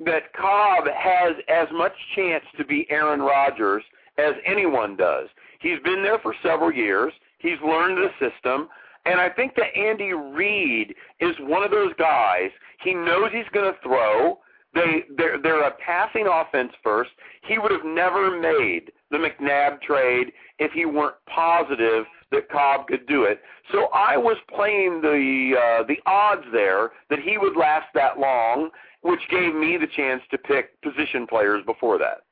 that 0.05 0.33
Kolb 0.35 0.87
has 0.93 1.37
as 1.49 1.69
much 1.73 1.93
chance 2.17 2.45
to 2.59 2.65
be 2.65 2.87
Aaron 2.91 3.21
Rodgers 3.21 3.85
as 4.19 4.33
anyone 4.45 4.97
does. 4.97 5.29
He's 5.61 5.79
been 5.85 6.03
there 6.03 6.19
for 6.19 6.35
several 6.43 6.73
years. 6.73 7.13
He's 7.39 7.61
learned 7.65 7.99
the 7.99 8.09
system. 8.19 8.69
And 9.07 9.21
I 9.21 9.29
think 9.29 9.55
that 9.57 9.77
Andy 9.77 10.13
Reid 10.13 10.95
is 11.21 11.37
one 11.41 11.63
of 11.63 11.71
those 11.71 11.93
guys. 11.99 12.51
He 12.83 12.95
knows 12.95 13.31
he's 13.33 13.49
going 13.53 13.73
to 13.73 13.81
throw. 13.83 14.39
They 14.75 15.05
they're, 15.17 15.41
they're 15.41 15.67
a 15.67 15.75
passing 15.85 16.27
offense 16.27 16.73
first. 16.83 17.11
He 17.47 17.59
would 17.59 17.71
have 17.71 17.85
never 17.85 18.41
made 18.41 18.91
the 19.15 19.45
McNabb 19.45 19.81
trade 19.81 20.33
if 20.59 20.73
he 20.73 20.85
weren't 20.87 21.15
positive 21.33 22.05
that 22.33 22.51
Kolb 22.51 22.89
could 22.89 23.07
do 23.07 23.23
it. 23.23 23.41
So 23.71 23.87
I 23.95 24.17
was 24.17 24.37
playing 24.55 25.01
the 25.01 25.55
uh, 25.57 25.85
the 25.87 25.99
odds 26.05 26.45
there 26.53 26.91
that 27.11 27.21
he 27.21 27.39
would 27.39 27.57
last 27.57 27.87
that 27.95 28.19
long, 28.19 28.71
which 29.03 29.21
gave 29.31 29.55
me 29.55 29.77
the 29.77 29.87
chance 29.87 30.23
to 30.33 30.39
pick 30.39 30.81
position 30.83 31.27
players 31.29 31.63
before 31.65 31.97
that. 31.99 32.25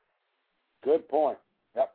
Good 0.85 1.09
point. 1.09 1.39
Yep. 1.77 1.93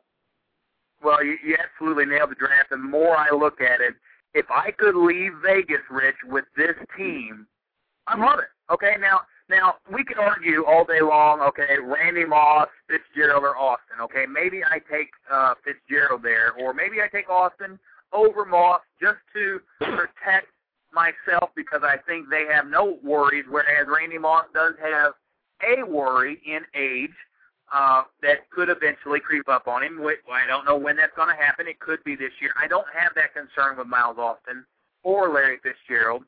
Well, 1.04 1.22
you, 1.22 1.36
you 1.44 1.56
absolutely 1.62 2.06
nailed 2.06 2.30
the 2.30 2.34
draft. 2.34 2.72
And 2.72 2.84
the 2.84 2.88
more 2.88 3.16
I 3.16 3.28
look 3.34 3.60
at 3.60 3.82
it, 3.82 3.94
if 4.32 4.46
I 4.50 4.70
could 4.70 4.96
leave 4.96 5.32
Vegas, 5.44 5.84
Rich, 5.90 6.16
with 6.24 6.46
this 6.56 6.76
team, 6.96 7.46
I'm 8.06 8.20
loving 8.20 8.44
it. 8.44 8.72
Okay, 8.72 8.94
now 8.98 9.20
now 9.48 9.76
we 9.92 10.04
can 10.04 10.18
argue 10.18 10.64
all 10.64 10.84
day 10.84 11.00
long. 11.00 11.40
Okay, 11.40 11.76
Randy 11.82 12.24
Moss, 12.24 12.68
Fitzgerald, 12.88 13.44
or 13.44 13.56
Austin. 13.56 14.00
Okay, 14.02 14.24
maybe 14.26 14.62
I 14.64 14.78
take 14.90 15.10
uh, 15.30 15.54
Fitzgerald 15.64 16.22
there, 16.22 16.52
or 16.60 16.74
maybe 16.74 16.96
I 17.00 17.08
take 17.08 17.30
Austin 17.30 17.78
over 18.12 18.44
Moss 18.44 18.80
just 19.00 19.18
to 19.34 19.60
protect 19.78 20.48
myself 20.92 21.50
because 21.54 21.80
I 21.82 21.96
think 22.06 22.28
they 22.30 22.44
have 22.52 22.66
no 22.66 22.98
worries, 23.02 23.44
whereas 23.48 23.86
Randy 23.88 24.18
Moss 24.18 24.44
does 24.54 24.74
have 24.82 25.12
a 25.62 25.82
worry 25.84 26.40
in 26.46 26.60
age 26.74 27.14
uh, 27.72 28.02
that 28.22 28.48
could 28.50 28.68
eventually 28.68 29.20
creep 29.20 29.48
up 29.48 29.68
on 29.68 29.82
him. 29.82 30.00
I 30.00 30.46
don't 30.46 30.64
know 30.64 30.76
when 30.76 30.96
that's 30.96 31.14
going 31.16 31.28
to 31.28 31.42
happen. 31.42 31.66
It 31.66 31.80
could 31.80 32.02
be 32.04 32.16
this 32.16 32.32
year. 32.40 32.52
I 32.60 32.66
don't 32.66 32.86
have 32.94 33.12
that 33.14 33.34
concern 33.34 33.76
with 33.76 33.86
Miles 33.86 34.16
Austin 34.18 34.64
or 35.02 35.32
Larry 35.32 35.58
Fitzgerald, 35.62 36.24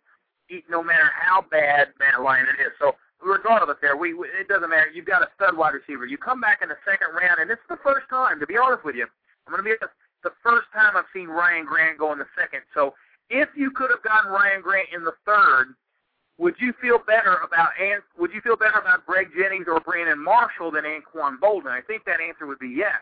no 0.68 0.82
matter 0.82 1.10
how 1.18 1.44
bad 1.50 1.88
Matt 1.98 2.22
Lyon 2.22 2.46
is. 2.46 2.72
So 2.78 2.92
regardless, 3.22 3.76
there 3.80 3.96
we 3.96 4.12
it 4.12 4.48
doesn't 4.48 4.70
matter. 4.70 4.90
You've 4.92 5.06
got 5.06 5.22
a 5.22 5.28
stud 5.36 5.56
wide 5.56 5.74
receiver. 5.74 6.06
You 6.06 6.18
come 6.18 6.40
back 6.40 6.60
in 6.62 6.68
the 6.68 6.80
second 6.84 7.14
round, 7.14 7.40
and 7.40 7.50
it's 7.50 7.64
the 7.68 7.78
first 7.84 8.08
time. 8.08 8.40
To 8.40 8.46
be 8.46 8.56
honest 8.56 8.84
with 8.84 8.96
you, 8.96 9.06
I'm 9.46 9.52
going 9.52 9.64
to 9.64 9.68
be 9.68 9.76
the, 9.80 9.88
the 10.22 10.34
first 10.42 10.68
time 10.72 10.96
I've 10.96 11.10
seen 11.12 11.28
Ryan 11.28 11.64
Grant 11.64 11.98
go 11.98 12.12
in 12.12 12.18
the 12.18 12.30
second. 12.38 12.62
So 12.74 12.94
if 13.28 13.48
you 13.54 13.70
could 13.70 13.90
have 13.90 14.02
gotten 14.02 14.30
Ryan 14.30 14.60
Grant 14.62 14.88
in 14.94 15.04
the 15.04 15.14
third, 15.24 15.74
would 16.38 16.54
you 16.58 16.72
feel 16.80 16.98
better 16.98 17.36
about 17.44 17.70
would 18.18 18.32
you 18.32 18.40
feel 18.40 18.56
better 18.56 18.78
about 18.80 19.04
Greg 19.06 19.28
Jennings 19.36 19.66
or 19.68 19.80
Brandon 19.80 20.18
Marshall 20.18 20.70
than 20.70 20.84
Anquan 20.84 21.38
Boldin? 21.38 21.70
I 21.70 21.80
think 21.82 22.04
that 22.06 22.20
answer 22.20 22.46
would 22.46 22.58
be 22.58 22.72
yes. 22.74 22.96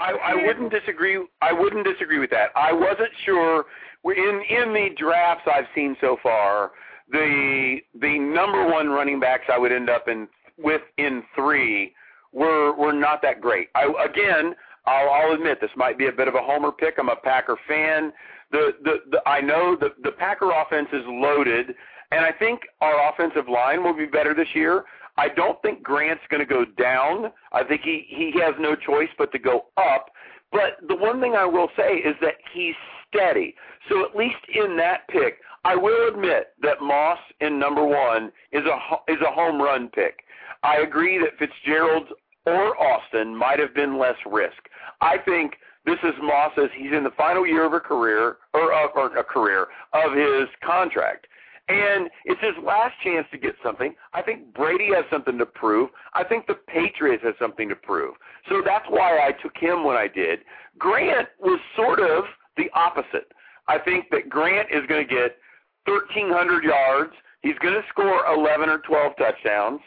I, 0.00 0.12
I 0.12 0.34
wouldn't 0.34 0.70
disagree. 0.70 1.24
I 1.40 1.52
wouldn't 1.52 1.86
disagree 1.86 2.18
with 2.18 2.30
that. 2.30 2.50
I 2.56 2.72
wasn't 2.72 3.10
sure 3.24 3.64
in 4.04 4.42
in 4.50 4.74
the 4.74 4.88
drafts 4.98 5.44
I've 5.46 5.66
seen 5.74 5.96
so 6.00 6.18
far. 6.22 6.72
The 7.10 7.78
the 8.00 8.18
number 8.18 8.66
one 8.66 8.88
running 8.88 9.20
backs 9.20 9.44
I 9.52 9.58
would 9.58 9.72
end 9.72 9.90
up 9.90 10.08
in 10.08 10.28
with 10.58 10.82
in 10.98 11.22
three 11.34 11.94
were 12.32 12.74
were 12.74 12.92
not 12.92 13.22
that 13.22 13.40
great. 13.40 13.68
I 13.74 13.84
again, 14.04 14.54
I'll, 14.86 15.10
I'll 15.10 15.32
admit 15.32 15.60
this 15.60 15.70
might 15.76 15.98
be 15.98 16.06
a 16.06 16.12
bit 16.12 16.28
of 16.28 16.34
a 16.34 16.42
homer 16.42 16.72
pick. 16.72 16.94
I'm 16.98 17.08
a 17.08 17.16
Packer 17.16 17.56
fan. 17.68 18.12
The 18.52 18.72
the, 18.82 18.94
the 19.10 19.28
I 19.28 19.40
know 19.40 19.76
the 19.78 19.90
the 20.02 20.12
Packer 20.12 20.50
offense 20.50 20.88
is 20.92 21.02
loaded, 21.06 21.74
and 22.10 22.24
I 22.24 22.32
think 22.32 22.60
our 22.80 23.10
offensive 23.12 23.48
line 23.48 23.82
will 23.82 23.96
be 23.96 24.06
better 24.06 24.34
this 24.34 24.48
year. 24.54 24.84
I 25.16 25.28
don't 25.28 25.60
think 25.62 25.82
Grant's 25.82 26.22
going 26.28 26.40
to 26.40 26.52
go 26.52 26.64
down. 26.64 27.30
I 27.52 27.62
think 27.64 27.82
he 27.82 28.06
he 28.08 28.32
has 28.40 28.54
no 28.58 28.74
choice 28.74 29.10
but 29.16 29.30
to 29.32 29.38
go 29.38 29.66
up. 29.76 30.10
But 30.50 30.86
the 30.88 30.96
one 30.96 31.20
thing 31.20 31.34
I 31.34 31.44
will 31.44 31.68
say 31.76 31.96
is 31.96 32.16
that 32.20 32.34
he's 32.52 32.74
steady. 33.08 33.54
So 33.88 34.04
at 34.04 34.16
least 34.16 34.36
in 34.54 34.76
that 34.76 35.06
pick, 35.08 35.38
I 35.64 35.76
will 35.76 36.08
admit 36.08 36.48
that 36.62 36.82
Moss 36.82 37.18
in 37.40 37.58
number 37.58 37.84
one 37.84 38.30
is 38.52 38.62
a 38.64 39.12
is 39.12 39.18
a 39.26 39.32
home 39.32 39.60
run 39.60 39.88
pick. 39.88 40.20
I 40.62 40.78
agree 40.78 41.18
that 41.18 41.38
Fitzgerald 41.38 42.08
or 42.46 42.76
Austin 42.80 43.34
might 43.34 43.58
have 43.58 43.74
been 43.74 43.98
less 43.98 44.16
risk. 44.26 44.68
I 45.00 45.16
think 45.24 45.54
this 45.86 45.98
is 46.02 46.14
Moss 46.22 46.52
as 46.56 46.70
he's 46.76 46.92
in 46.92 47.04
the 47.04 47.12
final 47.16 47.46
year 47.46 47.64
of 47.64 47.72
a 47.72 47.80
career 47.80 48.36
or, 48.52 48.72
or 48.72 49.16
a 49.16 49.24
career 49.24 49.66
of 49.92 50.12
his 50.12 50.48
contract. 50.64 51.26
And 51.68 52.10
it's 52.26 52.40
his 52.42 52.62
last 52.62 52.92
chance 53.02 53.26
to 53.32 53.38
get 53.38 53.54
something. 53.62 53.94
I 54.12 54.20
think 54.20 54.52
Brady 54.52 54.88
has 54.94 55.04
something 55.10 55.38
to 55.38 55.46
prove. 55.46 55.88
I 56.12 56.22
think 56.22 56.46
the 56.46 56.54
Patriots 56.54 57.22
have 57.24 57.34
something 57.38 57.70
to 57.70 57.76
prove. 57.76 58.14
So 58.50 58.60
that's 58.64 58.84
why 58.90 59.18
I 59.18 59.32
took 59.42 59.56
him 59.56 59.82
when 59.82 59.96
I 59.96 60.08
did. 60.08 60.40
Grant 60.78 61.28
was 61.40 61.58
sort 61.74 62.00
of 62.00 62.24
the 62.58 62.68
opposite. 62.74 63.32
I 63.66 63.78
think 63.78 64.10
that 64.10 64.28
Grant 64.28 64.68
is 64.70 64.86
going 64.88 65.08
to 65.08 65.14
get 65.14 65.38
1,300 65.86 66.64
yards. 66.64 67.12
He's 67.42 67.58
going 67.60 67.74
to 67.74 67.82
score 67.88 68.24
11 68.34 68.68
or 68.68 68.78
12 68.78 69.12
touchdowns. 69.18 69.80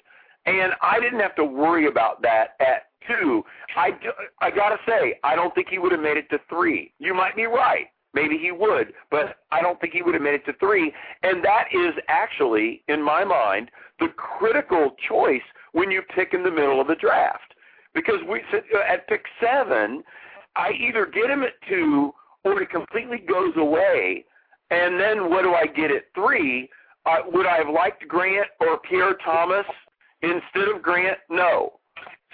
And 0.46 0.74
I 0.82 1.00
didn't 1.00 1.20
have 1.20 1.36
to 1.36 1.44
worry 1.44 1.88
about 1.88 2.22
that 2.22 2.56
at 2.60 2.88
two. 3.08 3.44
I, 3.76 3.92
I 4.40 4.52
got 4.52 4.70
to 4.70 4.78
say, 4.88 5.20
I 5.24 5.36
don't 5.36 5.54
think 5.56 5.68
he 5.70 5.80
would 5.80 5.92
have 5.92 6.02
made 6.02 6.18
it 6.18 6.30
to 6.30 6.40
three. 6.50 6.94
You 7.00 7.14
might 7.14 7.36
be 7.36 7.46
right. 7.46 7.88
Maybe 8.14 8.38
he 8.38 8.52
would, 8.52 8.94
but 9.12 9.38
I 9.52 9.62
don't 9.62 9.80
think 9.80 9.94
he 9.94 10.02
would 10.02 10.14
have 10.14 10.24
made 10.24 10.36
it 10.36 10.46
to 10.46 10.54
three. 10.54 10.92
And 11.24 11.44
that 11.44 11.66
is 11.74 11.94
actually, 12.08 12.84
in 12.88 13.02
my 13.04 13.24
mind, 13.24 13.70
the 14.00 14.08
critical 14.16 14.96
choice 15.08 15.42
when 15.74 15.92
you 15.92 16.02
pick 16.16 16.34
in 16.34 16.44
the 16.44 16.52
middle 16.52 16.80
of 16.82 16.88
the 16.88 16.96
draft. 16.96 17.54
Because 17.94 18.18
we 18.30 18.42
uh, 18.54 18.58
at 18.88 19.08
pick 19.08 19.24
seven, 19.42 20.04
I 20.56 20.72
either 20.72 21.06
get 21.06 21.30
him 21.30 21.44
at 21.44 21.54
two 21.70 22.14
or 22.44 22.60
he 22.60 22.66
completely 22.66 23.18
goes 23.18 23.54
away. 23.58 24.26
And 24.70 25.00
then 25.00 25.30
what 25.30 25.44
do 25.44 25.54
I 25.54 25.66
get 25.66 25.92
at 25.92 26.04
three? 26.14 26.70
Uh, 27.06 27.20
would 27.32 27.46
I 27.46 27.58
have 27.58 27.70
liked 27.70 28.08
Grant 28.08 28.48
or 28.60 28.80
Pierre 28.80 29.16
Thomas 29.24 29.66
instead 30.22 30.68
of 30.74 30.82
Grant? 30.82 31.20
No. 31.30 31.74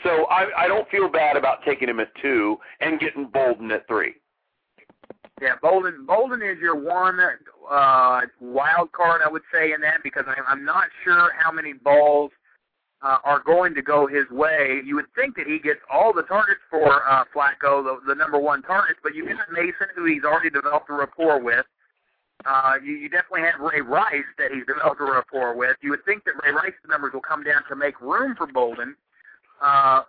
So 0.04 0.26
I, 0.26 0.48
I 0.58 0.68
don't 0.68 0.90
feel 0.90 1.10
bad 1.10 1.38
about 1.38 1.60
taking 1.66 1.90
him 1.90 2.00
at 2.00 2.10
two 2.22 2.58
and 2.82 3.00
getting 3.00 3.28
Boldin 3.28 3.72
at 3.72 3.88
three. 3.88 4.16
Yeah, 5.42 5.56
Boldin. 5.64 6.06
Boldin 6.06 6.42
is 6.42 6.60
your 6.60 6.76
one 6.76 7.20
uh, 7.70 8.22
wild 8.40 8.92
card, 8.92 9.22
I 9.26 9.30
would 9.30 9.42
say, 9.54 9.74
in 9.74 9.82
that 9.82 10.02
because 10.04 10.26
I'm, 10.28 10.44
I'm 10.48 10.66
not 10.66 10.86
sure 11.04 11.32
how 11.38 11.52
many 11.52 11.74
balls 11.74 12.32
uh, 13.02 13.18
are 13.24 13.42
going 13.46 13.74
to 13.76 13.82
go 13.82 14.08
his 14.08 14.30
way. 14.32 14.82
You 14.86 14.96
would 14.96 15.12
think 15.16 15.36
that 15.36 15.48
he 15.48 15.60
gets 15.60 15.80
all 15.92 16.14
the 16.14 16.24
targets 16.24 16.62
for 16.70 17.08
uh, 17.08 17.26
Flacco, 17.36 17.84
the, 17.84 18.00
the 18.08 18.16
number 18.16 18.40
one 18.40 18.62
targets, 18.62 19.00
but 19.04 19.14
you've 19.14 19.28
got 19.28 19.52
Mason, 19.52 19.88
who 19.96 20.06
he's 20.06 20.24
already 20.24 20.50
developed 20.50 20.90
a 20.90 20.94
rapport 20.94 21.40
with. 21.40 21.66
Uh, 22.46 22.74
you, 22.84 22.94
you 22.94 23.10
definitely 23.10 23.42
have 23.42 23.60
Ray 23.60 23.82
Rice 23.82 24.28
that 24.38 24.52
he's 24.52 24.66
developed 24.66 25.00
a 25.00 25.06
rapport 25.06 25.56
with. 25.56 25.78
You 25.82 25.92
would 25.92 26.04
think 26.06 26.26
that 26.26 26.34
Ray 26.44 26.52
Rice's 26.52 26.84
numbers 26.90 27.14
will 27.14 27.22
come 27.22 27.44
down 27.44 27.64
to 27.70 27.76
make 27.76 28.00
room 28.02 28.36
for 28.36 28.48
Boldin. 28.48 28.96
Uh, 29.62 30.04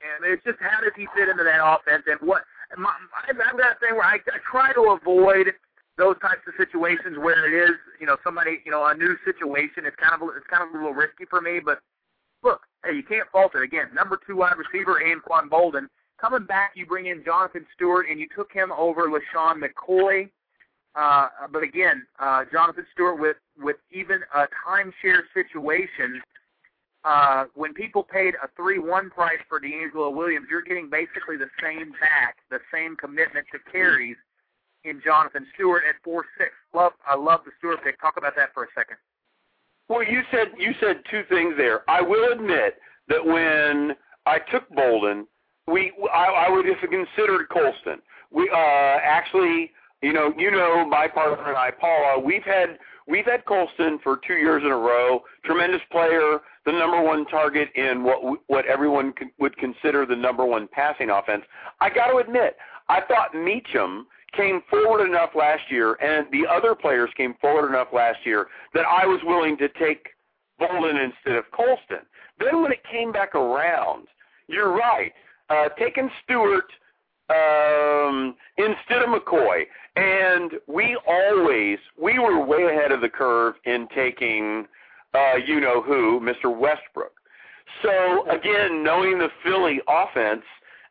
and 0.00 0.24
it's 0.24 0.42
just 0.44 0.58
how 0.60 0.80
does 0.80 0.92
he 0.96 1.06
fit 1.16 1.28
into 1.28 1.44
that 1.44 1.60
offense 1.60 2.04
and 2.06 2.20
what 2.26 2.44
my, 2.76 2.92
I've, 3.28 3.36
I've 3.36 3.58
got 3.58 3.76
a 3.76 3.78
thing 3.80 3.94
where 3.94 4.06
I, 4.06 4.16
I 4.16 4.38
try 4.50 4.72
to 4.72 4.96
avoid 4.96 5.52
those 5.96 6.16
types 6.20 6.42
of 6.48 6.54
situations 6.56 7.18
where 7.18 7.46
it 7.46 7.54
is, 7.54 7.76
you 8.00 8.06
know, 8.06 8.16
somebody, 8.24 8.60
you 8.64 8.72
know, 8.72 8.86
a 8.86 8.94
new 8.94 9.16
situation. 9.24 9.86
It's 9.86 9.96
kind 9.96 10.14
of 10.14 10.28
it's 10.36 10.46
kind 10.48 10.62
of 10.62 10.74
a 10.74 10.76
little 10.76 10.94
risky 10.94 11.24
for 11.28 11.40
me, 11.40 11.60
but 11.60 11.80
look, 12.42 12.62
hey, 12.84 12.96
you 12.96 13.02
can't 13.02 13.28
fault 13.30 13.52
it. 13.54 13.62
Again, 13.62 13.86
number 13.94 14.18
two 14.26 14.36
wide 14.36 14.56
receiver, 14.56 15.00
Anquan 15.04 15.48
Boldin. 15.48 15.86
Coming 16.20 16.46
back, 16.46 16.72
you 16.74 16.86
bring 16.86 17.06
in 17.06 17.24
Jonathan 17.24 17.66
Stewart, 17.74 18.06
and 18.08 18.18
you 18.18 18.26
took 18.34 18.52
him 18.52 18.72
over 18.72 19.08
LeSean 19.08 19.60
McCoy. 19.60 20.30
Uh, 20.94 21.28
but 21.52 21.62
again, 21.62 22.06
uh, 22.20 22.44
Jonathan 22.52 22.86
Stewart 22.92 23.20
with 23.20 23.36
with 23.58 23.76
even 23.90 24.20
a 24.34 24.46
timeshare 24.66 25.22
situation 25.34 26.22
uh, 27.04 27.44
when 27.54 27.74
people 27.74 28.02
paid 28.02 28.34
a 28.42 28.48
three-one 28.56 29.10
price 29.10 29.38
for 29.48 29.60
DeAngelo 29.60 30.14
Williams, 30.14 30.46
you're 30.50 30.62
getting 30.62 30.88
basically 30.88 31.36
the 31.36 31.50
same 31.62 31.92
back, 32.00 32.36
the 32.50 32.60
same 32.72 32.96
commitment 32.96 33.46
to 33.52 33.58
carries 33.70 34.16
in 34.84 35.02
Jonathan 35.04 35.46
Stewart 35.54 35.82
at 35.88 35.96
four 36.02 36.24
six. 36.38 36.50
Love, 36.72 36.92
I 37.06 37.16
love 37.16 37.40
the 37.44 37.50
Stewart 37.58 37.82
pick. 37.84 38.00
Talk 38.00 38.14
about 38.16 38.34
that 38.36 38.54
for 38.54 38.64
a 38.64 38.68
second. 38.74 38.96
Well, 39.88 40.02
you 40.02 40.22
said 40.30 40.52
you 40.58 40.72
said 40.80 41.02
two 41.10 41.22
things 41.28 41.54
there. 41.56 41.88
I 41.90 42.00
will 42.00 42.32
admit 42.32 42.78
that 43.08 43.24
when 43.24 43.94
I 44.24 44.38
took 44.50 44.68
Boldin, 44.70 45.24
we 45.66 45.92
I, 46.12 46.46
I 46.46 46.50
would 46.50 46.64
have 46.66 46.78
considered 46.78 47.48
Colston. 47.50 48.00
We 48.30 48.48
uh, 48.50 48.56
actually, 48.56 49.72
you 50.04 50.12
know, 50.12 50.32
you 50.36 50.50
know, 50.50 50.86
my 50.86 51.08
partner 51.08 51.48
and 51.48 51.56
I, 51.56 51.70
Paula, 51.70 52.20
we've 52.20 52.44
had 52.44 52.78
we've 53.08 53.24
had 53.24 53.44
Colston 53.46 53.98
for 54.02 54.20
two 54.26 54.34
years 54.34 54.62
in 54.64 54.70
a 54.70 54.76
row. 54.76 55.22
Tremendous 55.44 55.80
player 55.90 56.40
the 56.66 56.72
number 56.72 57.02
one 57.02 57.26
target 57.26 57.68
in 57.74 58.02
what 58.02 58.40
what 58.46 58.66
everyone 58.66 59.12
would 59.38 59.56
consider 59.56 60.06
the 60.06 60.16
number 60.16 60.44
one 60.44 60.68
passing 60.72 61.10
offense. 61.10 61.42
I 61.80 61.90
got 61.90 62.08
to 62.08 62.18
admit, 62.18 62.56
I 62.88 63.00
thought 63.02 63.32
Meachem 63.34 64.02
came 64.36 64.62
forward 64.68 65.06
enough 65.06 65.30
last 65.34 65.62
year, 65.70 65.94
and 65.94 66.26
the 66.32 66.46
other 66.50 66.74
players 66.74 67.10
came 67.16 67.34
forward 67.40 67.68
enough 67.68 67.88
last 67.92 68.18
year 68.24 68.48
that 68.72 68.84
I 68.86 69.06
was 69.06 69.20
willing 69.24 69.56
to 69.58 69.68
take 69.68 70.08
Boldin 70.60 71.02
instead 71.02 71.36
of 71.36 71.44
Colston. 71.52 72.06
Then 72.38 72.62
when 72.62 72.72
it 72.72 72.80
came 72.90 73.12
back 73.12 73.34
around, 73.34 74.08
you're 74.48 74.72
right. 74.72 75.12
Uh, 75.50 75.68
taking 75.78 76.10
Stewart 76.24 76.66
um, 77.30 78.34
instead 78.58 79.02
of 79.02 79.08
McCoy, 79.08 79.64
and 79.96 80.52
we 80.66 80.98
always 81.06 81.78
we 82.00 82.18
were 82.18 82.44
way 82.44 82.64
ahead 82.64 82.92
of 82.92 83.00
the 83.00 83.08
curve 83.08 83.54
in 83.64 83.88
taking 83.94 84.66
uh, 85.14 85.36
you 85.36 85.60
know 85.60 85.80
who, 85.80 86.20
Mr. 86.20 86.54
Westbrook. 86.56 87.12
So 87.82 88.28
again, 88.30 88.82
knowing 88.82 89.18
the 89.18 89.28
Philly 89.42 89.80
offense 89.88 90.42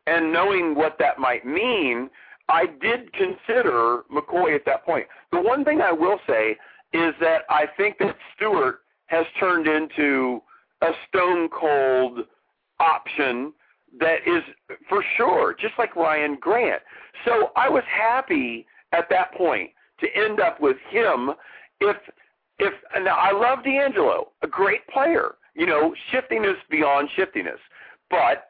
and 0.06 0.32
knowing 0.32 0.74
what 0.74 0.96
that 0.98 1.18
might 1.18 1.46
mean, 1.46 2.10
I 2.48 2.66
did 2.66 3.12
consider 3.12 4.02
McCoy 4.12 4.54
at 4.54 4.64
that 4.66 4.84
point. 4.84 5.06
The 5.32 5.40
one 5.40 5.64
thing 5.64 5.80
I 5.80 5.92
will 5.92 6.18
say 6.26 6.56
is 6.92 7.14
that 7.20 7.42
I 7.48 7.66
think 7.76 7.98
that 7.98 8.16
Stewart 8.34 8.80
has 9.06 9.26
turned 9.38 9.66
into 9.66 10.42
a 10.82 10.90
stone 11.08 11.48
cold 11.48 12.20
option 12.80 13.52
that 14.00 14.18
is 14.26 14.42
for 14.88 15.04
sure, 15.16 15.54
just 15.58 15.74
like 15.78 15.96
Ryan 15.96 16.36
Grant. 16.40 16.82
So 17.24 17.50
I 17.56 17.68
was 17.68 17.82
happy 17.86 18.66
at 18.92 19.08
that 19.10 19.32
point 19.34 19.70
to 20.00 20.06
end 20.14 20.40
up 20.40 20.60
with 20.60 20.76
him 20.90 21.30
if 21.80 21.96
if 22.58 22.72
now 23.02 23.16
I 23.16 23.32
love 23.32 23.64
DeAngelo, 23.64 24.26
a 24.42 24.46
great 24.46 24.86
player, 24.88 25.34
you 25.54 25.66
know, 25.66 25.92
shiftiness 26.12 26.56
beyond 26.70 27.08
shiftiness, 27.16 27.58
but 28.10 28.46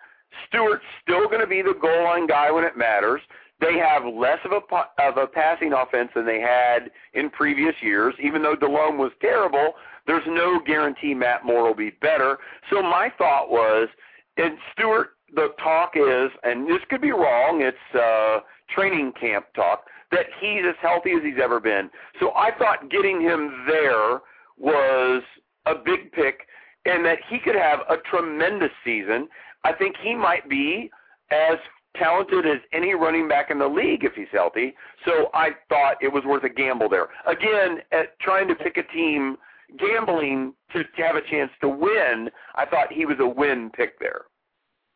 Stewart's 0.47 0.85
still 1.03 1.27
going 1.27 1.41
to 1.41 1.47
be 1.47 1.63
the 1.63 1.75
goal 1.81 2.05
line 2.05 2.27
guy 2.27 2.51
when 2.51 2.65
it 2.65 2.77
matters. 2.77 3.21
They 3.61 3.79
have 3.79 4.05
less 4.05 4.39
of 4.45 4.53
a 4.53 5.03
of 5.03 5.17
a 5.17 5.27
passing 5.27 5.73
offense 5.73 6.11
than 6.15 6.27
they 6.27 6.41
had 6.41 6.91
in 7.15 7.31
previous 7.31 7.75
years. 7.81 8.15
Even 8.23 8.43
though 8.43 8.57
Delhomme 8.57 8.99
was 8.99 9.13
terrible, 9.21 9.75
there's 10.07 10.27
no 10.27 10.61
guarantee 10.67 11.15
Matt 11.15 11.45
Moore 11.45 11.65
will 11.69 11.75
be 11.75 11.91
better. 11.91 12.39
So 12.71 12.83
my 12.83 13.11
thought 13.17 13.51
was, 13.51 13.89
and 14.37 14.59
Stewart, 14.73 15.11
the 15.35 15.49
talk 15.63 15.93
is, 15.97 16.31
and 16.43 16.69
this 16.69 16.81
could 16.89 17.01
be 17.01 17.11
wrong. 17.11 17.63
It's 17.63 17.99
uh, 17.99 18.41
training 18.75 19.13
camp 19.21 19.47
talk 19.55 19.85
that 20.11 20.27
he's 20.41 20.63
as 20.69 20.77
healthy 20.81 21.13
as 21.13 21.23
he's 21.23 21.43
ever 21.43 21.61
been. 21.61 21.91
So 22.21 22.33
I 22.37 22.51
thought 22.59 22.91
getting 22.91 23.21
him 23.21 23.65
there 23.67 24.21
was 24.59 25.23
a 25.67 25.75
big 25.75 26.13
pick 26.13 26.47
and 26.85 27.05
that 27.05 27.19
he 27.29 27.39
could 27.39 27.57
have 27.57 27.81
a 27.89 27.97
tremendous 28.09 28.71
season. 28.85 29.29
I 29.65 29.73
think 29.73 29.97
he 30.03 30.15
might 30.15 30.49
be 30.49 30.91
as 31.31 31.59
talented 31.97 32.47
as 32.47 32.59
any 32.73 32.95
running 32.95 33.29
back 33.29 33.51
in 33.51 33.59
the 33.59 33.67
league 33.67 34.05
if 34.05 34.13
he's 34.15 34.29
healthy. 34.33 34.75
So 35.05 35.31
I 35.33 35.51
thought 35.69 35.97
it 36.03 36.13
was 36.13 36.23
worth 36.25 36.45
a 36.45 36.49
gamble 36.49 36.89
there. 36.89 37.09
Again, 37.27 37.79
at 37.93 38.19
trying 38.21 38.49
to 38.49 38.55
pick 38.55 38.77
a 38.77 38.93
team, 38.93 39.37
gambling 39.79 40.55
to, 40.73 40.85
to 40.85 41.03
have 41.03 41.17
a 41.17 41.31
chance 41.31 41.51
to 41.63 41.69
win, 41.69 42.29
I 42.55 42.67
thought 42.67 42.93
he 42.93 43.07
was 43.07 43.17
a 43.21 43.27
win 43.27 43.71
pick 43.75 43.99
there. 43.99 44.23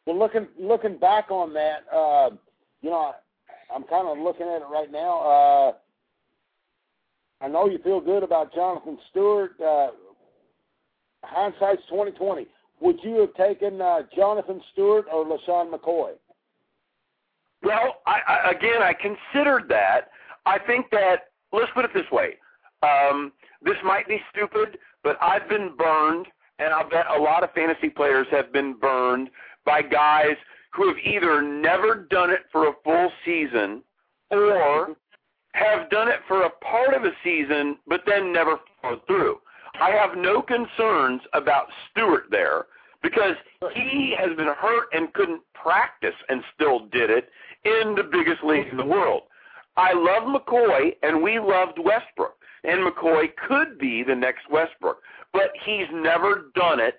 Well, 0.08 0.18
looking 0.18 0.46
looking 0.58 0.96
back 0.96 1.30
on 1.30 1.52
that, 1.52 1.84
uh, 1.94 2.30
you 2.80 2.88
know, 2.88 3.12
I'm 3.74 3.82
kind 3.84 4.08
of 4.08 4.16
looking 4.16 4.46
at 4.46 4.62
it 4.62 4.68
right 4.72 4.90
now. 4.90 5.18
Uh, 5.20 5.72
I 7.44 7.48
know 7.48 7.68
you 7.68 7.78
feel 7.84 8.00
good 8.00 8.22
about 8.22 8.54
Jonathan 8.54 8.96
Stewart. 9.10 9.60
Uh, 9.60 9.88
hindsight's 11.24 11.82
2020. 11.90 12.46
Would 12.80 12.96
you 13.02 13.20
have 13.20 13.34
taken 13.34 13.82
uh, 13.82 13.98
Jonathan 14.16 14.62
Stewart 14.72 15.04
or 15.12 15.26
LeSean 15.26 15.70
McCoy? 15.70 16.12
Well, 17.62 17.96
I, 18.06 18.20
I, 18.26 18.50
again, 18.52 18.82
I 18.82 18.94
considered 18.94 19.68
that. 19.68 20.08
I 20.46 20.58
think 20.58 20.86
that 20.90 21.32
let's 21.52 21.70
put 21.74 21.84
it 21.84 21.90
this 21.92 22.10
way. 22.10 22.36
Um, 22.82 23.30
this 23.62 23.76
might 23.84 24.08
be 24.08 24.22
stupid, 24.32 24.78
but 25.04 25.18
I've 25.20 25.50
been 25.50 25.76
burned, 25.76 26.28
and 26.60 26.72
I 26.72 26.82
bet 26.84 27.04
a 27.14 27.20
lot 27.20 27.44
of 27.44 27.52
fantasy 27.52 27.90
players 27.90 28.26
have 28.30 28.54
been 28.54 28.72
burned 28.72 29.28
by 29.68 29.82
guys 29.82 30.36
who 30.72 30.88
have 30.88 30.96
either 31.04 31.42
never 31.42 32.06
done 32.10 32.30
it 32.30 32.40
for 32.50 32.68
a 32.68 32.72
full 32.82 33.12
season 33.22 33.82
or 34.30 34.96
have 35.52 35.90
done 35.90 36.08
it 36.08 36.20
for 36.26 36.44
a 36.44 36.50
part 36.50 36.94
of 36.94 37.04
a 37.04 37.12
season 37.22 37.76
but 37.86 38.00
then 38.06 38.32
never 38.32 38.56
followed 38.80 39.06
through. 39.06 39.36
I 39.78 39.90
have 39.90 40.16
no 40.16 40.40
concerns 40.40 41.20
about 41.34 41.66
Stewart 41.90 42.24
there 42.30 42.64
because 43.02 43.36
he 43.74 44.14
has 44.18 44.34
been 44.36 44.48
hurt 44.48 44.88
and 44.92 45.12
couldn't 45.12 45.42
practice 45.52 46.14
and 46.30 46.42
still 46.54 46.86
did 46.86 47.10
it 47.10 47.28
in 47.64 47.94
the 47.94 48.08
biggest 48.10 48.42
league 48.42 48.68
in 48.70 48.78
the 48.78 48.84
world. 48.84 49.24
I 49.76 49.92
love 49.92 50.22
McCoy 50.22 50.92
and 51.02 51.22
we 51.22 51.38
loved 51.38 51.78
Westbrook 51.78 52.36
and 52.64 52.80
McCoy 52.80 53.28
could 53.46 53.78
be 53.78 54.02
the 54.02 54.14
next 54.14 54.50
Westbrook, 54.50 55.02
but 55.34 55.50
he's 55.66 55.86
never 55.92 56.50
done 56.54 56.80
it 56.80 56.96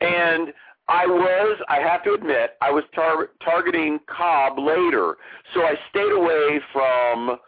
and 0.00 0.52
I 0.88 1.06
was, 1.06 1.58
I 1.68 1.78
have 1.80 2.02
to 2.04 2.14
admit, 2.14 2.56
I 2.60 2.70
was 2.70 2.82
tar- 2.94 3.30
targeting 3.44 4.00
Kolb 4.08 4.58
later, 4.58 5.16
so 5.54 5.60
I 5.62 5.74
stayed 5.90 6.10
away 6.12 6.60
from 6.72 7.38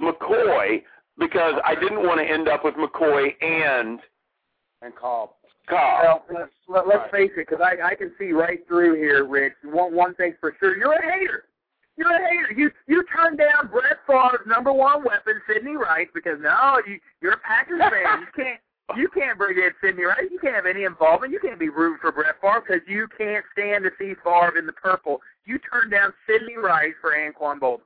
McCoy 0.00 0.82
because 1.18 1.54
I 1.64 1.74
didn't 1.74 2.02
want 2.02 2.18
to 2.20 2.26
end 2.28 2.48
up 2.48 2.64
with 2.64 2.74
McCoy 2.74 3.28
and 3.42 4.00
and 4.82 4.94
Kolb. 4.96 5.30
Kolb. 5.68 6.02
Well, 6.02 6.24
let's, 6.34 6.50
let, 6.68 6.86
let's 6.88 7.00
Right. 7.02 7.10
face 7.12 7.30
it, 7.36 7.46
because 7.48 7.60
I, 7.62 7.90
I 7.90 7.94
can 7.94 8.12
see 8.18 8.32
right 8.32 8.66
through 8.66 8.94
here, 8.96 9.24
Rich. 9.24 9.52
One, 9.64 9.94
one 9.94 10.14
thing's 10.14 10.34
for 10.40 10.56
sure, 10.58 10.76
you're 10.76 10.94
a 10.94 11.02
hater. 11.02 11.44
You're 11.96 12.10
a 12.10 12.18
hater. 12.28 12.52
You 12.56 12.70
you 12.86 13.04
turned 13.14 13.36
down 13.38 13.68
Brett 13.70 13.98
Favre's 14.06 14.46
number 14.46 14.72
one 14.72 15.04
weapon, 15.04 15.34
Sidney 15.46 15.76
Rice, 15.76 16.08
because 16.14 16.38
no, 16.40 16.80
you 16.86 16.98
you're 17.20 17.34
a 17.34 17.38
Packers 17.40 17.78
fan. 17.78 18.20
You 18.20 18.26
can't 18.44 18.60
you 18.96 19.08
can't 19.08 19.38
bring 19.38 19.56
in 19.56 19.70
Sidney 19.80 20.04
Rice. 20.04 20.28
You 20.30 20.38
can't 20.38 20.54
have 20.54 20.66
any 20.66 20.84
involvement. 20.84 21.32
You 21.32 21.40
can't 21.40 21.58
be 21.58 21.68
rooting 21.68 21.98
for 22.00 22.12
Brett 22.12 22.40
Favre 22.40 22.62
because 22.66 22.82
you 22.86 23.06
can't 23.16 23.44
stand 23.52 23.84
to 23.84 23.90
see 23.98 24.14
Favre 24.22 24.58
in 24.58 24.66
the 24.66 24.72
purple. 24.72 25.20
You 25.44 25.58
turned 25.58 25.90
down 25.90 26.12
Sidney 26.26 26.56
Rice 26.56 26.94
for 27.00 27.12
Anquan 27.12 27.58
Boldin. 27.58 27.80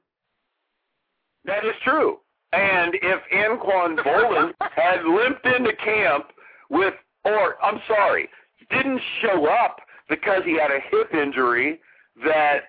That 1.45 1.65
is 1.65 1.75
true. 1.83 2.19
And 2.53 2.95
if 2.95 3.21
Anquan 3.33 3.97
Boldin 4.05 4.53
had 4.61 5.05
limped 5.05 5.47
into 5.47 5.75
camp 5.77 6.27
with, 6.71 6.95
or 7.25 7.57
I'm 7.63 7.81
sorry, 7.87 8.29
didn't 8.71 9.01
show 9.21 9.47
up 9.47 9.79
because 10.09 10.43
he 10.45 10.59
had 10.59 10.71
a 10.71 10.81
hip 10.91 11.15
injury 11.15 11.81
that 12.25 12.61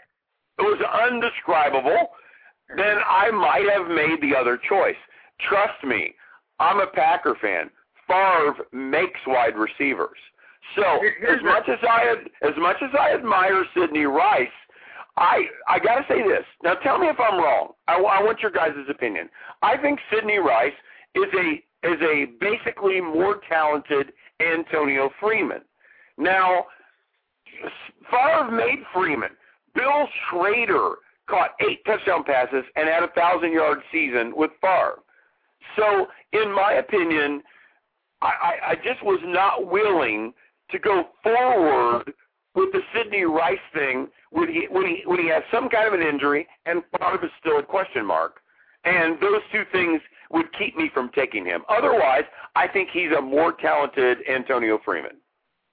was 0.60 0.82
undescribable, 1.04 2.10
then 2.76 2.98
I 3.08 3.30
might 3.32 3.70
have 3.74 3.88
made 3.88 4.22
the 4.22 4.36
other 4.36 4.60
choice. 4.70 4.96
Trust 5.50 5.84
me, 5.84 6.14
I'm 6.60 6.80
a 6.80 6.88
Packer 6.88 7.36
fan. 7.42 7.70
Favre 8.08 8.66
makes 8.72 9.20
wide 9.28 9.56
receivers. 9.56 10.18
So 10.76 10.84
as 10.84 11.42
much 11.44 11.70
as 11.70 11.80
I 11.84 12.16
as 12.42 12.54
much 12.58 12.78
as 12.82 12.90
I 13.00 13.14
admire 13.14 13.64
Sidney 13.76 14.06
Rice, 14.06 14.48
I 15.18 15.44
I 15.68 15.80
got 15.80 15.96
to 15.96 16.06
say 16.08 16.22
this. 16.24 16.46
Now 16.64 16.74
tell 16.76 16.98
me 16.98 17.08
if 17.08 17.20
I'm 17.20 17.40
wrong. 17.40 17.74
I, 17.88 17.96
I 17.96 18.24
want 18.24 18.40
your 18.42 18.52
guys' 18.52 18.74
opinion. 18.90 19.30
I 19.62 19.78
think 19.78 20.00
Sidney 20.12 20.38
Rice 20.38 20.74
is 21.14 21.32
a 21.34 21.88
is 21.88 22.02
a 22.02 22.26
basically 22.40 23.00
more 23.00 23.42
talented 23.48 24.12
Antonio 24.40 25.10
Freeman. 25.20 25.62
Now, 26.18 26.66
Favre 28.10 28.52
made 28.52 28.84
Freeman. 28.94 29.32
Bill 29.74 30.08
Schroeder 30.30 30.96
caught 31.28 31.52
eight 31.62 31.84
touchdown 31.86 32.24
passes 32.24 32.64
and 32.76 32.88
had 32.88 33.04
a 33.04 33.10
thousand 33.10 33.52
yard 33.52 33.80
season 33.92 34.34
with 34.36 34.52
Favre. 34.62 35.00
So, 35.76 36.08
in 36.34 36.54
my 36.54 36.74
opinion, 36.74 37.42
I, 38.22 38.28
I, 38.28 38.70
I 38.72 38.76
just 38.76 39.04
was 39.04 39.20
not 39.26 39.68
willing 39.72 40.34
to 40.72 40.80
go 40.80 41.06
forward 41.24 42.14
with 42.56 42.72
the 42.72 42.82
Sidney 42.94 43.24
Rice 43.24 43.58
thing 43.74 44.08
when 44.32 44.48
he 44.48 44.68
when 44.72 44.86
he 44.86 45.04
when 45.06 45.20
he 45.20 45.28
has 45.30 45.44
some 45.52 45.70
kind 45.70 45.88
of 45.88 45.94
an 46.00 46.06
injury 46.06 46.48
and 46.66 46.82
Favre 46.98 47.24
is 47.26 47.32
still 47.40 47.60
a 47.60 47.64
question 47.64 48.06
mark. 48.06 48.38
And 48.86 49.20
those 49.20 49.42
two 49.52 49.64
things 49.72 50.00
would 50.32 50.46
keep 50.58 50.78
me 50.78 50.90
from 50.94 51.10
taking 51.16 51.44
him. 51.46 51.64
Otherwise, 51.70 52.24
I 52.56 52.68
think 52.68 52.90
he's 52.94 53.12
a 53.18 53.22
more 53.22 53.52
talented 53.54 54.20
Antonio 54.30 54.80
Freeman. 54.86 55.18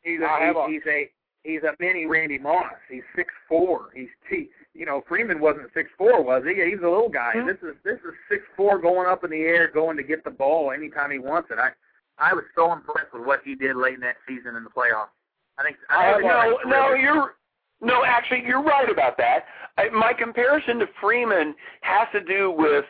He's 0.02 0.20
I 0.26 0.40
a, 0.42 0.46
have 0.46 0.56
a- 0.56 0.66
he's 0.68 0.82
a 0.88 1.08
he's 1.44 1.62
a 1.62 1.74
mini 1.78 2.06
Randy 2.06 2.38
Moss. 2.38 2.72
He's 2.90 3.02
six 3.14 3.32
four. 3.48 3.90
He's 3.94 4.08
he, 4.28 4.48
you 4.74 4.84
know 4.86 5.02
Freeman 5.08 5.40
wasn't 5.40 5.68
six 5.74 5.90
four, 5.96 6.22
was 6.22 6.42
he? 6.44 6.54
He's 6.54 6.80
a 6.80 6.88
little 6.88 7.08
guy. 7.08 7.32
Hmm. 7.34 7.46
This 7.46 7.58
is 7.62 7.76
this 7.84 7.98
is 7.98 8.14
six 8.28 8.42
four 8.56 8.78
going 8.80 9.06
up 9.08 9.22
in 9.24 9.30
the 9.30 9.40
air, 9.42 9.70
going 9.72 9.96
to 9.96 10.02
get 10.02 10.24
the 10.24 10.30
ball 10.30 10.72
anytime 10.72 11.10
he 11.12 11.18
wants 11.18 11.50
it. 11.50 11.58
I 11.58 11.70
I 12.18 12.32
was 12.34 12.44
so 12.54 12.72
impressed 12.72 13.12
with 13.12 13.24
what 13.24 13.40
he 13.44 13.54
did 13.54 13.76
late 13.76 13.94
in 13.94 14.00
that 14.00 14.16
season 14.28 14.56
in 14.56 14.64
the 14.64 14.70
playoffs. 14.70 15.12
I 15.58 15.62
think 15.62 15.76
I 15.90 16.10
Uh, 16.10 16.14
think 16.14 16.26
no, 16.26 16.58
that's 16.64 16.66
no, 16.66 16.94
you're 16.94 17.34
no. 17.80 18.04
Actually, 18.04 18.44
you're 18.46 18.62
right 18.62 18.88
about 18.90 19.16
that. 19.18 19.44
I, 19.78 19.88
my 19.90 20.12
comparison 20.12 20.78
to 20.80 20.86
Freeman 21.00 21.54
has 21.82 22.08
to 22.12 22.20
do 22.20 22.50
with 22.50 22.84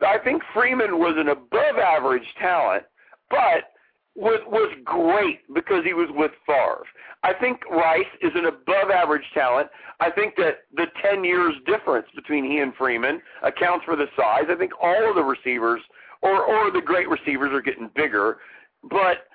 I 0.00 0.18
think 0.18 0.42
Freeman 0.54 0.98
was 0.98 1.14
an 1.16 1.28
above-average 1.28 2.34
talent, 2.40 2.84
but 3.30 3.72
was 4.14 4.40
was 4.46 4.72
great 4.84 5.40
because 5.54 5.84
he 5.84 5.94
was 5.94 6.08
with 6.10 6.32
Favre. 6.46 6.84
I 7.22 7.34
think 7.34 7.60
Rice 7.70 8.06
is 8.22 8.30
an 8.34 8.46
above-average 8.46 9.24
talent. 9.34 9.68
I 10.00 10.10
think 10.10 10.36
that 10.36 10.58
the 10.74 10.86
10 11.02 11.24
years 11.24 11.54
difference 11.66 12.06
between 12.14 12.44
he 12.44 12.58
and 12.58 12.72
Freeman 12.76 13.20
accounts 13.42 13.84
for 13.84 13.96
the 13.96 14.06
size. 14.16 14.44
I 14.48 14.54
think 14.54 14.72
all 14.80 15.08
of 15.08 15.16
the 15.16 15.24
receivers 15.24 15.80
or 16.22 16.42
or 16.44 16.70
the 16.70 16.80
great 16.80 17.08
receivers 17.08 17.52
are 17.52 17.60
getting 17.60 17.90
bigger, 17.94 18.38
but 18.82 19.28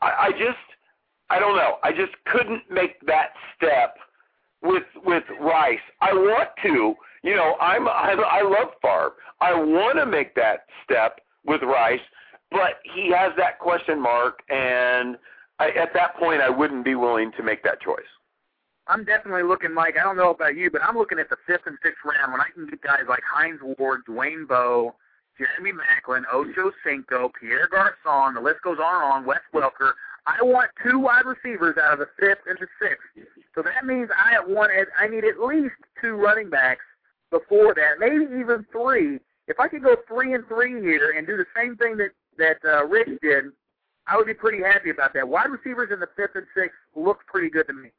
I, 0.00 0.28
I 0.28 0.30
just 0.32 0.58
I 1.30 1.38
don't 1.38 1.56
know. 1.56 1.76
I 1.82 1.92
just 1.92 2.12
couldn't 2.26 2.62
make 2.70 3.00
that 3.06 3.30
step 3.56 3.96
with 4.62 4.84
with 5.04 5.24
Rice. 5.40 5.78
I 6.00 6.12
want 6.12 6.48
to, 6.62 6.94
you 7.22 7.34
know, 7.34 7.56
I'm 7.60 7.88
I, 7.88 8.12
I 8.12 8.42
love 8.42 8.72
Favre. 8.82 9.12
I 9.40 9.54
want 9.54 9.98
to 9.98 10.06
make 10.06 10.34
that 10.34 10.66
step 10.84 11.20
with 11.46 11.62
Rice, 11.62 12.00
but 12.50 12.80
he 12.94 13.10
has 13.12 13.32
that 13.36 13.58
question 13.58 14.00
mark, 14.00 14.40
and 14.48 15.16
I, 15.58 15.68
at 15.70 15.92
that 15.94 16.16
point, 16.16 16.40
I 16.40 16.50
wouldn't 16.50 16.84
be 16.84 16.94
willing 16.94 17.32
to 17.36 17.42
make 17.42 17.62
that 17.64 17.80
choice. 17.80 18.00
I'm 18.86 19.04
definitely 19.04 19.42
looking, 19.42 19.74
Mike. 19.74 19.96
I 20.00 20.02
don't 20.02 20.16
know 20.16 20.30
about 20.30 20.56
you, 20.56 20.70
but 20.70 20.82
I'm 20.82 20.96
looking 20.96 21.18
at 21.18 21.28
the 21.28 21.36
fifth 21.46 21.66
and 21.66 21.76
sixth 21.82 22.00
round 22.04 22.32
when 22.32 22.40
I 22.40 22.46
can 22.54 22.66
get 22.66 22.80
guys 22.80 23.02
like 23.06 23.22
Hines 23.30 23.60
Ward, 23.78 24.00
Dwayne 24.08 24.48
Bowe, 24.48 24.94
Jeremy 25.38 25.72
Maclin, 25.72 26.24
Ocho 26.32 26.72
Cinco, 26.84 27.30
Pierre 27.40 27.68
Garcon. 27.68 28.34
The 28.34 28.40
list 28.40 28.62
goes 28.62 28.78
on 28.78 29.02
and 29.02 29.12
on. 29.12 29.24
Wes 29.24 29.40
Welker. 29.54 29.92
I 30.26 30.42
want 30.42 30.70
two 30.84 30.98
wide 30.98 31.24
receivers 31.24 31.76
out 31.82 31.94
of 31.94 31.98
the 32.00 32.08
fifth 32.18 32.44
and 32.46 32.58
the 32.58 32.66
sixth. 32.80 33.30
So 33.54 33.62
that 33.62 33.86
means 33.86 34.10
I 34.14 34.40
want 34.44 34.72
I 34.98 35.08
need 35.08 35.24
at 35.24 35.40
least 35.40 35.74
two 36.00 36.14
running 36.14 36.50
backs 36.50 36.84
before 37.30 37.74
that, 37.74 37.98
maybe 37.98 38.24
even 38.38 38.66
three. 38.72 39.20
If 39.46 39.58
I 39.58 39.68
could 39.68 39.82
go 39.82 39.96
three 40.06 40.34
and 40.34 40.46
three 40.46 40.80
here 40.82 41.14
and 41.16 41.26
do 41.26 41.36
the 41.36 41.46
same 41.56 41.76
thing 41.76 41.96
that 41.96 42.10
that 42.36 42.58
uh, 42.64 42.84
Rich 42.84 43.20
did, 43.22 43.46
I 44.06 44.16
would 44.16 44.26
be 44.26 44.34
pretty 44.34 44.62
happy 44.62 44.90
about 44.90 45.14
that. 45.14 45.26
Wide 45.26 45.50
receivers 45.50 45.90
in 45.92 46.00
the 46.00 46.08
fifth 46.16 46.36
and 46.36 46.46
sixth 46.54 46.76
look 46.94 47.20
pretty 47.26 47.50
good 47.50 47.66
to 47.66 47.72
me. 47.72 47.90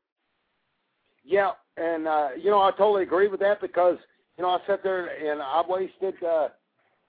Yeah, 1.23 1.51
and 1.77 2.07
uh, 2.07 2.29
you 2.37 2.49
know 2.49 2.61
I 2.61 2.71
totally 2.71 3.03
agree 3.03 3.27
with 3.27 3.39
that 3.41 3.61
because 3.61 3.97
you 4.37 4.43
know 4.43 4.49
I 4.49 4.59
sat 4.67 4.83
there 4.83 5.07
and 5.07 5.41
I 5.41 5.63
wasted, 5.67 6.15
uh, 6.23 6.49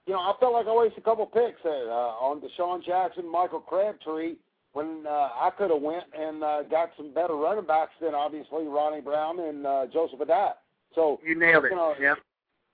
you 0.05 0.13
know 0.13 0.19
I 0.19 0.33
felt 0.39 0.53
like 0.53 0.67
I 0.67 0.75
wasted 0.75 0.99
a 0.99 1.01
couple 1.01 1.25
picks 1.25 1.63
uh, 1.65 1.69
on 1.69 2.41
DeSean 2.41 2.85
Jackson, 2.85 3.29
Michael 3.29 3.59
Crabtree 3.59 4.35
when 4.73 5.05
uh, 5.05 5.29
I 5.35 5.51
could 5.57 5.69
have 5.69 5.81
went 5.81 6.05
and 6.17 6.43
uh, 6.43 6.63
got 6.63 6.91
some 6.95 7.13
better 7.13 7.35
running 7.35 7.65
backs 7.65 7.91
than 8.01 8.15
obviously 8.15 8.65
Ronnie 8.65 9.01
Brown 9.01 9.39
and 9.39 9.65
uh, 9.65 9.85
Joseph 9.91 10.19
Addai. 10.19 10.53
So 10.95 11.19
You 11.25 11.37
nailed 11.37 11.65
it. 11.65 11.71
Know, 11.71 11.93
yeah, 11.99 12.15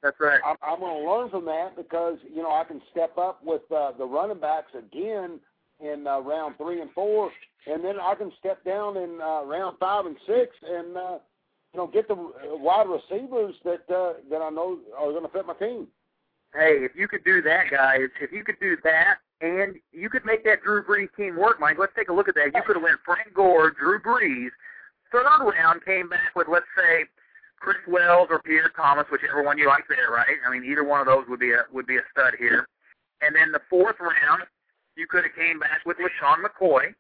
that's 0.02 0.20
right. 0.20 0.40
I'm, 0.46 0.58
I'm 0.62 0.80
going 0.80 1.04
to 1.04 1.10
learn 1.10 1.30
from 1.30 1.46
that 1.46 1.76
because 1.76 2.18
you 2.34 2.42
know 2.42 2.52
I 2.52 2.64
can 2.64 2.82
step 2.92 3.18
up 3.18 3.44
with 3.44 3.62
uh, 3.72 3.92
the 3.98 4.06
running 4.06 4.40
backs 4.40 4.72
again 4.78 5.40
in 5.80 6.08
uh, 6.08 6.20
round 6.20 6.56
three 6.58 6.82
and 6.82 6.92
four, 6.92 7.32
and 7.68 7.84
then 7.84 8.00
I 8.00 8.16
can 8.16 8.32
step 8.40 8.64
down 8.64 8.98
in 8.98 9.20
uh, 9.22 9.44
round 9.44 9.78
five 9.80 10.06
and 10.06 10.18
six, 10.28 10.56
and 10.64 10.98
uh, 10.98 11.18
you 11.74 11.80
know 11.80 11.88
get 11.88 12.08
the 12.08 12.16
uh, 12.16 12.58
wide 12.58 12.88
receivers 12.88 13.56
that 13.64 13.90
uh, 13.90 14.14
that 14.30 14.42
I 14.42 14.50
know 14.50 14.80
are 14.98 15.12
going 15.12 15.24
to 15.24 15.30
fit 15.30 15.46
my 15.46 15.54
team. 15.54 15.88
Hey, 16.58 16.82
if 16.82 16.96
you 16.96 17.08
could 17.08 17.24
do 17.24 17.42
that, 17.44 17.70
guys, 17.70 18.10
if 18.20 18.32
you 18.32 18.44
could 18.44 18.60
do 18.60 18.78
that, 18.84 19.18
and 19.42 19.76
you 19.92 20.10
could 20.10 20.26
make 20.26 20.44
that 20.46 20.64
Drew 20.64 20.84
Brees 20.84 21.14
team 21.16 21.38
work, 21.38 21.60
Mike. 21.60 21.78
Let's 21.78 21.94
take 21.96 22.10
a 22.10 22.14
look 22.14 22.28
at 22.28 22.34
that. 22.34 22.50
You 22.56 22.62
could 22.66 22.76
have 22.76 22.84
went 22.84 22.98
Frank 23.06 23.32
Gore, 23.36 23.70
Drew 23.70 24.00
Brees. 24.00 24.50
Third 25.12 25.28
round 25.40 25.86
came 25.86 26.10
back 26.10 26.36
with 26.36 26.48
let's 26.50 26.66
say 26.76 27.06
Chris 27.60 27.78
Wells 27.88 28.28
or 28.32 28.40
Pierre 28.40 28.72
Thomas, 28.76 29.06
whichever 29.12 29.44
one 29.44 29.60
you 29.60 29.68
like 29.68 29.86
there, 29.88 30.10
right? 30.12 30.38
I 30.46 30.52
mean, 30.52 30.66
either 30.66 30.84
one 30.84 31.00
of 31.00 31.06
those 31.06 31.26
would 31.30 31.40
be 31.40 31.52
a 31.52 31.66
would 31.72 31.86
be 31.86 31.98
a 31.98 32.06
stud 32.12 32.34
here. 32.40 32.68
And 33.22 33.36
then 33.36 33.52
the 33.52 33.62
fourth 33.70 34.00
round, 34.00 34.44
you 34.96 35.06
could 35.08 35.24
have 35.24 35.36
came 35.36 35.60
back 35.60 35.82
with 35.86 35.98
LeSean 35.98 36.44
McCoy. 36.44 36.94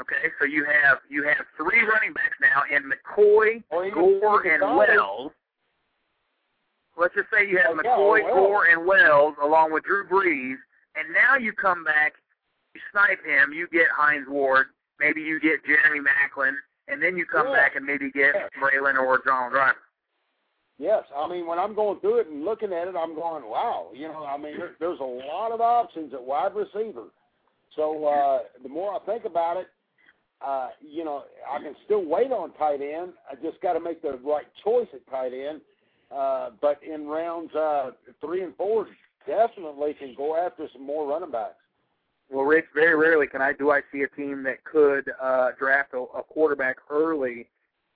Okay, 0.00 0.30
so 0.40 0.46
you 0.46 0.64
have 0.64 0.98
you 1.08 1.22
have 1.22 1.46
three 1.56 1.82
running 1.82 2.12
backs 2.12 2.36
now 2.40 2.62
in 2.74 2.82
McCoy, 2.90 3.62
Gore, 3.94 4.46
and 4.46 4.76
Wells. 4.76 5.32
Let's 6.98 7.14
just 7.14 7.28
say 7.32 7.48
you 7.48 7.58
have 7.58 7.70
Oh, 7.70 7.80
yeah, 7.82 7.90
McCoy, 7.90 8.24
Wells. 8.24 8.34
Gore, 8.36 8.64
and 8.66 8.86
Wells 8.86 9.34
along 9.42 9.72
with 9.72 9.84
Drew 9.84 10.04
Brees, 10.06 10.56
and 10.96 11.06
now 11.14 11.36
you 11.36 11.52
come 11.52 11.84
back, 11.84 12.14
you 12.74 12.80
snipe 12.90 13.24
him, 13.24 13.52
you 13.52 13.68
get 13.72 13.86
Hines 13.94 14.26
Ward, 14.28 14.66
maybe 14.98 15.20
you 15.22 15.38
get 15.38 15.64
Jeremy 15.64 16.00
Maclin, 16.00 16.54
and 16.88 17.00
then 17.02 17.16
you 17.16 17.24
come 17.24 17.46
Yeah. 17.48 17.52
back 17.54 17.76
and 17.76 17.86
maybe 17.86 18.10
get 18.10 18.34
Yeah. 18.34 18.48
Braylon 18.60 18.98
or 18.98 19.18
John 19.18 19.50
Driver. 19.52 19.78
Yes, 20.78 21.04
I 21.14 21.26
mean 21.28 21.46
when 21.46 21.58
I'm 21.58 21.74
going 21.74 21.98
through 22.00 22.18
it 22.18 22.26
and 22.28 22.44
looking 22.44 22.72
at 22.72 22.86
it, 22.88 22.94
I'm 22.96 23.14
going, 23.14 23.44
wow. 23.48 23.90
You 23.92 24.08
know, 24.08 24.24
I 24.24 24.36
mean 24.36 24.58
there, 24.58 24.74
there's 24.78 25.00
a 25.00 25.04
lot 25.04 25.50
of 25.52 25.60
options 25.60 26.12
at 26.14 26.22
wide 26.22 26.54
receiver. 26.54 27.06
So 27.74 28.06
uh, 28.06 28.42
the 28.62 28.68
more 28.68 28.94
I 28.94 28.98
think 29.00 29.24
about 29.24 29.56
it, 29.56 29.68
uh, 30.40 30.70
you 30.80 31.04
know, 31.04 31.24
I 31.50 31.58
can 31.58 31.74
still 31.84 32.04
wait 32.04 32.30
on 32.32 32.52
tight 32.54 32.80
end. 32.80 33.12
I 33.30 33.34
just 33.36 33.60
got 33.60 33.72
to 33.74 33.80
make 33.80 34.02
the 34.02 34.18
right 34.24 34.46
choice 34.64 34.86
at 34.94 35.04
tight 35.08 35.32
end. 35.32 35.60
Uh, 36.14 36.50
but 36.60 36.80
in 36.82 37.06
rounds 37.06 37.54
uh, 37.54 37.90
three 38.20 38.42
and 38.42 38.56
four, 38.56 38.88
definitely 39.26 39.94
can 39.94 40.14
go 40.16 40.36
after 40.36 40.68
some 40.72 40.84
more 40.84 41.06
running 41.06 41.30
backs. 41.30 41.54
Well, 42.30 42.44
Rich, 42.44 42.66
very 42.74 42.94
rarely 42.94 43.26
can 43.26 43.40
I 43.40 43.52
do 43.52 43.70
I 43.70 43.80
see 43.92 44.02
a 44.02 44.08
team 44.08 44.42
that 44.44 44.64
could 44.64 45.10
uh, 45.20 45.50
draft 45.58 45.94
a, 45.94 45.98
a 45.98 46.22
quarterback 46.22 46.76
early 46.90 47.48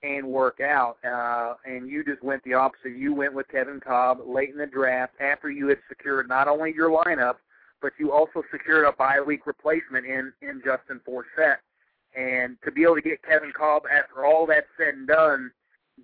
and 0.03 0.27
work 0.27 0.59
out. 0.59 0.97
Uh, 1.03 1.55
and 1.65 1.89
you 1.89 2.03
just 2.03 2.21
went 2.23 2.43
the 2.43 2.53
opposite. 2.53 2.95
You 2.97 3.13
went 3.13 3.33
with 3.33 3.47
Kevin 3.47 3.79
Kolb 3.79 4.19
late 4.27 4.49
in 4.49 4.57
the 4.57 4.65
draft 4.67 5.13
after 5.19 5.49
you 5.49 5.67
had 5.67 5.79
secured 5.87 6.27
not 6.27 6.47
only 6.47 6.73
your 6.73 6.89
lineup, 6.89 7.35
but 7.81 7.93
you 7.97 8.11
also 8.11 8.43
secured 8.51 8.85
a 8.85 8.91
bye 8.91 9.21
week 9.21 9.45
replacement 9.47 10.05
in 10.05 10.33
in 10.41 10.61
Justin 10.63 10.99
Forsett. 11.07 11.57
And 12.15 12.57
to 12.63 12.71
be 12.71 12.83
able 12.83 12.95
to 12.95 13.01
get 13.01 13.23
Kevin 13.23 13.51
Kolb 13.51 13.83
after 13.91 14.25
all 14.25 14.45
that's 14.45 14.67
said 14.77 14.93
and 14.93 15.07
done, 15.07 15.51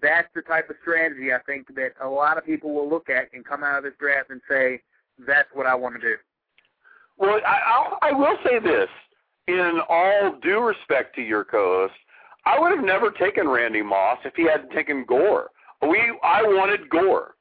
that's 0.01 0.27
the 0.35 0.41
type 0.41 0.69
of 0.69 0.75
strategy 0.81 1.33
I 1.33 1.39
think 1.45 1.73
that 1.75 1.91
a 2.01 2.07
lot 2.07 2.37
of 2.37 2.45
people 2.45 2.73
will 2.73 2.89
look 2.89 3.09
at 3.09 3.29
and 3.33 3.45
come 3.45 3.63
out 3.63 3.79
of 3.79 3.83
this 3.83 3.93
draft 3.99 4.29
and 4.29 4.41
say, 4.49 4.81
"That's 5.25 5.49
what 5.53 5.65
I 5.65 5.75
want 5.75 5.95
to 5.95 6.01
do." 6.01 6.15
Well, 7.17 7.39
I, 7.45 7.59
I'll, 7.67 7.97
I 8.01 8.11
will 8.11 8.37
say 8.45 8.59
this: 8.59 8.89
in 9.47 9.81
all 9.89 10.37
due 10.41 10.59
respect 10.59 11.15
to 11.15 11.21
your 11.21 11.43
co-host, 11.43 11.93
I 12.45 12.59
would 12.59 12.75
have 12.75 12.85
never 12.85 13.11
taken 13.11 13.47
Randy 13.47 13.81
Moss 13.81 14.19
if 14.23 14.33
he 14.35 14.43
hadn't 14.43 14.71
taken 14.71 15.05
Gore. 15.07 15.49
We, 15.81 15.99
I 16.23 16.43
wanted 16.43 16.89
Gore. 16.89 17.35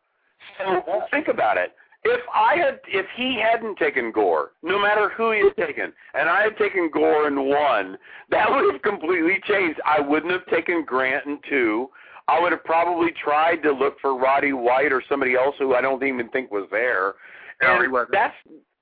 So 0.59 0.83
think 1.11 1.29
about 1.29 1.57
it. 1.57 1.73
If 2.05 2.20
I 2.33 2.57
had, 2.57 2.81
if 2.87 3.07
he 3.16 3.41
hadn't 3.43 3.77
taken 3.77 4.12
Gore, 4.12 4.53
no 4.62 4.81
matter 4.81 5.11
who 5.11 5.33
he 5.33 5.41
had 5.41 5.57
taken, 5.57 5.93
and 6.15 6.29
I 6.29 6.43
had 6.43 6.57
taken 6.57 6.91
Gore 6.93 7.27
in 7.27 7.49
one, 7.49 7.99
that 8.31 8.47
would 8.51 8.73
have 8.73 8.83
completely 8.83 9.39
changed. 9.47 9.81
I 9.85 10.01
wouldn't 10.01 10.33
have 10.33 10.47
taken 10.47 10.85
Grant 10.87 11.27
in 11.27 11.39
two. 11.49 11.89
I 12.29 12.39
would 12.41 12.53
have 12.53 12.65
probably 12.65 13.11
tried 13.23 13.63
to 13.63 13.73
look 13.73 13.99
for 14.01 14.17
Roddy 14.17 14.53
White 14.53 14.93
or 14.93 15.03
somebody 15.09 15.35
else 15.35 15.55
who 15.59 15.75
I 15.75 15.81
don't 15.81 16.03
even 16.03 16.29
think 16.29 16.51
was 16.51 16.69
there. 16.71 17.15
No, 17.63 17.81
And 17.81 17.93
wasn't. 17.93 18.13
That's 18.13 18.35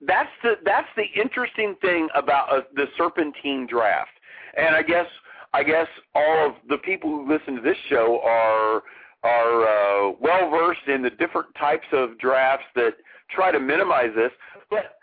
that's 0.02 0.30
the 0.42 0.54
that's 0.64 0.88
the 0.96 1.04
interesting 1.18 1.76
thing 1.80 2.08
about 2.14 2.52
uh, 2.52 2.62
the 2.74 2.86
serpentine 2.98 3.66
draft. 3.66 4.10
And 4.56 4.74
I 4.74 4.82
guess 4.82 5.06
I 5.54 5.62
guess 5.62 5.86
all 6.14 6.46
of 6.46 6.54
the 6.68 6.78
people 6.78 7.08
who 7.08 7.32
listen 7.32 7.54
to 7.56 7.62
this 7.62 7.78
show 7.88 8.20
are 8.24 8.82
are 9.22 9.62
uh, 9.62 10.12
well 10.20 10.50
versed 10.50 10.86
in 10.88 11.02
the 11.02 11.10
different 11.10 11.48
types 11.58 11.86
of 11.92 12.18
drafts 12.18 12.66
that 12.74 12.94
try 13.30 13.50
to 13.52 13.60
minimize 13.60 14.10
this. 14.14 14.32
But 14.68 14.96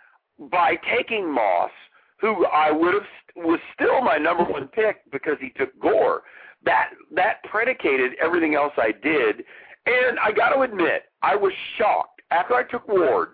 by 0.51 0.75
taking 0.95 1.31
Moss, 1.31 1.71
who 2.19 2.45
I 2.45 2.71
would 2.71 2.93
have 2.93 3.03
was 3.35 3.59
still 3.73 4.01
my 4.01 4.17
number 4.17 4.43
one 4.43 4.67
pick 4.67 5.09
because 5.11 5.37
he 5.41 5.49
took 5.57 5.77
Gore, 5.79 6.21
that 6.65 6.89
that 7.15 7.43
predicated 7.43 8.13
everything 8.21 8.55
else 8.55 8.73
I 8.77 8.91
did. 8.91 9.43
And 9.85 10.17
I 10.19 10.31
got 10.31 10.49
to 10.49 10.61
admit, 10.61 11.03
I 11.21 11.35
was 11.35 11.51
shocked 11.77 12.21
after 12.31 12.55
I 12.55 12.63
took 12.63 12.87
Ward. 12.87 13.29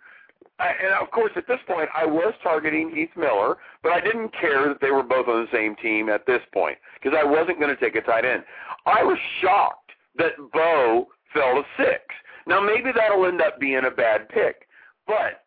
And 0.59 0.93
of 0.99 1.09
course, 1.11 1.31
at 1.37 1.47
this 1.47 1.59
point, 1.67 1.87
I 1.95 2.05
was 2.05 2.33
targeting 2.43 2.89
Heath 2.93 3.15
Miller, 3.15 3.57
but 3.81 3.93
I 3.93 4.01
didn't 4.01 4.33
care 4.33 4.67
that 4.67 4.81
they 4.81 4.91
were 4.91 5.03
both 5.03 5.27
on 5.27 5.45
the 5.45 5.57
same 5.57 5.75
team 5.77 6.09
at 6.09 6.25
this 6.25 6.41
point 6.53 6.77
because 7.01 7.17
I 7.17 7.23
wasn't 7.23 7.59
going 7.59 7.73
to 7.73 7.79
take 7.79 7.95
a 7.95 8.01
tight 8.01 8.25
end. 8.25 8.43
I 8.85 9.03
was 9.03 9.17
shocked 9.41 9.91
that 10.17 10.33
Bowe 10.51 11.07
fell 11.33 11.55
to 11.55 11.63
six. 11.77 12.01
Now, 12.45 12.59
maybe 12.59 12.89
that'll 12.93 13.25
end 13.25 13.41
up 13.41 13.59
being 13.59 13.85
a 13.85 13.91
bad 13.91 14.27
pick, 14.27 14.67
but 15.07 15.43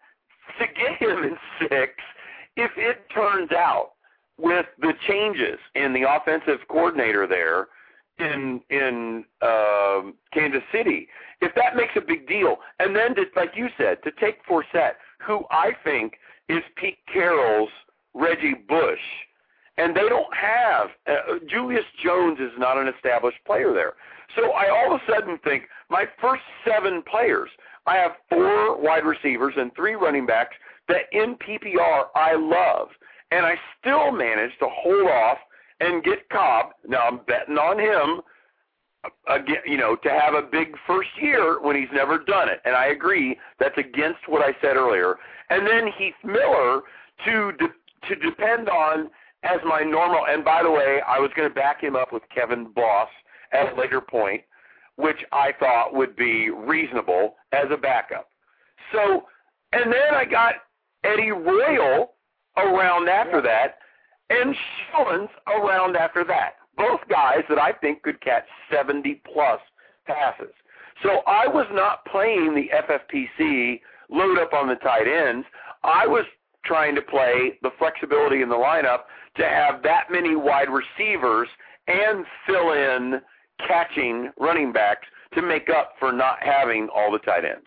to 0.59 0.67
get 0.67 0.97
him 0.99 1.25
in 1.25 1.37
six, 1.61 1.93
if 2.57 2.71
it 2.77 3.05
turns 3.15 3.51
out 3.53 3.93
with 4.39 4.67
the 4.81 4.93
changes 5.07 5.59
in 5.75 5.93
the 5.93 6.03
offensive 6.09 6.67
coordinator 6.69 7.27
there 7.27 7.69
in 8.19 8.61
in 8.71 9.25
um, 9.43 10.15
Kansas 10.33 10.63
City, 10.73 11.09
if 11.41 11.55
that 11.55 11.77
makes 11.77 11.93
a 11.97 12.01
big 12.01 12.29
deal, 12.29 12.57
and 12.79 12.95
then 12.95 13.15
to, 13.15 13.25
like 13.37 13.53
you 13.57 13.69
said, 13.79 14.03
to 14.05 14.11
take 14.21 14.45
Forsett, 14.47 14.93
who 15.27 15.45
I 15.51 15.73
think 15.85 16.15
is 16.49 16.63
Pete 16.77 16.99
Carroll's 17.13 17.71
Reggie 18.15 18.55
Bush, 18.69 19.01
and 19.79 19.97
they 19.97 20.09
don't 20.09 20.35
have 20.35 20.89
uh, 21.07 21.39
Julius 21.49 21.85
Jones 22.05 22.39
is 22.39 22.53
not 22.59 22.77
an 22.77 22.89
established 22.89 23.39
player 23.47 23.73
there. 23.73 23.95
So 24.37 24.53
I 24.53 24.69
all 24.69 24.95
of 24.95 25.01
a 25.01 25.13
sudden 25.13 25.39
think 25.45 25.65
my 25.91 26.05
first 26.21 26.43
seven 26.67 27.03
players, 27.11 27.51
I 27.87 27.97
have 27.97 28.13
four 28.29 28.81
wide 28.81 29.05
receivers 29.05 29.55
and 29.57 29.75
three 29.75 29.95
running 29.95 30.27
backs 30.27 30.57
that 30.89 31.03
in 31.13 31.37
PPR 31.37 32.05
I 32.15 32.35
love, 32.35 32.89
and 33.33 33.47
I 33.47 33.55
still 33.81 34.13
managed 34.13 34.59
to 34.61 34.69
hold 34.71 35.09
off 35.09 35.39
and 35.81 36.05
get 36.05 36.29
Kolb. 36.29 36.73
Now 36.87 37.09
I'm 37.09 37.21
betting 37.27 37.57
on 37.57 37.79
him 37.79 38.21
again, 39.29 39.63
you 39.67 39.79
know, 39.79 39.97
to 39.97 40.11
have 40.11 40.35
a 40.35 40.43
big 40.43 40.77
first 40.87 41.09
year 41.21 41.61
when 41.61 41.75
he's 41.75 41.89
never 41.93 42.19
done 42.19 42.49
it. 42.49 42.61
And 42.65 42.77
I 42.77 42.87
agree 42.87 43.39
that's 43.59 43.77
against 43.79 44.29
what 44.29 44.43
I 44.43 44.53
said 44.61 44.77
earlier. 44.77 45.17
And 45.51 45.67
then 45.67 45.89
Heath 45.99 46.15
Miller 46.23 46.83
to 47.25 47.53
de- 47.53 48.09
to 48.09 48.17
depend 48.17 48.69
on 48.69 49.11
as 49.45 49.59
my 49.65 49.81
normal. 49.81 50.27
And 50.29 50.45
by 50.45 50.63
the 50.63 50.71
way, 50.71 51.01
I 51.07 51.19
was 51.19 51.31
going 51.35 51.49
to 51.49 51.55
back 51.55 51.83
him 51.83 51.97
up 51.97 52.13
with 52.13 52.23
Kevin 52.35 52.73
Boss 52.75 53.09
at 53.53 53.73
a 53.73 53.81
later 53.81 54.01
point, 54.01 54.43
which 54.97 55.19
I 55.33 55.53
thought 55.59 55.95
would 55.95 56.17
be 56.17 56.51
reasonable 56.51 57.37
as 57.53 57.67
a 57.73 57.77
backup. 57.77 58.29
So, 58.93 59.25
and 59.73 59.93
then 59.93 60.15
I 60.15 60.25
got 60.25 60.55
Eddie 61.05 61.31
Royal 61.31 62.13
around 62.57 63.09
after 63.09 63.41
that, 63.43 63.79
and 64.31 64.55
Schilens 64.55 65.29
around 65.47 65.97
after 65.97 66.25
that. 66.25 66.55
Both 66.77 67.01
guys 67.09 67.43
that 67.49 67.59
I 67.59 67.73
think 67.73 68.03
could 68.03 68.21
catch 68.21 68.45
70 68.71 69.23
plus 69.33 69.61
passes. 70.07 70.53
So 71.03 71.21
I 71.27 71.47
was 71.47 71.67
not 71.73 72.05
playing 72.07 72.55
the 72.55 72.71
FFPC 72.75 73.81
load 74.09 74.39
up 74.39 74.53
on 74.53 74.69
the 74.69 74.77
tight 74.77 75.07
ends. 75.07 75.47
I 75.83 76.07
was 76.07 76.25
trying 76.65 76.95
to 76.95 77.03
play 77.03 77.59
the 77.63 77.71
flexibility 77.79 78.43
in 78.43 78.49
the 78.49 78.55
lineup 78.55 79.01
to 79.37 79.45
have 79.45 79.83
that 79.83 80.05
many 80.11 80.37
wide 80.37 80.69
receivers 80.69 81.49
and 81.89 82.25
fill 82.47 82.73
in 82.73 83.21
catching 83.67 84.31
running 84.39 84.73
backs 84.73 85.07
to 85.35 85.43
make 85.43 85.69
up 85.69 85.95
for 85.99 86.13
not 86.13 86.37
having 86.41 86.89
all 86.95 87.11
the 87.11 87.19
tight 87.19 87.45
ends. 87.45 87.67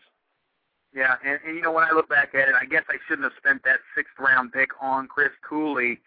Yeah, 0.96 1.16
and, 1.26 1.40
and 1.46 1.58
you 1.58 1.62
know 1.62 1.74
when 1.74 1.84
I 1.84 1.92
look 1.92 2.08
back 2.08 2.34
at 2.34 2.48
it, 2.48 2.56
I 2.56 2.64
guess 2.64 2.84
I 2.88 2.96
shouldn't 3.06 3.28
have 3.28 3.36
spent 3.38 3.64
that 3.66 3.84
sixth 3.96 4.16
round 4.18 4.54
pick 4.54 4.70
on 4.82 5.08
Chris 5.08 5.36
Cooley. 5.48 6.00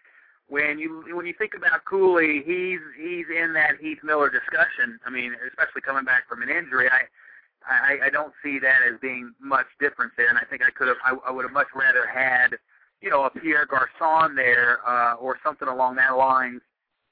When 0.47 0.79
you 0.79 1.05
when 1.13 1.27
you 1.27 1.35
think 1.37 1.53
about 1.55 1.85
Cooley, 1.85 2.41
he's 2.43 2.81
he's 2.97 3.29
in 3.29 3.53
that 3.53 3.77
Heath 3.79 3.99
Miller 4.03 4.31
discussion. 4.31 4.97
I 5.05 5.11
mean, 5.11 5.35
especially 5.47 5.81
coming 5.85 6.05
back 6.05 6.27
from 6.27 6.41
an 6.41 6.49
injury, 6.49 6.89
I 6.89 7.05
I, 7.69 8.07
I 8.07 8.09
don't 8.09 8.33
see 8.41 8.57
that 8.57 8.81
as 8.81 8.99
being 8.99 9.31
much 9.39 9.67
difference 9.79 10.13
there. 10.17 10.27
And 10.27 10.39
I 10.39 10.43
think 10.49 10.63
I 10.65 10.71
could 10.71 10.87
have 10.87 10.97
I, 11.05 11.13
I 11.27 11.29
would 11.29 11.45
have 11.45 11.53
much 11.53 11.69
rather 11.75 12.07
had 12.07 12.57
you 12.99 13.11
know 13.11 13.25
a 13.25 13.29
Pierre 13.29 13.67
Garcon 13.67 14.33
there 14.33 14.79
uh, 14.89 15.21
or 15.21 15.37
something 15.45 15.67
along 15.67 15.97
that 15.97 16.17
lines 16.17 16.61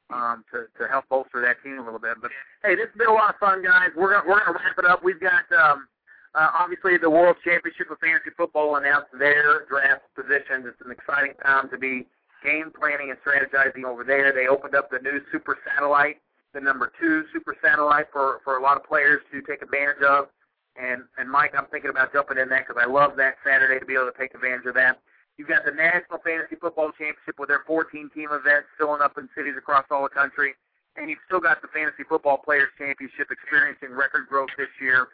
um, 0.09 0.43
to 0.51 0.65
to 0.81 0.89
help 0.89 1.05
bolster 1.09 1.41
that 1.45 1.61
team 1.61 1.77
a 1.77 1.85
little 1.85 2.01
bit. 2.01 2.17
But 2.19 2.31
hey, 2.63 2.73
this 2.73 2.89
has 2.89 2.97
been 2.97 3.09
a 3.09 3.13
lot 3.13 3.35
of 3.35 3.39
fun, 3.39 3.61
guys. 3.61 3.93
We're 3.95 4.13
gonna 4.17 4.27
we're 4.27 4.39
gonna 4.43 4.57
wrap 4.57 4.79
it 4.79 4.85
up. 4.85 5.03
We've 5.03 5.21
got. 5.21 5.45
um 5.53 5.87
uh, 6.35 6.49
obviously, 6.53 6.97
the 6.97 7.09
World 7.09 7.37
Championship 7.43 7.89
of 7.91 7.99
Fantasy 7.99 8.31
Football 8.35 8.75
announced 8.75 9.09
their 9.17 9.65
draft 9.65 10.03
positions. 10.15 10.65
It's 10.67 10.81
an 10.83 10.91
exciting 10.91 11.33
time 11.43 11.69
to 11.69 11.77
be 11.77 12.07
game 12.43 12.71
planning 12.77 13.09
and 13.09 13.19
strategizing 13.23 13.85
over 13.85 14.03
there. 14.03 14.31
They 14.33 14.47
opened 14.47 14.75
up 14.75 14.91
the 14.91 14.99
new 14.99 15.21
Super 15.31 15.57
Satellite, 15.65 16.21
the 16.53 16.61
number 16.61 16.91
two 16.99 17.23
Super 17.33 17.55
Satellite 17.63 18.07
for 18.11 18.41
for 18.43 18.57
a 18.57 18.61
lot 18.61 18.77
of 18.77 18.83
players 18.83 19.21
to 19.31 19.41
take 19.41 19.61
advantage 19.61 20.03
of. 20.03 20.27
And 20.75 21.03
and 21.17 21.29
Mike, 21.29 21.53
I'm 21.57 21.65
thinking 21.71 21.89
about 21.89 22.13
jumping 22.13 22.37
in 22.37 22.49
that 22.49 22.67
because 22.67 22.81
I 22.81 22.85
love 22.85 23.17
that 23.17 23.35
Saturday 23.43 23.79
to 23.79 23.85
be 23.85 23.95
able 23.95 24.11
to 24.11 24.17
take 24.17 24.35
advantage 24.35 24.65
of 24.65 24.75
that. 24.75 24.99
You've 25.37 25.47
got 25.47 25.65
the 25.65 25.71
National 25.71 26.17
Fantasy 26.25 26.57
Football 26.57 26.89
Championship 26.97 27.37
with 27.37 27.49
their 27.49 27.61
14 27.65 28.09
team 28.13 28.29
events 28.33 28.69
filling 28.77 29.01
up 29.01 29.17
in 29.17 29.29
cities 29.37 29.53
across 29.57 29.85
all 29.91 30.01
the 30.03 30.09
country. 30.09 30.57
And 30.97 31.09
you've 31.09 31.21
still 31.29 31.39
got 31.39 31.61
the 31.61 31.69
Fantasy 31.69 32.01
Football 32.09 32.41
Players 32.41 32.73
Championship 32.77 33.29
experiencing 33.29 33.93
record 33.93 34.25
growth 34.25 34.49
this 34.57 34.73
year. 34.81 35.13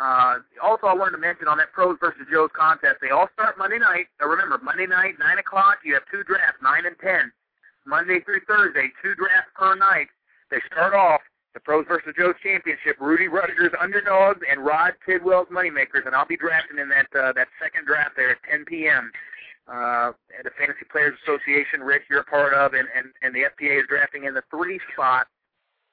Uh, 0.00 0.42
also, 0.62 0.86
I 0.86 0.94
wanted 0.94 1.12
to 1.12 1.22
mention 1.22 1.46
on 1.46 1.58
that 1.58 1.72
Pros 1.72 1.96
versus 2.00 2.26
Joes 2.30 2.50
contest, 2.52 2.98
they 3.00 3.10
all 3.10 3.28
start 3.32 3.58
Monday 3.58 3.78
night. 3.78 4.06
Now 4.20 4.26
remember, 4.26 4.58
Monday 4.58 4.86
night, 4.86 5.14
9 5.18 5.38
o'clock, 5.38 5.78
you 5.84 5.94
have 5.94 6.02
two 6.10 6.24
drafts, 6.24 6.58
9 6.62 6.86
and 6.86 6.96
10. 6.98 7.32
Monday 7.86 8.20
through 8.20 8.40
Thursday, 8.48 8.90
two 9.02 9.14
drafts 9.14 9.50
per 9.54 9.76
night. 9.76 10.08
They 10.50 10.58
start 10.66 10.94
off 10.94 11.20
the 11.52 11.60
Pros 11.60 11.86
versus 11.86 12.12
Joes 12.18 12.34
Championship, 12.42 12.96
Rudy 12.98 13.28
Ruettiger's 13.28 13.74
underdogs 13.80 14.40
and 14.50 14.64
Rod 14.64 14.94
Tidwell's 15.06 15.46
moneymakers, 15.48 16.06
and 16.06 16.14
I'll 16.14 16.26
be 16.26 16.36
drafting 16.36 16.78
in 16.78 16.88
that 16.88 17.06
uh, 17.14 17.32
that 17.32 17.48
second 17.62 17.86
draft 17.86 18.16
there 18.16 18.30
at 18.30 18.38
10 18.50 18.64
p.m. 18.64 19.12
Uh, 19.68 20.12
at 20.36 20.44
the 20.44 20.50
Fantasy 20.58 20.84
Players 20.90 21.16
Association, 21.22 21.80
Rich, 21.80 22.02
you're 22.10 22.20
a 22.20 22.24
part 22.24 22.52
of, 22.52 22.74
and, 22.74 22.88
and, 22.94 23.06
and 23.22 23.34
the 23.34 23.48
FPA 23.48 23.80
is 23.80 23.86
drafting 23.88 24.24
in 24.24 24.34
the 24.34 24.42
three 24.50 24.78
spot 24.92 25.26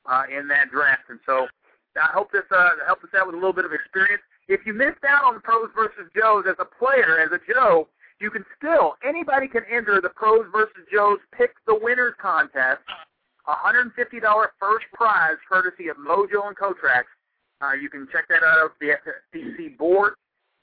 uh, 0.06 0.24
in 0.28 0.48
that 0.50 0.72
draft. 0.72 1.04
And 1.10 1.20
so 1.26 1.48
I 1.96 2.12
hope 2.14 2.32
this 2.32 2.48
uh, 2.52 2.80
helped 2.86 3.04
us 3.04 3.12
out 3.18 3.28
with 3.28 3.36
a 3.36 3.38
little 3.38 3.54
bit 3.54 3.66
of 3.66 3.74
experience. 3.74 4.24
If 4.48 4.66
you 4.66 4.74
missed 4.74 5.04
out 5.08 5.24
on 5.24 5.36
the 5.36 5.40
Pros 5.42 5.70
versus 5.76 6.10
Joes 6.16 6.46
as 6.48 6.56
a 6.60 6.66
player, 6.66 7.20
as 7.20 7.32
a 7.32 7.40
Joe, 7.52 7.88
you 8.20 8.30
can 8.30 8.46
still, 8.58 8.96
anybody 9.04 9.48
can 9.48 9.64
enter 9.72 10.00
the 10.00 10.10
Pros 10.10 10.46
versus 10.52 10.86
Joes 10.92 11.20
Pick 11.36 11.52
the 11.66 11.76
Winners 11.76 12.14
contest. 12.22 12.82
$150 13.48 13.92
first 14.60 14.86
prize 14.94 15.38
courtesy 15.50 15.90
of 15.90 15.98
Mojo 15.98 16.48
and 16.48 16.56
Kotrax. 16.56 17.04
Uh, 17.62 17.74
you 17.74 17.90
can 17.90 18.08
check 18.12 18.28
that 18.30 18.44
out 18.44 18.72
at 18.72 18.72
the 18.80 18.94
FCC 19.34 19.78
board. 19.78 20.14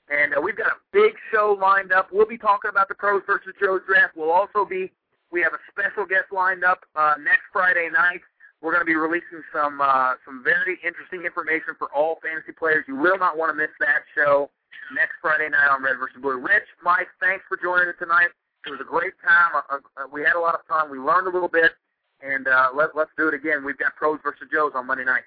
And 0.08 0.34
uh, 0.34 0.40
we've 0.40 0.56
got 0.56 0.68
a 0.68 0.80
big 0.92 1.12
show 1.32 1.56
lined 1.60 1.92
up. 1.92 2.08
We'll 2.12 2.26
be 2.26 2.38
talking 2.38 2.70
about 2.70 2.88
the 2.88 2.94
Pros 2.94 3.22
versus 3.26 3.52
Joes 3.60 3.82
draft. 3.86 4.16
We'll 4.16 4.30
also 4.30 4.64
be, 4.64 4.90
we 5.30 5.42
have 5.42 5.52
a 5.52 5.60
special 5.70 6.06
guest 6.06 6.32
lined 6.32 6.64
up 6.64 6.80
uh, 6.96 7.14
next 7.22 7.44
Friday 7.52 7.90
night. 7.92 8.20
We're 8.60 8.72
going 8.72 8.82
to 8.82 8.90
be 8.90 8.98
releasing 8.98 9.42
some 9.54 9.80
uh, 9.80 10.18
some 10.24 10.42
very 10.42 10.78
interesting 10.82 11.22
information 11.22 11.78
for 11.78 11.88
all 11.94 12.18
fantasy 12.22 12.52
players. 12.52 12.84
You 12.88 12.96
will 12.96 13.18
not 13.18 13.38
want 13.38 13.50
to 13.50 13.56
miss 13.56 13.70
that 13.78 14.02
show 14.14 14.50
next 14.92 15.14
Friday 15.22 15.48
night 15.48 15.70
on 15.70 15.82
Red 15.82 15.98
versus 15.98 16.18
Blue. 16.20 16.38
Rich, 16.38 16.66
Mike, 16.82 17.06
thanks 17.20 17.44
for 17.48 17.56
joining 17.56 17.88
us 17.88 17.94
tonight. 17.98 18.34
It 18.66 18.70
was 18.70 18.80
a 18.80 18.88
great 18.88 19.14
time. 19.22 19.62
Uh, 19.70 19.78
uh, 19.96 20.06
we 20.10 20.22
had 20.22 20.34
a 20.34 20.40
lot 20.40 20.54
of 20.54 20.66
fun. 20.66 20.90
We 20.90 20.98
learned 20.98 21.28
a 21.28 21.30
little 21.30 21.48
bit, 21.48 21.72
and 22.20 22.48
uh, 22.48 22.74
let, 22.74 22.96
let's 22.96 23.10
do 23.16 23.28
it 23.28 23.34
again. 23.34 23.64
We've 23.64 23.78
got 23.78 23.94
Pros 23.94 24.18
versus 24.22 24.48
Joes 24.52 24.72
on 24.74 24.86
Monday 24.86 25.04
night. 25.04 25.22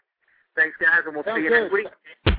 Thanks, 0.56 0.76
guys, 0.80 1.08
and 1.08 1.16
we'll 1.16 1.24
Sounds 1.24 1.40
see 1.40 1.44
you 1.44 1.50
good. 1.50 1.72
next 1.72 1.74
week. 1.74 2.36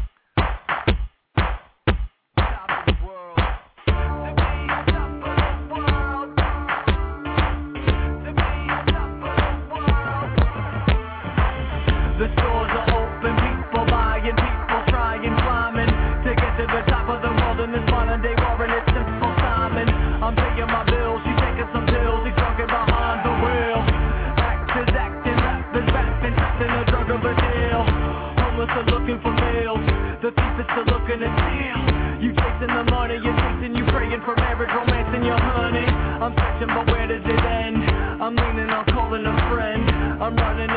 Chasing 32.63 32.77
the 32.79 32.91
money, 32.95 33.19
you're 33.19 33.35
chasing, 33.35 33.75
you 33.75 33.85
praying 33.91 34.23
for 34.23 34.37
marriage, 34.37 34.71
romance, 34.71 35.11
and 35.11 35.27
your 35.27 35.35
honey. 35.35 35.83
I'm 35.83 36.31
searching, 36.31 36.71
but 36.71 36.87
where 36.87 37.09
does 37.11 37.27
it 37.27 37.43
end? 37.43 37.83
I'm 38.23 38.37
leaning 38.39 38.71
on 38.71 38.87
calling 38.87 39.27
a 39.27 39.35
friend. 39.51 39.83
I'm 40.23 40.37
running 40.37 40.71